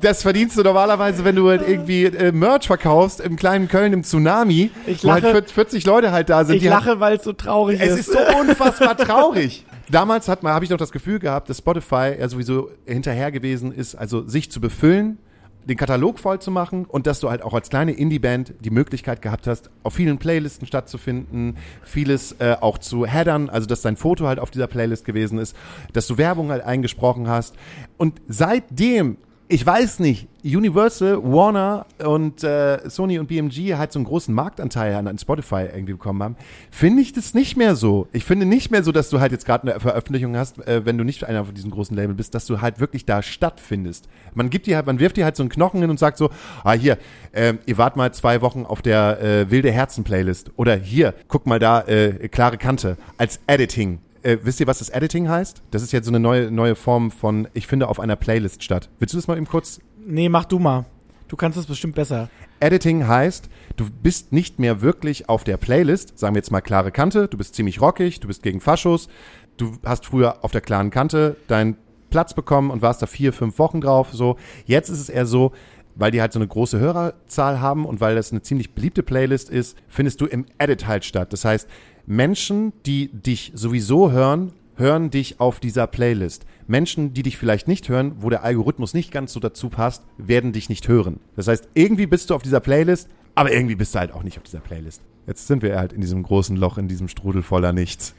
das 0.00 0.22
verdienst 0.22 0.56
du 0.58 0.62
normalerweise, 0.62 1.24
wenn 1.24 1.36
du 1.36 1.48
halt 1.48 1.66
irgendwie 1.66 2.04
äh, 2.04 2.32
Merch 2.32 2.66
verkaufst 2.66 3.20
im 3.20 3.36
kleinen 3.36 3.68
Köln 3.68 3.92
im 3.92 4.02
Tsunami, 4.02 4.70
Ich 4.86 5.04
wo 5.04 5.10
halt 5.12 5.24
lache- 5.24 5.42
40 5.44 5.84
Leute 5.86 6.12
halt 6.12 6.28
da 6.30 6.44
sind. 6.44 6.56
ich 6.56 6.68
halt- 6.70 6.84
lache, 6.86 7.00
weil 7.00 7.16
es 7.16 7.24
so 7.24 7.32
traurig 7.32 7.80
es 7.80 7.92
ist. 7.92 8.08
ist 8.08 8.12
so 8.12 8.18
unfassbar 8.40 8.96
traurig. 8.96 9.64
Damals 9.90 10.26
hat 10.28 10.42
man, 10.42 10.52
habe 10.52 10.64
ich 10.64 10.70
noch 10.70 10.78
das 10.78 10.90
Gefühl 10.90 11.18
gehabt, 11.20 11.48
dass 11.48 11.58
Spotify 11.58 12.16
ja 12.18 12.28
sowieso 12.28 12.70
hinterher 12.86 13.30
gewesen 13.30 13.72
ist, 13.72 13.94
also 13.94 14.26
sich 14.26 14.50
zu 14.50 14.60
befüllen, 14.60 15.18
den 15.66 15.76
Katalog 15.76 16.18
voll 16.18 16.40
zu 16.40 16.50
machen 16.50 16.84
und 16.84 17.06
dass 17.06 17.20
du 17.20 17.28
halt 17.28 17.42
auch 17.42 17.52
als 17.52 17.68
kleine 17.68 17.92
Indie-Band 17.92 18.54
die 18.60 18.70
Möglichkeit 18.70 19.20
gehabt 19.20 19.46
hast, 19.46 19.70
auf 19.82 19.94
vielen 19.94 20.18
Playlisten 20.18 20.66
stattzufinden, 20.66 21.56
vieles 21.82 22.32
äh, 22.38 22.56
auch 22.60 22.78
zu 22.78 23.04
headern, 23.04 23.50
also 23.50 23.66
dass 23.66 23.82
dein 23.82 23.96
Foto 23.96 24.26
halt 24.26 24.38
auf 24.38 24.50
dieser 24.50 24.68
Playlist 24.68 25.04
gewesen 25.04 25.38
ist, 25.38 25.56
dass 25.92 26.06
du 26.06 26.18
Werbung 26.18 26.50
halt 26.50 26.62
eingesprochen 26.62 27.28
hast. 27.28 27.56
Und 27.96 28.20
seitdem 28.28 29.18
ich 29.48 29.64
weiß 29.64 30.00
nicht, 30.00 30.26
Universal, 30.44 31.22
Warner 31.22 31.86
und 32.04 32.42
äh, 32.42 32.88
Sony 32.88 33.18
und 33.18 33.28
BMG 33.28 33.74
halt 33.76 33.92
so 33.92 33.98
einen 33.98 34.06
großen 34.06 34.34
Marktanteil 34.34 34.94
an, 34.94 35.06
an 35.06 35.18
Spotify 35.18 35.66
irgendwie 35.72 35.92
bekommen 35.92 36.22
haben, 36.22 36.36
finde 36.70 37.02
ich 37.02 37.12
das 37.12 37.32
nicht 37.32 37.56
mehr 37.56 37.76
so. 37.76 38.08
Ich 38.12 38.24
finde 38.24 38.44
nicht 38.44 38.70
mehr 38.70 38.82
so, 38.82 38.90
dass 38.90 39.08
du 39.08 39.20
halt 39.20 39.30
jetzt 39.30 39.46
gerade 39.46 39.70
eine 39.70 39.80
Veröffentlichung 39.80 40.36
hast, 40.36 40.66
äh, 40.66 40.84
wenn 40.84 40.98
du 40.98 41.04
nicht 41.04 41.24
einer 41.24 41.44
von 41.44 41.54
diesen 41.54 41.70
großen 41.70 41.96
Label 41.96 42.14
bist, 42.14 42.34
dass 42.34 42.46
du 42.46 42.60
halt 42.60 42.80
wirklich 42.80 43.04
da 43.06 43.22
stattfindest. 43.22 44.08
Man 44.34 44.50
gibt 44.50 44.66
dir 44.66 44.76
halt, 44.76 44.86
man 44.86 44.98
wirft 44.98 45.16
dir 45.16 45.24
halt 45.24 45.36
so 45.36 45.44
einen 45.44 45.50
Knochen 45.50 45.80
hin 45.80 45.90
und 45.90 45.98
sagt 45.98 46.18
so, 46.18 46.30
ah 46.64 46.72
hier, 46.72 46.98
äh, 47.32 47.54
ihr 47.66 47.78
wart 47.78 47.96
mal 47.96 48.12
zwei 48.12 48.40
Wochen 48.40 48.66
auf 48.66 48.82
der 48.82 49.20
äh, 49.22 49.50
wilde 49.50 49.70
Herzen 49.70 50.02
Playlist 50.02 50.50
oder 50.56 50.74
hier, 50.74 51.14
guck 51.28 51.46
mal 51.46 51.60
da, 51.60 51.82
äh, 51.82 52.28
klare 52.28 52.58
Kante 52.58 52.96
als 53.16 53.38
Editing. 53.46 54.00
Äh, 54.26 54.38
wisst 54.42 54.58
ihr, 54.58 54.66
was 54.66 54.80
das 54.80 54.88
Editing 54.88 55.28
heißt? 55.28 55.62
Das 55.70 55.82
ist 55.82 55.92
jetzt 55.92 56.06
so 56.06 56.10
eine 56.10 56.18
neue, 56.18 56.50
neue 56.50 56.74
Form 56.74 57.12
von, 57.12 57.46
ich 57.54 57.68
finde, 57.68 57.86
auf 57.86 58.00
einer 58.00 58.16
Playlist 58.16 58.64
statt. 58.64 58.90
Willst 58.98 59.14
du 59.14 59.18
das 59.18 59.28
mal 59.28 59.36
eben 59.36 59.46
kurz? 59.46 59.80
nee, 60.04 60.28
mach 60.28 60.44
du 60.44 60.58
mal. 60.58 60.84
Du 61.28 61.36
kannst 61.36 61.58
es 61.58 61.66
bestimmt 61.66 61.94
besser. 61.94 62.28
Editing 62.60 63.06
heißt, 63.06 63.48
du 63.76 63.88
bist 63.90 64.32
nicht 64.32 64.58
mehr 64.58 64.80
wirklich 64.80 65.28
auf 65.28 65.44
der 65.44 65.56
Playlist, 65.56 66.18
sagen 66.18 66.34
wir 66.34 66.38
jetzt 66.38 66.50
mal 66.50 66.60
klare 66.60 66.92
Kante, 66.92 67.28
du 67.28 67.36
bist 67.36 67.54
ziemlich 67.54 67.80
rockig, 67.80 68.20
du 68.20 68.28
bist 68.28 68.42
gegen 68.42 68.60
Faschos, 68.60 69.08
du 69.56 69.72
hast 69.84 70.06
früher 70.06 70.44
auf 70.44 70.52
der 70.52 70.60
klaren 70.60 70.90
Kante 70.90 71.36
dein 71.48 71.76
Platz 72.10 72.34
bekommen 72.34 72.70
und 72.70 72.82
warst 72.82 73.02
da 73.02 73.06
vier, 73.06 73.32
fünf 73.32 73.58
Wochen 73.58 73.80
drauf. 73.80 74.08
So, 74.12 74.36
jetzt 74.64 74.88
ist 74.88 75.00
es 75.00 75.08
eher 75.08 75.26
so, 75.26 75.52
weil 75.96 76.10
die 76.10 76.20
halt 76.20 76.32
so 76.32 76.38
eine 76.38 76.48
große 76.48 76.78
Hörerzahl 76.78 77.60
haben 77.60 77.84
und 77.84 78.00
weil 78.00 78.14
das 78.14 78.30
eine 78.30 78.42
ziemlich 78.42 78.74
beliebte 78.74 79.02
Playlist 79.02 79.50
ist, 79.50 79.76
findest 79.88 80.20
du 80.20 80.26
im 80.26 80.46
Edit 80.58 80.86
halt 80.86 81.04
statt. 81.04 81.32
Das 81.32 81.44
heißt, 81.44 81.68
Menschen, 82.06 82.72
die 82.86 83.08
dich 83.08 83.50
sowieso 83.54 84.12
hören, 84.12 84.52
hören 84.76 85.10
dich 85.10 85.40
auf 85.40 85.58
dieser 85.58 85.88
Playlist. 85.88 86.46
Menschen, 86.68 87.14
die 87.14 87.24
dich 87.24 87.36
vielleicht 87.36 87.66
nicht 87.66 87.88
hören, 87.88 88.16
wo 88.20 88.30
der 88.30 88.44
Algorithmus 88.44 88.94
nicht 88.94 89.10
ganz 89.10 89.32
so 89.32 89.40
dazu 89.40 89.68
passt, 89.68 90.04
werden 90.16 90.52
dich 90.52 90.68
nicht 90.68 90.86
hören. 90.86 91.18
Das 91.34 91.48
heißt, 91.48 91.68
irgendwie 91.74 92.06
bist 92.06 92.30
du 92.30 92.34
auf 92.34 92.42
dieser 92.42 92.60
Playlist, 92.60 93.08
aber 93.34 93.52
irgendwie 93.52 93.74
bist 93.74 93.94
du 93.94 93.98
halt 93.98 94.12
auch 94.12 94.22
nicht 94.22 94.38
auf 94.38 94.44
dieser 94.44 94.60
Playlist. 94.60 95.02
Jetzt 95.26 95.48
sind 95.48 95.62
wir 95.62 95.76
halt 95.76 95.92
in 95.92 96.00
diesem 96.00 96.22
großen 96.22 96.56
Loch, 96.56 96.78
in 96.78 96.86
diesem 96.86 97.08
Strudel 97.08 97.42
voller 97.42 97.72
Nichts. 97.72 98.14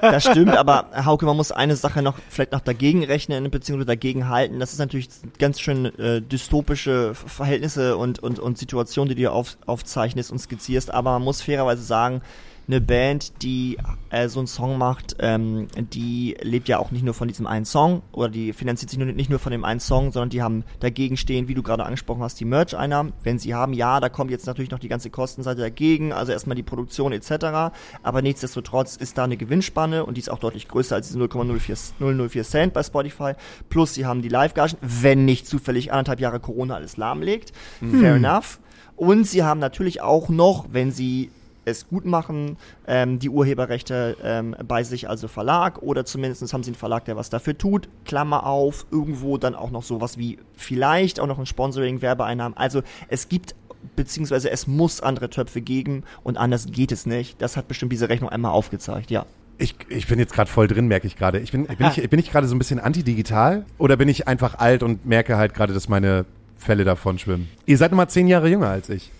Das 0.00 0.24
stimmt, 0.24 0.56
aber 0.56 0.90
Hauke, 1.04 1.26
man 1.26 1.36
muss 1.36 1.50
eine 1.50 1.74
Sache 1.74 2.02
noch 2.02 2.16
vielleicht 2.28 2.52
noch 2.52 2.60
dagegen 2.60 3.02
rechnen, 3.02 3.50
beziehungsweise 3.50 3.86
dagegen 3.86 4.28
halten. 4.28 4.60
Das 4.60 4.72
ist 4.72 4.78
natürlich 4.78 5.08
ganz 5.40 5.58
schön 5.58 5.86
äh, 5.98 6.22
dystopische 6.22 7.14
Verhältnisse 7.14 7.96
und, 7.96 8.20
und, 8.20 8.38
und 8.38 8.58
Situationen, 8.58 9.14
die 9.14 9.20
du 9.20 9.32
auf, 9.32 9.56
aufzeichnest 9.66 10.30
und 10.30 10.38
skizzierst, 10.38 10.94
aber 10.94 11.12
man 11.12 11.22
muss 11.22 11.42
fairerweise 11.42 11.82
sagen, 11.82 12.22
eine 12.68 12.80
Band, 12.80 13.42
die 13.42 13.78
äh, 14.10 14.28
so 14.28 14.40
einen 14.40 14.46
Song 14.46 14.78
macht, 14.78 15.16
ähm, 15.18 15.68
die 15.76 16.36
lebt 16.42 16.68
ja 16.68 16.78
auch 16.78 16.90
nicht 16.90 17.04
nur 17.04 17.14
von 17.14 17.28
diesem 17.28 17.46
einen 17.46 17.64
Song 17.64 18.02
oder 18.12 18.28
die 18.28 18.52
finanziert 18.52 18.90
sich 18.90 18.98
nur, 18.98 19.08
nicht 19.08 19.30
nur 19.30 19.38
von 19.38 19.52
dem 19.52 19.64
einen 19.64 19.80
Song, 19.80 20.12
sondern 20.12 20.30
die 20.30 20.42
haben 20.42 20.64
dagegen 20.80 21.16
stehen, 21.16 21.48
wie 21.48 21.54
du 21.54 21.62
gerade 21.62 21.84
angesprochen 21.84 22.22
hast, 22.22 22.38
die 22.40 22.44
Merch-Einnahmen. 22.44 23.12
Wenn 23.22 23.38
sie 23.38 23.54
haben, 23.54 23.72
ja, 23.72 24.00
da 24.00 24.08
kommt 24.08 24.30
jetzt 24.30 24.46
natürlich 24.46 24.70
noch 24.70 24.78
die 24.78 24.88
ganze 24.88 25.10
Kostenseite 25.10 25.60
dagegen, 25.60 26.12
also 26.12 26.32
erstmal 26.32 26.56
die 26.56 26.62
Produktion 26.62 27.12
etc. 27.12 27.74
Aber 28.02 28.22
nichtsdestotrotz 28.22 28.96
ist 28.96 29.18
da 29.18 29.24
eine 29.24 29.36
Gewinnspanne 29.36 30.04
und 30.04 30.16
die 30.16 30.20
ist 30.20 30.30
auch 30.30 30.38
deutlich 30.38 30.68
größer 30.68 30.96
als 30.96 31.08
diese 31.08 31.18
0,004 31.18 31.76
004 31.98 32.44
Cent 32.44 32.72
bei 32.72 32.82
Spotify. 32.82 33.32
Plus 33.68 33.94
sie 33.94 34.06
haben 34.06 34.22
die 34.22 34.28
Live-Gagen, 34.28 34.76
wenn 34.80 35.24
nicht 35.24 35.46
zufällig 35.46 35.92
anderthalb 35.92 36.20
Jahre 36.20 36.40
Corona 36.40 36.76
alles 36.76 36.96
lahmlegt. 36.96 37.52
Mhm. 37.80 38.00
Fair 38.00 38.14
enough. 38.14 38.60
Und 38.96 39.26
sie 39.26 39.42
haben 39.42 39.58
natürlich 39.58 40.00
auch 40.00 40.28
noch, 40.28 40.66
wenn 40.70 40.92
sie 40.92 41.30
es 41.64 41.88
gut 41.88 42.04
machen, 42.04 42.56
ähm, 42.86 43.18
die 43.18 43.30
Urheberrechte 43.30 44.16
ähm, 44.22 44.56
bei 44.66 44.82
sich, 44.82 45.08
also 45.08 45.28
Verlag, 45.28 45.82
oder 45.82 46.04
zumindest 46.04 46.52
haben 46.52 46.62
sie 46.62 46.70
einen 46.70 46.76
Verlag, 46.76 47.04
der 47.04 47.16
was 47.16 47.30
dafür 47.30 47.56
tut, 47.56 47.88
Klammer 48.04 48.46
auf, 48.46 48.86
irgendwo 48.90 49.38
dann 49.38 49.54
auch 49.54 49.70
noch 49.70 49.82
sowas 49.82 50.18
wie 50.18 50.38
vielleicht 50.56 51.20
auch 51.20 51.26
noch 51.26 51.38
ein 51.38 51.46
Sponsoring, 51.46 52.02
Werbeeinnahmen. 52.02 52.56
Also 52.56 52.82
es 53.08 53.28
gibt 53.28 53.54
beziehungsweise 53.96 54.50
es 54.50 54.66
muss 54.66 55.00
andere 55.00 55.30
Töpfe 55.30 55.60
geben 55.60 56.04
und 56.22 56.36
anders 56.36 56.66
geht 56.70 56.92
es 56.92 57.06
nicht. 57.06 57.40
Das 57.42 57.56
hat 57.56 57.68
bestimmt 57.68 57.92
diese 57.92 58.08
Rechnung 58.08 58.30
einmal 58.30 58.52
aufgezeigt, 58.52 59.10
ja. 59.10 59.26
Ich, 59.58 59.76
ich 59.88 60.06
bin 60.08 60.18
jetzt 60.18 60.32
gerade 60.32 60.50
voll 60.50 60.66
drin, 60.66 60.86
merke 60.88 61.06
ich 61.06 61.16
gerade. 61.16 61.38
Ich 61.38 61.52
bin, 61.52 61.66
bin 61.66 61.86
ich, 61.86 62.08
bin 62.08 62.18
ich 62.18 62.30
gerade 62.30 62.46
so 62.46 62.54
ein 62.54 62.58
bisschen 62.58 62.80
antidigital 62.80 63.64
oder 63.78 63.96
bin 63.96 64.08
ich 64.08 64.26
einfach 64.26 64.58
alt 64.58 64.82
und 64.82 65.06
merke 65.06 65.36
halt 65.36 65.54
gerade, 65.54 65.74
dass 65.74 65.88
meine 65.88 66.24
Fälle 66.56 66.84
davon 66.84 67.18
schwimmen? 67.18 67.48
Ihr 67.66 67.76
seid 67.76 67.90
nochmal 67.90 68.08
zehn 68.08 68.26
Jahre 68.28 68.48
jünger 68.48 68.68
als 68.68 68.88
ich 68.88 69.10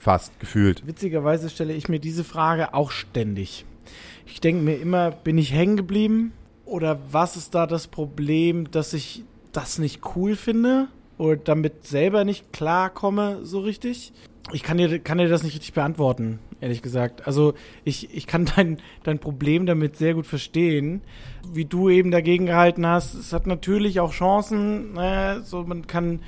fast 0.00 0.40
gefühlt. 0.40 0.86
Witzigerweise 0.86 1.50
stelle 1.50 1.74
ich 1.74 1.88
mir 1.88 2.00
diese 2.00 2.24
Frage 2.24 2.74
auch 2.74 2.90
ständig. 2.90 3.64
Ich 4.26 4.40
denke 4.40 4.62
mir 4.62 4.76
immer, 4.76 5.10
bin 5.10 5.38
ich 5.38 5.52
hängen 5.52 5.76
geblieben? 5.76 6.32
Oder 6.64 6.98
was 7.10 7.36
ist 7.36 7.54
da 7.54 7.66
das 7.66 7.86
Problem, 7.86 8.70
dass 8.70 8.94
ich 8.94 9.24
das 9.52 9.78
nicht 9.78 10.00
cool 10.16 10.36
finde? 10.36 10.88
Oder 11.18 11.36
damit 11.36 11.86
selber 11.86 12.24
nicht 12.24 12.52
klarkomme 12.52 13.40
so 13.44 13.60
richtig? 13.60 14.12
Ich 14.52 14.62
kann 14.62 14.78
dir, 14.78 14.98
kann 15.00 15.18
dir 15.18 15.28
das 15.28 15.42
nicht 15.42 15.54
richtig 15.54 15.74
beantworten, 15.74 16.38
ehrlich 16.60 16.80
gesagt. 16.80 17.26
Also 17.26 17.54
ich, 17.84 18.14
ich 18.16 18.26
kann 18.26 18.46
dein, 18.56 18.78
dein 19.02 19.18
Problem 19.18 19.66
damit 19.66 19.96
sehr 19.96 20.14
gut 20.14 20.26
verstehen. 20.26 21.02
Wie 21.52 21.66
du 21.66 21.90
eben 21.90 22.10
dagegen 22.10 22.46
gehalten 22.46 22.86
hast, 22.86 23.14
es 23.14 23.32
hat 23.32 23.46
natürlich 23.46 24.00
auch 24.00 24.12
Chancen. 24.12 24.94
Naja, 24.94 25.42
so 25.42 25.62
man 25.64 25.86
kann 25.86 26.20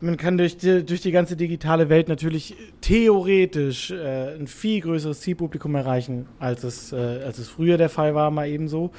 man 0.00 0.16
kann 0.16 0.38
durch 0.38 0.56
die, 0.56 0.84
durch 0.84 1.00
die 1.00 1.10
ganze 1.10 1.36
digitale 1.36 1.88
Welt 1.88 2.08
natürlich 2.08 2.54
theoretisch 2.80 3.90
äh, 3.90 4.34
ein 4.34 4.46
viel 4.46 4.80
größeres 4.80 5.20
Zielpublikum 5.20 5.74
erreichen, 5.74 6.26
als 6.38 6.62
es, 6.64 6.92
äh, 6.92 6.96
als 6.96 7.38
es 7.38 7.48
früher 7.48 7.78
der 7.78 7.88
Fall 7.88 8.14
war, 8.14 8.30
mal 8.30 8.48
ebenso. 8.48 8.90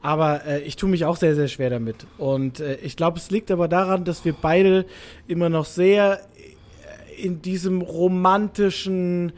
Aber 0.00 0.44
äh, 0.46 0.60
ich 0.60 0.76
tue 0.76 0.88
mich 0.88 1.04
auch 1.04 1.16
sehr, 1.16 1.34
sehr 1.34 1.48
schwer 1.48 1.70
damit. 1.70 2.06
Und 2.18 2.60
äh, 2.60 2.76
ich 2.76 2.96
glaube, 2.96 3.18
es 3.18 3.30
liegt 3.30 3.50
aber 3.50 3.68
daran, 3.68 4.04
dass 4.04 4.24
wir 4.24 4.32
beide 4.32 4.86
immer 5.26 5.48
noch 5.48 5.64
sehr 5.64 6.20
in 7.16 7.42
diesem 7.42 7.82
romantischen 7.82 9.32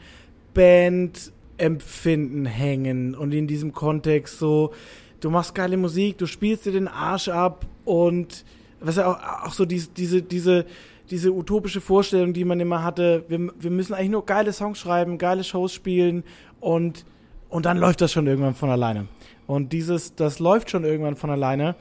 Bandempfinden 0.53 2.45
hängen 2.45 3.15
und 3.15 3.31
in 3.31 3.47
diesem 3.47 3.73
Kontext 3.73 4.39
so, 4.39 4.71
du 5.19 5.29
machst 5.29 5.55
geile 5.55 5.77
Musik, 5.77 6.17
du 6.17 6.25
spielst 6.25 6.65
dir 6.65 6.71
den 6.71 6.87
Arsch 6.87 7.29
ab 7.29 7.65
und 7.85 8.45
was 8.79 8.95
ja 8.97 9.07
auch, 9.07 9.47
auch 9.47 9.53
so 9.53 9.65
diese, 9.65 9.89
diese, 9.89 10.21
diese 10.21 10.65
diese 11.11 11.31
utopische 11.33 11.81
Vorstellung, 11.81 12.33
die 12.33 12.45
man 12.45 12.59
immer 12.59 12.83
hatte, 12.83 13.25
wir, 13.27 13.51
wir 13.59 13.71
müssen 13.71 13.93
eigentlich 13.93 14.09
nur 14.09 14.25
geile 14.25 14.53
Songs 14.53 14.79
schreiben, 14.79 15.17
geile 15.17 15.43
Shows 15.43 15.73
spielen 15.73 16.23
und, 16.59 17.05
und 17.49 17.65
dann 17.65 17.77
läuft 17.77 18.01
das 18.01 18.11
schon 18.11 18.27
irgendwann 18.27 18.55
von 18.55 18.69
alleine. 18.69 19.07
Und 19.45 19.73
dieses, 19.73 20.15
das 20.15 20.39
läuft 20.39 20.69
schon 20.69 20.85
irgendwann 20.85 21.17
von 21.17 21.29
alleine, 21.29 21.75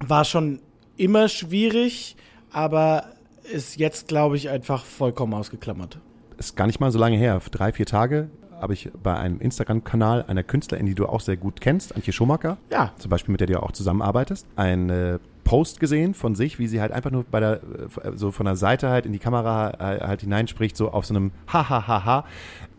war 0.00 0.24
schon 0.24 0.60
immer 0.96 1.28
schwierig, 1.28 2.16
aber 2.50 3.04
ist 3.52 3.76
jetzt, 3.76 4.08
glaube 4.08 4.36
ich, 4.36 4.50
einfach 4.50 4.84
vollkommen 4.84 5.34
ausgeklammert. 5.34 5.98
Ist 6.38 6.56
gar 6.56 6.66
nicht 6.66 6.80
mal 6.80 6.90
so 6.90 6.98
lange 6.98 7.16
her. 7.16 7.40
Drei, 7.50 7.72
vier 7.72 7.86
Tage 7.86 8.30
habe 8.60 8.74
ich 8.74 8.90
bei 9.00 9.16
einem 9.16 9.40
Instagram-Kanal 9.40 10.24
einer 10.26 10.42
Künstlerin, 10.42 10.86
die 10.86 10.94
du 10.94 11.06
auch 11.06 11.20
sehr 11.20 11.36
gut 11.36 11.60
kennst, 11.60 11.94
Antje 11.94 12.12
Schumacher, 12.12 12.58
ja. 12.70 12.92
zum 12.98 13.10
Beispiel 13.10 13.32
mit 13.32 13.40
der 13.40 13.48
du 13.48 13.62
auch 13.62 13.72
zusammenarbeitest, 13.72 14.46
eine 14.56 15.20
Post 15.52 15.80
gesehen 15.80 16.14
von 16.14 16.34
sich, 16.34 16.58
wie 16.58 16.66
sie 16.66 16.80
halt 16.80 16.92
einfach 16.92 17.10
nur 17.10 17.24
bei 17.24 17.38
der, 17.38 17.56
äh, 17.56 18.12
so 18.14 18.30
von 18.30 18.46
der 18.46 18.56
Seite 18.56 18.88
halt 18.88 19.04
in 19.04 19.12
die 19.12 19.18
Kamera 19.18 19.72
äh, 19.72 20.00
halt 20.00 20.22
hineinspricht, 20.22 20.78
so 20.78 20.90
auf 20.90 21.04
so 21.04 21.12
einem 21.12 21.30
Hahaha 21.46 22.24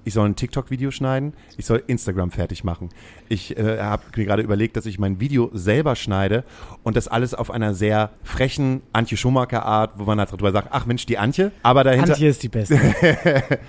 ich 0.05 0.13
soll 0.13 0.27
ein 0.27 0.35
TikTok-Video 0.35 0.91
schneiden, 0.91 1.33
ich 1.57 1.65
soll 1.65 1.83
Instagram 1.87 2.31
fertig 2.31 2.63
machen. 2.63 2.89
Ich 3.29 3.57
äh, 3.57 3.79
habe 3.79 4.03
mir 4.15 4.25
gerade 4.25 4.41
überlegt, 4.41 4.75
dass 4.75 4.85
ich 4.85 4.99
mein 4.99 5.19
Video 5.19 5.49
selber 5.53 5.95
schneide 5.95 6.43
und 6.83 6.97
das 6.97 7.07
alles 7.07 7.33
auf 7.33 7.51
einer 7.51 7.73
sehr 7.73 8.11
frechen 8.23 8.81
Antje 8.91 9.17
Schumacher-Art, 9.17 9.93
wo 9.97 10.03
man 10.03 10.19
halt 10.19 10.31
drüber 10.31 10.51
sagt, 10.51 10.69
ach 10.71 10.85
Mensch, 10.85 11.05
die 11.05 11.17
Antje, 11.17 11.51
aber 11.63 11.83
dahinter... 11.83 12.13
Antje 12.13 12.29
ist 12.29 12.43
die 12.43 12.49
Beste. 12.49 12.79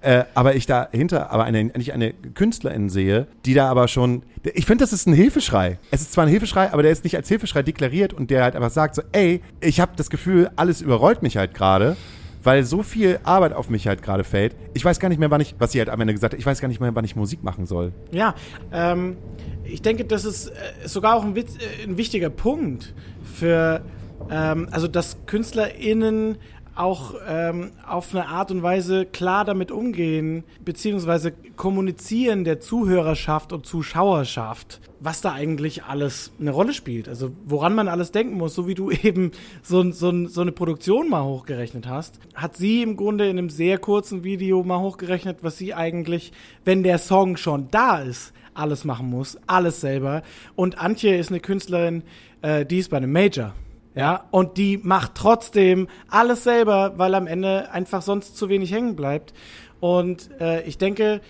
äh, 0.00 0.24
aber 0.34 0.54
ich 0.54 0.66
dahinter 0.66 1.30
aber 1.30 1.44
eine, 1.44 1.64
nicht 1.64 1.92
eine 1.92 2.12
Künstlerin 2.12 2.88
sehe, 2.88 3.26
die 3.44 3.54
da 3.54 3.68
aber 3.68 3.88
schon... 3.88 4.22
Ich 4.54 4.66
finde, 4.66 4.82
das 4.82 4.92
ist 4.92 5.06
ein 5.06 5.12
Hilfeschrei. 5.12 5.78
Es 5.90 6.00
ist 6.00 6.12
zwar 6.12 6.24
ein 6.24 6.30
Hilfeschrei, 6.30 6.72
aber 6.72 6.82
der 6.82 6.92
ist 6.92 7.04
nicht 7.04 7.16
als 7.16 7.28
Hilfeschrei 7.28 7.62
deklariert 7.62 8.12
und 8.12 8.30
der 8.30 8.42
halt 8.42 8.56
einfach 8.56 8.70
sagt 8.70 8.94
so, 8.94 9.02
ey, 9.12 9.42
ich 9.60 9.80
habe 9.80 9.92
das 9.96 10.10
Gefühl, 10.10 10.50
alles 10.56 10.80
überrollt 10.80 11.22
mich 11.22 11.36
halt 11.36 11.54
gerade 11.54 11.96
weil 12.42 12.64
so 12.64 12.82
viel 12.82 13.20
Arbeit 13.22 13.52
auf 13.52 13.70
mich 13.70 13.86
halt 13.86 14.02
gerade 14.02 14.24
fällt. 14.24 14.56
Ich 14.74 14.84
weiß 14.84 14.98
gar 15.00 15.08
nicht 15.08 15.18
mehr, 15.18 15.30
wann 15.30 15.40
ich, 15.40 15.54
was 15.58 15.72
sie 15.72 15.78
halt 15.78 15.90
am 15.90 16.00
Ende 16.00 16.14
gesagt 16.14 16.32
hat, 16.32 16.40
ich 16.40 16.46
weiß 16.46 16.60
gar 16.60 16.68
nicht 16.68 16.80
mehr, 16.80 16.94
wann 16.94 17.04
ich 17.04 17.16
Musik 17.16 17.42
machen 17.42 17.66
soll. 17.66 17.92
Ja, 18.12 18.34
ähm, 18.72 19.16
ich 19.64 19.82
denke, 19.82 20.04
das 20.04 20.24
ist 20.24 20.48
äh, 20.48 20.52
sogar 20.88 21.16
auch 21.16 21.24
ein, 21.24 21.36
äh, 21.36 21.44
ein 21.84 21.96
wichtiger 21.96 22.30
Punkt 22.30 22.94
für, 23.24 23.82
ähm, 24.30 24.68
also 24.70 24.88
dass 24.88 25.18
KünstlerInnen 25.26 26.38
auch 26.80 27.14
ähm, 27.28 27.72
auf 27.86 28.14
eine 28.14 28.26
Art 28.26 28.50
und 28.50 28.62
Weise 28.62 29.04
klar 29.04 29.44
damit 29.44 29.70
umgehen, 29.70 30.44
beziehungsweise 30.64 31.32
kommunizieren 31.56 32.44
der 32.44 32.60
Zuhörerschaft 32.60 33.52
und 33.52 33.66
Zuschauerschaft, 33.66 34.80
was 34.98 35.20
da 35.20 35.32
eigentlich 35.32 35.84
alles 35.84 36.32
eine 36.40 36.50
Rolle 36.50 36.72
spielt. 36.72 37.08
Also 37.08 37.32
woran 37.44 37.74
man 37.74 37.88
alles 37.88 38.12
denken 38.12 38.36
muss, 38.36 38.54
so 38.54 38.66
wie 38.66 38.74
du 38.74 38.90
eben 39.02 39.32
so, 39.62 39.90
so, 39.92 40.26
so 40.26 40.40
eine 40.40 40.52
Produktion 40.52 41.10
mal 41.10 41.24
hochgerechnet 41.24 41.86
hast, 41.86 42.18
hat 42.34 42.56
sie 42.56 42.82
im 42.82 42.96
Grunde 42.96 43.28
in 43.28 43.38
einem 43.38 43.50
sehr 43.50 43.78
kurzen 43.78 44.24
Video 44.24 44.62
mal 44.62 44.80
hochgerechnet, 44.80 45.38
was 45.42 45.58
sie 45.58 45.74
eigentlich, 45.74 46.32
wenn 46.64 46.82
der 46.82 46.98
Song 46.98 47.36
schon 47.36 47.68
da 47.70 47.98
ist, 48.00 48.32
alles 48.54 48.84
machen 48.84 49.10
muss, 49.10 49.38
alles 49.46 49.80
selber. 49.80 50.22
Und 50.56 50.78
Antje 50.78 51.16
ist 51.16 51.30
eine 51.30 51.40
Künstlerin, 51.40 52.02
äh, 52.42 52.64
die 52.64 52.78
ist 52.78 52.90
bei 52.90 52.96
einem 52.96 53.12
Major. 53.12 53.54
Ja, 53.94 54.24
und 54.30 54.56
die 54.56 54.78
macht 54.78 55.16
trotzdem 55.16 55.88
alles 56.08 56.44
selber, 56.44 56.94
weil 56.96 57.14
am 57.14 57.26
Ende 57.26 57.70
einfach 57.72 58.02
sonst 58.02 58.36
zu 58.36 58.48
wenig 58.48 58.72
hängen 58.72 58.94
bleibt. 58.94 59.34
Und 59.80 60.30
äh, 60.40 60.62
ich 60.62 60.78
denke, 60.78 61.20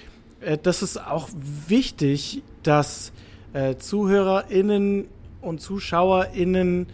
äh, 0.41 0.59
das 0.63 0.83
ist 0.83 0.99
auch 0.99 1.29
wichtig, 1.69 2.43
dass 2.63 3.13
äh, 3.55 3.77
ZuhörerInnen 3.77 5.09
und 5.41 5.61
ZuschauerInnen 5.61 6.87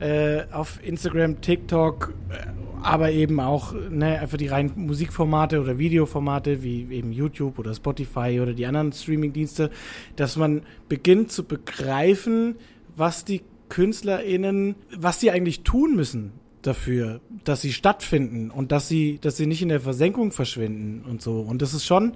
äh, 0.00 0.42
auf 0.52 0.80
Instagram, 0.82 1.40
TikTok, 1.40 2.12
äh, 2.28 2.46
aber 2.82 3.12
eben 3.12 3.40
auch 3.40 3.72
ne, 3.72 4.20
einfach 4.20 4.36
die 4.36 4.48
reinen 4.48 4.72
Musikformate 4.76 5.60
oder 5.60 5.78
Videoformate 5.78 6.62
wie 6.62 6.86
eben 6.90 7.12
YouTube 7.12 7.58
oder 7.58 7.72
Spotify 7.74 8.40
oder 8.42 8.52
die 8.52 8.66
anderen 8.66 8.92
Streamingdienste, 8.92 9.70
dass 10.16 10.36
man 10.36 10.62
beginnt 10.88 11.32
zu 11.32 11.44
begreifen, 11.44 12.56
was 12.94 13.24
die 13.24 13.40
KünstlerInnen, 13.68 14.76
was 14.96 15.20
sie 15.20 15.30
eigentlich 15.30 15.62
tun 15.62 15.96
müssen, 15.96 16.32
dafür, 16.66 17.20
dass 17.44 17.60
sie 17.60 17.72
stattfinden 17.72 18.50
und 18.50 18.72
dass 18.72 18.88
sie, 18.88 19.18
dass 19.20 19.36
sie 19.36 19.46
nicht 19.46 19.62
in 19.62 19.68
der 19.68 19.80
Versenkung 19.80 20.32
verschwinden 20.32 21.04
und 21.08 21.20
so. 21.20 21.40
Und 21.40 21.62
das 21.62 21.74
ist 21.74 21.84
schon, 21.84 22.14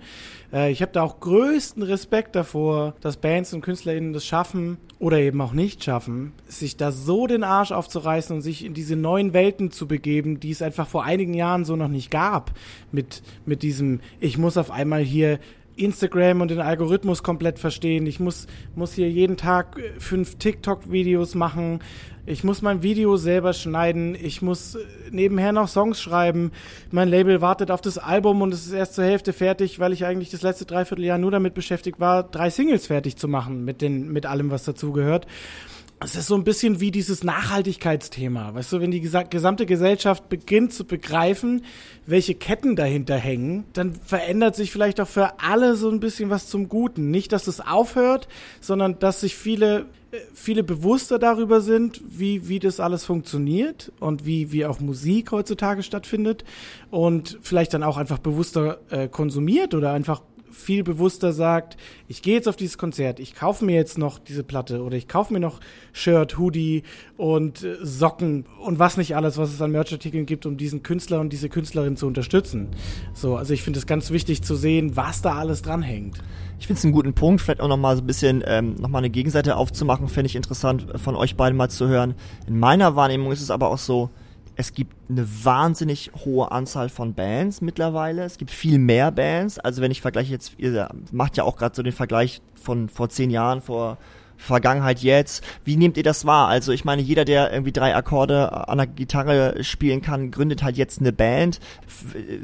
äh, 0.52 0.70
ich 0.70 0.80
habe 0.82 0.92
da 0.92 1.02
auch 1.02 1.20
größten 1.20 1.82
Respekt 1.82 2.34
davor, 2.34 2.94
dass 3.00 3.18
Bands 3.18 3.52
und 3.52 3.60
KünstlerInnen 3.60 4.12
das 4.12 4.24
schaffen 4.24 4.78
oder 4.98 5.18
eben 5.18 5.40
auch 5.40 5.52
nicht 5.52 5.84
schaffen, 5.84 6.32
sich 6.46 6.76
da 6.76 6.92
so 6.92 7.26
den 7.26 7.44
Arsch 7.44 7.72
aufzureißen 7.72 8.36
und 8.36 8.42
sich 8.42 8.64
in 8.64 8.74
diese 8.74 8.96
neuen 8.96 9.32
Welten 9.32 9.70
zu 9.70 9.86
begeben, 9.86 10.40
die 10.40 10.50
es 10.50 10.62
einfach 10.62 10.88
vor 10.88 11.04
einigen 11.04 11.34
Jahren 11.34 11.64
so 11.64 11.76
noch 11.76 11.88
nicht 11.88 12.10
gab. 12.10 12.52
Mit, 12.90 13.22
mit 13.44 13.62
diesem, 13.62 14.00
ich 14.18 14.38
muss 14.38 14.56
auf 14.56 14.70
einmal 14.70 15.02
hier 15.02 15.38
Instagram 15.78 16.40
und 16.40 16.50
den 16.50 16.60
Algorithmus 16.60 17.22
komplett 17.22 17.58
verstehen. 17.58 18.06
Ich 18.06 18.20
muss, 18.20 18.46
muss 18.74 18.92
hier 18.92 19.10
jeden 19.10 19.36
Tag 19.36 19.78
äh, 19.78 19.98
fünf 19.98 20.36
TikTok-Videos 20.36 21.34
machen. 21.34 21.80
Ich 22.26 22.44
muss 22.44 22.60
mein 22.60 22.82
Video 22.82 23.16
selber 23.16 23.52
schneiden. 23.52 24.14
Ich 24.14 24.42
muss 24.42 24.74
äh, 24.74 24.80
nebenher 25.10 25.52
noch 25.52 25.68
Songs 25.68 26.00
schreiben. 26.00 26.52
Mein 26.90 27.08
Label 27.08 27.40
wartet 27.40 27.70
auf 27.70 27.80
das 27.80 27.98
Album 27.98 28.42
und 28.42 28.52
es 28.52 28.66
ist 28.66 28.72
erst 28.72 28.94
zur 28.94 29.04
Hälfte 29.04 29.32
fertig, 29.32 29.78
weil 29.78 29.92
ich 29.92 30.04
eigentlich 30.04 30.30
das 30.30 30.42
letzte 30.42 30.64
Dreivierteljahr 30.66 31.18
nur 31.18 31.30
damit 31.30 31.54
beschäftigt 31.54 32.00
war, 32.00 32.22
drei 32.22 32.50
Singles 32.50 32.86
fertig 32.86 33.16
zu 33.16 33.28
machen 33.28 33.64
mit 33.64 33.80
den, 33.80 34.12
mit 34.12 34.26
allem, 34.26 34.50
was 34.50 34.64
dazugehört 34.64 35.26
es 36.00 36.14
ist 36.14 36.28
so 36.28 36.36
ein 36.36 36.44
bisschen 36.44 36.80
wie 36.80 36.92
dieses 36.92 37.24
Nachhaltigkeitsthema. 37.24 38.54
Weißt 38.54 38.72
du, 38.72 38.80
wenn 38.80 38.92
die 38.92 39.00
gesamte 39.00 39.66
Gesellschaft 39.66 40.28
beginnt 40.28 40.72
zu 40.72 40.84
begreifen, 40.84 41.64
welche 42.06 42.36
Ketten 42.36 42.76
dahinter 42.76 43.16
hängen, 43.16 43.64
dann 43.72 43.94
verändert 43.94 44.54
sich 44.54 44.70
vielleicht 44.70 45.00
auch 45.00 45.08
für 45.08 45.40
alle 45.40 45.74
so 45.74 45.90
ein 45.90 45.98
bisschen 45.98 46.30
was 46.30 46.46
zum 46.48 46.68
Guten. 46.68 47.10
Nicht, 47.10 47.32
dass 47.32 47.48
es 47.48 47.60
aufhört, 47.60 48.28
sondern 48.60 49.00
dass 49.00 49.22
sich 49.22 49.34
viele, 49.34 49.86
äh, 50.12 50.18
viele 50.34 50.62
bewusster 50.62 51.18
darüber 51.18 51.60
sind, 51.60 52.00
wie, 52.08 52.48
wie 52.48 52.60
das 52.60 52.78
alles 52.78 53.04
funktioniert 53.04 53.90
und 53.98 54.24
wie, 54.24 54.52
wie 54.52 54.66
auch 54.66 54.78
Musik 54.78 55.32
heutzutage 55.32 55.82
stattfindet 55.82 56.44
und 56.90 57.38
vielleicht 57.42 57.74
dann 57.74 57.82
auch 57.82 57.96
einfach 57.96 58.18
bewusster 58.18 58.78
äh, 58.90 59.08
konsumiert 59.08 59.74
oder 59.74 59.92
einfach 59.92 60.22
viel 60.50 60.84
bewusster 60.84 61.32
sagt, 61.32 61.76
ich 62.06 62.22
gehe 62.22 62.34
jetzt 62.34 62.48
auf 62.48 62.56
dieses 62.56 62.78
Konzert, 62.78 63.20
ich 63.20 63.34
kaufe 63.34 63.64
mir 63.64 63.74
jetzt 63.74 63.98
noch 63.98 64.18
diese 64.18 64.42
Platte 64.42 64.82
oder 64.82 64.96
ich 64.96 65.08
kaufe 65.08 65.32
mir 65.32 65.40
noch 65.40 65.60
Shirt, 65.92 66.38
Hoodie 66.38 66.82
und 67.16 67.62
äh, 67.62 67.76
Socken 67.82 68.46
und 68.60 68.78
was 68.78 68.96
nicht 68.96 69.16
alles, 69.16 69.38
was 69.38 69.52
es 69.52 69.62
an 69.62 69.70
Merchartikeln 69.70 70.26
gibt, 70.26 70.46
um 70.46 70.56
diesen 70.56 70.82
Künstler 70.82 71.20
und 71.20 71.32
diese 71.32 71.48
Künstlerin 71.48 71.96
zu 71.96 72.06
unterstützen. 72.06 72.68
So, 73.14 73.36
also 73.36 73.54
ich 73.54 73.62
finde 73.62 73.78
es 73.78 73.86
ganz 73.86 74.10
wichtig 74.10 74.42
zu 74.42 74.54
sehen, 74.54 74.96
was 74.96 75.22
da 75.22 75.36
alles 75.36 75.62
dranhängt. 75.62 76.18
Ich 76.58 76.66
finde 76.66 76.78
es 76.78 76.84
einen 76.84 76.92
guten 76.92 77.14
Punkt, 77.14 77.40
vielleicht 77.40 77.60
auch 77.60 77.68
nochmal 77.68 77.96
so 77.96 78.02
ein 78.02 78.06
bisschen 78.06 78.42
ähm, 78.46 78.74
nochmal 78.74 79.00
eine 79.00 79.10
Gegenseite 79.10 79.56
aufzumachen, 79.56 80.08
fände 80.08 80.26
ich 80.26 80.36
interessant 80.36 80.86
von 80.96 81.14
euch 81.14 81.36
beiden 81.36 81.56
mal 81.56 81.70
zu 81.70 81.88
hören. 81.88 82.14
In 82.46 82.58
meiner 82.58 82.96
Wahrnehmung 82.96 83.30
ist 83.32 83.42
es 83.42 83.50
aber 83.50 83.68
auch 83.68 83.78
so, 83.78 84.10
es 84.58 84.72
gibt 84.74 84.92
eine 85.08 85.24
wahnsinnig 85.44 86.10
hohe 86.24 86.50
Anzahl 86.50 86.88
von 86.88 87.14
Bands 87.14 87.60
mittlerweile. 87.60 88.24
Es 88.24 88.38
gibt 88.38 88.50
viel 88.50 88.80
mehr 88.80 89.12
Bands. 89.12 89.60
Also 89.60 89.80
wenn 89.80 89.92
ich 89.92 90.00
vergleiche 90.00 90.32
jetzt, 90.32 90.54
ihr 90.58 90.90
macht 91.12 91.36
ja 91.36 91.44
auch 91.44 91.56
gerade 91.56 91.76
so 91.76 91.82
den 91.84 91.92
Vergleich 91.92 92.42
von 92.60 92.88
vor 92.88 93.08
zehn 93.08 93.30
Jahren, 93.30 93.60
vor 93.60 93.98
Vergangenheit 94.38 95.00
jetzt. 95.00 95.44
Wie 95.64 95.76
nehmt 95.76 95.96
ihr 95.96 96.02
das 96.02 96.24
wahr? 96.24 96.48
Also 96.48 96.72
ich 96.72 96.84
meine, 96.84 97.02
jeder, 97.02 97.24
der 97.24 97.52
irgendwie 97.52 97.72
drei 97.72 97.94
Akkorde 97.94 98.68
an 98.68 98.78
der 98.78 98.86
Gitarre 98.86 99.62
spielen 99.62 100.00
kann, 100.00 100.30
gründet 100.30 100.62
halt 100.62 100.76
jetzt 100.76 101.00
eine 101.00 101.12
Band, 101.12 101.60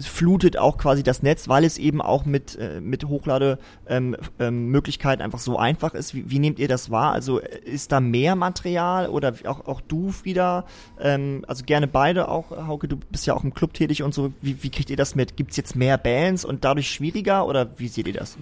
flutet 0.00 0.58
auch 0.58 0.76
quasi 0.76 1.02
das 1.02 1.22
Netz, 1.22 1.48
weil 1.48 1.64
es 1.64 1.78
eben 1.78 2.02
auch 2.02 2.24
mit, 2.24 2.56
äh, 2.56 2.80
mit 2.80 3.04
Hochlade-Möglichkeiten 3.04 5.20
ähm, 5.20 5.20
ähm, 5.20 5.24
einfach 5.24 5.38
so 5.38 5.56
einfach 5.56 5.94
ist. 5.94 6.14
Wie, 6.14 6.30
wie, 6.30 6.40
nehmt 6.40 6.58
ihr 6.58 6.68
das 6.68 6.90
wahr? 6.90 7.12
Also 7.12 7.38
ist 7.38 7.92
da 7.92 8.00
mehr 8.00 8.36
Material 8.36 9.08
oder 9.08 9.34
auch, 9.46 9.66
auch 9.66 9.80
du 9.80 10.12
wieder? 10.24 10.64
Ähm, 11.00 11.44
also 11.46 11.64
gerne 11.64 11.86
beide 11.86 12.28
auch, 12.28 12.50
Hauke, 12.50 12.88
du 12.88 12.96
bist 12.96 13.26
ja 13.26 13.34
auch 13.34 13.44
im 13.44 13.54
Club 13.54 13.72
tätig 13.72 14.02
und 14.02 14.12
so. 14.12 14.32
Wie, 14.42 14.62
wie 14.62 14.70
kriegt 14.70 14.90
ihr 14.90 14.96
das 14.96 15.14
mit? 15.14 15.36
Gibt 15.36 15.52
es 15.52 15.56
jetzt 15.56 15.76
mehr 15.76 15.96
Bands 15.96 16.44
und 16.44 16.64
dadurch 16.64 16.90
schwieriger 16.90 17.46
oder 17.46 17.70
wie 17.78 17.88
seht 17.88 18.08
ihr 18.08 18.14
das? 18.14 18.36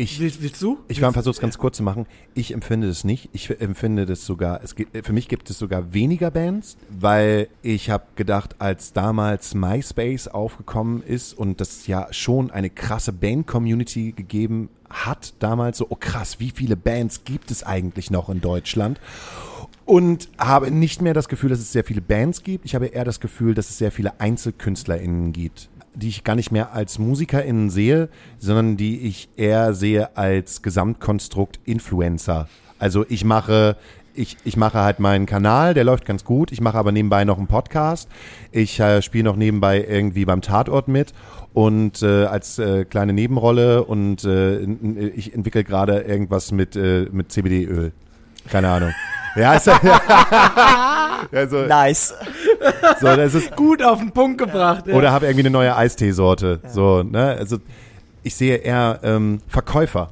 Ich, 0.00 0.18
willst, 0.18 0.40
willst 0.40 0.62
du? 0.62 0.78
Ich 0.88 1.00
versuche 1.00 1.28
es 1.28 1.40
ganz 1.40 1.58
kurz 1.58 1.76
zu 1.76 1.82
machen. 1.82 2.06
Ich 2.32 2.54
empfinde 2.54 2.88
es 2.88 3.04
nicht. 3.04 3.28
Ich 3.34 3.60
empfinde 3.60 4.06
das 4.06 4.24
sogar, 4.24 4.62
es 4.64 4.74
gibt, 4.74 5.04
für 5.04 5.12
mich 5.12 5.28
gibt 5.28 5.50
es 5.50 5.58
sogar 5.58 5.92
weniger 5.92 6.30
Bands, 6.30 6.78
weil 6.88 7.48
ich 7.60 7.90
habe 7.90 8.04
gedacht, 8.16 8.56
als 8.60 8.94
damals 8.94 9.52
MySpace 9.52 10.28
aufgekommen 10.28 11.02
ist 11.02 11.34
und 11.34 11.60
das 11.60 11.86
ja 11.86 12.10
schon 12.12 12.50
eine 12.50 12.70
krasse 12.70 13.12
Band-Community 13.12 14.12
gegeben 14.12 14.70
hat, 14.88 15.34
damals 15.38 15.76
so, 15.76 15.86
oh 15.90 15.96
krass, 16.00 16.40
wie 16.40 16.50
viele 16.50 16.78
Bands 16.78 17.24
gibt 17.24 17.50
es 17.50 17.62
eigentlich 17.62 18.10
noch 18.10 18.30
in 18.30 18.40
Deutschland? 18.40 18.98
Und 19.84 20.30
habe 20.38 20.70
nicht 20.70 21.02
mehr 21.02 21.12
das 21.12 21.28
Gefühl, 21.28 21.50
dass 21.50 21.58
es 21.58 21.72
sehr 21.72 21.84
viele 21.84 22.00
Bands 22.00 22.42
gibt. 22.42 22.64
Ich 22.64 22.74
habe 22.74 22.86
eher 22.86 23.04
das 23.04 23.20
Gefühl, 23.20 23.54
dass 23.54 23.68
es 23.68 23.76
sehr 23.76 23.92
viele 23.92 24.18
EinzelkünstlerInnen 24.18 25.34
gibt 25.34 25.68
die 25.94 26.08
ich 26.08 26.24
gar 26.24 26.36
nicht 26.36 26.50
mehr 26.50 26.72
als 26.72 26.98
MusikerInnen 26.98 27.70
sehe, 27.70 28.08
sondern 28.38 28.76
die 28.76 29.00
ich 29.00 29.28
eher 29.36 29.74
sehe 29.74 30.16
als 30.16 30.62
Gesamtkonstrukt 30.62 31.60
Influencer. 31.64 32.48
Also 32.78 33.04
ich 33.08 33.24
mache, 33.24 33.76
ich, 34.14 34.36
ich 34.44 34.56
mache 34.56 34.78
halt 34.78 35.00
meinen 35.00 35.26
Kanal, 35.26 35.74
der 35.74 35.84
läuft 35.84 36.06
ganz 36.06 36.24
gut. 36.24 36.52
Ich 36.52 36.60
mache 36.60 36.78
aber 36.78 36.92
nebenbei 36.92 37.24
noch 37.24 37.38
einen 37.38 37.46
Podcast. 37.46 38.08
Ich 38.52 38.80
äh, 38.80 39.02
spiele 39.02 39.24
noch 39.24 39.36
nebenbei 39.36 39.84
irgendwie 39.86 40.24
beim 40.24 40.40
Tatort 40.40 40.88
mit 40.88 41.12
und 41.52 42.02
äh, 42.02 42.24
als 42.24 42.58
äh, 42.58 42.84
kleine 42.84 43.12
Nebenrolle 43.12 43.84
und 43.84 44.24
äh, 44.24 44.60
ich 44.60 45.34
entwickle 45.34 45.64
gerade 45.64 46.00
irgendwas 46.00 46.52
mit, 46.52 46.76
äh, 46.76 47.08
mit 47.10 47.32
CBD-Öl. 47.32 47.92
Keine 48.48 48.68
Ahnung. 48.70 48.92
Ja, 49.36 49.54
ist, 49.54 49.68
also, 51.32 51.56
nice. 51.66 52.14
So, 53.00 53.06
das 53.06 53.34
ist 53.34 53.56
gut 53.56 53.82
auf 53.82 53.98
den 53.98 54.12
Punkt 54.12 54.38
gebracht. 54.38 54.86
Ja. 54.86 54.94
Oder 54.94 55.12
habe 55.12 55.26
irgendwie 55.26 55.46
eine 55.46 55.50
neue 55.50 55.76
Eisteesorte. 55.76 56.60
Ja. 56.62 56.68
So, 56.68 57.02
ne? 57.02 57.36
Also 57.38 57.58
ich 58.22 58.34
sehe 58.34 58.56
eher 58.56 59.00
ähm, 59.02 59.40
Verkäufer. 59.48 60.10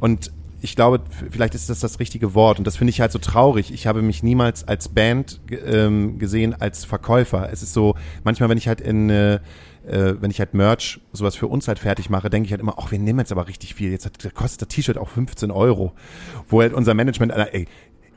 Und 0.00 0.30
ich 0.62 0.76
glaube, 0.76 1.00
vielleicht 1.30 1.54
ist 1.54 1.70
das 1.70 1.80
das 1.80 2.00
richtige 2.00 2.34
Wort. 2.34 2.58
Und 2.58 2.66
das 2.66 2.76
finde 2.76 2.90
ich 2.90 3.00
halt 3.00 3.12
so 3.12 3.18
traurig. 3.18 3.72
Ich 3.72 3.86
habe 3.86 4.02
mich 4.02 4.22
niemals 4.22 4.66
als 4.66 4.88
Band 4.88 5.40
ähm, 5.50 6.18
gesehen 6.18 6.54
als 6.60 6.84
Verkäufer. 6.84 7.48
Es 7.52 7.62
ist 7.62 7.72
so, 7.72 7.94
manchmal, 8.24 8.48
wenn 8.50 8.58
ich 8.58 8.68
halt 8.68 8.80
in 8.80 9.08
äh, 9.08 9.40
äh, 9.86 10.14
wenn 10.20 10.30
ich 10.30 10.38
halt 10.38 10.54
Merch, 10.54 11.00
sowas 11.12 11.36
für 11.36 11.46
uns 11.46 11.68
halt 11.68 11.78
fertig 11.78 12.10
mache, 12.10 12.30
denke 12.30 12.46
ich 12.46 12.52
halt 12.52 12.60
immer, 12.60 12.74
ach, 12.78 12.90
wir 12.90 12.98
nehmen 12.98 13.18
jetzt 13.18 13.32
aber 13.32 13.48
richtig 13.48 13.74
viel. 13.74 13.90
Jetzt 13.90 14.04
hat, 14.04 14.34
kostet 14.34 14.62
das 14.62 14.68
T-Shirt 14.68 14.98
auch 14.98 15.08
15 15.08 15.50
Euro. 15.50 15.92
Wo 16.48 16.60
halt 16.60 16.74
unser 16.74 16.94
Management, 16.94 17.32
ey, 17.32 17.66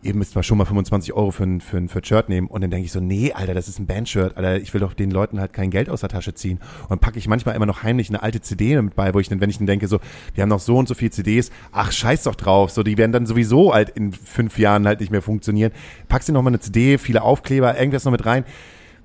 ihr 0.04 0.16
müsst 0.16 0.36
mal 0.36 0.44
schon 0.44 0.58
mal 0.58 0.66
25 0.66 1.14
Euro 1.14 1.32
für 1.32 1.44
ein, 1.44 1.62
für 1.62 1.78
ein, 1.78 1.90
für 1.90 2.00
ein 2.00 2.04
Shirt 2.04 2.30
nehmen. 2.30 2.48
Und 2.48 2.62
dann 2.62 2.70
denke 2.70 2.86
ich 2.86 2.92
so, 2.92 3.00
nee, 3.00 3.32
Alter, 3.34 3.54
das 3.54 3.68
ist 3.68 3.80
ein 3.80 3.88
Bandshirt, 3.88 4.38
Alter, 4.38 4.58
ich 4.58 4.74
will 4.74 4.82
doch 4.82 4.94
den 4.94 5.12
Leuten 5.12 5.40
halt 5.40 5.54
kein 5.54 5.70
Geld 5.72 5.90
aus 5.90 6.02
der 6.02 6.10
Tasche 6.10 6.34
ziehen. 6.34 6.60
Und 6.84 6.92
dann 6.92 7.00
packe 7.00 7.18
ich 7.18 7.28
manchmal 7.28 7.56
immer 7.56 7.66
noch 7.66 7.84
heimlich 7.84 8.10
eine 8.10 8.22
alte 8.22 8.42
CD 8.42 8.80
mit 8.82 8.96
bei, 8.96 9.14
wo 9.14 9.20
ich 9.20 9.30
dann, 9.30 9.42
wenn 9.42 9.50
ich 9.50 9.58
dann 9.58 9.68
denke, 9.68 9.88
so, 9.88 10.00
wir 10.36 10.42
haben 10.42 10.50
noch 10.50 10.60
so 10.60 10.78
und 10.78 10.88
so 10.88 10.94
viele 10.94 11.12
CDs, 11.12 11.52
ach, 11.72 11.92
scheiß 11.92 12.24
doch 12.24 12.36
drauf, 12.36 12.72
so, 12.72 12.84
die 12.84 12.98
werden 12.98 13.12
dann 13.12 13.26
sowieso 13.26 13.74
halt 13.74 13.90
in 13.90 14.12
fünf 14.12 14.60
Jahren 14.60 14.86
halt 14.86 15.00
nicht 15.00 15.12
mehr 15.12 15.22
funktionieren. 15.22 15.72
Packst 16.10 16.30
dir 16.30 16.34
noch 16.34 16.44
mal 16.44 16.50
eine 16.50 16.60
CD, 16.60 16.98
viele 16.98 17.22
Aufkleber, 17.22 17.78
irgendwas 17.78 18.06
noch 18.06 18.12
mit 18.12 18.26
rein. 18.26 18.46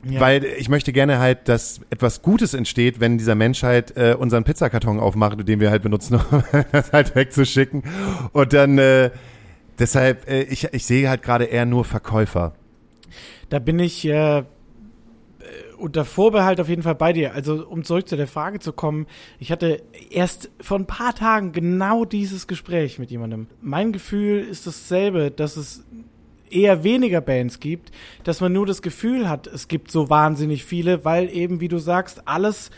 Ja. 0.09 0.21
Weil 0.21 0.45
ich 0.45 0.69
möchte 0.69 0.93
gerne 0.93 1.19
halt, 1.19 1.49
dass 1.49 1.81
etwas 1.91 2.23
Gutes 2.23 2.55
entsteht, 2.55 3.01
wenn 3.01 3.19
dieser 3.19 3.35
Menschheit 3.35 3.97
äh, 3.97 4.15
unseren 4.17 4.45
Pizzakarton 4.45 5.01
aufmacht, 5.01 5.49
den 5.49 5.59
wir 5.59 5.71
halt 5.71 5.83
benutzen, 5.83 6.21
um 6.31 6.43
das 6.71 6.93
halt 6.93 7.17
wegzuschicken. 7.17 7.83
Und 8.33 8.53
dann 8.53 8.79
äh, 8.79 9.11
Deshalb, 9.79 10.29
äh, 10.29 10.43
ich, 10.43 10.65
ich 10.73 10.85
sehe 10.85 11.09
halt 11.09 11.23
gerade 11.23 11.45
eher 11.45 11.67
nur 11.67 11.85
Verkäufer. 11.85 12.55
Da 13.49 13.59
bin 13.59 13.79
ich 13.79 14.05
äh, 14.05 14.45
unter 15.79 16.05
Vorbehalt 16.05 16.61
auf 16.61 16.69
jeden 16.69 16.83
Fall 16.83 16.95
bei 16.95 17.13
dir. 17.13 17.35
Also, 17.35 17.67
um 17.67 17.85
zurück 17.85 18.09
zu 18.09 18.17
der 18.17 18.27
Frage 18.27 18.59
zu 18.59 18.73
kommen, 18.73 19.07
ich 19.39 19.53
hatte 19.53 19.83
erst 20.11 20.51
vor 20.61 20.79
ein 20.79 20.87
paar 20.87 21.15
Tagen 21.15 21.53
genau 21.53 22.05
dieses 22.05 22.47
Gespräch 22.47 22.99
mit 22.99 23.11
jemandem. 23.11 23.47
Mein 23.61 23.93
Gefühl 23.93 24.41
ist 24.41 24.67
dasselbe, 24.67 25.31
dass 25.31 25.57
es 25.57 25.85
eher 26.51 26.83
weniger 26.83 27.21
Bands 27.21 27.61
gibt, 27.61 27.93
dass 28.25 28.41
man 28.41 28.53
nur 28.53 28.67
das 28.67 28.83
Gefühl 28.83 29.29
hat, 29.29 29.47
es 29.47 29.69
gibt 29.69 29.91
so 29.91 30.09
wahnsinnig 30.09 30.65
viele, 30.65 31.05
weil 31.05 31.31
eben, 31.31 31.61
wie 31.61 31.69
du 31.69 31.79
sagst, 31.79 32.27
alles 32.27 32.71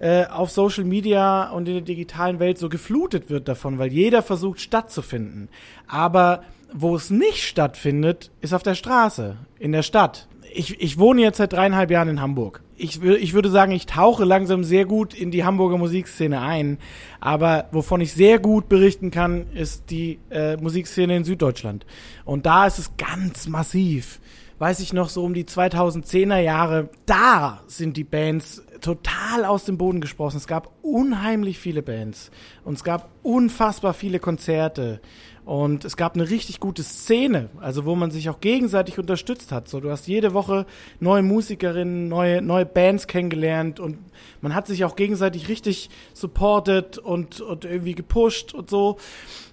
äh, 0.00 0.24
auf 0.26 0.50
Social 0.50 0.84
Media 0.84 1.50
und 1.50 1.68
in 1.68 1.74
der 1.74 1.82
digitalen 1.82 2.38
Welt 2.40 2.58
so 2.58 2.68
geflutet 2.68 3.30
wird 3.30 3.48
davon, 3.48 3.78
weil 3.78 3.92
jeder 3.92 4.22
versucht 4.22 4.60
stattzufinden. 4.60 5.48
Aber 5.86 6.42
wo 6.72 6.96
es 6.96 7.10
nicht 7.10 7.42
stattfindet, 7.46 8.30
ist 8.40 8.54
auf 8.54 8.62
der 8.62 8.74
Straße, 8.74 9.36
in 9.58 9.72
der 9.72 9.82
Stadt. 9.82 10.26
Ich, 10.52 10.80
ich 10.80 10.98
wohne 10.98 11.20
jetzt 11.20 11.36
seit 11.36 11.52
dreieinhalb 11.52 11.90
Jahren 11.90 12.08
in 12.08 12.20
Hamburg. 12.20 12.62
Ich, 12.76 13.02
ich 13.02 13.34
würde 13.34 13.50
sagen, 13.50 13.72
ich 13.72 13.86
tauche 13.86 14.24
langsam 14.24 14.64
sehr 14.64 14.86
gut 14.86 15.12
in 15.12 15.30
die 15.30 15.44
Hamburger 15.44 15.76
Musikszene 15.76 16.40
ein. 16.40 16.78
Aber 17.20 17.68
wovon 17.70 18.00
ich 18.00 18.14
sehr 18.14 18.38
gut 18.38 18.68
berichten 18.68 19.10
kann, 19.10 19.52
ist 19.52 19.90
die 19.90 20.18
äh, 20.30 20.56
Musikszene 20.56 21.14
in 21.16 21.24
Süddeutschland. 21.24 21.84
Und 22.24 22.46
da 22.46 22.66
ist 22.66 22.78
es 22.78 22.96
ganz 22.96 23.48
massiv 23.48 24.18
weiß 24.60 24.80
ich 24.80 24.92
noch, 24.92 25.08
so 25.08 25.24
um 25.24 25.32
die 25.32 25.44
2010er 25.44 26.38
Jahre, 26.38 26.90
da 27.06 27.62
sind 27.66 27.96
die 27.96 28.04
Bands 28.04 28.62
total 28.80 29.44
aus 29.44 29.64
dem 29.64 29.78
Boden 29.78 30.00
gesprochen. 30.00 30.36
Es 30.36 30.46
gab 30.46 30.70
unheimlich 30.82 31.58
viele 31.58 31.82
Bands 31.82 32.30
und 32.64 32.74
es 32.74 32.84
gab 32.84 33.10
unfassbar 33.22 33.94
viele 33.94 34.18
Konzerte. 34.18 35.00
Und 35.44 35.84
es 35.84 35.96
gab 35.96 36.14
eine 36.14 36.28
richtig 36.28 36.60
gute 36.60 36.82
Szene, 36.82 37.48
also 37.60 37.84
wo 37.84 37.96
man 37.96 38.10
sich 38.10 38.28
auch 38.28 38.40
gegenseitig 38.40 38.98
unterstützt 38.98 39.50
hat. 39.50 39.68
So, 39.68 39.80
du 39.80 39.90
hast 39.90 40.06
jede 40.06 40.34
Woche 40.34 40.66
neue 41.00 41.22
Musikerinnen, 41.22 42.08
neue, 42.08 42.42
neue 42.42 42.66
Bands 42.66 43.06
kennengelernt 43.06 43.80
und 43.80 43.98
man 44.42 44.54
hat 44.54 44.66
sich 44.66 44.84
auch 44.84 44.96
gegenseitig 44.96 45.48
richtig 45.48 45.90
supported 46.12 46.98
und, 46.98 47.40
und 47.40 47.64
irgendwie 47.64 47.94
gepusht 47.94 48.54
und 48.54 48.70
so. 48.70 48.98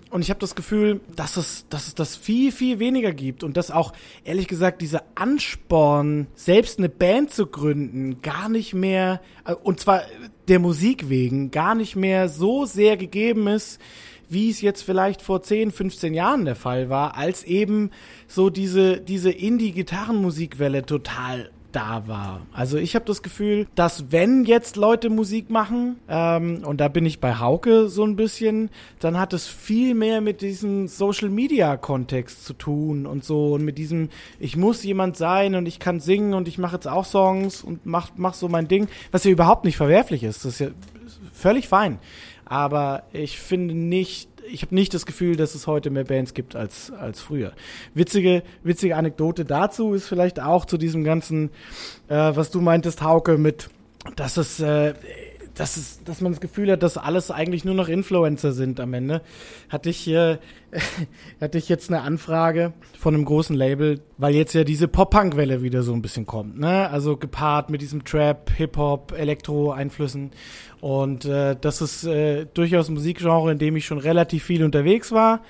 Und 0.09 0.21
ich 0.21 0.29
habe 0.29 0.39
das 0.39 0.55
Gefühl, 0.55 1.01
dass 1.15 1.37
es, 1.37 1.65
dass 1.69 1.87
es 1.87 1.95
das 1.95 2.15
viel, 2.15 2.51
viel 2.51 2.79
weniger 2.79 3.11
gibt. 3.11 3.43
Und 3.43 3.57
dass 3.57 3.71
auch, 3.71 3.93
ehrlich 4.23 4.47
gesagt, 4.47 4.81
dieser 4.81 5.03
Ansporn, 5.15 6.27
selbst 6.35 6.79
eine 6.79 6.89
Band 6.89 7.31
zu 7.31 7.47
gründen, 7.47 8.21
gar 8.21 8.49
nicht 8.49 8.73
mehr, 8.73 9.21
äh, 9.45 9.53
und 9.53 9.79
zwar 9.79 10.03
der 10.47 10.59
Musik 10.59 11.09
wegen, 11.09 11.51
gar 11.51 11.75
nicht 11.75 11.95
mehr 11.95 12.29
so 12.29 12.65
sehr 12.65 12.95
gegeben 12.95 13.47
ist, 13.47 13.81
wie 14.29 14.49
es 14.49 14.61
jetzt 14.61 14.81
vielleicht 14.81 15.21
vor 15.21 15.41
10, 15.41 15.71
15 15.71 16.13
Jahren 16.13 16.45
der 16.45 16.55
Fall 16.55 16.89
war, 16.89 17.15
als 17.15 17.43
eben 17.43 17.91
so 18.27 18.49
diese, 18.49 18.99
diese 18.99 19.31
Indie-Gitarrenmusikwelle 19.31 20.85
total 20.85 21.49
da 21.78 22.07
war. 22.07 22.41
Also 22.53 22.80
ich 22.80 22.95
habe 22.95 23.05
das 23.05 23.21
Gefühl, 23.21 23.67
dass 23.75 24.11
wenn 24.11 24.45
jetzt 24.45 24.78
Leute 24.78 25.11
Musik 25.11 25.51
machen, 25.51 25.97
ähm, 26.09 26.63
und 26.65 26.82
da 26.82 26.88
bin 26.88 27.05
ich 27.05 27.19
bei 27.19 27.36
Hauke 27.38 27.88
so 27.88 28.03
ein 28.03 28.15
bisschen, 28.15 28.71
dann 28.99 29.19
hat 29.19 29.32
es 29.32 29.47
viel 29.47 29.93
mehr 29.93 30.19
mit 30.19 30.41
diesem 30.41 30.88
Social-Media-Kontext 30.88 32.43
zu 32.43 32.53
tun 32.53 33.05
und 33.05 33.23
so 33.23 33.53
und 33.53 33.63
mit 33.63 33.78
diesem, 33.78 34.09
ich 34.39 34.57
muss 34.57 34.84
jemand 34.84 35.17
sein 35.17 35.53
und 35.53 35.67
ich 35.67 35.78
kann 35.78 35.99
singen 35.99 36.34
und 36.34 36.47
ich 36.47 36.57
mache 36.57 36.78
jetzt 36.78 36.88
auch 36.88 37.05
Songs 37.05 37.61
und 37.61 37.86
mach, 37.86 38.09
mach 38.15 38.34
so 38.34 38.49
mein 38.49 38.67
Ding, 38.67 38.88
was 39.11 39.23
ja 39.23 39.30
überhaupt 39.30 39.63
nicht 39.63 39.78
verwerflich 39.78 40.23
ist. 40.23 40.45
Das 40.45 40.53
ist 40.53 40.59
ja 40.59 40.69
völlig 41.32 41.67
fein. 41.67 41.99
Aber 42.49 43.03
ich 43.11 43.39
finde 43.39 43.73
nicht, 43.75 44.29
ich 44.49 44.61
habe 44.61 44.73
nicht 44.73 44.93
das 44.93 45.05
Gefühl, 45.05 45.35
dass 45.35 45.53
es 45.53 45.67
heute 45.67 45.89
mehr 45.89 46.05
Bands 46.05 46.33
gibt 46.33 46.55
als, 46.55 46.91
als 46.91 47.19
früher. 47.19 47.51
Witzige, 47.93 48.43
witzige 48.63 48.95
Anekdote 48.95 49.43
dazu 49.43 49.93
ist 49.93 50.07
vielleicht 50.07 50.39
auch 50.39 50.65
zu 50.65 50.77
diesem 50.77 51.03
ganzen, 51.03 51.49
äh, 52.07 52.15
was 52.15 52.49
du 52.49 52.61
meintest, 52.61 53.01
Hauke, 53.01 53.37
mit, 53.37 53.69
dass 54.15 54.37
es, 54.37 54.61
äh, 54.61 54.93
dass 55.57 55.77
es, 55.77 56.03
dass 56.03 56.21
man 56.21 56.31
das 56.31 56.41
Gefühl 56.41 56.71
hat, 56.71 56.83
dass 56.83 56.97
alles 56.97 57.31
eigentlich 57.31 57.65
nur 57.65 57.75
noch 57.75 57.89
Influencer 57.89 58.51
sind 58.51 58.79
am 58.79 58.93
Ende. 58.93 59.21
Hatte 59.69 59.89
ich 59.89 59.97
hier, 59.97 60.39
hatte 61.41 61.57
ich 61.57 61.69
jetzt 61.69 61.89
eine 61.89 62.01
Anfrage 62.01 62.73
von 62.97 63.13
einem 63.13 63.25
großen 63.25 63.55
Label, 63.55 63.99
weil 64.17 64.35
jetzt 64.35 64.53
ja 64.53 64.63
diese 64.63 64.87
Pop-Punk-Welle 64.87 65.61
wieder 65.61 65.83
so 65.83 65.93
ein 65.93 66.01
bisschen 66.01 66.25
kommt, 66.25 66.59
ne? 66.59 66.89
Also 66.89 67.17
gepaart 67.17 67.69
mit 67.69 67.81
diesem 67.81 68.05
Trap, 68.05 68.51
Hip-Hop, 68.55 69.13
Elektro-Einflüssen. 69.17 70.31
Und 70.79 71.25
äh, 71.25 71.55
das 71.59 71.81
ist 71.81 72.03
äh, 72.03 72.45
durchaus 72.53 72.89
ein 72.89 72.93
Musikgenre, 72.93 73.51
in 73.51 73.57
dem 73.57 73.75
ich 73.75 73.85
schon 73.85 73.97
relativ 73.97 74.43
viel 74.43 74.63
unterwegs 74.63 75.11
war. 75.11 75.41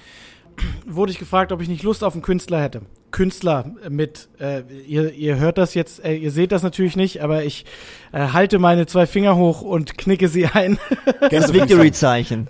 Wurde 0.86 1.12
ich 1.12 1.20
gefragt, 1.20 1.52
ob 1.52 1.62
ich 1.62 1.68
nicht 1.68 1.84
Lust 1.84 2.04
auf 2.04 2.14
einen 2.14 2.22
Künstler 2.22 2.62
hätte. 2.62 2.82
Künstler 3.12 3.72
mit, 3.90 4.28
äh, 4.40 4.62
ihr, 4.86 5.14
ihr 5.14 5.38
hört 5.38 5.58
das 5.58 5.74
jetzt, 5.74 6.04
äh, 6.04 6.16
ihr 6.16 6.32
seht 6.32 6.52
das 6.52 6.62
natürlich 6.62 6.96
nicht, 6.96 7.22
aber 7.22 7.44
ich 7.44 7.66
äh, 8.12 8.20
halte 8.20 8.60
meine 8.60 8.86
zwei 8.86 9.08
Finger 9.08 9.38
hoch 9.38 9.62
und 9.62 9.98
knicke 9.98 10.28
sie 10.28 10.46
ein. 10.46 10.78
Das 11.32 11.54
Victory-Zeichen. 11.54 12.48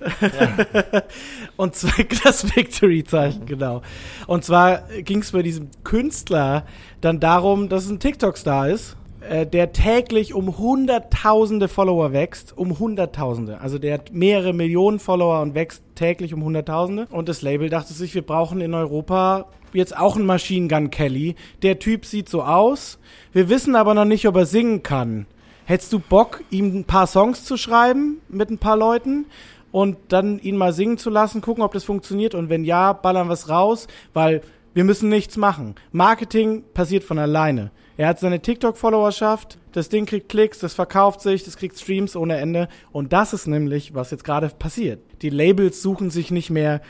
Und 1.57 1.75
zwar 1.75 2.05
das 2.23 2.55
Victory-Zeichen, 2.55 3.45
genau. 3.45 3.81
Und 4.27 4.43
zwar 4.43 4.83
ging 5.03 5.19
es 5.19 5.31
bei 5.31 5.41
diesem 5.41 5.69
Künstler 5.83 6.65
dann 7.01 7.19
darum, 7.19 7.69
dass 7.69 7.85
es 7.85 7.89
ein 7.89 7.99
TikTok-Star 7.99 8.69
ist 8.69 8.97
der 9.21 9.73
täglich 9.73 10.33
um 10.33 10.57
Hunderttausende 10.57 11.67
Follower 11.67 12.13
wächst, 12.13 12.57
um 12.57 12.79
Hunderttausende. 12.79 13.59
Also 13.59 13.79
der 13.79 13.95
hat 13.95 14.13
mehrere 14.13 14.53
Millionen 14.53 14.99
Follower 14.99 15.41
und 15.41 15.55
wächst 15.55 15.83
täglich 15.95 16.33
um 16.33 16.43
Hunderttausende. 16.43 17.07
Und 17.09 17.27
das 17.27 17.41
Label 17.41 17.69
dachte 17.69 17.93
sich, 17.93 18.13
wir 18.15 18.21
brauchen 18.21 18.61
in 18.61 18.73
Europa 18.73 19.47
jetzt 19.73 19.97
auch 19.97 20.15
einen 20.15 20.25
Machine 20.25 20.67
Gun 20.67 20.91
Kelly. 20.91 21.35
Der 21.61 21.79
Typ 21.79 22.05
sieht 22.05 22.29
so 22.29 22.43
aus. 22.43 22.99
Wir 23.33 23.49
wissen 23.49 23.75
aber 23.75 23.93
noch 23.93 24.05
nicht, 24.05 24.27
ob 24.27 24.35
er 24.35 24.45
singen 24.45 24.83
kann. 24.83 25.25
Hättest 25.65 25.91
du 25.91 25.99
Bock, 25.99 26.43
ihm 26.49 26.77
ein 26.77 26.83
paar 26.85 27.07
Songs 27.07 27.43
zu 27.43 27.57
schreiben 27.57 28.21
mit 28.29 28.49
ein 28.49 28.57
paar 28.57 28.77
Leuten? 28.77 29.25
Und 29.71 29.97
dann 30.07 30.39
ihn 30.39 30.55
mal 30.55 30.71
singen 30.71 30.97
zu 30.97 31.09
lassen, 31.09 31.41
gucken, 31.41 31.63
ob 31.63 31.73
das 31.73 31.83
funktioniert. 31.83 32.35
Und 32.35 32.49
wenn 32.49 32.63
ja, 32.63 32.93
ballern 32.93 33.27
wir 33.27 33.33
es 33.33 33.49
raus, 33.49 33.87
weil 34.13 34.41
wir 34.73 34.83
müssen 34.83 35.09
nichts 35.09 35.37
machen. 35.37 35.75
Marketing 35.91 36.63
passiert 36.73 37.03
von 37.03 37.19
alleine. 37.19 37.71
Er 37.97 38.07
hat 38.07 38.19
seine 38.19 38.39
TikTok-Followerschaft, 38.39 39.57
das 39.71 39.89
Ding 39.89 40.05
kriegt 40.05 40.29
Klicks, 40.29 40.59
das 40.59 40.75
verkauft 40.75 41.21
sich, 41.21 41.43
das 41.43 41.57
kriegt 41.57 41.79
Streams 41.79 42.15
ohne 42.15 42.37
Ende. 42.37 42.67
Und 42.91 43.11
das 43.11 43.33
ist 43.33 43.47
nämlich, 43.47 43.95
was 43.95 44.11
jetzt 44.11 44.23
gerade 44.23 44.49
passiert. 44.49 44.99
Die 45.23 45.31
Labels 45.31 45.81
suchen 45.81 46.11
sich 46.11 46.29
nicht 46.29 46.51
mehr 46.51 46.81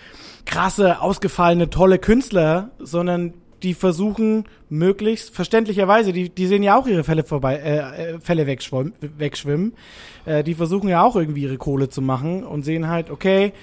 krasse, 0.45 1.01
ausgefallene, 1.01 1.69
tolle 1.69 1.97
Künstler, 1.97 2.71
sondern 2.77 3.33
die 3.63 3.73
versuchen 3.73 4.45
möglichst 4.69 5.33
verständlicherweise, 5.33 6.13
die, 6.13 6.29
die 6.29 6.45
sehen 6.45 6.61
ja 6.61 6.77
auch 6.77 6.87
ihre 6.87 7.03
Fälle 7.03 7.23
vorbei, 7.23 7.55
äh, 7.55 8.13
äh 8.13 8.19
Fälle 8.19 8.45
wegschwimmen, 8.45 8.93
wegschwimmen. 8.99 9.73
Äh, 10.25 10.43
die 10.43 10.53
versuchen 10.53 10.89
ja 10.89 11.03
auch 11.03 11.15
irgendwie 11.15 11.43
ihre 11.43 11.57
Kohle 11.57 11.89
zu 11.89 12.01
machen 12.01 12.43
und 12.43 12.63
sehen 12.63 12.87
halt, 12.87 13.09
okay, 13.09 13.53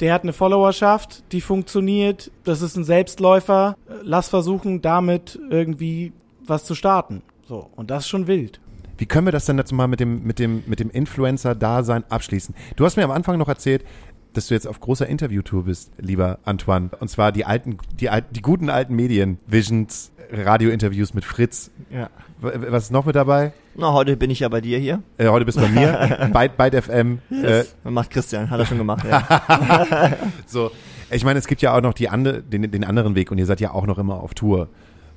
der 0.00 0.14
hat 0.14 0.22
eine 0.22 0.32
Followerschaft, 0.32 1.24
die 1.32 1.40
funktioniert, 1.40 2.30
das 2.44 2.62
ist 2.62 2.76
ein 2.76 2.84
Selbstläufer, 2.84 3.76
lass 4.02 4.28
versuchen, 4.28 4.80
damit 4.80 5.38
irgendwie 5.50 6.12
was 6.46 6.64
zu 6.64 6.74
starten. 6.74 7.22
So, 7.46 7.68
und 7.76 7.90
das 7.90 8.04
ist 8.04 8.08
schon 8.08 8.26
wild. 8.26 8.60
Wie 8.98 9.06
können 9.06 9.26
wir 9.26 9.32
das 9.32 9.46
denn 9.46 9.58
jetzt 9.58 9.72
mal 9.72 9.88
mit 9.88 10.00
dem, 10.00 10.22
mit 10.22 10.38
dem, 10.38 10.62
mit 10.66 10.80
dem 10.80 10.90
Influencer-Dasein 10.90 12.04
abschließen? 12.08 12.54
Du 12.76 12.84
hast 12.84 12.96
mir 12.96 13.04
am 13.04 13.10
Anfang 13.10 13.38
noch 13.38 13.48
erzählt, 13.48 13.84
dass 14.32 14.46
du 14.46 14.54
jetzt 14.54 14.66
auf 14.66 14.80
großer 14.80 15.06
Interviewtour 15.06 15.64
bist, 15.64 15.92
lieber 15.98 16.38
Antoine. 16.44 16.90
Und 17.00 17.08
zwar 17.08 17.32
die 17.32 17.44
alten, 17.44 17.78
die, 18.00 18.08
die 18.30 18.42
guten 18.42 18.70
alten 18.70 18.94
Medien, 18.94 19.38
Visions, 19.46 20.12
Radiointerviews 20.32 21.14
mit 21.14 21.24
Fritz. 21.24 21.70
Ja. 21.90 22.10
Was 22.40 22.84
ist 22.84 22.90
noch 22.90 23.04
mit 23.04 23.14
dabei? 23.14 23.52
Na, 23.74 23.92
heute 23.92 24.16
bin 24.16 24.30
ich 24.30 24.40
ja 24.40 24.48
bei 24.48 24.60
dir 24.60 24.78
hier. 24.78 25.02
Äh, 25.18 25.28
heute 25.28 25.44
bist 25.44 25.58
du 25.58 25.62
bei 25.62 25.68
mir. 25.68 26.30
Byte, 26.32 26.56
Byte 26.56 26.84
FM. 26.84 27.18
Yes. 27.30 27.76
Äh, 27.84 27.90
macht 27.90 28.10
Christian, 28.10 28.50
hat 28.50 28.58
er 28.58 28.66
schon 28.66 28.78
gemacht. 28.78 29.04
Ja. 29.04 30.16
so, 30.46 30.70
ich 31.10 31.24
meine, 31.24 31.38
es 31.38 31.46
gibt 31.46 31.60
ja 31.62 31.76
auch 31.76 31.82
noch 31.82 31.94
die 31.94 32.08
andere, 32.08 32.42
den, 32.42 32.70
den 32.70 32.84
anderen 32.84 33.14
Weg 33.14 33.30
und 33.30 33.38
ihr 33.38 33.46
seid 33.46 33.60
ja 33.60 33.72
auch 33.72 33.86
noch 33.86 33.98
immer 33.98 34.20
auf 34.20 34.34
Tour. 34.34 34.68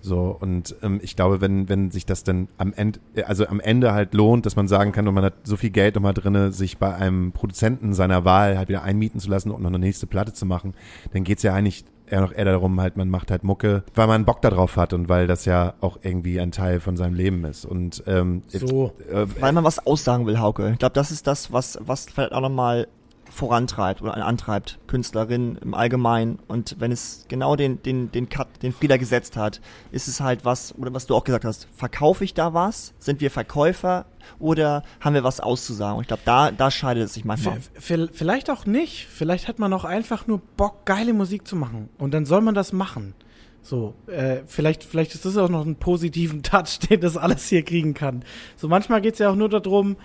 So, 0.05 0.37
und 0.39 0.75
ähm, 0.83 0.99
ich 1.01 1.15
glaube, 1.15 1.41
wenn, 1.41 1.67
wenn 1.67 1.89
sich 1.89 2.05
das 2.05 2.23
dann 2.23 2.47
am 2.59 2.73
Ende, 2.73 2.99
also 3.25 3.47
am 3.47 3.59
Ende 3.59 3.93
halt 3.93 4.13
lohnt, 4.13 4.45
dass 4.45 4.55
man 4.55 4.67
sagen 4.67 4.91
kann, 4.91 5.07
und 5.07 5.15
man 5.15 5.23
hat 5.23 5.33
so 5.43 5.57
viel 5.57 5.71
Geld 5.71 5.95
nochmal 5.95 6.13
drinne, 6.13 6.51
sich 6.51 6.77
bei 6.77 6.93
einem 6.93 7.31
Produzenten 7.31 7.95
seiner 7.95 8.23
Wahl 8.23 8.55
halt 8.55 8.69
wieder 8.69 8.83
einmieten 8.83 9.19
zu 9.19 9.29
lassen 9.31 9.49
und 9.49 9.63
noch 9.63 9.69
eine 9.69 9.79
nächste 9.79 10.05
Platte 10.05 10.31
zu 10.31 10.45
machen, 10.45 10.75
dann 11.11 11.23
geht's 11.23 11.41
ja 11.41 11.55
eigentlich 11.55 11.85
eher 12.07 12.21
noch 12.21 12.31
eher 12.31 12.45
darum, 12.45 12.79
halt, 12.79 12.97
man 12.97 13.09
macht 13.09 13.31
halt 13.31 13.43
Mucke, 13.43 13.83
weil 13.95 14.05
man 14.05 14.25
Bock 14.25 14.43
darauf 14.43 14.77
hat 14.77 14.93
und 14.93 15.09
weil 15.09 15.25
das 15.25 15.45
ja 15.45 15.73
auch 15.81 15.97
irgendwie 16.03 16.39
ein 16.39 16.51
Teil 16.51 16.79
von 16.79 16.97
seinem 16.97 17.15
Leben 17.15 17.43
ist. 17.45 17.65
Und 17.65 18.03
ähm, 18.05 18.43
so. 18.47 18.93
Äh, 19.11 19.25
weil 19.39 19.53
man 19.53 19.63
was 19.63 19.87
aussagen 19.87 20.27
will, 20.27 20.39
Hauke. 20.39 20.69
Ich 20.73 20.77
glaube, 20.77 20.93
das 20.93 21.09
ist 21.09 21.25
das, 21.25 21.51
was, 21.51 21.79
was 21.81 22.05
vielleicht 22.05 22.31
auch 22.31 22.41
nochmal 22.41 22.87
vorantreibt 23.35 24.01
oder 24.01 24.15
antreibt, 24.25 24.79
Künstlerin 24.87 25.57
im 25.61 25.73
Allgemeinen. 25.73 26.39
Und 26.47 26.77
wenn 26.79 26.91
es 26.91 27.25
genau 27.27 27.55
den, 27.55 27.83
den, 27.83 28.11
den 28.11 28.29
Cut, 28.29 28.47
den 28.63 28.71
Frieder 28.71 28.97
gesetzt 28.97 29.37
hat, 29.37 29.61
ist 29.91 30.07
es 30.07 30.21
halt 30.21 30.45
was, 30.45 30.73
oder 30.77 30.93
was 30.93 31.05
du 31.05 31.15
auch 31.15 31.23
gesagt 31.23 31.45
hast, 31.45 31.67
verkaufe 31.75 32.23
ich 32.23 32.33
da 32.33 32.53
was? 32.53 32.93
Sind 32.97 33.21
wir 33.21 33.29
Verkäufer? 33.29 34.05
Oder 34.39 34.83
haben 35.01 35.13
wir 35.13 35.23
was 35.23 35.39
auszusagen? 35.39 35.97
Und 35.97 36.03
ich 36.03 36.07
glaube, 36.07 36.23
da, 36.25 36.51
da 36.51 36.71
scheidet 36.71 37.05
es 37.05 37.13
sich 37.13 37.25
manchmal. 37.25 37.59
Vielleicht 37.77 38.49
auch 38.49 38.65
nicht. 38.65 39.05
Vielleicht 39.07 39.47
hat 39.47 39.59
man 39.59 39.71
auch 39.73 39.85
einfach 39.85 40.27
nur 40.27 40.41
Bock, 40.57 40.85
geile 40.85 41.13
Musik 41.13 41.47
zu 41.47 41.55
machen. 41.55 41.89
Und 41.97 42.13
dann 42.13 42.25
soll 42.25 42.41
man 42.41 42.55
das 42.55 42.73
machen. 42.73 43.13
So, 43.61 43.95
äh, 44.07 44.43
vielleicht, 44.45 44.83
vielleicht 44.83 45.15
ist 45.15 45.25
das 45.25 45.37
auch 45.37 45.49
noch 45.49 45.65
ein 45.65 45.75
positiven 45.75 46.41
Touch, 46.43 46.79
den 46.89 47.01
das 47.01 47.17
alles 47.17 47.47
hier 47.47 47.63
kriegen 47.63 47.93
kann. 47.93 48.23
So, 48.55 48.67
manchmal 48.67 49.01
geht 49.01 49.13
es 49.13 49.19
ja 49.19 49.29
auch 49.29 49.35
nur 49.35 49.49
darum, 49.49 49.97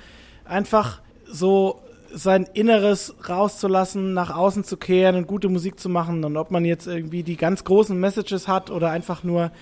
einfach 0.44 1.00
so 1.30 1.80
sein 2.12 2.48
Inneres 2.52 3.14
rauszulassen, 3.28 4.14
nach 4.14 4.34
außen 4.34 4.64
zu 4.64 4.76
kehren 4.76 5.16
und 5.16 5.26
gute 5.26 5.48
Musik 5.48 5.78
zu 5.78 5.88
machen. 5.88 6.24
Und 6.24 6.36
ob 6.36 6.50
man 6.50 6.64
jetzt 6.64 6.86
irgendwie 6.86 7.22
die 7.22 7.36
ganz 7.36 7.64
großen 7.64 7.98
Messages 7.98 8.48
hat 8.48 8.70
oder 8.70 8.90
einfach 8.90 9.24
nur 9.24 9.52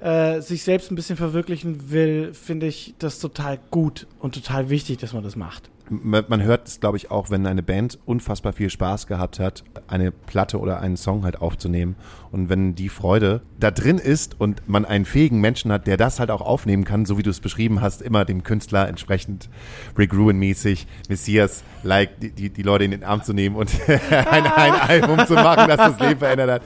äh, 0.00 0.40
sich 0.40 0.62
selbst 0.62 0.90
ein 0.90 0.94
bisschen 0.94 1.16
verwirklichen 1.16 1.90
will, 1.90 2.32
finde 2.34 2.66
ich 2.66 2.94
das 2.98 3.18
total 3.18 3.58
gut 3.70 4.06
und 4.20 4.34
total 4.34 4.70
wichtig, 4.70 4.98
dass 4.98 5.12
man 5.12 5.24
das 5.24 5.36
macht 5.36 5.70
man 5.90 6.42
hört 6.42 6.68
es, 6.68 6.80
glaube 6.80 6.96
ich, 6.96 7.10
auch, 7.10 7.30
wenn 7.30 7.46
eine 7.46 7.62
Band 7.62 7.98
unfassbar 8.04 8.52
viel 8.52 8.70
Spaß 8.70 9.06
gehabt 9.06 9.38
hat, 9.38 9.64
eine 9.86 10.10
Platte 10.12 10.58
oder 10.58 10.80
einen 10.80 10.96
Song 10.96 11.24
halt 11.24 11.40
aufzunehmen. 11.40 11.96
Und 12.30 12.48
wenn 12.48 12.74
die 12.74 12.88
Freude 12.88 13.40
da 13.58 13.70
drin 13.70 13.98
ist 13.98 14.38
und 14.38 14.62
man 14.68 14.84
einen 14.84 15.04
fähigen 15.04 15.40
Menschen 15.40 15.72
hat, 15.72 15.86
der 15.86 15.96
das 15.96 16.20
halt 16.20 16.30
auch 16.30 16.42
aufnehmen 16.42 16.84
kann, 16.84 17.06
so 17.06 17.16
wie 17.18 17.22
du 17.22 17.30
es 17.30 17.40
beschrieben 17.40 17.80
hast, 17.80 18.02
immer 18.02 18.24
dem 18.24 18.42
Künstler 18.42 18.88
entsprechend 18.88 19.48
Rick 19.96 20.12
Ruin-mäßig, 20.12 20.86
Messias-like, 21.08 22.20
die, 22.20 22.30
die, 22.30 22.50
die 22.50 22.62
Leute 22.62 22.84
in 22.84 22.90
den 22.90 23.04
Arm 23.04 23.22
zu 23.22 23.32
nehmen 23.32 23.56
und 23.56 23.70
ein, 24.10 24.46
ein 24.46 24.72
Album 24.74 25.26
zu 25.26 25.34
machen, 25.34 25.68
das 25.68 25.76
das 25.76 26.00
Leben 26.00 26.18
verändert 26.18 26.50
hat, 26.50 26.62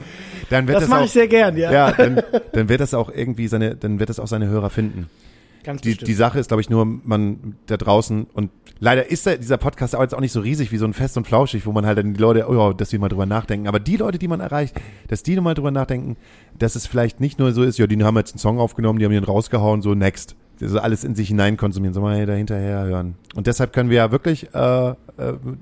dann 0.49 0.67
wird 0.67 0.75
das, 0.75 0.83
das 0.83 0.89
mache 0.89 1.01
auch, 1.01 1.05
ich 1.05 1.11
sehr 1.11 1.27
gern, 1.27 1.57
ja. 1.57 1.71
Ja, 1.71 1.91
dann, 1.91 2.21
dann 2.51 2.69
wird 2.69 2.81
das 2.81 2.93
auch 2.93 3.09
irgendwie 3.09 3.47
seine, 3.47 3.75
dann 3.75 3.99
wird 3.99 4.09
das 4.09 4.19
auch 4.19 4.27
seine 4.27 4.47
Hörer 4.47 4.69
finden. 4.69 5.09
Ganz 5.63 5.81
die, 5.81 5.89
bestimmt. 5.89 6.07
die 6.07 6.13
Sache 6.13 6.39
ist, 6.39 6.47
glaube 6.47 6.61
ich, 6.61 6.69
nur, 6.69 6.85
man 6.85 7.55
da 7.67 7.77
draußen 7.77 8.27
und 8.33 8.51
leider 8.79 9.09
ist 9.09 9.25
der, 9.25 9.37
dieser 9.37 9.57
Podcast 9.57 9.95
auch 9.95 10.01
jetzt 10.01 10.13
auch 10.13 10.19
nicht 10.19 10.33
so 10.33 10.41
riesig 10.41 10.71
wie 10.71 10.77
so 10.77 10.85
ein 10.85 10.93
Fest 10.93 11.17
und 11.17 11.25
Flauschig, 11.25 11.65
wo 11.65 11.71
man 11.71 11.85
halt 11.85 11.97
dann 11.97 12.13
die 12.13 12.19
Leute, 12.19 12.47
oh, 12.49 12.53
ja, 12.53 12.73
dass 12.73 12.89
die 12.89 12.97
mal 12.97 13.09
drüber 13.09 13.25
nachdenken. 13.25 13.67
Aber 13.67 13.79
die 13.79 13.97
Leute, 13.97 14.19
die 14.19 14.27
man 14.27 14.41
erreicht, 14.41 14.79
dass 15.07 15.23
die 15.23 15.39
mal 15.39 15.53
drüber 15.53 15.71
nachdenken, 15.71 16.17
dass 16.59 16.75
es 16.75 16.85
vielleicht 16.85 17.19
nicht 17.19 17.39
nur 17.39 17.53
so 17.53 17.63
ist, 17.63 17.77
ja, 17.77 17.87
die 17.87 18.03
haben 18.03 18.17
jetzt 18.17 18.33
einen 18.33 18.39
Song 18.39 18.59
aufgenommen, 18.59 18.99
die 18.99 19.05
haben 19.05 19.11
den 19.11 19.23
rausgehauen, 19.23 19.81
so 19.81 19.95
next. 19.95 20.35
Also 20.63 20.79
alles 20.79 21.03
in 21.03 21.15
sich 21.15 21.27
hinein 21.27 21.57
konsumieren, 21.57 21.93
soll 21.93 22.03
man 22.03 22.25
da 22.25 22.33
hinterher 22.33 22.85
hören. 22.85 23.15
Und 23.35 23.47
deshalb 23.47 23.73
können 23.73 23.89
wir 23.89 23.97
ja 23.97 24.11
wirklich 24.11 24.53
äh, 24.53 24.89
äh, 24.89 24.93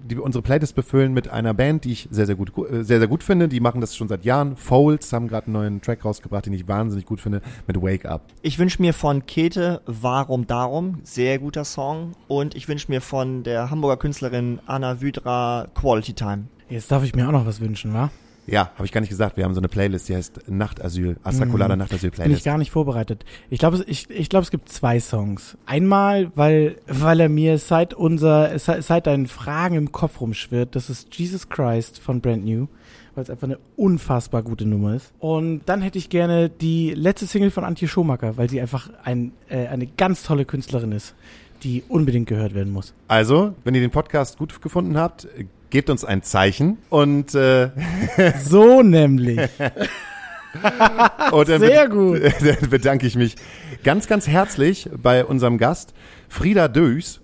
die, 0.09 0.17
unsere 0.17 0.41
Playlist 0.41 0.75
befüllen 0.75 1.13
mit 1.13 1.29
einer 1.29 1.53
Band, 1.53 1.83
die 1.83 1.91
ich 1.91 2.07
sehr, 2.11 2.25
sehr 2.25 2.35
gut, 2.35 2.51
äh, 2.57 2.83
sehr, 2.83 2.99
sehr 2.99 3.07
gut 3.07 3.23
finde. 3.23 3.47
Die 3.47 3.59
machen 3.59 3.81
das 3.81 3.95
schon 3.95 4.07
seit 4.07 4.23
Jahren. 4.23 4.55
Folds 4.55 5.11
haben 5.11 5.27
gerade 5.27 5.47
einen 5.47 5.53
neuen 5.53 5.81
Track 5.81 6.05
rausgebracht, 6.05 6.45
den 6.45 6.53
ich 6.53 6.67
wahnsinnig 6.67 7.05
gut 7.05 7.19
finde, 7.19 7.41
mit 7.67 7.81
Wake 7.81 8.05
Up. 8.05 8.21
Ich 8.41 8.59
wünsche 8.59 8.81
mir 8.81 8.93
von 8.93 9.25
Käthe 9.25 9.81
Warum 9.85 10.47
Darum, 10.47 10.99
sehr 11.03 11.39
guter 11.39 11.65
Song. 11.65 12.13
Und 12.27 12.55
ich 12.55 12.67
wünsche 12.67 12.91
mir 12.91 13.01
von 13.01 13.43
der 13.43 13.69
Hamburger 13.69 13.97
Künstlerin 13.97 14.59
Anna 14.65 15.01
Wydra 15.01 15.67
Quality 15.73 16.13
Time. 16.13 16.43
Jetzt 16.69 16.91
darf 16.91 17.03
ich 17.03 17.15
mir 17.15 17.27
auch 17.27 17.33
noch 17.33 17.45
was 17.45 17.59
wünschen, 17.59 17.93
wa? 17.93 18.09
Ja, 18.47 18.71
habe 18.75 18.85
ich 18.85 18.91
gar 18.91 19.01
nicht 19.01 19.09
gesagt. 19.11 19.37
Wir 19.37 19.43
haben 19.45 19.53
so 19.53 19.59
eine 19.61 19.67
Playlist, 19.67 20.09
die 20.09 20.15
heißt 20.15 20.49
Nachtasyl, 20.49 21.17
Astrakulada 21.23 21.75
Nachtasyl 21.75 22.09
Bin 22.09 22.19
ich 22.19 22.23
Playlist. 22.23 22.45
gar 22.45 22.57
nicht 22.57 22.71
vorbereitet. 22.71 23.23
Ich 23.49 23.59
glaube, 23.59 23.77
es- 23.77 23.83
ich, 23.87 24.09
ich 24.09 24.29
glaube, 24.29 24.43
es 24.43 24.51
gibt 24.51 24.67
zwei 24.67 24.99
Songs. 24.99 25.57
Einmal, 25.65 26.31
weil, 26.35 26.77
weil 26.87 27.19
er 27.19 27.29
mir 27.29 27.57
seit 27.59 27.93
unser, 27.93 28.57
seit, 28.57 29.05
deinen 29.07 29.27
Fragen 29.27 29.75
im 29.75 29.91
Kopf 29.91 30.19
rumschwirrt. 30.21 30.75
Das 30.75 30.89
ist 30.89 31.15
Jesus 31.15 31.49
Christ 31.49 31.99
von 31.99 32.19
Brand 32.19 32.43
New, 32.43 32.67
weil 33.15 33.23
es 33.23 33.29
einfach 33.29 33.47
eine 33.47 33.59
unfassbar 33.77 34.41
gute 34.41 34.65
Nummer 34.65 34.95
ist. 34.95 35.13
Und 35.19 35.61
dann 35.67 35.81
hätte 35.81 35.99
ich 35.99 36.09
gerne 36.09 36.49
die 36.49 36.93
letzte 36.95 37.27
Single 37.27 37.51
von 37.51 37.63
Antje 37.63 37.87
Schomacker, 37.87 38.37
weil 38.37 38.49
sie 38.49 38.59
einfach 38.59 38.89
ein, 39.03 39.33
äh, 39.49 39.67
eine 39.67 39.85
ganz 39.85 40.23
tolle 40.23 40.45
Künstlerin 40.45 40.91
ist, 40.93 41.13
die 41.63 41.83
unbedingt 41.87 42.27
gehört 42.27 42.55
werden 42.55 42.73
muss. 42.73 42.93
Also, 43.07 43.53
wenn 43.63 43.75
ihr 43.75 43.81
den 43.81 43.91
Podcast 43.91 44.39
gut 44.39 44.59
gefunden 44.61 44.97
habt, 44.97 45.27
gebt 45.71 45.89
uns 45.89 46.05
ein 46.05 46.21
Zeichen 46.21 46.77
und, 46.89 47.33
äh, 47.33 47.71
So 48.43 48.83
nämlich. 48.83 49.39
und 51.31 51.47
Sehr 51.47 51.89
gut. 51.89 52.21
dann 52.41 52.69
bedanke 52.69 53.07
ich 53.07 53.15
mich 53.15 53.35
ganz, 53.83 54.07
ganz 54.07 54.27
herzlich 54.27 54.89
bei 54.95 55.25
unserem 55.25 55.57
Gast 55.57 55.93
Frieda 56.29 56.67
Dös. 56.67 57.21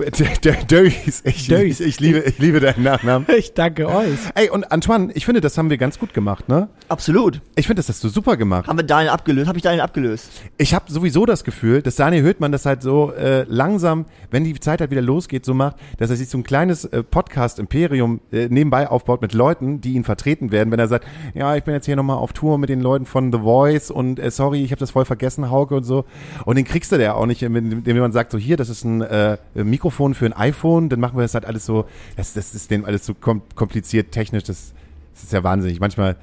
Dös. 0.00 1.22
Ich, 1.24 1.46
Döis. 1.48 1.80
ich, 1.80 1.86
ich, 1.86 2.00
liebe, 2.00 2.18
ich 2.20 2.38
liebe 2.38 2.60
deinen 2.60 2.82
Nachnamen. 2.82 3.26
Ich 3.40 3.54
danke 3.54 3.88
euch. 3.88 4.18
Ey, 4.34 4.50
und 4.50 4.70
Antoine, 4.70 5.12
ich 5.14 5.24
finde, 5.24 5.40
das 5.40 5.56
haben 5.56 5.70
wir 5.70 5.78
ganz 5.78 5.98
gut 5.98 6.12
gemacht, 6.12 6.48
ne? 6.48 6.68
Absolut. 6.88 7.40
Ich 7.56 7.66
finde, 7.66 7.80
das 7.80 7.88
hast 7.88 8.04
du 8.04 8.08
super 8.08 8.36
gemacht. 8.36 8.66
Haben 8.68 8.78
wir 8.78 8.84
Daniel 8.84 9.10
abgelöst? 9.10 9.48
Habe 9.48 9.56
ich 9.58 9.62
Daniel 9.62 9.80
abgelöst? 9.82 10.30
Ich 10.58 10.74
habe 10.74 10.92
sowieso 10.92 11.24
das 11.24 11.44
Gefühl, 11.44 11.80
dass 11.80 11.96
Daniel 11.96 12.22
Höhtmann 12.22 12.52
das 12.52 12.66
halt 12.66 12.82
so 12.82 13.12
äh, 13.12 13.44
langsam, 13.48 14.04
wenn 14.30 14.44
die 14.44 14.58
Zeit 14.60 14.80
halt 14.80 14.90
wieder 14.90 15.00
losgeht, 15.00 15.44
so 15.44 15.54
macht, 15.54 15.76
dass 15.98 16.10
er 16.10 16.16
sich 16.16 16.28
so 16.28 16.38
ein 16.38 16.42
kleines 16.42 16.84
äh, 16.84 17.02
Podcast-Imperium 17.02 18.20
äh, 18.32 18.48
nebenbei 18.48 18.88
aufbaut 18.88 19.22
mit 19.22 19.32
Leuten, 19.32 19.80
die 19.80 19.94
ihn 19.94 20.04
vertreten 20.04 20.52
werden, 20.52 20.70
wenn 20.70 20.80
er 20.80 20.88
sagt, 20.88 21.06
ja, 21.34 21.56
ich 21.56 21.64
bin 21.64 21.74
jetzt 21.74 21.86
hier 21.86 21.96
nochmal 21.96 22.16
auf 22.16 22.32
Tour 22.32 22.58
mit 22.58 22.68
den 22.68 22.80
Leuten 22.80 23.06
von 23.06 23.32
The 23.32 23.38
Voice 23.38 23.90
und 23.90 24.18
äh, 24.18 24.30
sorry, 24.30 24.62
ich 24.62 24.72
habe 24.72 24.80
das 24.80 24.90
voll 24.90 25.04
vergessen, 25.04 25.50
Hauke 25.50 25.74
und 25.74 25.84
so. 25.84 26.04
Und 26.44 26.56
den 26.56 26.64
kriegst 26.64 26.92
du 26.92 26.96
ja 26.96 27.14
auch 27.14 27.26
nicht, 27.26 27.42
indem 27.42 27.82
jemand 27.84 28.14
sagt, 28.14 28.32
so 28.32 28.38
hier, 28.38 28.56
das 28.56 28.68
ist 28.68 28.84
ein 28.84 29.00
äh, 29.02 29.38
Mikrofon 29.54 29.89
für 29.90 30.26
ein 30.26 30.32
iPhone, 30.32 30.88
dann 30.88 31.00
machen 31.00 31.16
wir 31.16 31.22
das 31.22 31.34
halt 31.34 31.44
alles 31.44 31.66
so, 31.66 31.86
das, 32.16 32.34
das 32.34 32.54
ist 32.54 32.70
denen 32.70 32.84
alles 32.84 33.06
so 33.06 33.14
kom 33.14 33.42
kompliziert, 33.54 34.12
technisch, 34.12 34.44
das, 34.44 34.74
das 35.14 35.24
ist 35.24 35.32
ja 35.32 35.44
wahnsinnig. 35.44 35.80
Manchmal 35.80 36.16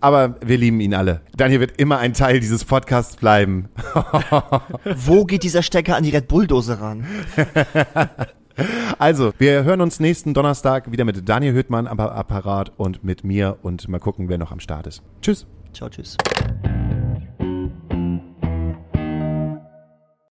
aber 0.00 0.36
wir 0.44 0.58
lieben 0.58 0.80
ihn 0.80 0.94
alle. 0.94 1.20
Daniel 1.36 1.60
wird 1.60 1.80
immer 1.80 1.98
ein 1.98 2.12
Teil 2.12 2.38
dieses 2.40 2.64
Podcasts 2.64 3.16
bleiben. 3.16 3.68
Wo 4.94 5.24
geht 5.24 5.42
dieser 5.42 5.62
Stecker 5.62 5.96
an 5.96 6.04
die 6.04 6.10
Red 6.10 6.28
Bull-Dose 6.28 6.80
ran? 6.80 7.06
Also, 8.98 9.34
wir 9.38 9.64
hören 9.64 9.82
uns 9.82 10.00
nächsten 10.00 10.32
Donnerstag 10.32 10.90
wieder 10.90 11.04
mit 11.04 11.28
Daniel 11.28 11.54
Hüttmann 11.54 11.86
am 11.86 12.00
Apparat 12.00 12.72
und 12.78 13.04
mit 13.04 13.22
mir 13.22 13.58
und 13.62 13.86
mal 13.88 13.98
gucken, 13.98 14.30
wer 14.30 14.38
noch 14.38 14.50
am 14.50 14.60
Start 14.60 14.86
ist. 14.86 15.02
Tschüss. 15.20 15.46
Ciao, 15.74 15.90
tschüss. 15.90 16.16